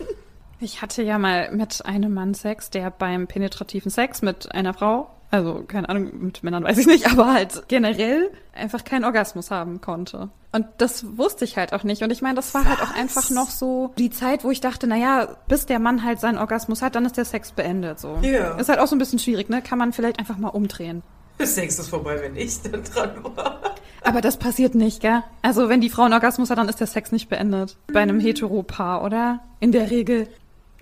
Ich 0.59 0.81
hatte 0.81 1.01
ja 1.03 1.17
mal 1.17 1.51
mit 1.51 1.85
einem 1.85 2.13
Mann 2.13 2.33
Sex, 2.33 2.69
der 2.69 2.91
beim 2.91 3.27
penetrativen 3.27 3.91
Sex 3.91 4.21
mit 4.21 4.53
einer 4.53 4.73
Frau, 4.73 5.11
also 5.31 5.63
keine 5.67 5.89
Ahnung, 5.89 6.11
mit 6.25 6.43
Männern 6.43 6.63
weiß 6.63 6.77
ich 6.77 6.87
nicht, 6.87 7.07
aber 7.11 7.33
halt 7.33 7.63
generell 7.67 8.29
einfach 8.53 8.83
keinen 8.83 9.05
Orgasmus 9.05 9.49
haben 9.49 9.81
konnte. 9.81 10.29
Und 10.51 10.65
das 10.77 11.17
wusste 11.17 11.45
ich 11.45 11.57
halt 11.57 11.73
auch 11.73 11.83
nicht. 11.83 12.03
Und 12.03 12.11
ich 12.11 12.21
meine, 12.21 12.35
das 12.35 12.53
war 12.53 12.65
halt 12.65 12.81
auch 12.81 12.91
Was? 12.91 12.97
einfach 12.97 13.29
noch 13.29 13.49
so 13.49 13.93
die 13.97 14.09
Zeit, 14.09 14.43
wo 14.43 14.51
ich 14.51 14.59
dachte, 14.59 14.85
na 14.85 14.97
ja, 14.97 15.29
bis 15.47 15.65
der 15.65 15.79
Mann 15.79 16.03
halt 16.03 16.19
seinen 16.19 16.37
Orgasmus 16.37 16.81
hat, 16.81 16.95
dann 16.95 17.05
ist 17.05 17.15
der 17.15 17.25
Sex 17.25 17.53
beendet. 17.53 17.99
So. 17.99 18.19
Ja. 18.21 18.57
Ist 18.57 18.67
halt 18.67 18.79
auch 18.79 18.87
so 18.87 18.95
ein 18.95 18.99
bisschen 18.99 19.19
schwierig, 19.19 19.49
ne? 19.49 19.61
Kann 19.61 19.79
man 19.79 19.93
vielleicht 19.93 20.19
einfach 20.19 20.37
mal 20.37 20.49
umdrehen. 20.49 21.03
Das 21.37 21.55
Sex 21.55 21.79
ist 21.79 21.87
vorbei, 21.87 22.19
wenn 22.21 22.35
ich 22.35 22.61
dann 22.61 22.83
dran 22.83 23.23
war. 23.35 23.61
Aber 24.03 24.21
das 24.21 24.37
passiert 24.37 24.75
nicht, 24.75 25.01
gell? 25.01 25.23
Also 25.41 25.69
wenn 25.69 25.79
die 25.79 25.89
Frau 25.89 26.03
einen 26.03 26.13
Orgasmus 26.13 26.49
hat, 26.49 26.57
dann 26.57 26.69
ist 26.69 26.79
der 26.79 26.87
Sex 26.87 27.11
nicht 27.11 27.29
beendet. 27.29 27.77
Bei 27.91 28.01
einem 28.01 28.19
Heteropaar, 28.19 29.03
oder? 29.03 29.39
In 29.59 29.71
der 29.71 29.89
Regel. 29.91 30.27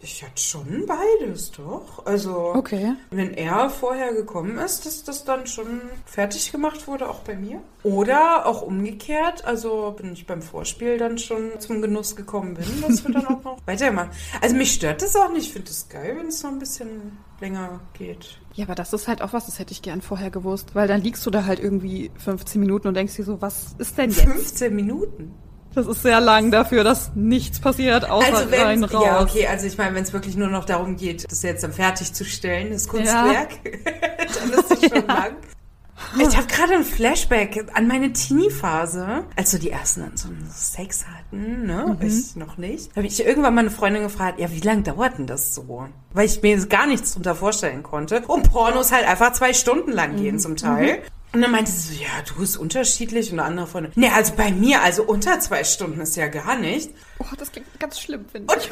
Ich 0.02 0.24
hatte 0.24 0.42
schon 0.42 0.86
beides, 0.88 1.52
doch. 1.52 2.06
Also, 2.06 2.54
Okay. 2.56 2.94
wenn 3.12 3.34
er 3.34 3.70
vorher 3.70 4.14
gekommen 4.14 4.58
ist, 4.58 4.86
dass 4.86 5.04
das 5.04 5.26
dann 5.26 5.46
schon 5.46 5.82
fertig 6.06 6.52
gemacht 6.54 6.88
wurde, 6.88 7.10
auch 7.10 7.20
bei 7.20 7.36
mir. 7.36 7.62
Oder 7.84 8.46
auch 8.46 8.62
umgekehrt, 8.62 9.44
also 9.46 9.94
bin 9.98 10.14
ich 10.14 10.26
beim 10.26 10.42
Vorspiel 10.42 10.98
dann 10.98 11.18
schon 11.18 11.60
zum 11.60 11.82
Genuss 11.82 12.16
gekommen 12.16 12.54
bin, 12.54 12.66
dass 12.82 13.04
wir 13.06 13.14
dann 13.14 13.26
auch 13.28 13.44
noch 13.44 13.58
weitermachen. 13.68 14.12
Also 14.42 14.56
mich 14.56 14.72
stört 14.74 15.02
das 15.02 15.16
auch 15.18 15.32
nicht. 15.34 15.48
Ich 15.48 15.54
finde 15.54 15.70
es 15.70 15.90
geil, 15.90 16.16
wenn 16.18 16.28
es 16.28 16.44
noch 16.44 16.52
ein 16.52 16.60
bisschen 16.60 17.18
länger 17.42 17.82
geht. 17.94 18.40
Ja, 18.54 18.66
aber 18.66 18.76
das 18.76 18.94
ist 18.94 19.08
halt 19.08 19.22
auch 19.22 19.34
was, 19.34 19.46
das 19.48 19.60
hätte 19.60 19.72
ich 19.74 19.82
gern 19.82 20.02
vorher 20.02 20.30
gewusst. 20.32 20.76
Weil 20.76 20.88
dann 20.88 21.02
liegst 21.02 21.26
du 21.26 21.30
da 21.30 21.46
halt 21.46 21.60
irgendwie 21.60 22.10
15 22.18 22.60
Minuten 22.60 22.88
und 22.88 22.94
denkst 22.94 23.16
dir 23.16 23.24
so, 23.26 23.42
was 23.42 23.76
ist 23.78 23.98
denn 23.98 24.12
jetzt? 24.12 24.22
15 24.22 24.74
Minuten. 24.76 25.34
Das 25.80 25.88
ist 25.88 26.04
sehr 26.04 26.20
lang 26.20 26.52
dafür, 26.52 26.84
dass 26.84 27.12
nichts 27.16 27.62
passiert, 27.62 28.10
außer 28.10 28.36
Also 28.36 28.54
rein, 28.54 28.84
raus. 28.84 29.06
ja 29.06 29.22
okay, 29.22 29.48
also 29.48 29.66
ich 29.66 29.78
meine, 29.78 29.96
wenn 29.96 30.04
es 30.04 30.12
wirklich 30.12 30.36
nur 30.36 30.50
noch 30.50 30.66
darum 30.66 30.98
geht, 30.98 31.32
das 31.32 31.42
jetzt 31.42 31.64
dann 31.64 31.72
fertigzustellen, 31.72 32.72
das 32.72 32.86
Kunstwerk, 32.90 33.52
dann 33.64 34.60
ist 34.60 34.72
es 34.72 34.90
schon 34.90 35.08
lang. 35.08 35.38
Ich 36.18 36.36
habe 36.36 36.48
gerade 36.48 36.74
ein 36.74 36.84
Flashback 36.84 37.66
an 37.74 37.88
meine 37.88 38.12
Teenie-Phase, 38.12 39.24
als 39.38 39.52
so 39.52 39.58
die 39.58 39.70
ersten 39.72 40.02
dann 40.02 40.18
so 40.18 40.28
Sex 40.52 41.06
hatten, 41.08 41.66
ne? 41.66 41.98
Mhm. 41.98 42.06
Ich 42.06 42.36
noch 42.36 42.58
nicht. 42.58 42.94
Habe 42.98 43.08
ich 43.08 43.26
irgendwann 43.26 43.54
mal 43.54 43.62
eine 43.62 43.72
Freundin 43.72 44.04
gefragt, 44.04 44.38
ja, 44.40 44.52
wie 44.52 44.60
lange 44.60 44.82
dauert 44.82 45.18
denn 45.18 45.28
das 45.28 45.56
so? 45.56 45.88
Weil 46.12 46.26
ich 46.26 46.42
mir 46.42 46.58
gar 46.68 46.88
nichts 46.88 47.14
drunter 47.14 47.36
vorstellen 47.36 47.84
konnte. 47.84 48.22
Und 48.28 48.52
Pornos 48.52 48.92
halt 48.92 49.08
einfach 49.08 49.32
zwei 49.32 49.54
Stunden 49.54 49.94
lang 49.94 50.18
gehen 50.18 50.36
mhm. 50.36 50.40
zum 50.40 50.56
Teil. 50.58 50.98
Mhm. 50.98 51.19
Und 51.32 51.42
dann 51.42 51.52
meinte 51.52 51.72
sie 51.72 51.96
so, 51.96 52.02
ja, 52.02 52.10
du 52.28 52.36
bist 52.40 52.58
unterschiedlich. 52.58 53.32
Und 53.32 53.40
eine 53.40 53.48
andere 53.48 53.68
Freundin, 53.68 53.92
nee, 53.96 54.10
also 54.10 54.34
bei 54.36 54.52
mir, 54.52 54.82
also 54.82 55.04
unter 55.04 55.40
zwei 55.40 55.64
Stunden 55.64 56.02
ist 56.02 56.16
ja 56.16 56.28
gar 56.28 56.58
nicht. 56.58 56.90
Oh, 57.20 57.26
das 57.38 57.52
klingt 57.52 57.68
ganz 57.80 58.00
schlimm, 58.00 58.26
finde 58.32 58.56
ich. 58.58 58.70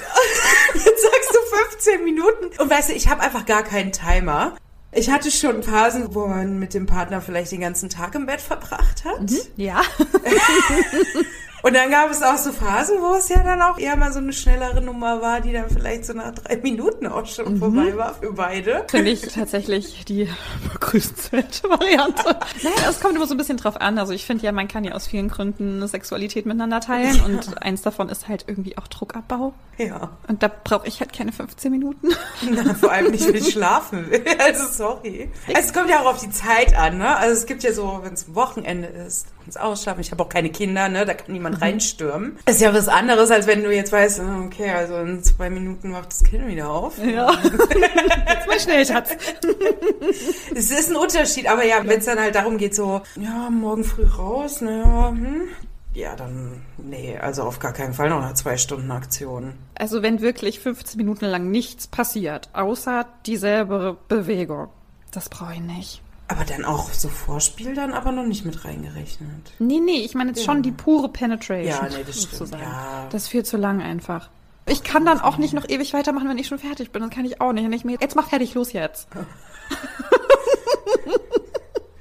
Und 0.74 0.86
jetzt 0.86 1.04
sagst 1.04 1.30
du 1.32 1.56
15 1.72 2.04
Minuten. 2.04 2.46
Und 2.60 2.70
weißt 2.70 2.90
du, 2.90 2.94
ich 2.94 3.10
habe 3.10 3.22
einfach 3.22 3.46
gar 3.46 3.64
keinen 3.64 3.92
Timer. 3.92 4.58
Ich 4.92 5.12
hatte 5.12 5.30
schon 5.30 5.62
Phasen, 5.62 6.16
wo 6.16 6.26
man 6.26 6.58
mit 6.58 6.74
dem 6.74 6.88
Partner 6.88 7.22
vielleicht 7.22 7.52
den 7.52 7.62
ganzen 7.62 7.90
Tag 7.90 8.16
im 8.16 8.26
Bett 8.26 8.42
verbracht 8.42 9.06
hat. 9.06 9.30
Mhm, 9.30 9.40
ja. 9.58 9.82
Und 11.68 11.73
dann 11.73 11.91
gab 11.91 12.10
es 12.10 12.23
auch 12.23 12.38
so 12.38 12.53
Phasen, 12.53 13.02
wo 13.02 13.15
es 13.15 13.27
ja 13.27 13.44
dann 13.44 13.61
auch 13.61 13.77
eher 13.77 13.98
mal 13.98 14.14
so 14.14 14.19
eine 14.19 14.31
schnellere 14.31 14.80
Nummer 14.81 15.22
war, 15.22 15.41
die 15.41 15.52
dann 15.52 15.69
vielleicht 15.69 16.06
so 16.06 16.14
nach 16.14 16.34
drei 16.34 16.56
Minuten 16.56 17.07
auch 17.07 17.26
schon 17.26 17.56
mhm. 17.56 17.60
vorbei 17.60 17.98
war 17.98 18.14
für 18.14 18.31
beide. 18.31 18.85
Finde 18.88 19.11
ich 19.11 19.22
tatsächlich 19.23 20.06
die 20.06 20.30
begrüßenswerte 20.72 21.69
Variante. 21.69 22.23
naja, 22.64 22.89
es 22.89 23.02
kommt 23.02 23.18
immer 23.18 23.27
so 23.27 23.34
ein 23.34 23.38
bisschen 23.38 23.57
drauf 23.57 23.81
an. 23.81 23.99
Also 23.99 24.14
ich 24.14 24.26
finde 24.26 24.45
ja, 24.45 24.53
man 24.53 24.69
kann 24.69 24.85
ja 24.85 24.94
aus 24.94 25.07
vielen 25.07 25.27
Gründen 25.27 25.85
Sexualität 25.85 26.45
miteinander 26.45 26.80
teilen 26.80 27.18
ja. 27.18 27.26
und 27.26 27.61
eins 27.61 27.81
davon 27.81 28.07
ist 28.07 28.30
halt 28.30 28.45
irgendwie 28.48 28.77
auch 28.77 28.88
Druckabbau. 28.88 29.53
Ja. 29.77 30.11
Und 30.30 30.44
da 30.44 30.48
brauche 30.64 30.88
ich 30.88 31.02
halt 31.02 31.11
keine 31.11 31.34
15 31.34 31.69
Minuten. 31.69 32.10
Na, 32.49 32.76
vor 32.76 32.91
allem 32.94 33.11
nicht, 33.11 33.27
wenn 33.27 33.35
ich 33.35 33.52
schlafen 33.52 34.10
will. 34.10 34.23
Also 34.39 34.68
sorry. 34.68 35.30
Also 35.48 35.60
es 35.60 35.73
kommt 35.73 35.89
ja 35.89 35.99
auch 36.02 36.06
auf 36.06 36.19
die 36.19 36.30
Zeit 36.30 36.77
an, 36.77 36.99
ne? 36.99 37.18
Also 37.18 37.34
es 37.34 37.45
gibt 37.45 37.64
ja 37.64 37.73
so, 37.73 37.99
wenn 38.03 38.14
es 38.14 38.34
Wochenende 38.34 38.88
ist, 38.88 39.27
ins 39.45 39.57
Ausschlafen. 39.57 40.02
Ich 40.02 40.11
habe 40.11 40.23
auch 40.23 40.30
keine 40.30 40.49
Kinder, 40.49 40.89
ne? 40.89 41.06
Da 41.06 41.14
kann 41.14 41.31
niemand 41.31 41.57
mhm. 41.58 41.64
reinstürmen. 41.64 42.40
Ist 42.46 42.62
ja 42.62 42.74
was 42.74 42.88
anderes, 42.88 43.32
als 43.32 43.48
wenn 43.48 43.64
du 43.64 43.74
jetzt 43.74 43.92
weißt, 43.92 44.22
oh, 44.22 44.46
okay, 44.46 44.72
also 44.72 44.98
in 44.98 45.24
zwei 45.24 45.50
Minuten 45.50 45.92
macht 45.92 46.10
das 46.10 46.24
Kind 46.24 46.48
wieder 46.48 46.70
auf. 46.70 46.98
Ja. 46.98 47.32
jetzt 47.42 48.48
mal 48.48 48.60
schnell, 48.60 48.86
Schatz. 48.86 49.12
es 50.56 50.72
ist 50.72 50.90
ein 50.90 50.96
Unterschied, 50.96 51.48
aber 51.50 51.66
ja, 51.66 51.78
wenn 51.86 52.00
es 52.00 52.06
dann 52.06 52.20
halt 52.20 52.36
darum 52.36 52.58
geht, 52.58 52.76
so, 52.76 53.02
ja, 53.16 53.50
morgen 53.50 53.84
früh 53.84 54.06
raus, 54.06 54.62
naja, 54.62 55.10
hm, 55.10 55.50
ja, 55.94 56.16
dann, 56.16 56.62
nee, 56.78 57.18
also 57.18 57.44
auf 57.44 57.58
gar 57.58 57.74
keinen 57.74 57.94
Fall 57.94 58.10
noch 58.10 58.24
eine 58.24 58.36
zwei 58.36 58.58
Stunden 58.58 58.92
Aktion. 58.92 59.54
Also 59.74 60.04
wenn 60.04 60.22
wirklich 60.22 60.60
15 60.60 60.98
Minuten 60.98 61.26
lang 61.26 61.50
nichts 61.50 61.88
passiert, 61.88 62.50
außer 62.54 63.08
dieselbe 63.26 63.98
Bewegung, 64.08 64.68
das 65.12 65.30
brauche 65.30 65.54
ich 65.54 65.62
nicht. 65.62 66.02
Aber 66.30 66.44
dann 66.44 66.66
auch 66.66 66.91
so 66.91 67.08
Vorspiel 67.08 67.74
dann 67.74 67.94
aber 67.94 68.12
noch 68.12 68.26
nicht 68.26 68.44
mit 68.45 68.66
reingerechnet. 68.66 69.54
Nee, 69.60 69.80
nee, 69.80 69.99
ich 70.04 70.14
meine 70.14 70.32
jetzt 70.32 70.40
ja. 70.40 70.45
schon 70.45 70.62
die 70.62 70.72
pure 70.72 71.08
Penetration. 71.10 71.66
Ja, 71.66 71.88
nee, 71.90 72.04
das 72.06 72.24
stimmt. 72.24 72.52
Ja. 72.52 73.08
Das 73.10 73.24
ist 73.24 73.30
viel 73.30 73.45
zu 73.45 73.56
lang 73.56 73.82
einfach. 73.82 74.30
Ich 74.66 74.84
kann 74.84 75.06
dann 75.06 75.22
auch 75.22 75.38
nicht 75.38 75.54
noch 75.54 75.70
ewig 75.70 75.94
weitermachen, 75.94 76.28
wenn 76.28 76.38
ich 76.38 76.48
schon 76.48 76.60
fertig 76.60 76.91
bin. 76.91 77.02
Das 77.02 77.12
kann 77.12 77.24
ich 77.24 77.40
auch 77.40 77.54
nicht. 77.54 77.64
Wenn 77.64 77.72
ich 77.72 77.86
mir 77.86 77.98
jetzt 78.02 78.18
mach 78.18 78.28
fertig, 78.28 78.54
los 78.54 78.74
jetzt. 78.74 79.08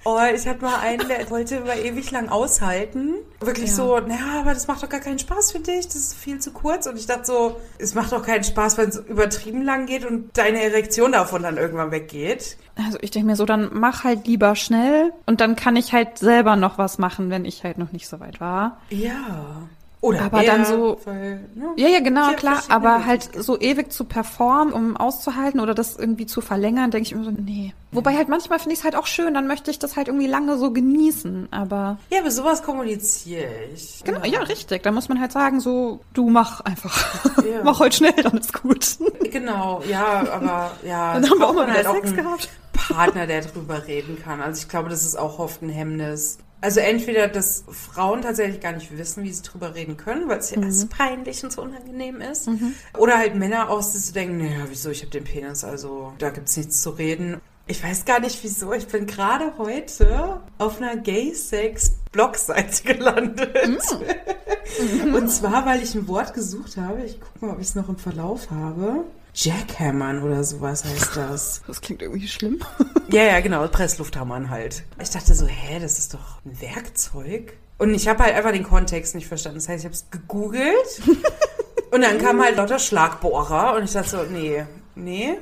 Oh, 0.09 0.21
ich 0.33 0.47
hatte 0.47 0.63
mal 0.63 0.79
einen, 0.79 1.09
der 1.09 1.29
wollte 1.31 1.59
über 1.59 1.75
ewig 1.75 2.13
lang 2.13 2.29
aushalten. 2.29 3.15
Wirklich 3.41 3.71
ja. 3.71 3.75
so, 3.75 3.99
naja, 3.99 4.41
aber 4.41 4.55
das 4.55 4.69
macht 4.69 4.81
doch 4.85 4.89
gar 4.89 5.01
keinen 5.01 5.19
Spaß 5.19 5.51
für 5.51 5.59
dich, 5.59 5.87
das 5.87 5.97
ist 5.97 6.15
viel 6.15 6.39
zu 6.39 6.53
kurz. 6.53 6.87
Und 6.87 6.97
ich 6.97 7.07
dachte 7.07 7.25
so, 7.25 7.57
es 7.79 7.95
macht 7.95 8.13
doch 8.13 8.25
keinen 8.25 8.45
Spaß, 8.45 8.79
wenn 8.79 8.91
es 8.91 8.99
übertrieben 8.99 9.63
lang 9.63 9.87
geht 9.87 10.05
und 10.05 10.31
deine 10.39 10.63
Erektion 10.63 11.11
davon 11.11 11.43
dann 11.43 11.57
irgendwann 11.57 11.91
weggeht. 11.91 12.57
Also 12.77 12.99
ich 13.01 13.11
denke 13.11 13.27
mir 13.27 13.35
so, 13.35 13.47
dann 13.47 13.71
mach 13.73 14.05
halt 14.05 14.29
lieber 14.29 14.55
schnell 14.55 15.13
und 15.27 15.41
dann 15.41 15.57
kann 15.57 15.75
ich 15.75 15.93
halt 15.93 16.19
selber 16.19 16.55
noch 16.55 16.79
was 16.79 16.99
machen, 16.99 17.29
wenn 17.31 17.45
ich 17.45 17.65
halt 17.65 17.77
noch 17.77 17.91
nicht 17.91 18.07
so 18.07 18.21
weit 18.21 18.41
war. 18.41 18.81
Ja. 18.91 19.67
Oder 20.07 20.23
aber 20.23 20.45
eher, 20.45 20.53
dann 20.53 20.65
so, 20.65 21.01
weil, 21.05 21.49
ne, 21.57 21.73
ja, 21.77 21.89
ja, 21.89 21.99
genau, 21.99 22.33
klar, 22.35 22.63
aber 22.69 23.07
halt 23.07 23.29
so 23.43 23.59
ewig 23.59 23.91
zu 23.91 24.05
performen, 24.05 24.73
um 24.73 24.97
auszuhalten 24.97 25.59
oder 25.59 25.75
das 25.75 25.97
irgendwie 25.97 26.27
zu 26.27 26.41
verlängern, 26.41 26.93
denke 26.93 27.07
ich 27.07 27.13
immer 27.13 27.25
so, 27.25 27.33
nee. 27.33 27.75
Wobei 27.91 28.15
halt 28.15 28.29
manchmal 28.29 28.61
finde 28.61 28.75
ich 28.75 28.81
es 28.81 28.85
halt 28.85 28.95
auch 28.95 29.07
schön, 29.07 29.35
dann 29.35 29.49
möchte 29.49 29.71
ich 29.71 29.81
das 29.81 29.97
halt 29.97 30.07
irgendwie 30.07 30.29
lange 30.29 30.59
so 30.59 30.71
genießen, 30.71 31.49
aber. 31.51 31.99
Ja, 32.11 32.21
aber 32.21 32.31
sowas 32.31 32.63
kommuniziere 32.63 33.49
ich. 33.75 34.05
Genau, 34.05 34.21
ja, 34.21 34.27
ja 34.27 34.41
richtig. 34.43 34.85
Da 34.85 34.93
muss 34.93 35.09
man 35.09 35.21
halt 35.21 35.33
sagen, 35.33 35.59
so, 35.59 35.99
du 36.15 36.29
mach 36.29 36.61
einfach. 36.61 37.25
Ja. 37.45 37.61
mach 37.65 37.81
heute 37.81 37.97
schnell, 37.97 38.13
dann 38.13 38.39
ist 38.39 38.53
gut. 38.53 38.99
Genau, 39.33 39.83
ja, 39.89 40.25
aber 40.31 40.71
ja. 40.87 41.15
dann 41.15 41.29
haben 41.29 41.39
wir 41.39 41.49
auch 41.49 41.55
mal 41.55 41.73
halt 41.73 41.87
Sex 41.87 42.15
gehabt. 42.15 42.49
Partner, 42.75 43.27
der 43.27 43.41
drüber 43.41 43.87
reden 43.89 44.23
kann. 44.23 44.41
Also 44.41 44.63
ich 44.63 44.69
glaube, 44.69 44.89
das 44.89 45.05
ist 45.05 45.19
auch 45.19 45.41
oft 45.41 45.63
ein 45.63 45.69
Hemmnis. 45.69 46.39
Also 46.61 46.81
entweder, 46.81 47.29
dass 47.29 47.65
Frauen 47.69 48.23
tatsächlich 48.23 48.61
gar 48.61 48.73
nicht 48.73 48.97
wissen, 48.97 49.25
wie 49.25 49.33
sie 49.33 49.43
drüber 49.43 49.75
reden 49.75 49.97
können, 49.97 50.29
weil 50.29 50.39
es 50.39 50.51
ja 50.51 50.59
mhm. 50.59 50.73
so 50.73 50.87
peinlich 50.87 51.45
und 51.45 51.53
so 51.53 51.63
unangenehm 51.63 52.21
ist. 52.21 52.49
Mhm. 52.49 52.75
Oder 52.97 53.19
halt 53.19 53.35
Männer 53.35 53.71
aus, 53.71 53.93
die 53.93 53.99
zu 53.99 54.13
denken, 54.13 54.39
naja, 54.39 54.65
wieso, 54.69 54.91
ich 54.91 55.03
habe 55.03 55.11
den 55.11 55.25
Penis, 55.25 55.65
also 55.65 56.13
da 56.19 56.31
gibt's 56.31 56.57
nichts 56.57 56.81
zu 56.83 56.91
reden. 56.91 57.41
Ich 57.69 57.83
weiß 57.83 58.05
gar 58.05 58.21
nicht 58.21 58.43
wieso. 58.45 58.73
Ich 58.73 58.87
bin 58.87 59.07
gerade 59.07 59.59
heute 59.59 60.41
auf 60.57 60.81
einer 60.81 60.97
Gay-Sex-Blog-Seite 60.97 62.85
gelandet. 62.85 63.57
Mm. 63.67 65.15
Und 65.15 65.29
zwar, 65.29 65.67
weil 65.67 65.83
ich 65.83 65.95
ein 65.97 66.07
Wort 66.07 66.33
gesucht 66.33 66.77
habe. 66.77 67.03
Ich 67.03 67.21
gucke 67.21 67.45
mal, 67.45 67.53
ob 67.53 67.61
ich 67.61 67.67
es 67.67 67.75
noch 67.75 67.89
im 67.89 67.97
Verlauf 67.97 68.53
habe. 68.53 69.05
Jackhammern 69.37 70.23
oder 70.23 70.43
sowas 70.43 70.83
heißt 70.85 71.17
das. 71.17 71.63
Das 71.67 71.81
klingt 71.83 72.01
irgendwie 72.01 72.27
schlimm. 72.27 72.59
ja, 73.11 73.23
ja, 73.23 73.41
genau, 73.41 73.69
Presslufthammern 73.69 74.49
halt. 74.49 74.83
Ich 75.01 75.11
dachte 75.11 75.35
so, 75.35 75.47
hä, 75.47 75.79
das 75.79 75.99
ist 75.99 76.15
doch 76.15 76.41
ein 76.45 76.59
Werkzeug. 76.61 77.53
Und 77.79 77.93
ich 77.95 78.09
habe 78.09 78.25
halt 78.25 78.35
einfach 78.35 78.53
den 78.53 78.65
Kontext 78.65 79.15
nicht 79.15 79.29
verstanden. 79.29 79.59
Das 79.59 79.69
heißt, 79.69 79.81
ich 79.81 79.85
habe 79.85 79.95
es 79.95 80.11
gegoogelt 80.11 81.03
und 81.91 82.01
dann 82.01 82.19
kam 82.19 82.43
halt 82.43 82.57
lauter 82.57 82.79
Schlagbohrer 82.79 83.77
und 83.77 83.85
ich 83.85 83.93
dachte 83.93 84.09
so, 84.09 84.23
nee, 84.23 84.65
nee, 84.95 85.35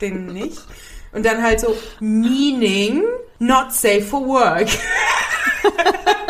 den 0.00 0.26
nicht. 0.26 0.60
Und 1.12 1.24
dann 1.24 1.40
halt 1.40 1.60
so, 1.60 1.76
meaning 2.00 3.04
not 3.38 3.72
safe 3.72 4.02
for 4.02 4.26
work. 4.26 4.68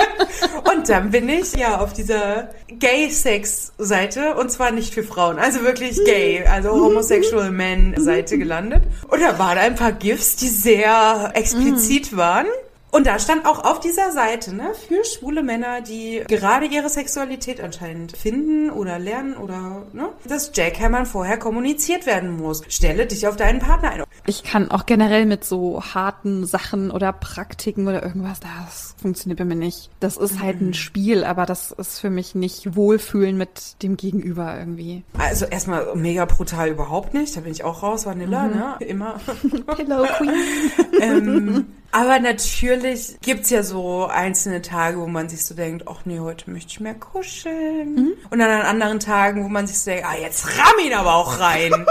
und 0.86 0.92
dann 0.92 1.10
bin 1.10 1.28
ich 1.28 1.52
ja 1.56 1.80
auf 1.80 1.92
dieser 1.94 2.50
Gay-Sex-Seite 2.68 4.36
und 4.36 4.52
zwar 4.52 4.70
nicht 4.70 4.94
für 4.94 5.02
Frauen, 5.02 5.36
also 5.36 5.62
wirklich 5.62 5.96
gay, 6.04 6.44
also 6.46 6.70
homosexual 6.70 7.50
men-Seite 7.50 8.38
gelandet. 8.38 8.84
Und 9.08 9.20
da 9.20 9.36
waren 9.36 9.58
ein 9.58 9.74
paar 9.74 9.90
GIFs, 9.90 10.36
die 10.36 10.46
sehr 10.46 11.32
explizit 11.34 12.16
waren. 12.16 12.46
Und 12.90 13.06
da 13.06 13.18
stand 13.18 13.44
auch 13.46 13.64
auf 13.64 13.80
dieser 13.80 14.12
Seite, 14.12 14.54
ne, 14.54 14.72
für 14.88 15.04
schwule 15.04 15.42
Männer, 15.42 15.80
die 15.82 16.22
gerade 16.28 16.66
ihre 16.66 16.88
Sexualität 16.88 17.60
anscheinend 17.60 18.16
finden 18.16 18.70
oder 18.70 18.98
lernen 18.98 19.36
oder, 19.36 19.82
ne, 19.92 20.08
dass 20.26 20.52
Jackhammern 20.54 21.04
vorher 21.04 21.38
kommuniziert 21.38 22.06
werden 22.06 22.36
muss. 22.36 22.62
Stelle 22.68 23.06
dich 23.06 23.26
auf 23.26 23.36
deinen 23.36 23.58
Partner 23.58 23.90
ein. 23.90 24.02
Ich 24.26 24.44
kann 24.44 24.70
auch 24.70 24.86
generell 24.86 25.26
mit 25.26 25.44
so 25.44 25.82
harten 25.82 26.46
Sachen 26.46 26.90
oder 26.90 27.12
Praktiken 27.12 27.86
oder 27.86 28.02
irgendwas, 28.02 28.40
das 28.40 28.94
funktioniert 29.00 29.38
bei 29.38 29.44
mir 29.44 29.56
nicht. 29.56 29.90
Das 30.00 30.16
ist 30.16 30.40
halt 30.40 30.60
ein 30.60 30.68
mhm. 30.68 30.74
Spiel, 30.74 31.24
aber 31.24 31.44
das 31.44 31.72
ist 31.72 32.00
für 32.00 32.10
mich 32.10 32.34
nicht 32.34 32.76
Wohlfühlen 32.76 33.36
mit 33.36 33.82
dem 33.82 33.96
Gegenüber 33.96 34.58
irgendwie. 34.58 35.04
Also 35.18 35.44
erstmal 35.44 35.94
mega 35.94 36.24
brutal 36.24 36.68
überhaupt 36.70 37.14
nicht. 37.14 37.36
Da 37.36 37.40
bin 37.40 37.52
ich 37.52 37.62
auch 37.62 37.82
raus, 37.82 38.06
Vanilla, 38.06 38.44
mhm. 38.44 38.54
ne? 38.54 38.76
Immer. 38.80 39.20
Pillow 39.76 40.06
Queen. 40.18 40.70
ähm, 41.00 41.66
aber 41.96 42.20
natürlich 42.20 43.16
gibt's 43.22 43.48
ja 43.48 43.62
so 43.62 44.04
einzelne 44.04 44.60
Tage, 44.60 45.00
wo 45.00 45.06
man 45.06 45.30
sich 45.30 45.46
so 45.46 45.54
denkt, 45.54 45.88
ach 45.88 46.00
nee, 46.04 46.20
heute 46.20 46.50
möchte 46.50 46.72
ich 46.72 46.80
mehr 46.80 46.92
kuscheln. 46.92 47.94
Mhm. 47.94 48.12
Und 48.28 48.38
dann 48.38 48.50
an 48.50 48.66
anderen 48.66 49.00
Tagen, 49.00 49.42
wo 49.42 49.48
man 49.48 49.66
sich 49.66 49.78
so 49.78 49.90
denkt, 49.90 50.06
ah, 50.06 50.14
jetzt 50.14 50.46
ramm 50.46 50.78
ihn 50.84 50.92
aber 50.92 51.14
auch 51.14 51.40
rein. 51.40 51.70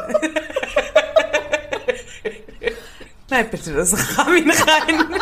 Nein, 3.32 3.48
bitte, 3.50 3.74
das 3.74 4.16
ramm 4.16 4.36
ihn 4.36 4.52
rein. 4.52 5.16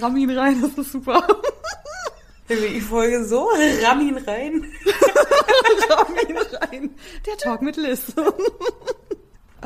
ramm 0.00 0.16
ihn 0.16 0.30
rein, 0.30 0.62
das 0.62 0.78
ist 0.78 0.92
super. 0.92 1.26
Die 2.48 2.80
Folge 2.80 3.24
so, 3.24 3.48
ramm 3.84 4.00
ihn 4.00 4.18
rein. 4.18 4.72
ramm 5.90 6.14
ihn 6.28 6.38
rein. 6.38 6.94
Der 7.26 7.36
Talk 7.36 7.62
mit 7.62 7.76
Liz. 7.76 8.12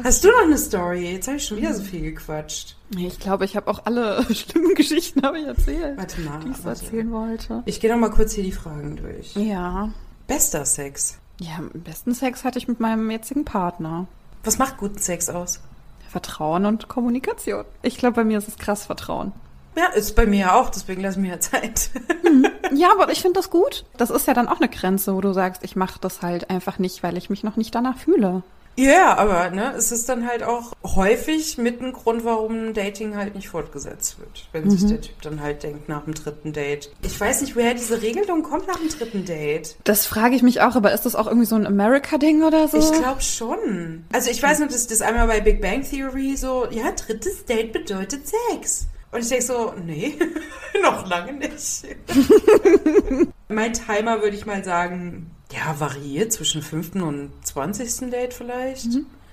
Hast 0.02 0.24
du 0.24 0.28
noch 0.28 0.42
eine 0.42 0.58
Story? 0.58 1.12
Jetzt 1.12 1.26
habe 1.28 1.38
ich 1.38 1.44
schon 1.46 1.56
wieder 1.58 1.74
so 1.74 1.82
viel 1.82 2.02
gequatscht. 2.02 2.76
Ich 2.96 3.18
glaube, 3.18 3.44
ich 3.44 3.56
habe 3.56 3.70
auch 3.70 3.86
alle 3.86 4.24
schlimmen 4.34 4.74
Geschichten 4.74 5.22
habe 5.22 5.38
ich 5.38 5.46
erzählt, 5.46 5.96
warte 5.96 6.20
mal, 6.20 6.40
die 6.40 6.50
ich 6.50 6.56
so 6.56 6.68
erzählen 6.68 7.10
wollte. 7.12 7.62
Ich 7.66 7.80
gehe 7.80 7.90
noch 7.90 7.98
mal 7.98 8.10
kurz 8.10 8.32
hier 8.32 8.44
die 8.44 8.52
Fragen 8.52 8.96
durch. 8.96 9.34
Ja. 9.34 9.90
Bester 10.26 10.64
Sex? 10.64 11.18
Ja, 11.40 11.60
besten 11.74 12.14
Sex 12.14 12.44
hatte 12.44 12.58
ich 12.58 12.68
mit 12.68 12.80
meinem 12.80 13.10
jetzigen 13.10 13.44
Partner. 13.44 14.06
Was 14.44 14.58
macht 14.58 14.76
guten 14.78 14.98
Sex 14.98 15.28
aus? 15.28 15.60
Vertrauen 16.08 16.66
und 16.66 16.88
Kommunikation. 16.88 17.64
Ich 17.82 17.98
glaube, 17.98 18.16
bei 18.16 18.24
mir 18.24 18.38
ist 18.38 18.48
es 18.48 18.56
krass 18.56 18.86
Vertrauen. 18.86 19.32
Ja, 19.76 19.86
ist 19.88 20.16
bei 20.16 20.24
mir 20.24 20.54
auch, 20.54 20.70
deswegen 20.70 21.02
lass 21.02 21.16
mir 21.16 21.32
ja 21.32 21.40
Zeit. 21.40 21.90
Mhm. 22.22 22.46
Ja, 22.74 22.90
aber 22.90 23.12
ich 23.12 23.22
finde 23.22 23.38
das 23.38 23.48
gut. 23.48 23.84
Das 23.96 24.10
ist 24.10 24.26
ja 24.26 24.34
dann 24.34 24.48
auch 24.48 24.58
eine 24.58 24.68
Grenze, 24.68 25.14
wo 25.14 25.20
du 25.20 25.32
sagst, 25.32 25.62
ich 25.62 25.76
mache 25.76 26.00
das 26.00 26.20
halt 26.20 26.50
einfach 26.50 26.80
nicht, 26.80 27.04
weil 27.04 27.16
ich 27.16 27.30
mich 27.30 27.44
noch 27.44 27.54
nicht 27.56 27.72
danach 27.74 27.96
fühle. 27.96 28.42
Ja, 28.76 29.16
aber 29.16 29.50
ne, 29.50 29.74
es 29.76 29.90
ist 29.90 30.08
dann 30.08 30.26
halt 30.26 30.42
auch 30.42 30.72
häufig 30.84 31.56
mit 31.56 31.80
ein 31.80 31.92
Grund, 31.92 32.24
warum 32.24 32.74
Dating 32.74 33.16
halt 33.16 33.34
nicht 33.34 33.48
fortgesetzt 33.48 34.18
wird. 34.18 34.48
Wenn 34.52 34.70
sich 34.70 34.86
der 34.86 35.00
Typ 35.00 35.20
dann 35.22 35.40
halt 35.40 35.62
denkt 35.62 35.88
nach 35.88 36.04
dem 36.04 36.14
dritten 36.14 36.52
Date. 36.52 36.90
Ich 37.02 37.18
weiß 37.18 37.40
nicht, 37.40 37.56
woher 37.56 37.74
diese 37.74 38.02
Regelung 38.02 38.42
kommt 38.42 38.66
nach 38.66 38.78
dem 38.78 38.88
dritten 38.88 39.24
Date. 39.24 39.76
Das 39.84 40.06
frage 40.06 40.36
ich 40.36 40.42
mich 40.42 40.60
auch, 40.60 40.76
aber 40.76 40.92
ist 40.92 41.06
das 41.06 41.14
auch 41.14 41.26
irgendwie 41.26 41.46
so 41.46 41.56
ein 41.56 41.66
America-Ding 41.66 42.42
oder 42.42 42.68
so? 42.68 42.78
Ich 42.78 42.92
glaube 42.92 43.22
schon. 43.22 44.04
Also 44.12 44.30
ich 44.30 44.42
weiß 44.42 44.58
nur, 44.58 44.68
dass 44.68 44.86
das 44.86 45.00
einmal 45.00 45.26
bei 45.26 45.40
Big 45.40 45.60
Bang 45.60 45.82
Theory 45.82 46.36
so, 46.36 46.66
ja, 46.70 46.92
drittes 46.92 47.44
Date 47.46 47.72
bedeutet 47.72 48.22
Sex. 48.26 48.88
Und 49.12 49.20
ich 49.20 49.28
denke 49.28 49.44
so, 49.44 49.72
nee, 49.84 50.18
noch 50.82 51.08
lange 51.08 51.32
nicht. 51.32 51.84
mein 53.48 53.72
Timer 53.72 54.20
würde 54.20 54.36
ich 54.36 54.44
mal 54.44 54.62
sagen, 54.64 55.30
ja, 55.52 55.78
variiert 55.78 56.32
zwischen 56.32 56.62
fünften 56.62 57.02
und 57.02 57.30
zwanzigsten 57.44 58.10
Date 58.10 58.34
vielleicht. 58.34 58.86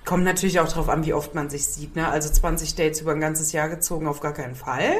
Kommt 0.04 0.24
natürlich 0.24 0.60
auch 0.60 0.68
drauf 0.68 0.88
an, 0.90 1.06
wie 1.06 1.14
oft 1.14 1.34
man 1.34 1.48
sich 1.48 1.66
sieht. 1.66 1.96
Ne? 1.96 2.06
Also 2.06 2.28
20 2.30 2.74
Dates 2.74 3.00
über 3.00 3.12
ein 3.12 3.20
ganzes 3.20 3.52
Jahr 3.52 3.70
gezogen, 3.70 4.06
auf 4.06 4.20
gar 4.20 4.34
keinen 4.34 4.54
Fall. 4.54 4.92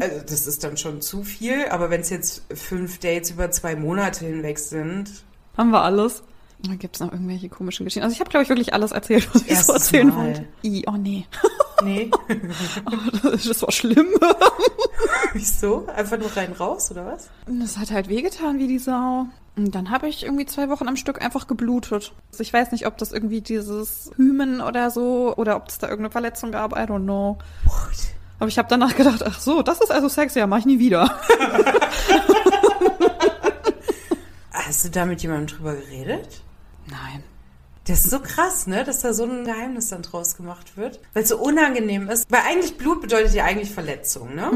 Also 0.00 0.20
das 0.28 0.46
ist 0.48 0.64
dann 0.64 0.76
schon 0.76 1.00
zu 1.00 1.22
viel. 1.22 1.66
Aber 1.70 1.90
wenn 1.90 2.00
es 2.00 2.10
jetzt 2.10 2.42
fünf 2.52 2.98
Dates 2.98 3.30
über 3.30 3.50
zwei 3.52 3.76
Monate 3.76 4.26
hinweg 4.26 4.58
sind, 4.58 5.10
Haben 5.56 5.70
wir 5.70 5.82
alles? 5.82 6.22
Da 6.60 6.74
gibt's 6.74 6.98
noch 6.98 7.12
irgendwelche 7.12 7.48
komischen 7.48 7.84
Geschichten. 7.84 8.02
Also 8.02 8.14
ich 8.14 8.20
habe, 8.20 8.30
glaube 8.30 8.42
ich, 8.42 8.48
wirklich 8.48 8.74
alles 8.74 8.90
erzählt, 8.90 9.28
was 9.32 9.42
ich 9.42 9.58
so 9.58 9.72
erzählen 9.72 10.08
Mal. 10.08 10.16
wollte. 10.16 10.46
I, 10.64 10.84
oh 10.88 10.96
nee. 10.96 11.24
nee. 11.84 12.10
Oh, 12.90 13.30
das 13.30 13.62
war 13.62 13.70
schlimm. 13.70 14.08
Wieso? 15.34 15.86
Einfach 15.86 16.18
nur 16.18 16.34
rein 16.36 16.52
raus, 16.52 16.90
oder 16.90 17.06
was? 17.06 17.28
Das 17.46 17.78
hat 17.78 17.90
halt 17.92 18.08
wehgetan 18.08 18.58
wie 18.58 18.66
die 18.66 18.78
Sau. 18.78 19.26
Und 19.56 19.74
dann 19.74 19.90
habe 19.90 20.08
ich 20.08 20.24
irgendwie 20.24 20.46
zwei 20.46 20.68
Wochen 20.68 20.88
am 20.88 20.96
Stück 20.96 21.22
einfach 21.22 21.46
geblutet. 21.46 22.12
Also 22.32 22.42
ich 22.42 22.52
weiß 22.52 22.72
nicht, 22.72 22.86
ob 22.86 22.96
das 22.98 23.12
irgendwie 23.12 23.40
dieses 23.40 24.10
Hymen 24.16 24.60
oder 24.60 24.90
so 24.90 25.34
oder 25.36 25.56
ob 25.56 25.68
es 25.68 25.78
da 25.78 25.88
irgendeine 25.88 26.10
Verletzung 26.12 26.50
gab. 26.52 26.72
I 26.72 26.82
don't 26.82 27.04
know. 27.04 27.38
Aber 28.40 28.48
ich 28.48 28.58
habe 28.58 28.68
danach 28.68 28.96
gedacht, 28.96 29.22
ach 29.24 29.40
so, 29.40 29.62
das 29.62 29.80
ist 29.80 29.90
also 29.90 30.08
Sex, 30.08 30.34
ja, 30.34 30.46
mach 30.46 30.58
ich 30.58 30.66
nie 30.66 30.78
wieder. 30.78 31.18
Hast 34.50 34.84
du 34.84 34.90
da 34.90 35.06
mit 35.06 35.22
jemandem 35.22 35.56
drüber 35.56 35.74
geredet? 35.74 36.42
Nein. 36.90 37.22
Das 37.88 38.04
ist 38.04 38.10
so 38.10 38.20
krass, 38.20 38.66
ne, 38.66 38.84
dass 38.84 39.00
da 39.00 39.14
so 39.14 39.24
ein 39.24 39.44
Geheimnis 39.46 39.88
dann 39.88 40.02
draus 40.02 40.36
gemacht 40.36 40.76
wird, 40.76 41.00
weil 41.14 41.22
es 41.22 41.30
so 41.30 41.38
unangenehm 41.38 42.10
ist. 42.10 42.30
Weil 42.30 42.42
eigentlich 42.46 42.76
Blut 42.76 43.00
bedeutet 43.00 43.32
ja 43.32 43.44
eigentlich 43.44 43.70
Verletzung, 43.70 44.34
ne? 44.34 44.50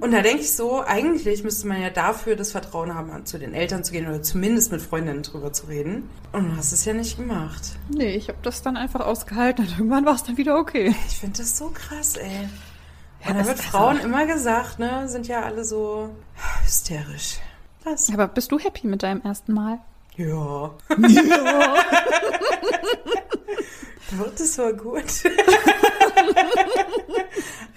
Und 0.00 0.10
da 0.10 0.20
denke 0.20 0.40
ich 0.40 0.52
so, 0.52 0.82
eigentlich 0.82 1.44
müsste 1.44 1.68
man 1.68 1.80
ja 1.80 1.90
dafür 1.90 2.34
das 2.34 2.50
Vertrauen 2.50 2.92
haben, 2.92 3.24
zu 3.24 3.38
den 3.38 3.54
Eltern 3.54 3.84
zu 3.84 3.92
gehen 3.92 4.08
oder 4.08 4.20
zumindest 4.20 4.72
mit 4.72 4.82
Freundinnen 4.82 5.22
drüber 5.22 5.52
zu 5.52 5.66
reden. 5.66 6.10
Und 6.32 6.50
du 6.50 6.56
hast 6.56 6.72
es 6.72 6.84
ja 6.84 6.92
nicht 6.92 7.16
gemacht. 7.16 7.78
Nee, 7.88 8.16
ich 8.16 8.28
habe 8.28 8.38
das 8.42 8.62
dann 8.62 8.76
einfach 8.76 9.00
ausgehalten 9.00 9.64
und 9.64 9.70
irgendwann 9.78 10.04
war 10.04 10.16
es 10.16 10.24
dann 10.24 10.36
wieder 10.36 10.58
okay. 10.58 10.92
Ich 11.08 11.20
finde 11.20 11.38
das 11.38 11.56
so 11.56 11.70
krass, 11.72 12.16
ey. 12.16 12.48
Ja, 13.22 13.30
Und 13.30 13.38
da 13.38 13.46
wird 13.46 13.60
Frauen 13.60 14.00
immer 14.00 14.26
gesagt, 14.26 14.80
ne, 14.80 15.08
sind 15.08 15.28
ja 15.28 15.42
alle 15.42 15.64
so 15.64 16.10
hysterisch. 16.64 17.38
Krass. 17.84 18.10
Aber 18.12 18.26
bist 18.26 18.50
du 18.50 18.58
happy 18.58 18.88
mit 18.88 19.04
deinem 19.04 19.20
ersten 19.20 19.52
Mal? 19.52 19.78
Ja. 20.16 20.74
Doch, 24.18 24.34
das 24.38 24.58
war 24.58 24.72
gut. 24.72 25.04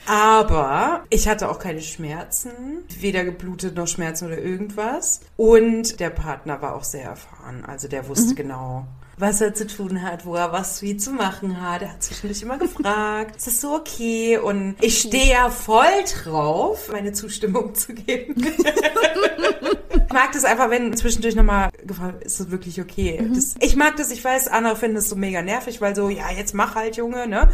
Aber 0.05 1.03
ich 1.09 1.27
hatte 1.27 1.49
auch 1.49 1.59
keine 1.59 1.81
Schmerzen, 1.81 2.83
weder 2.99 3.23
geblutet 3.23 3.75
noch 3.75 3.87
Schmerzen 3.87 4.25
oder 4.25 4.39
irgendwas. 4.39 5.21
Und 5.37 5.99
der 5.99 6.09
Partner 6.09 6.61
war 6.61 6.75
auch 6.75 6.83
sehr 6.83 7.03
erfahren. 7.03 7.63
Also 7.65 7.87
der 7.87 8.07
wusste 8.07 8.33
genau, 8.35 8.87
was 9.19 9.41
er 9.41 9.53
zu 9.53 9.67
tun 9.67 10.01
hat, 10.01 10.25
wo 10.25 10.35
er 10.35 10.51
was 10.51 10.81
wie 10.81 10.97
zu 10.97 11.11
machen 11.11 11.61
hat. 11.61 11.81
Er 11.81 11.93
hat 11.93 12.03
zwischendurch 12.03 12.41
immer 12.41 12.57
gefragt, 12.57 13.35
ist 13.35 13.47
das 13.47 13.61
so 13.61 13.75
okay? 13.75 14.37
Und 14.37 14.77
ich 14.81 15.01
stehe 15.01 15.29
ja 15.31 15.49
voll 15.49 15.85
drauf, 16.23 16.89
meine 16.91 17.11
Zustimmung 17.11 17.75
zu 17.75 17.93
geben. 17.93 18.35
Ich 20.09 20.13
mag 20.15 20.31
das 20.31 20.43
einfach, 20.43 20.71
wenn 20.71 20.95
zwischendurch 20.97 21.35
nochmal 21.35 21.69
gefragt 21.85 22.15
wird, 22.15 22.23
ist 22.23 22.39
das 22.39 22.49
wirklich 22.49 22.81
okay? 22.81 23.23
Das, 23.31 23.53
ich 23.59 23.75
mag 23.75 23.95
das, 23.95 24.09
ich 24.09 24.23
weiß, 24.23 24.47
andere 24.47 24.75
finden 24.75 24.95
das 24.95 25.07
so 25.07 25.15
mega 25.15 25.43
nervig, 25.43 25.81
weil 25.81 25.95
so, 25.95 26.09
ja, 26.09 26.31
jetzt 26.35 26.55
mach 26.55 26.73
halt, 26.73 26.97
Junge, 26.97 27.27
ne? 27.27 27.49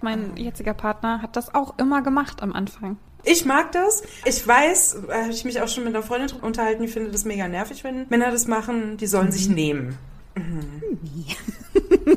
Mein 0.00 0.34
jetziger 0.36 0.72
Partner 0.72 1.20
hat 1.20 1.36
das 1.36 1.54
auch 1.54 1.78
immer 1.78 2.00
gemacht 2.02 2.42
am 2.42 2.54
Anfang. 2.54 2.96
Ich 3.24 3.44
mag 3.44 3.72
das. 3.72 4.02
Ich 4.24 4.46
weiß, 4.46 5.02
da 5.06 5.22
habe 5.22 5.32
ich 5.32 5.44
mich 5.44 5.60
auch 5.60 5.68
schon 5.68 5.84
mit 5.84 5.94
einer 5.94 6.02
Freundin 6.02 6.30
unterhalten, 6.40 6.80
die 6.80 6.88
findet 6.88 7.12
das 7.12 7.26
mega 7.26 7.46
nervig, 7.46 7.84
wenn 7.84 8.06
Männer 8.08 8.30
das 8.30 8.46
machen. 8.46 8.96
Die 8.96 9.06
sollen 9.06 9.30
sich 9.30 9.50
nehmen. 9.50 9.98
Mhm. 10.34 10.82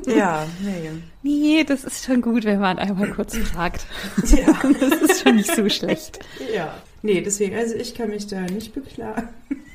ja, 0.08 0.46
nee. 0.62 0.90
Nee, 1.22 1.64
das 1.66 1.84
ist 1.84 2.06
schon 2.06 2.22
gut, 2.22 2.46
wenn 2.46 2.62
man 2.62 2.80
einmal 2.80 3.10
kurz 3.12 3.36
fragt. 3.36 3.86
Ja, 4.28 4.54
Das 4.80 5.02
ist 5.02 5.24
schon 5.24 5.36
nicht 5.36 5.54
so 5.54 5.68
schlecht. 5.68 6.20
ja. 6.56 6.74
Nee, 7.04 7.22
deswegen, 7.22 7.56
also 7.56 7.76
ich 7.76 7.96
kann 7.96 8.10
mich 8.10 8.28
da 8.28 8.42
nicht 8.42 8.74
beklagen. 8.74 9.30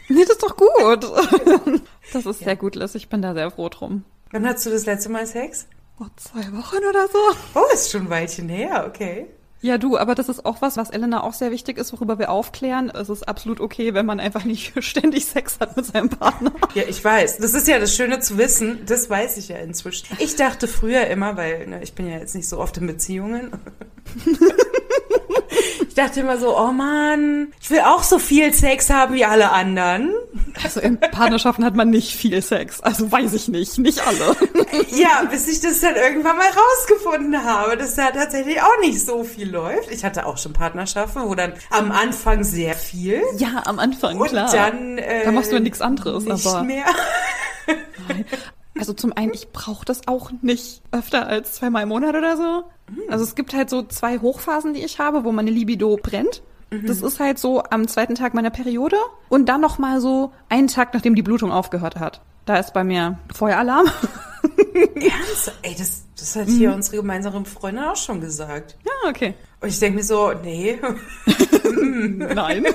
Nee, 0.09 0.25
das 0.25 0.37
ist 0.37 0.43
doch 0.43 0.57
gut. 0.57 1.07
Das 2.13 2.25
ist 2.25 2.39
sehr 2.39 2.55
gut, 2.55 2.77
Liz. 2.77 2.95
Ich 2.95 3.09
bin 3.09 3.21
da 3.21 3.35
sehr 3.35 3.51
froh 3.51 3.69
drum. 3.69 4.05
Wann 4.31 4.47
hattest 4.47 4.67
du 4.67 4.71
das 4.71 4.87
letzte 4.87 5.09
Mal 5.09 5.27
Sex? 5.27 5.67
Vor 5.99 6.09
zwei 6.17 6.53
Wochen 6.57 6.85
oder 6.89 7.09
so. 7.09 7.19
Oh, 7.55 7.75
ist 7.75 7.91
schon 7.91 8.03
ein 8.03 8.11
Weilchen 8.11 8.49
her, 8.49 8.85
okay. 8.89 9.27
Ja, 9.61 9.79
du, 9.79 9.97
aber 9.97 10.15
das 10.15 10.29
ist 10.29 10.45
auch 10.45 10.63
was, 10.63 10.77
was 10.77 10.91
Elena 10.91 11.25
auch 11.25 11.33
sehr 11.33 11.51
wichtig 11.51 11.79
ist, 11.79 11.93
worüber 11.93 12.19
wir 12.19 12.31
aufklären. 12.31 12.91
Es 12.91 13.09
ist 13.09 13.27
absolut 13.27 13.61
okay, 13.61 13.95
wenn 13.95 14.07
man 14.07 14.21
einfach 14.21 14.45
nicht 14.45 14.73
ständig 14.85 15.25
Sex 15.25 15.59
hat 15.59 15.77
mit 15.77 15.87
seinem 15.87 16.11
Partner. 16.11 16.53
Ja, 16.75 16.85
ich 16.87 17.03
weiß. 17.03 17.39
Das 17.39 17.55
ist 17.55 17.67
ja 17.67 17.79
das 17.81 17.97
Schöne 17.97 18.21
zu 18.21 18.39
wissen. 18.39 18.87
Das 18.87 19.11
weiß 19.11 19.39
ich 19.39 19.49
ja 19.49 19.57
inzwischen. 19.57 20.07
Ich 20.21 20.37
dachte 20.37 20.69
früher 20.69 21.07
immer, 21.09 21.37
weil 21.37 21.67
ne, 21.67 21.83
ich 21.83 21.95
bin 21.95 22.09
ja 22.09 22.19
jetzt 22.19 22.35
nicht 22.35 22.49
so 22.49 22.59
oft 22.59 22.77
in 22.77 22.87
Beziehungen. 22.87 23.51
ich 25.99 26.03
dachte 26.05 26.21
immer 26.21 26.37
so, 26.37 26.55
oh 26.59 26.73
Mann, 26.73 27.55
ich 27.59 27.71
will 27.71 27.81
auch 27.81 28.03
so 28.03 28.19
viel 28.19 28.53
Sex 28.53 28.91
haben 28.91 29.15
wie 29.15 29.25
alle 29.25 29.51
anderen. 29.51 30.13
Also 30.63 30.79
in 30.81 31.01
Partnerschaften 31.01 31.65
hat 31.65 31.75
man 31.75 31.89
nicht 31.89 32.15
viel 32.15 32.43
Sex. 32.43 32.83
Also 32.83 33.11
weiß 33.11 33.33
ich 33.33 33.49
nicht. 33.49 33.79
Nicht 33.79 34.07
alle. 34.07 34.37
Ja, 34.91 35.23
bis 35.31 35.49
ich 35.49 35.61
das 35.61 35.81
dann 35.81 35.95
irgendwann 35.95 36.37
mal 36.37 36.45
rausgefunden 36.49 37.43
habe, 37.45 37.79
dass 37.79 37.95
da 37.95 38.11
tatsächlich 38.11 38.61
auch 38.61 38.81
nicht 38.83 39.05
so 39.05 39.25
viel 39.25 39.51
läuft. 39.51 39.91
Ich 39.91 40.05
hatte 40.05 40.27
auch 40.27 40.37
schon 40.37 40.53
Partnerschaften, 40.53 41.23
wo 41.25 41.35
dann 41.35 41.55
am 41.71 41.91
Anfang 41.93 42.45
sehr 42.45 42.75
viel. 42.75 43.23
Ja, 43.39 43.63
am 43.65 43.79
Anfang, 43.79 44.19
Und 44.21 44.29
klar. 44.29 44.51
dann. 44.53 44.99
Äh, 44.99 45.25
Da 45.25 45.33
machst 45.33 45.51
du 45.51 45.57
ja 45.57 45.61
nichts 45.61 45.81
anderes, 45.81 46.25
nicht 46.25 46.47
aber- 46.47 46.63
mehr. 46.63 46.85
Also 48.79 48.93
zum 48.93 49.13
einen, 49.13 49.33
ich 49.33 49.53
brauche 49.53 49.85
das 49.85 50.07
auch 50.07 50.31
nicht 50.43 50.83
öfter 50.93 51.27
als 51.27 51.55
zweimal 51.55 51.85
im 51.85 51.89
Monat 51.89 52.15
oder 52.15 52.37
so. 52.37 52.65
Also 53.09 53.25
es 53.25 53.35
gibt 53.35 53.55
halt 53.55 53.71
so 53.71 53.83
zwei 53.83 54.19
Hochphasen, 54.19 54.75
die 54.75 54.85
ich 54.85 54.99
habe, 54.99 55.25
wo 55.25 55.33
meine 55.33 55.51
Libido 55.51 55.97
brennt. 56.01 56.43
Das 56.71 57.01
ist 57.01 57.21
halt 57.21 57.39
so 57.39 57.63
am 57.63 57.87
zweiten 57.87 58.17
Tag 58.17 58.35
meiner 58.35 58.51
Periode 58.51 58.97
und 59.29 59.49
dann 59.49 59.61
noch 59.61 59.79
mal 59.79 60.01
so 60.01 60.33
einen 60.49 60.67
Tag, 60.67 60.95
nachdem 60.95 61.15
die 61.15 61.23
Blutung 61.23 61.53
aufgehört 61.53 61.97
hat. 61.97 62.21
Da 62.45 62.57
ist 62.57 62.73
bei 62.75 62.85
mir 62.85 63.19
Feueralarm. 63.35 63.87
Ernst? 64.95 65.53
Ey, 65.63 65.75
das, 65.77 66.05
das 66.19 66.37
hat 66.37 66.49
hier 66.49 66.73
unsere 66.73 66.97
gemeinsame 66.97 67.45
Freundin 67.45 67.85
auch 67.85 67.97
schon 67.97 68.21
gesagt. 68.21 68.77
ja, 68.85 69.09
okay. 69.09 69.35
Und 69.61 69.69
ich 69.69 69.79
denke 69.79 69.99
mir 69.99 70.05
so, 70.05 70.33
nee. 70.33 70.79
Nein. 71.85 72.67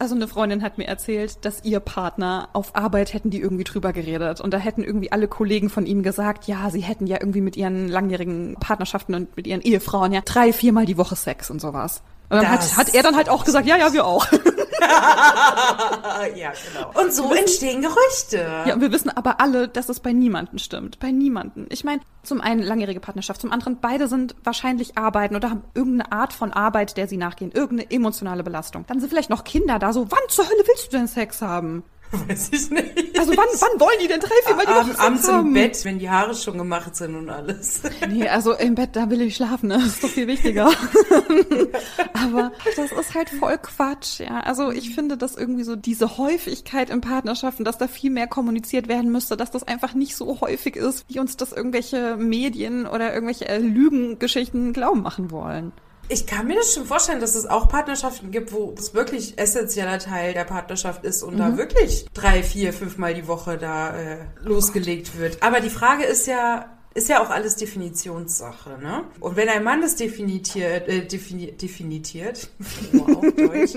Also 0.00 0.14
eine 0.14 0.28
Freundin 0.28 0.62
hat 0.62 0.78
mir 0.78 0.86
erzählt, 0.88 1.44
dass 1.44 1.62
ihr 1.62 1.78
Partner 1.78 2.48
auf 2.54 2.74
Arbeit 2.74 3.12
hätten 3.12 3.28
die 3.28 3.38
irgendwie 3.38 3.64
drüber 3.64 3.92
geredet 3.92 4.40
und 4.40 4.54
da 4.54 4.56
hätten 4.56 4.82
irgendwie 4.82 5.12
alle 5.12 5.28
Kollegen 5.28 5.68
von 5.68 5.84
ihm 5.84 6.02
gesagt, 6.02 6.46
ja, 6.46 6.70
sie 6.70 6.80
hätten 6.80 7.06
ja 7.06 7.18
irgendwie 7.20 7.42
mit 7.42 7.54
ihren 7.54 7.86
langjährigen 7.86 8.54
Partnerschaften 8.58 9.14
und 9.14 9.36
mit 9.36 9.46
ihren 9.46 9.60
Ehefrauen 9.60 10.12
ja 10.12 10.22
drei, 10.24 10.54
viermal 10.54 10.86
die 10.86 10.96
Woche 10.96 11.16
Sex 11.16 11.50
und 11.50 11.60
sowas. 11.60 12.02
Und 12.30 12.42
dann 12.42 12.48
hat, 12.48 12.76
hat 12.76 12.94
er 12.94 13.02
dann 13.02 13.16
halt 13.16 13.28
auch 13.28 13.44
gesagt, 13.44 13.66
ja, 13.66 13.76
ja, 13.76 13.92
wir 13.92 14.06
auch. 14.06 14.24
ja, 16.36 16.52
genau. 16.72 16.92
Und 16.94 17.12
so 17.12 17.34
entstehen 17.34 17.82
Gerüchte. 17.82 18.48
Ja, 18.66 18.74
und 18.74 18.80
wir 18.80 18.92
wissen 18.92 19.10
aber 19.10 19.40
alle, 19.40 19.66
dass 19.66 19.88
es 19.88 19.98
bei 19.98 20.12
niemanden 20.12 20.60
stimmt. 20.60 21.00
Bei 21.00 21.10
niemanden. 21.10 21.66
Ich 21.70 21.82
meine, 21.82 22.02
zum 22.22 22.40
einen 22.40 22.62
langjährige 22.62 23.00
Partnerschaft, 23.00 23.40
zum 23.40 23.50
anderen 23.50 23.78
beide 23.80 24.06
sind 24.06 24.36
wahrscheinlich 24.44 24.96
arbeiten 24.96 25.34
oder 25.34 25.50
haben 25.50 25.64
irgendeine 25.74 26.12
Art 26.12 26.32
von 26.32 26.52
Arbeit, 26.52 26.96
der 26.96 27.08
sie 27.08 27.16
nachgehen, 27.16 27.50
irgendeine 27.50 27.90
emotionale 27.90 28.44
Belastung. 28.44 28.84
Dann 28.86 29.00
sind 29.00 29.08
vielleicht 29.08 29.30
noch 29.30 29.42
Kinder 29.42 29.80
da, 29.80 29.92
so, 29.92 30.08
wann 30.08 30.20
zur 30.28 30.46
Hölle 30.46 30.62
willst 30.66 30.92
du 30.92 30.98
denn 30.98 31.08
Sex 31.08 31.42
haben? 31.42 31.82
Weiß 32.28 32.50
ich 32.52 32.70
nicht. 32.70 33.18
Also 33.18 33.36
wann, 33.36 33.46
wann 33.52 33.80
wollen 33.80 33.98
die 34.02 34.08
denn 34.08 34.18
drei, 34.18 34.34
viermal 34.44 34.66
die 34.66 34.72
Woche 34.72 34.98
abends 34.98 35.28
im 35.28 35.34
haben? 35.34 35.54
Bett, 35.54 35.84
wenn 35.84 35.98
die 36.00 36.10
Haare 36.10 36.34
schon 36.34 36.58
gemacht 36.58 36.96
sind 36.96 37.14
und 37.14 37.30
alles. 37.30 37.82
Nee, 38.08 38.28
also 38.28 38.52
im 38.54 38.74
Bett, 38.74 38.90
da 38.96 39.08
will 39.10 39.20
ich 39.20 39.36
schlafen, 39.36 39.68
ne? 39.68 39.74
Das 39.74 39.86
ist 39.86 40.04
doch 40.04 40.08
viel 40.08 40.26
wichtiger. 40.26 40.66
Aber 42.14 42.52
das 42.76 42.90
ist 42.90 43.14
halt 43.14 43.30
voll 43.30 43.56
Quatsch, 43.58 44.20
ja. 44.20 44.40
Also 44.40 44.72
ich 44.72 44.94
finde, 44.94 45.16
dass 45.16 45.36
irgendwie 45.36 45.62
so 45.62 45.76
diese 45.76 46.18
Häufigkeit 46.18 46.90
in 46.90 47.00
Partnerschaften, 47.00 47.64
dass 47.64 47.78
da 47.78 47.86
viel 47.86 48.10
mehr 48.10 48.26
kommuniziert 48.26 48.88
werden 48.88 49.12
müsste, 49.12 49.36
dass 49.36 49.52
das 49.52 49.62
einfach 49.62 49.94
nicht 49.94 50.16
so 50.16 50.40
häufig 50.40 50.74
ist, 50.74 51.04
wie 51.08 51.20
uns 51.20 51.36
das 51.36 51.52
irgendwelche 51.52 52.16
Medien 52.16 52.86
oder 52.86 53.14
irgendwelche 53.14 53.48
äh, 53.48 53.58
Lügengeschichten 53.58 54.72
glauben 54.72 55.02
machen 55.02 55.30
wollen. 55.30 55.72
Ich 56.12 56.26
kann 56.26 56.48
mir 56.48 56.56
das 56.56 56.74
schon 56.74 56.86
vorstellen, 56.86 57.20
dass 57.20 57.36
es 57.36 57.46
auch 57.46 57.68
Partnerschaften 57.68 58.32
gibt, 58.32 58.52
wo 58.52 58.74
es 58.76 58.94
wirklich 58.94 59.38
essentieller 59.38 60.00
Teil 60.00 60.34
der 60.34 60.42
Partnerschaft 60.42 61.04
ist 61.04 61.22
und 61.22 61.34
mhm. 61.34 61.38
da 61.38 61.56
wirklich 61.56 62.06
drei, 62.12 62.42
vier, 62.42 62.72
fünfmal 62.72 63.14
die 63.14 63.28
Woche 63.28 63.56
da 63.56 63.96
äh, 63.96 64.16
losgelegt 64.42 65.16
wird. 65.16 65.40
Aber 65.40 65.60
die 65.60 65.70
Frage 65.70 66.02
ist 66.02 66.26
ja, 66.26 66.68
ist 66.94 67.08
ja 67.08 67.22
auch 67.22 67.30
alles 67.30 67.54
Definitionssache, 67.54 68.70
ne? 68.82 69.04
Und 69.20 69.36
wenn 69.36 69.48
ein 69.48 69.62
Mann 69.62 69.82
das 69.82 69.94
definitiert, 69.94 70.88
äh, 70.88 71.06
defini 71.06 71.52
definitiert, 71.52 72.50
wow, 72.90 73.20
Deutsch, 73.36 73.74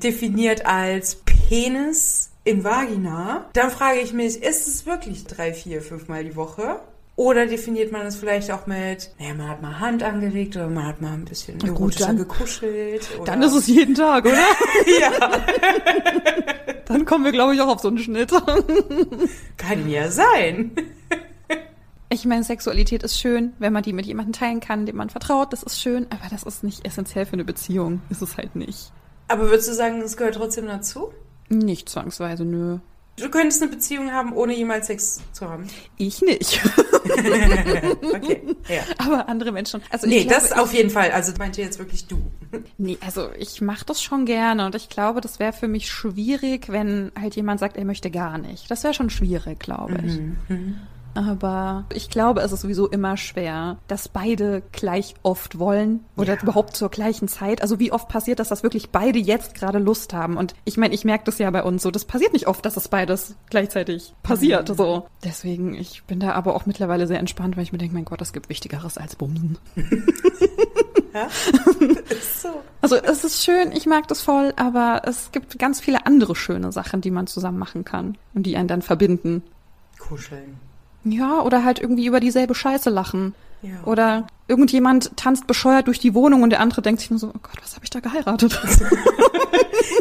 definiert 0.00 0.66
als 0.66 1.16
Penis 1.48 2.30
in 2.44 2.62
Vagina, 2.62 3.50
dann 3.54 3.72
frage 3.72 3.98
ich 3.98 4.12
mich, 4.12 4.40
ist 4.40 4.68
es 4.68 4.86
wirklich 4.86 5.24
drei, 5.24 5.52
vier, 5.52 5.82
fünfmal 5.82 6.22
die 6.22 6.36
Woche? 6.36 6.78
Oder 7.16 7.46
definiert 7.46 7.92
man 7.92 8.06
es 8.06 8.16
vielleicht 8.16 8.50
auch 8.50 8.66
mit, 8.66 9.10
naja, 9.18 9.32
man 9.32 9.48
hat 9.48 9.62
mal 9.62 9.80
Hand 9.80 10.02
angelegt 10.02 10.54
oder 10.54 10.68
man 10.68 10.86
hat 10.86 11.00
mal 11.00 11.14
ein 11.14 11.24
bisschen 11.24 11.56
Na 11.62 11.72
gut, 11.72 11.98
dann, 11.98 12.18
gekuschelt. 12.18 13.08
Oder? 13.16 13.24
Dann 13.24 13.42
ist 13.42 13.54
es 13.54 13.66
jeden 13.68 13.94
Tag, 13.94 14.26
oder? 14.26 14.36
ja. 15.00 15.12
dann 16.84 17.06
kommen 17.06 17.24
wir, 17.24 17.32
glaube 17.32 17.54
ich, 17.54 17.60
auch 17.62 17.68
auf 17.68 17.80
so 17.80 17.88
einen 17.88 17.98
Schnitt. 17.98 18.30
Kann 19.56 19.88
ja 19.88 20.10
sein. 20.10 20.72
Ich 22.10 22.26
meine, 22.26 22.44
Sexualität 22.44 23.02
ist 23.02 23.18
schön, 23.18 23.54
wenn 23.58 23.72
man 23.72 23.82
die 23.82 23.94
mit 23.94 24.04
jemandem 24.04 24.34
teilen 24.34 24.60
kann, 24.60 24.84
dem 24.84 24.96
man 24.96 25.08
vertraut, 25.08 25.54
das 25.54 25.62
ist 25.62 25.80
schön, 25.80 26.06
aber 26.10 26.28
das 26.30 26.42
ist 26.42 26.64
nicht 26.64 26.86
essentiell 26.86 27.24
für 27.24 27.32
eine 27.32 27.44
Beziehung. 27.44 28.02
Ist 28.10 28.20
es 28.20 28.36
halt 28.36 28.54
nicht. 28.56 28.92
Aber 29.28 29.48
würdest 29.48 29.70
du 29.70 29.74
sagen, 29.74 30.02
es 30.02 30.18
gehört 30.18 30.34
trotzdem 30.34 30.66
dazu? 30.66 31.12
Nicht 31.48 31.88
zwangsweise, 31.88 32.44
nö. 32.44 32.78
Du 33.16 33.30
könntest 33.30 33.62
eine 33.62 33.70
Beziehung 33.70 34.12
haben, 34.12 34.32
ohne 34.34 34.54
jemals 34.54 34.88
Sex 34.88 35.20
zu 35.32 35.48
haben. 35.48 35.66
Ich 35.96 36.20
nicht. 36.20 36.60
okay, 38.14 38.42
ja. 38.68 38.82
Aber 38.98 39.28
andere 39.28 39.52
Menschen. 39.52 39.80
Also 39.90 40.06
nee, 40.06 40.24
glaube, 40.24 40.34
das 40.34 40.52
auf 40.52 40.74
jeden 40.74 40.90
Fall. 40.90 41.12
Also 41.12 41.32
meinte 41.38 41.62
jetzt 41.62 41.78
wirklich 41.78 42.06
du. 42.06 42.22
Nee, 42.78 42.98
also 43.00 43.30
ich 43.38 43.60
mache 43.60 43.84
das 43.86 44.02
schon 44.02 44.26
gerne 44.26 44.66
und 44.66 44.74
ich 44.74 44.88
glaube, 44.88 45.20
das 45.20 45.38
wäre 45.38 45.52
für 45.52 45.68
mich 45.68 45.90
schwierig, 45.90 46.68
wenn 46.68 47.10
halt 47.18 47.36
jemand 47.36 47.60
sagt, 47.60 47.76
er 47.76 47.84
möchte 47.84 48.10
gar 48.10 48.38
nicht. 48.38 48.70
Das 48.70 48.84
wäre 48.84 48.92
schon 48.92 49.08
schwierig, 49.08 49.60
glaube 49.60 49.98
ich. 50.04 50.18
Mhm. 50.48 50.80
Aber 51.16 51.84
ich 51.94 52.10
glaube, 52.10 52.42
es 52.42 52.52
ist 52.52 52.60
sowieso 52.60 52.88
immer 52.88 53.16
schwer, 53.16 53.78
dass 53.88 54.08
beide 54.08 54.62
gleich 54.72 55.14
oft 55.22 55.58
wollen 55.58 56.04
oder 56.16 56.34
ja. 56.34 56.42
überhaupt 56.42 56.76
zur 56.76 56.90
gleichen 56.90 57.26
Zeit. 57.26 57.62
Also 57.62 57.78
wie 57.78 57.90
oft 57.90 58.08
passiert 58.08 58.38
das, 58.38 58.48
dass 58.48 58.62
wirklich 58.62 58.90
beide 58.90 59.18
jetzt 59.18 59.54
gerade 59.54 59.78
Lust 59.78 60.12
haben? 60.12 60.36
Und 60.36 60.54
ich 60.64 60.76
meine, 60.76 60.94
ich 60.94 61.04
merke 61.04 61.24
das 61.24 61.38
ja 61.38 61.50
bei 61.50 61.62
uns 61.62 61.82
so. 61.82 61.90
Das 61.90 62.04
passiert 62.04 62.34
nicht 62.34 62.46
oft, 62.48 62.64
dass 62.66 62.74
das 62.74 62.88
beides 62.88 63.34
gleichzeitig 63.48 64.14
passiert. 64.22 64.68
Mhm. 64.68 64.74
So. 64.74 65.06
Deswegen, 65.24 65.74
ich 65.74 66.04
bin 66.04 66.20
da 66.20 66.32
aber 66.32 66.54
auch 66.54 66.66
mittlerweile 66.66 67.06
sehr 67.06 67.18
entspannt, 67.18 67.56
weil 67.56 67.62
ich 67.62 67.72
mir 67.72 67.78
denke, 67.78 67.94
mein 67.94 68.04
Gott, 68.04 68.20
es 68.20 68.34
gibt 68.34 68.50
Wichtigeres 68.50 68.98
als 68.98 69.16
Bumsen. 69.16 69.58
Ja? 71.14 71.30
so. 72.20 72.62
Also 72.82 72.96
es 72.96 73.24
ist 73.24 73.42
schön, 73.42 73.72
ich 73.72 73.86
mag 73.86 74.06
das 74.08 74.20
voll, 74.20 74.52
aber 74.56 75.00
es 75.06 75.32
gibt 75.32 75.58
ganz 75.58 75.80
viele 75.80 76.04
andere 76.04 76.36
schöne 76.36 76.72
Sachen, 76.72 77.00
die 77.00 77.10
man 77.10 77.26
zusammen 77.26 77.58
machen 77.58 77.86
kann 77.86 78.18
und 78.34 78.42
die 78.42 78.56
einen 78.56 78.68
dann 78.68 78.82
verbinden. 78.82 79.42
Kuscheln. 79.98 80.58
Ja, 81.06 81.40
oder 81.42 81.64
halt 81.64 81.78
irgendwie 81.80 82.06
über 82.06 82.20
dieselbe 82.20 82.54
Scheiße 82.54 82.90
lachen. 82.90 83.34
Ja. 83.62 83.70
Oder 83.84 84.26
irgendjemand 84.48 85.16
tanzt 85.16 85.46
bescheuert 85.46 85.86
durch 85.86 85.98
die 85.98 86.14
Wohnung 86.14 86.42
und 86.42 86.50
der 86.50 86.60
andere 86.60 86.82
denkt 86.82 87.00
sich 87.00 87.10
nur 87.10 87.18
so, 87.18 87.28
oh 87.28 87.38
Gott, 87.42 87.56
was 87.62 87.74
habe 87.74 87.84
ich 87.84 87.90
da 87.90 88.00
geheiratet? 88.00 88.52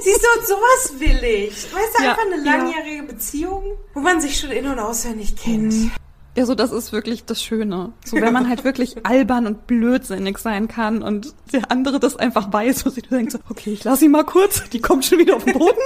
Siehst 0.02 0.22
du, 0.23 0.45
sowas 0.45 0.94
will 0.99 1.23
ich. 1.23 1.73
Weißt 1.73 1.99
du, 1.99 2.03
ja, 2.03 2.11
einfach 2.11 2.26
eine 2.26 2.44
langjährige 2.44 2.98
ja. 2.98 3.03
Beziehung, 3.03 3.64
wo 3.94 3.99
man 4.02 4.19
sich 4.19 4.40
schon 4.40 4.52
in- 4.52 4.68
und 4.68 4.80
auswendig 4.80 5.36
kennt. 5.36 5.73
Mhm. 5.73 5.91
Ja, 6.36 6.45
so 6.45 6.53
das 6.53 6.73
ist 6.73 6.91
wirklich 6.91 7.23
das 7.23 7.41
Schöne. 7.41 7.94
So 8.03 8.18
wenn 8.18 8.34
man 8.34 8.49
halt 8.49 8.65
wirklich 8.65 9.06
albern 9.06 9.48
und 9.48 9.68
blödsinnig 9.68 10.38
sein 10.38 10.68
kann 10.68 11.02
und 11.02 11.34
der 11.53 11.72
andere 11.72 11.98
das 11.98 12.18
einfach 12.18 12.52
weiß, 12.52 12.86
wo 12.86 12.90
sie 12.90 13.02
denkt 13.02 13.32
so, 13.32 13.40
okay, 13.49 13.72
ich 13.72 13.86
lass 13.86 14.02
ihn 14.02 14.11
mal 14.11 14.26
kurz, 14.26 14.68
die 14.69 14.82
kommt 14.82 15.06
schon 15.06 15.19
wieder 15.19 15.38
auf 15.38 15.45
den 15.45 15.57
Boden. 15.57 15.80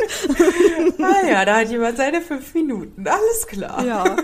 ah 1.03 1.27
ja, 1.27 1.45
da 1.45 1.57
hat 1.57 1.69
jemand 1.69 1.97
seine 1.97 2.19
fünf 2.21 2.51
Minuten, 2.55 3.07
alles 3.07 3.45
klar. 3.45 3.85
Ja. 3.85 4.17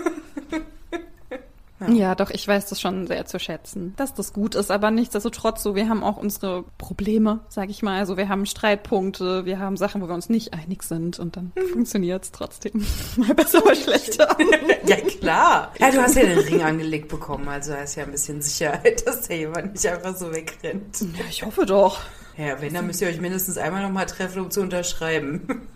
Ja. 1.80 1.88
ja. 1.90 2.14
doch, 2.14 2.30
ich 2.30 2.46
weiß 2.46 2.66
das 2.66 2.80
schon 2.80 3.06
sehr 3.06 3.26
zu 3.26 3.38
schätzen, 3.38 3.94
dass 3.96 4.14
das 4.14 4.32
gut 4.32 4.54
ist, 4.54 4.70
aber 4.70 4.90
nichtsdestotrotz 4.90 5.62
so, 5.62 5.74
wir 5.74 5.88
haben 5.88 6.02
auch 6.02 6.16
unsere 6.16 6.64
Probleme, 6.78 7.40
sag 7.48 7.70
ich 7.70 7.82
mal. 7.82 7.98
Also 7.98 8.16
wir 8.16 8.28
haben 8.28 8.46
Streitpunkte, 8.46 9.44
wir 9.44 9.58
haben 9.58 9.76
Sachen, 9.76 10.00
wo 10.02 10.08
wir 10.08 10.14
uns 10.14 10.28
nicht 10.28 10.54
einig 10.54 10.82
sind 10.82 11.18
und 11.18 11.36
dann 11.36 11.52
mhm. 11.54 11.68
funktioniert 11.68 12.24
es 12.24 12.32
trotzdem. 12.32 12.84
mal 13.16 13.34
besser, 13.34 13.64
mal 13.64 13.76
schlechter. 13.76 14.36
ja, 14.86 14.96
klar. 14.96 15.72
Ja, 15.78 15.90
du 15.90 16.00
hast 16.00 16.16
ja 16.16 16.22
den 16.22 16.38
Ring 16.38 16.62
angelegt 16.62 17.08
bekommen, 17.08 17.48
also 17.48 17.72
da 17.72 17.82
ist 17.82 17.96
ja 17.96 18.04
ein 18.04 18.12
bisschen 18.12 18.40
Sicherheit, 18.40 19.06
dass 19.06 19.28
der 19.28 19.38
jemand 19.38 19.72
nicht 19.74 19.86
einfach 19.86 20.16
so 20.16 20.32
wegrennt. 20.32 21.00
Ja, 21.00 21.24
ich 21.28 21.44
hoffe 21.44 21.66
doch. 21.66 22.00
Ja, 22.36 22.60
wenn, 22.60 22.74
dann 22.74 22.86
müsst 22.86 23.00
ihr 23.00 23.08
euch 23.08 23.20
mindestens 23.20 23.56
einmal 23.56 23.82
nochmal 23.82 24.06
treffen, 24.06 24.42
um 24.42 24.50
zu 24.50 24.60
unterschreiben. 24.60 25.68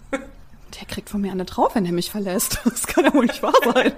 Der 0.79 0.87
kriegt 0.87 1.11
von 1.11 1.21
mir 1.21 1.33
eine 1.33 1.45
drauf, 1.45 1.75
wenn 1.75 1.87
er 1.87 1.93
mich 1.93 2.11
verlässt. 2.11 2.61
Das 2.65 2.87
kann 2.87 3.05
ja 3.05 3.15
wohl 3.15 3.27
nicht 3.27 3.43
wahr 3.43 3.53
sein. 3.75 3.93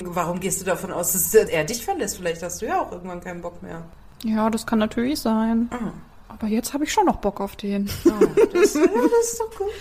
Warum 0.00 0.40
gehst 0.40 0.60
du 0.60 0.64
davon 0.64 0.92
aus, 0.92 1.12
dass 1.12 1.34
er 1.34 1.64
dich 1.64 1.84
verlässt? 1.84 2.16
Vielleicht 2.16 2.42
hast 2.42 2.62
du 2.62 2.66
ja 2.66 2.80
auch 2.80 2.92
irgendwann 2.92 3.20
keinen 3.20 3.40
Bock 3.40 3.62
mehr. 3.62 3.82
Ja, 4.24 4.50
das 4.50 4.66
kann 4.66 4.78
natürlich 4.78 5.20
sein. 5.20 5.68
Ah. 5.70 5.92
Aber 6.28 6.46
jetzt 6.48 6.72
habe 6.72 6.84
ich 6.84 6.92
schon 6.92 7.06
noch 7.06 7.16
Bock 7.16 7.40
auf 7.40 7.56
den. 7.56 7.88
Ah, 8.06 8.26
das, 8.52 8.74
ja, 8.74 8.80
das 8.82 9.32
ist 9.32 9.40
doch 9.40 9.56
gut. 9.56 9.72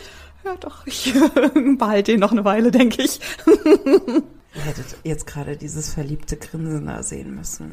Ja, 0.44 0.56
doch, 0.60 0.86
ich 0.86 1.14
behalte 1.78 2.12
den 2.12 2.20
noch 2.20 2.32
eine 2.32 2.44
Weile, 2.44 2.70
denke 2.72 3.02
ich. 3.02 3.20
Ihr 4.56 4.62
hättet 4.62 4.86
jetzt 5.04 5.26
gerade 5.26 5.58
dieses 5.58 5.92
verliebte 5.92 6.38
Grinsen 6.38 6.86
da 6.86 7.02
sehen 7.02 7.36
müssen. 7.36 7.72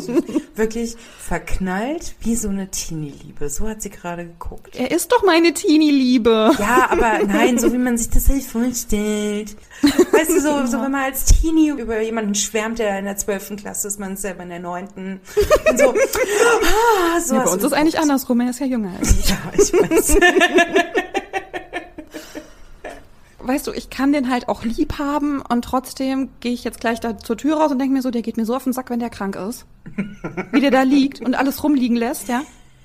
So 0.00 0.14
Wirklich 0.54 0.96
verknallt 1.18 2.14
wie 2.20 2.36
so 2.36 2.48
eine 2.48 2.70
Teenie-Liebe. 2.70 3.48
So 3.48 3.68
hat 3.68 3.82
sie 3.82 3.90
gerade 3.90 4.26
geguckt. 4.26 4.76
Er 4.76 4.92
ist 4.92 5.10
doch 5.10 5.24
meine 5.24 5.52
Teenie-Liebe. 5.52 6.52
Ja, 6.58 6.88
aber 6.90 7.24
nein, 7.26 7.58
so 7.58 7.72
wie 7.72 7.78
man 7.78 7.98
sich 7.98 8.10
das 8.10 8.28
halt 8.28 8.44
vorstellt. 8.44 9.56
Weißt 9.82 10.30
du, 10.30 10.40
so, 10.40 10.66
so 10.66 10.80
wenn 10.80 10.92
man 10.92 11.02
als 11.02 11.24
Teenie 11.24 11.70
über 11.70 12.00
jemanden 12.00 12.36
schwärmt, 12.36 12.78
der 12.78 13.00
in 13.00 13.04
der 13.04 13.16
zwölften 13.16 13.56
Klasse 13.56 13.88
ist, 13.88 13.98
man 13.98 14.12
ist 14.12 14.22
selber 14.22 14.44
in 14.44 14.50
der 14.50 14.60
neunten. 14.60 15.20
Und 15.68 15.78
so, 15.78 15.90
ah, 15.94 17.20
so 17.20 17.34
ja, 17.34 17.42
bei 17.42 17.50
uns 17.50 17.64
ist 17.64 17.72
eigentlich 17.72 17.98
andersrum, 17.98 18.40
er 18.40 18.50
ist 18.50 18.60
ja 18.60 18.66
jünger 18.66 18.92
als 19.00 19.10
ich. 19.18 19.28
Ja, 19.30 19.36
ich 19.54 19.72
weiß. 19.72 20.16
weißt 23.42 23.66
du, 23.66 23.72
ich 23.72 23.90
kann 23.90 24.12
den 24.12 24.30
halt 24.30 24.48
auch 24.48 24.64
lieb 24.64 24.98
haben 24.98 25.42
und 25.42 25.64
trotzdem 25.64 26.30
gehe 26.40 26.52
ich 26.52 26.64
jetzt 26.64 26.80
gleich 26.80 27.00
da 27.00 27.18
zur 27.18 27.36
Tür 27.36 27.56
raus 27.56 27.72
und 27.72 27.78
denke 27.78 27.94
mir 27.94 28.02
so, 28.02 28.10
der 28.10 28.22
geht 28.22 28.36
mir 28.36 28.44
so 28.44 28.54
auf 28.54 28.64
den 28.64 28.72
Sack, 28.72 28.90
wenn 28.90 29.00
der 29.00 29.10
krank 29.10 29.36
ist. 29.36 29.66
Wie 30.52 30.60
der 30.60 30.70
da 30.70 30.82
liegt 30.84 31.20
und 31.20 31.34
alles 31.34 31.62
rumliegen 31.62 31.96
lässt, 31.96 32.28
ja. 32.28 32.42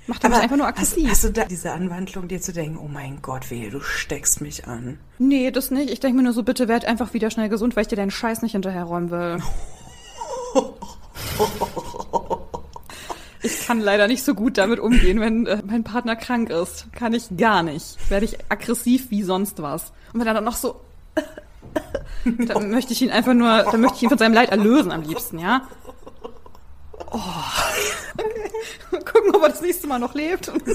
Macht 0.08 0.24
er 0.24 0.30
mich 0.30 0.40
einfach 0.40 0.56
nur 0.56 0.68
aggressiv. 0.68 1.04
Hast, 1.10 1.12
hast, 1.12 1.24
du 1.26 1.34
da 1.34 1.46
diese 1.46 1.74
Anwandlung, 1.74 2.30
dir 2.30 2.40
zu 2.40 2.54
denken, 2.54 2.78
oh 2.78 2.88
mein 2.88 3.22
Gott, 3.22 3.52
wehe, 3.52 3.70
du 3.70 3.82
steckst 3.82 4.40
mich 4.40 4.66
an? 4.66 5.00
Nee, 5.20 5.52
das 5.52 5.70
nicht. 5.70 5.90
Ich 5.90 6.00
denke 6.00 6.16
mir 6.18 6.24
nur 6.24 6.32
so, 6.32 6.44
bitte 6.44 6.70
werd 6.70 6.86
einfach 6.86 7.14
wieder 7.14 7.30
schnell 7.30 7.50
gesund, 7.50 7.76
weil 7.76 7.82
ich 7.82 7.90
dir 7.90 7.98
deinen 7.98 8.12
Scheiß 8.12 8.42
nicht 8.42 8.54
hinterherräumen 8.54 9.12
will. 9.12 9.40
Ich 13.48 13.65
kann 13.65 13.80
leider 13.80 14.07
nicht 14.07 14.24
so 14.24 14.34
gut 14.34 14.57
damit 14.57 14.80
umgehen, 14.80 15.22
wenn 15.22 15.48
äh, 15.48 15.61
mein 15.65 15.84
Partner 15.86 16.18
krank 16.18 16.49
ist. 16.49 16.91
Kann 16.91 17.14
ich 17.14 17.38
gar 17.38 17.64
nicht. 17.64 17.98
Werde 18.10 18.26
ich 18.26 18.38
aggressiv 18.49 19.10
wie 19.10 19.24
sonst 19.24 19.61
was. 19.61 19.94
Und 20.14 20.19
wenn 20.19 20.28
er 20.28 20.34
dann 20.34 20.44
noch 20.44 20.57
so, 20.57 20.82
dann 22.26 22.69
möchte 22.72 22.91
ich 22.91 23.02
ihn 23.02 23.10
einfach 23.10 23.34
nur, 23.34 23.64
dann 23.64 23.80
möchte 23.82 23.98
ich 23.98 24.03
ihn 24.03 24.10
von 24.10 24.18
seinem 24.18 24.34
Leid 24.34 24.49
erlösen 24.49 24.91
am 24.91 25.03
liebsten, 25.03 25.40
ja? 25.40 25.61
Oh. 27.11 27.22
Okay. 28.18 28.52
Gucken, 29.06 29.34
ob 29.34 29.44
er 29.44 29.49
das 29.49 29.61
nächste 29.61 29.88
Mal 29.88 29.99
noch 29.99 30.14
lebt. 30.14 30.49
okay. 30.49 30.65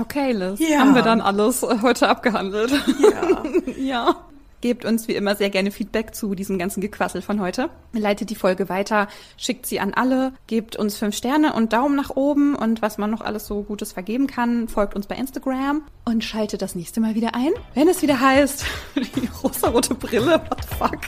Okay, 0.00 0.32
Liz. 0.32 0.58
Ja. 0.58 0.78
Haben 0.78 0.94
wir 0.94 1.02
dann 1.02 1.20
alles 1.20 1.60
heute 1.62 2.08
abgehandelt? 2.08 2.72
Ja. 2.98 3.42
ja. 3.76 4.16
Gebt 4.60 4.84
uns 4.84 5.08
wie 5.08 5.14
immer 5.14 5.36
sehr 5.36 5.50
gerne 5.50 5.70
Feedback 5.70 6.14
zu 6.14 6.34
diesem 6.34 6.58
ganzen 6.58 6.80
Gequassel 6.80 7.22
von 7.22 7.40
heute. 7.40 7.70
Leitet 7.92 8.30
die 8.30 8.34
Folge 8.34 8.68
weiter, 8.68 9.08
schickt 9.36 9.66
sie 9.66 9.80
an 9.80 9.94
alle, 9.94 10.32
gebt 10.46 10.76
uns 10.76 10.96
fünf 10.96 11.16
Sterne 11.16 11.54
und 11.54 11.72
Daumen 11.72 11.96
nach 11.96 12.10
oben 12.10 12.54
und 12.54 12.82
was 12.82 12.98
man 12.98 13.10
noch 13.10 13.22
alles 13.22 13.46
so 13.46 13.62
Gutes 13.62 13.92
vergeben 13.92 14.26
kann, 14.26 14.68
folgt 14.68 14.94
uns 14.94 15.06
bei 15.06 15.16
Instagram 15.16 15.82
und 16.04 16.24
schaltet 16.24 16.62
das 16.62 16.74
nächste 16.74 17.00
Mal 17.00 17.14
wieder 17.14 17.34
ein, 17.34 17.52
wenn 17.74 17.88
es 17.88 18.02
wieder 18.02 18.20
heißt, 18.20 18.64
die 18.96 19.28
rosarote 19.42 19.94
Brille, 19.94 20.40
what 20.48 20.58
the 20.62 20.76
fuck? 20.76 21.00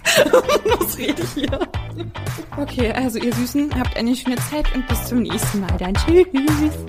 was 0.80 0.98
rede 0.98 1.22
ich 1.22 1.30
hier? 1.30 1.68
Okay, 2.56 2.92
also 2.92 3.18
ihr 3.18 3.32
Süßen, 3.32 3.78
habt 3.78 3.96
eine 3.96 4.14
schöne 4.14 4.36
Zeit 4.36 4.74
und 4.74 4.86
bis 4.88 5.06
zum 5.06 5.22
nächsten 5.22 5.60
Mal. 5.60 5.76
Dann 5.78 5.94
tschüss. 5.94 6.26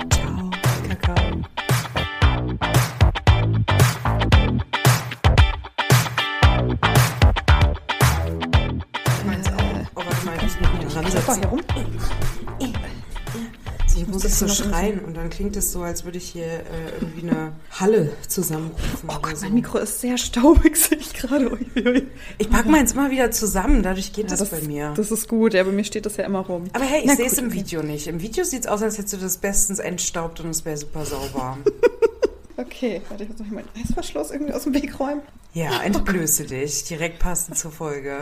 Ciao. 0.09 0.51
Kakao. 0.87 1.43
Ran 11.03 11.11
setzen. 11.11 11.41
Herum. 11.41 11.61
Ich 13.95 14.07
muss 14.07 14.25
ich 14.25 14.33
so 14.33 14.47
das 14.47 14.57
schreien 14.57 14.99
und 15.05 15.15
dann 15.15 15.29
klingt 15.29 15.55
es 15.55 15.71
so, 15.71 15.83
als 15.83 16.03
würde 16.03 16.17
ich 16.17 16.27
hier 16.29 16.45
äh, 16.45 16.63
irgendwie 16.99 17.29
eine 17.29 17.53
Halle 17.71 18.11
zusammenrufen. 18.27 19.07
Oh 19.07 19.19
Gott, 19.21 19.37
so. 19.37 19.45
mein 19.45 19.53
Mikro 19.53 19.77
ist 19.77 20.01
sehr 20.01 20.17
staubig, 20.17 20.75
sehe 20.77 20.97
ich 20.97 21.13
gerade. 21.13 21.57
Ich 22.39 22.49
pack 22.49 22.65
meins 22.65 22.93
immer 22.93 23.11
wieder 23.11 23.29
zusammen, 23.31 23.83
dadurch 23.83 24.11
geht 24.11 24.31
Ja, 24.31 24.35
das, 24.35 24.49
bei 24.49 24.61
mir. 24.61 24.93
Das 24.95 25.11
ist 25.11 25.27
gut, 25.27 25.53
ja, 25.53 25.63
bei 25.63 25.71
mir 25.71 25.83
steht 25.83 26.05
das 26.07 26.17
ja 26.17 26.25
immer 26.25 26.39
rum. 26.39 26.65
aber 26.73 26.83
hey, 26.85 27.03
ich 27.05 27.11
sehe 27.11 27.27
es 27.27 27.37
im 27.37 27.47
okay. 27.47 27.55
Video 27.55 27.83
nicht. 27.83 28.07
Im 28.07 28.19
Video 28.21 28.43
sieht 28.43 28.61
es 28.61 28.67
aus, 28.67 28.81
als 28.81 28.97
hättest 28.97 29.13
du 29.13 29.17
das 29.17 29.37
bestens 29.37 29.77
entstaubt 29.79 30.39
und 30.39 30.49
es 30.49 30.65
wäre 30.65 30.77
super 30.77 31.05
sauber. 31.05 31.57
Okay, 32.55 33.01
warte, 33.09 33.23
ich 33.23 33.29
muss 33.29 33.39
noch 33.39 33.47
meinen 33.47 33.67
Reißverschluss 33.75 34.29
irgendwie 34.29 34.53
aus 34.53 34.63
dem 34.65 34.75
Weg 34.75 34.99
räumen. 34.99 35.21
ja, 35.53 35.81
entblöße 35.81 36.45
dich. 36.45 36.83
Direkt 36.83 37.17
passend 37.17 37.57
zur 37.57 37.71
Folge. 37.71 38.19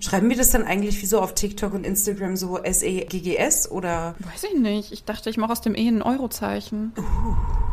Schreiben 0.00 0.28
wir 0.30 0.36
das 0.36 0.50
dann 0.50 0.64
eigentlich 0.64 1.00
wie 1.02 1.06
so 1.06 1.20
auf 1.20 1.34
TikTok 1.34 1.74
und 1.74 1.84
Instagram 1.86 2.36
so 2.36 2.58
S-E-G-G-S 2.58 3.70
oder 3.70 4.14
Weiß 4.20 4.44
ich 4.44 4.58
nicht. 4.58 4.90
Ich 4.92 5.04
dachte, 5.04 5.30
ich 5.30 5.36
mache 5.36 5.52
aus 5.52 5.60
dem 5.60 5.74
E 5.76 5.86
ein 5.86 6.02
Eurozeichen. 6.02 6.92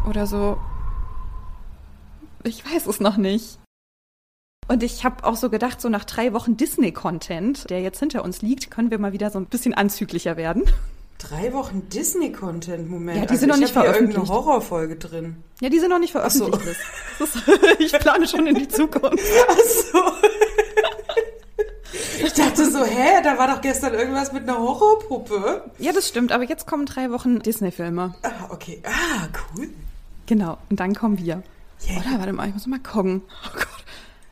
Oder 0.08 0.28
so. 0.28 0.58
Ich 2.44 2.64
weiß 2.66 2.86
es 2.88 3.00
noch 3.00 3.18
nicht. 3.18 3.58
Und 4.68 4.84
ich 4.84 5.04
habe 5.04 5.24
auch 5.24 5.36
so 5.36 5.50
gedacht, 5.50 5.82
so 5.82 5.90
nach 5.90 6.06
drei 6.06 6.32
Wochen 6.34 6.56
Disney-Content, 6.56 7.70
der 7.72 7.82
jetzt 7.82 8.00
hinter 8.00 8.24
uns 8.24 8.42
liegt, 8.44 8.70
können 8.70 8.92
wir 8.92 9.00
mal 9.00 9.14
wieder 9.14 9.32
so 9.32 9.40
ein 9.40 9.48
bisschen 9.48 9.74
anzüglicher 9.74 10.38
werden. 10.38 10.64
drei 11.18 11.52
Wochen 11.54 11.90
Disney-Content? 11.90 12.88
Moment. 12.90 13.18
Ja, 13.18 13.26
die 13.26 13.38
sind 13.38 13.48
noch 13.50 13.56
ich 13.56 13.62
nicht 13.62 13.76
hab 13.76 13.84
hier 13.84 13.92
veröffentlicht. 13.94 14.18
irgendeine 14.20 14.46
Horrorfolge 14.46 14.96
drin. 14.98 15.38
Ja, 15.62 15.70
die 15.70 15.80
sind 15.80 15.90
noch 15.90 15.98
nicht 16.00 16.14
so. 16.14 16.20
veröffentlicht. 16.20 16.80
Das 17.18 17.36
ist, 17.36 17.44
ich 17.80 17.92
plane 17.94 18.28
schon 18.28 18.46
in 18.46 18.56
die 18.56 18.68
Zukunft. 18.68 19.18
Ach 19.48 19.58
so. 19.58 20.00
Ich 22.30 22.36
dachte 22.36 22.70
so, 22.70 22.86
hä, 22.86 23.24
da 23.24 23.40
war 23.40 23.48
doch 23.48 23.60
gestern 23.60 23.96
irgendwas 23.96 24.32
mit 24.32 24.44
einer 24.44 24.60
Horrorpuppe. 24.60 25.64
Ja, 25.80 25.92
das 25.92 26.08
stimmt, 26.08 26.32
aber 26.32 26.44
jetzt 26.44 26.68
kommen 26.68 26.86
drei 26.86 27.10
Wochen 27.10 27.40
Disney-Filme. 27.40 28.14
Ah, 28.22 28.30
okay. 28.52 28.84
Ah, 28.86 29.28
cool. 29.56 29.70
Genau, 30.28 30.60
und 30.70 30.80
dann 30.80 30.94
kommen 30.94 31.18
wir. 31.18 31.42
Yeah. 31.88 32.02
Oder? 32.02 32.20
Warte 32.20 32.34
mal, 32.34 32.48
ich 32.48 32.54
muss 32.54 32.68
mal 32.68 32.80
gucken. 32.80 33.24
Oh 33.48 33.52
Gott. 33.56 33.84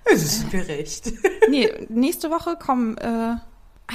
Das 0.06 0.22
ist 0.22 0.54
mir 0.54 0.68
recht. 0.68 1.12
Nee, 1.50 1.72
nächste 1.88 2.30
Woche 2.30 2.58
kommen, 2.58 2.98
äh, 2.98 3.08
ah 3.08 3.40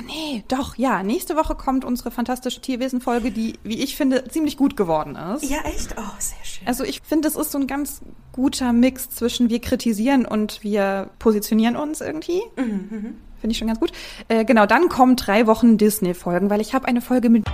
nee, 0.07 0.43
doch, 0.49 0.77
ja, 0.77 1.03
nächste 1.03 1.37
Woche 1.37 1.55
kommt 1.55 1.85
unsere 1.85 2.11
fantastische 2.11 2.63
Tierwesen-Folge, 2.63 3.31
die, 3.31 3.59
wie 3.63 3.79
ich 3.83 3.95
finde, 3.95 4.25
ziemlich 4.29 4.57
gut 4.57 4.75
geworden 4.75 5.17
ist. 5.17 5.49
Ja, 5.51 5.59
echt? 5.65 5.95
Oh, 5.99 6.15
sehr 6.19 6.45
schön. 6.45 6.67
Also 6.67 6.83
ich 6.83 7.03
finde, 7.03 7.29
es 7.29 7.37
ist 7.37 7.53
so 7.53 7.59
ein 7.59 7.67
ganz 7.67 8.01
guter 8.33 8.73
Mix 8.73 9.11
zwischen 9.11 9.51
wir 9.51 9.61
kritisieren 9.61 10.25
und 10.25 10.65
wir 10.65 11.11
positionieren 11.19 11.77
uns 11.77 12.01
irgendwie. 12.01 12.41
Mhm, 12.57 13.19
Finde 13.43 13.53
ich 13.53 13.59
schon 13.59 13.67
ganz 13.67 13.81
gut. 13.81 13.91
Äh, 14.29 14.45
genau, 14.45 14.67
dann 14.67 14.89
kommen 14.89 15.17
drei 15.17 15.49
Wochen 15.49 15.77
Disney-Folgen, 15.77 16.49
weil 16.49 16.61
ich 16.61 16.75
habe 16.75 16.87
eine 16.87 17.01
Folge 17.01 17.29
mit 17.29 17.45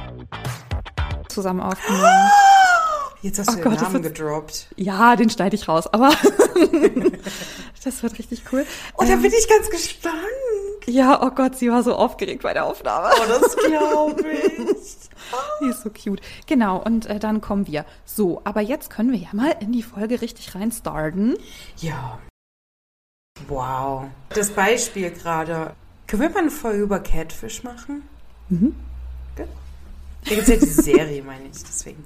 zusammen 1.28 1.60
aufgenommen. 1.60 2.04
Jetzt 3.22 3.38
hast 3.40 3.48
Oh 3.48 3.52
du 3.52 3.56
den 3.58 3.64
Gott, 3.64 3.74
das 3.80 3.82
Namen 3.90 4.04
wird- 4.04 4.14
gedroppt. 4.16 4.66
Ja, 4.76 5.16
den 5.16 5.30
schneide 5.30 5.56
ich 5.56 5.66
raus, 5.66 5.86
aber 5.88 6.10
das 7.84 8.02
wird 8.02 8.18
richtig 8.18 8.42
cool. 8.52 8.64
Oh, 8.96 9.02
da 9.04 9.12
Ähm, 9.14 9.22
bin 9.22 9.32
ich 9.32 9.48
ganz 9.48 9.70
gespannt. 9.70 10.14
ja, 10.86 11.20
oh 11.22 11.30
Gott, 11.30 11.56
sie 11.56 11.70
war 11.70 11.82
so 11.82 11.94
aufgeregt 11.96 12.42
bei 12.42 12.52
der 12.52 12.66
Aufnahme. 12.66 13.08
Oh, 13.16 13.22
das 13.40 13.56
glaube 13.56 14.22
ich. 14.30 14.96
Die 15.62 15.68
ist 15.68 15.82
so 15.82 15.90
cute. 15.90 16.20
Genau, 16.46 16.76
und 16.82 17.06
äh, 17.06 17.18
dann 17.18 17.40
kommen 17.40 17.66
wir. 17.66 17.84
So, 18.04 18.40
aber 18.44 18.60
jetzt 18.60 18.90
können 18.90 19.10
wir 19.10 19.18
ja 19.18 19.28
mal 19.32 19.54
in 19.60 19.72
die 19.72 19.82
Folge 19.82 20.20
richtig 20.20 20.54
rein 20.54 20.70
starten. 20.70 21.34
Ja. 21.78 22.18
Wow. 23.46 24.06
Das 24.30 24.50
Beispiel 24.50 25.10
gerade. 25.10 25.74
Können 26.06 26.22
wir 26.22 26.30
mal 26.30 26.38
eine 26.40 26.50
Folge 26.50 26.82
über 26.82 27.00
Catfish 27.00 27.62
machen? 27.62 28.02
Mhm. 28.48 28.74
Gut. 29.36 29.46
Da 30.24 30.30
gibt 30.30 30.42
es 30.42 30.48
ja 30.48 30.56
die 30.56 30.66
Serie, 30.66 31.22
meine 31.22 31.44
ich, 31.44 31.62
deswegen. 31.62 32.04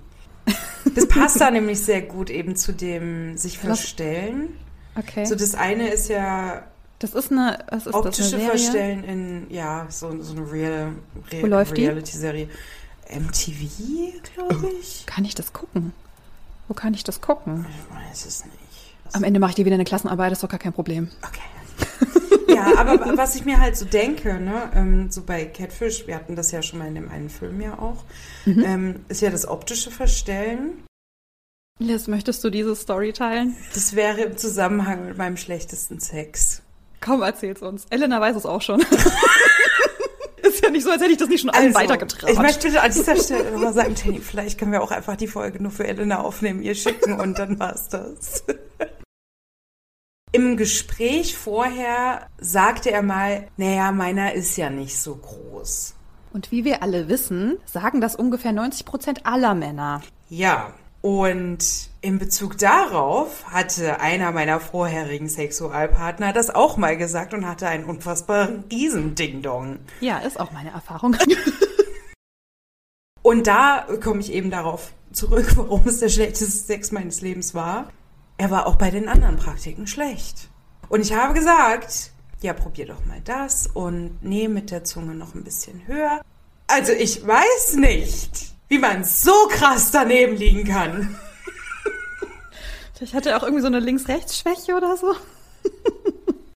Das 0.95 1.07
passt 1.07 1.41
da 1.41 1.51
nämlich 1.51 1.81
sehr 1.81 2.03
gut 2.03 2.29
eben 2.29 2.57
zu 2.57 2.73
dem 2.73 3.37
sich 3.39 3.59
verstellen. 3.59 4.59
Okay. 4.97 5.25
So, 5.25 5.35
das 5.35 5.55
eine 5.55 5.89
ist 5.89 6.09
ja 6.09 6.65
das 7.03 7.15
ist 7.15 7.33
eine, 7.33 7.59
was 7.69 7.89
ist 7.89 7.95
optische 7.95 8.23
das, 8.23 8.31
Serie? 8.31 8.49
Verstellen 8.49 9.05
in, 9.05 9.51
ja, 9.51 9.87
so, 9.89 10.23
so 10.23 10.35
eine 10.35 10.53
Real, 10.53 10.93
Wo 11.15 11.37
Real, 11.37 11.49
läuft 11.49 11.77
die? 11.77 11.87
Reality-Serie. 11.87 12.49
MTV, 13.11 14.23
glaube 14.35 14.71
ich. 14.81 15.05
Kann 15.05 15.25
ich 15.25 15.35
das 15.35 15.53
gucken? 15.53 15.93
Wo 16.69 16.75
kann 16.75 16.95
ich 16.95 17.03
das 17.03 17.21
gucken? 17.21 17.67
Ich 17.69 17.97
weiß 17.97 18.25
es 18.27 18.45
nicht. 18.45 18.57
Am 19.13 19.25
Ende 19.25 19.41
mache 19.41 19.51
ich 19.51 19.55
dir 19.57 19.65
wieder 19.65 19.75
eine 19.75 19.85
Klassenarbeit, 19.85 20.33
ist 20.33 20.43
doch 20.43 20.49
gar 20.49 20.59
kein 20.59 20.73
Problem. 20.73 21.09
Okay. 21.23 22.55
ja, 22.55 22.73
aber 22.79 23.17
was 23.17 23.35
ich 23.35 23.45
mir 23.45 23.61
halt 23.61 23.77
so 23.77 23.85
denke, 23.85 24.41
ne, 24.41 24.71
ähm, 24.75 25.11
so 25.11 25.23
bei 25.23 25.45
Catfish, 25.45 26.07
wir 26.07 26.15
hatten 26.15 26.37
das 26.37 26.51
ja 26.53 26.63
schon 26.63 26.79
mal 26.79 26.89
in 26.89 26.95
dem 26.95 27.11
einen 27.11 27.29
Film 27.31 27.61
ja 27.61 27.79
auch, 27.79 28.05
Mhm. 28.47 28.65
ähm, 28.65 29.05
ist 29.09 29.21
ja 29.21 29.31
das 29.31 29.47
optische 29.47 29.91
Verstellen. 29.91 30.85
Liz, 31.79 32.07
möchtest 32.07 32.45
du 32.45 32.51
diese 32.51 32.77
Story 32.77 33.13
teilen? 33.13 33.57
Das 33.75 33.95
wäre 33.97 34.21
im 34.23 34.37
Zusammenhang 34.37 35.07
mit 35.07 35.19
meinem 35.19 35.37
schlechtesten 35.37 35.99
Sex. 36.01 36.63
Komm, 37.01 37.23
erzähl's 37.23 37.63
uns. 37.63 37.87
Elena 37.91 38.21
weiß 38.21 38.37
es 38.37 38.47
auch 38.47 38.63
schon. 38.63 38.81
ist 40.43 40.63
ja 40.63 40.71
nicht 40.71 40.85
so, 40.85 40.91
als 40.91 41.01
hätte 41.03 41.13
ich 41.13 41.19
das 41.19 41.29
nicht 41.29 41.41
schon 41.41 41.51
allen 41.51 41.75
weitergetragen. 41.75 42.27
Also, 42.29 42.41
ich 42.41 42.47
möchte 42.47 42.69
bitte 42.69 42.83
an 42.83 42.93
dieser 42.93 43.17
Stelle 43.17 43.51
nochmal 43.51 43.73
sagen, 43.73 43.95
Jenny, 43.97 44.21
vielleicht 44.21 44.59
können 44.59 44.71
wir 44.71 44.83
auch 44.83 44.91
einfach 44.93 45.17
die 45.17 45.27
Folge 45.27 45.61
nur 45.63 45.73
für 45.73 45.87
Elena 45.87 46.21
aufnehmen, 46.21 46.63
ihr 46.63 46.75
schicken 46.77 47.19
und 47.21 47.39
dann 47.39 47.59
war's 47.59 47.89
das. 47.89 48.45
Im 50.35 50.57
Gespräch 50.57 51.37
vorher 51.37 52.27
sagte 52.39 52.91
er 52.91 53.03
mal, 53.03 53.49
naja, 53.59 53.93
meiner 53.93 54.33
ist 54.33 54.57
ja 54.57 54.71
nicht 54.71 54.99
so 54.99 55.17
groß. 55.17 55.95
Und 56.33 56.51
wie 56.51 56.65
wir 56.65 56.83
alle 56.83 57.09
wissen, 57.09 57.59
sagen 57.67 58.01
das 58.01 58.17
ungefähr 58.17 58.53
90 58.53 58.87
Prozent 58.87 59.27
aller 59.27 59.55
Männer. 59.55 60.01
Ja, 60.31 60.73
und 61.03 61.91
in 62.01 62.19
Bezug 62.19 62.57
darauf 62.57 63.45
hatte 63.53 64.01
einer 64.01 64.33
meiner 64.33 64.59
vorherigen 64.59 65.29
Sexualpartner 65.29 66.33
das 66.33 66.49
auch 66.49 66.79
mal 66.79 66.97
gesagt 66.97 67.35
und 67.35 67.47
hatte 67.47 67.69
einen 67.69 67.85
unfassbaren 67.85 68.65
Riesending-Dong. 68.73 69.81
Ja, 70.01 70.19
ist 70.19 70.41
auch 70.41 70.51
meine 70.53 70.71
Erfahrung. 70.71 71.15
Und 73.25 73.47
da 73.47 73.87
komme 74.03 74.19
ich 74.19 74.33
eben 74.33 74.51
darauf 74.51 74.93
zurück, 75.13 75.53
warum 75.57 75.87
es 75.87 76.01
der 76.01 76.09
schlechteste 76.09 76.47
Sex 76.47 76.91
meines 76.91 77.21
Lebens 77.21 77.55
war. 77.55 77.89
Er 78.43 78.51
war 78.51 78.67
auch 78.67 78.75
bei 78.75 78.91
den 78.91 79.09
anderen 79.09 79.37
Praktiken 79.37 79.87
schlecht. 79.87 80.49
Und 80.89 81.01
ich 81.01 81.13
habe 81.13 81.33
gesagt, 81.33 82.11
ja, 82.41 82.53
probier 82.53 82.87
doch 82.87 83.05
mal 83.05 83.21
das 83.25 83.69
und 83.69 84.19
nee, 84.21 84.49
mit 84.49 84.73
der 84.73 84.83
Zunge 84.83 85.15
noch 85.15 85.37
ein 85.37 85.45
bisschen 85.45 85.87
höher. 85.87 86.21
Also 86.67 86.91
ich 86.91 87.25
weiß 87.25 87.75
nicht, 87.77 88.53
wie 88.67 88.81
man 88.81 89.05
so 89.05 89.31
krass 89.49 89.93
daneben 89.93 90.35
liegen 90.35 90.65
kann. 90.65 91.17
Ich 92.99 93.15
hatte 93.15 93.37
auch 93.37 93.45
irgendwie 93.45 93.63
so 93.63 93.69
eine 93.69 93.79
Links-Rechts-Schwäche 93.79 94.75
oder 94.77 94.97
so. 94.97 95.15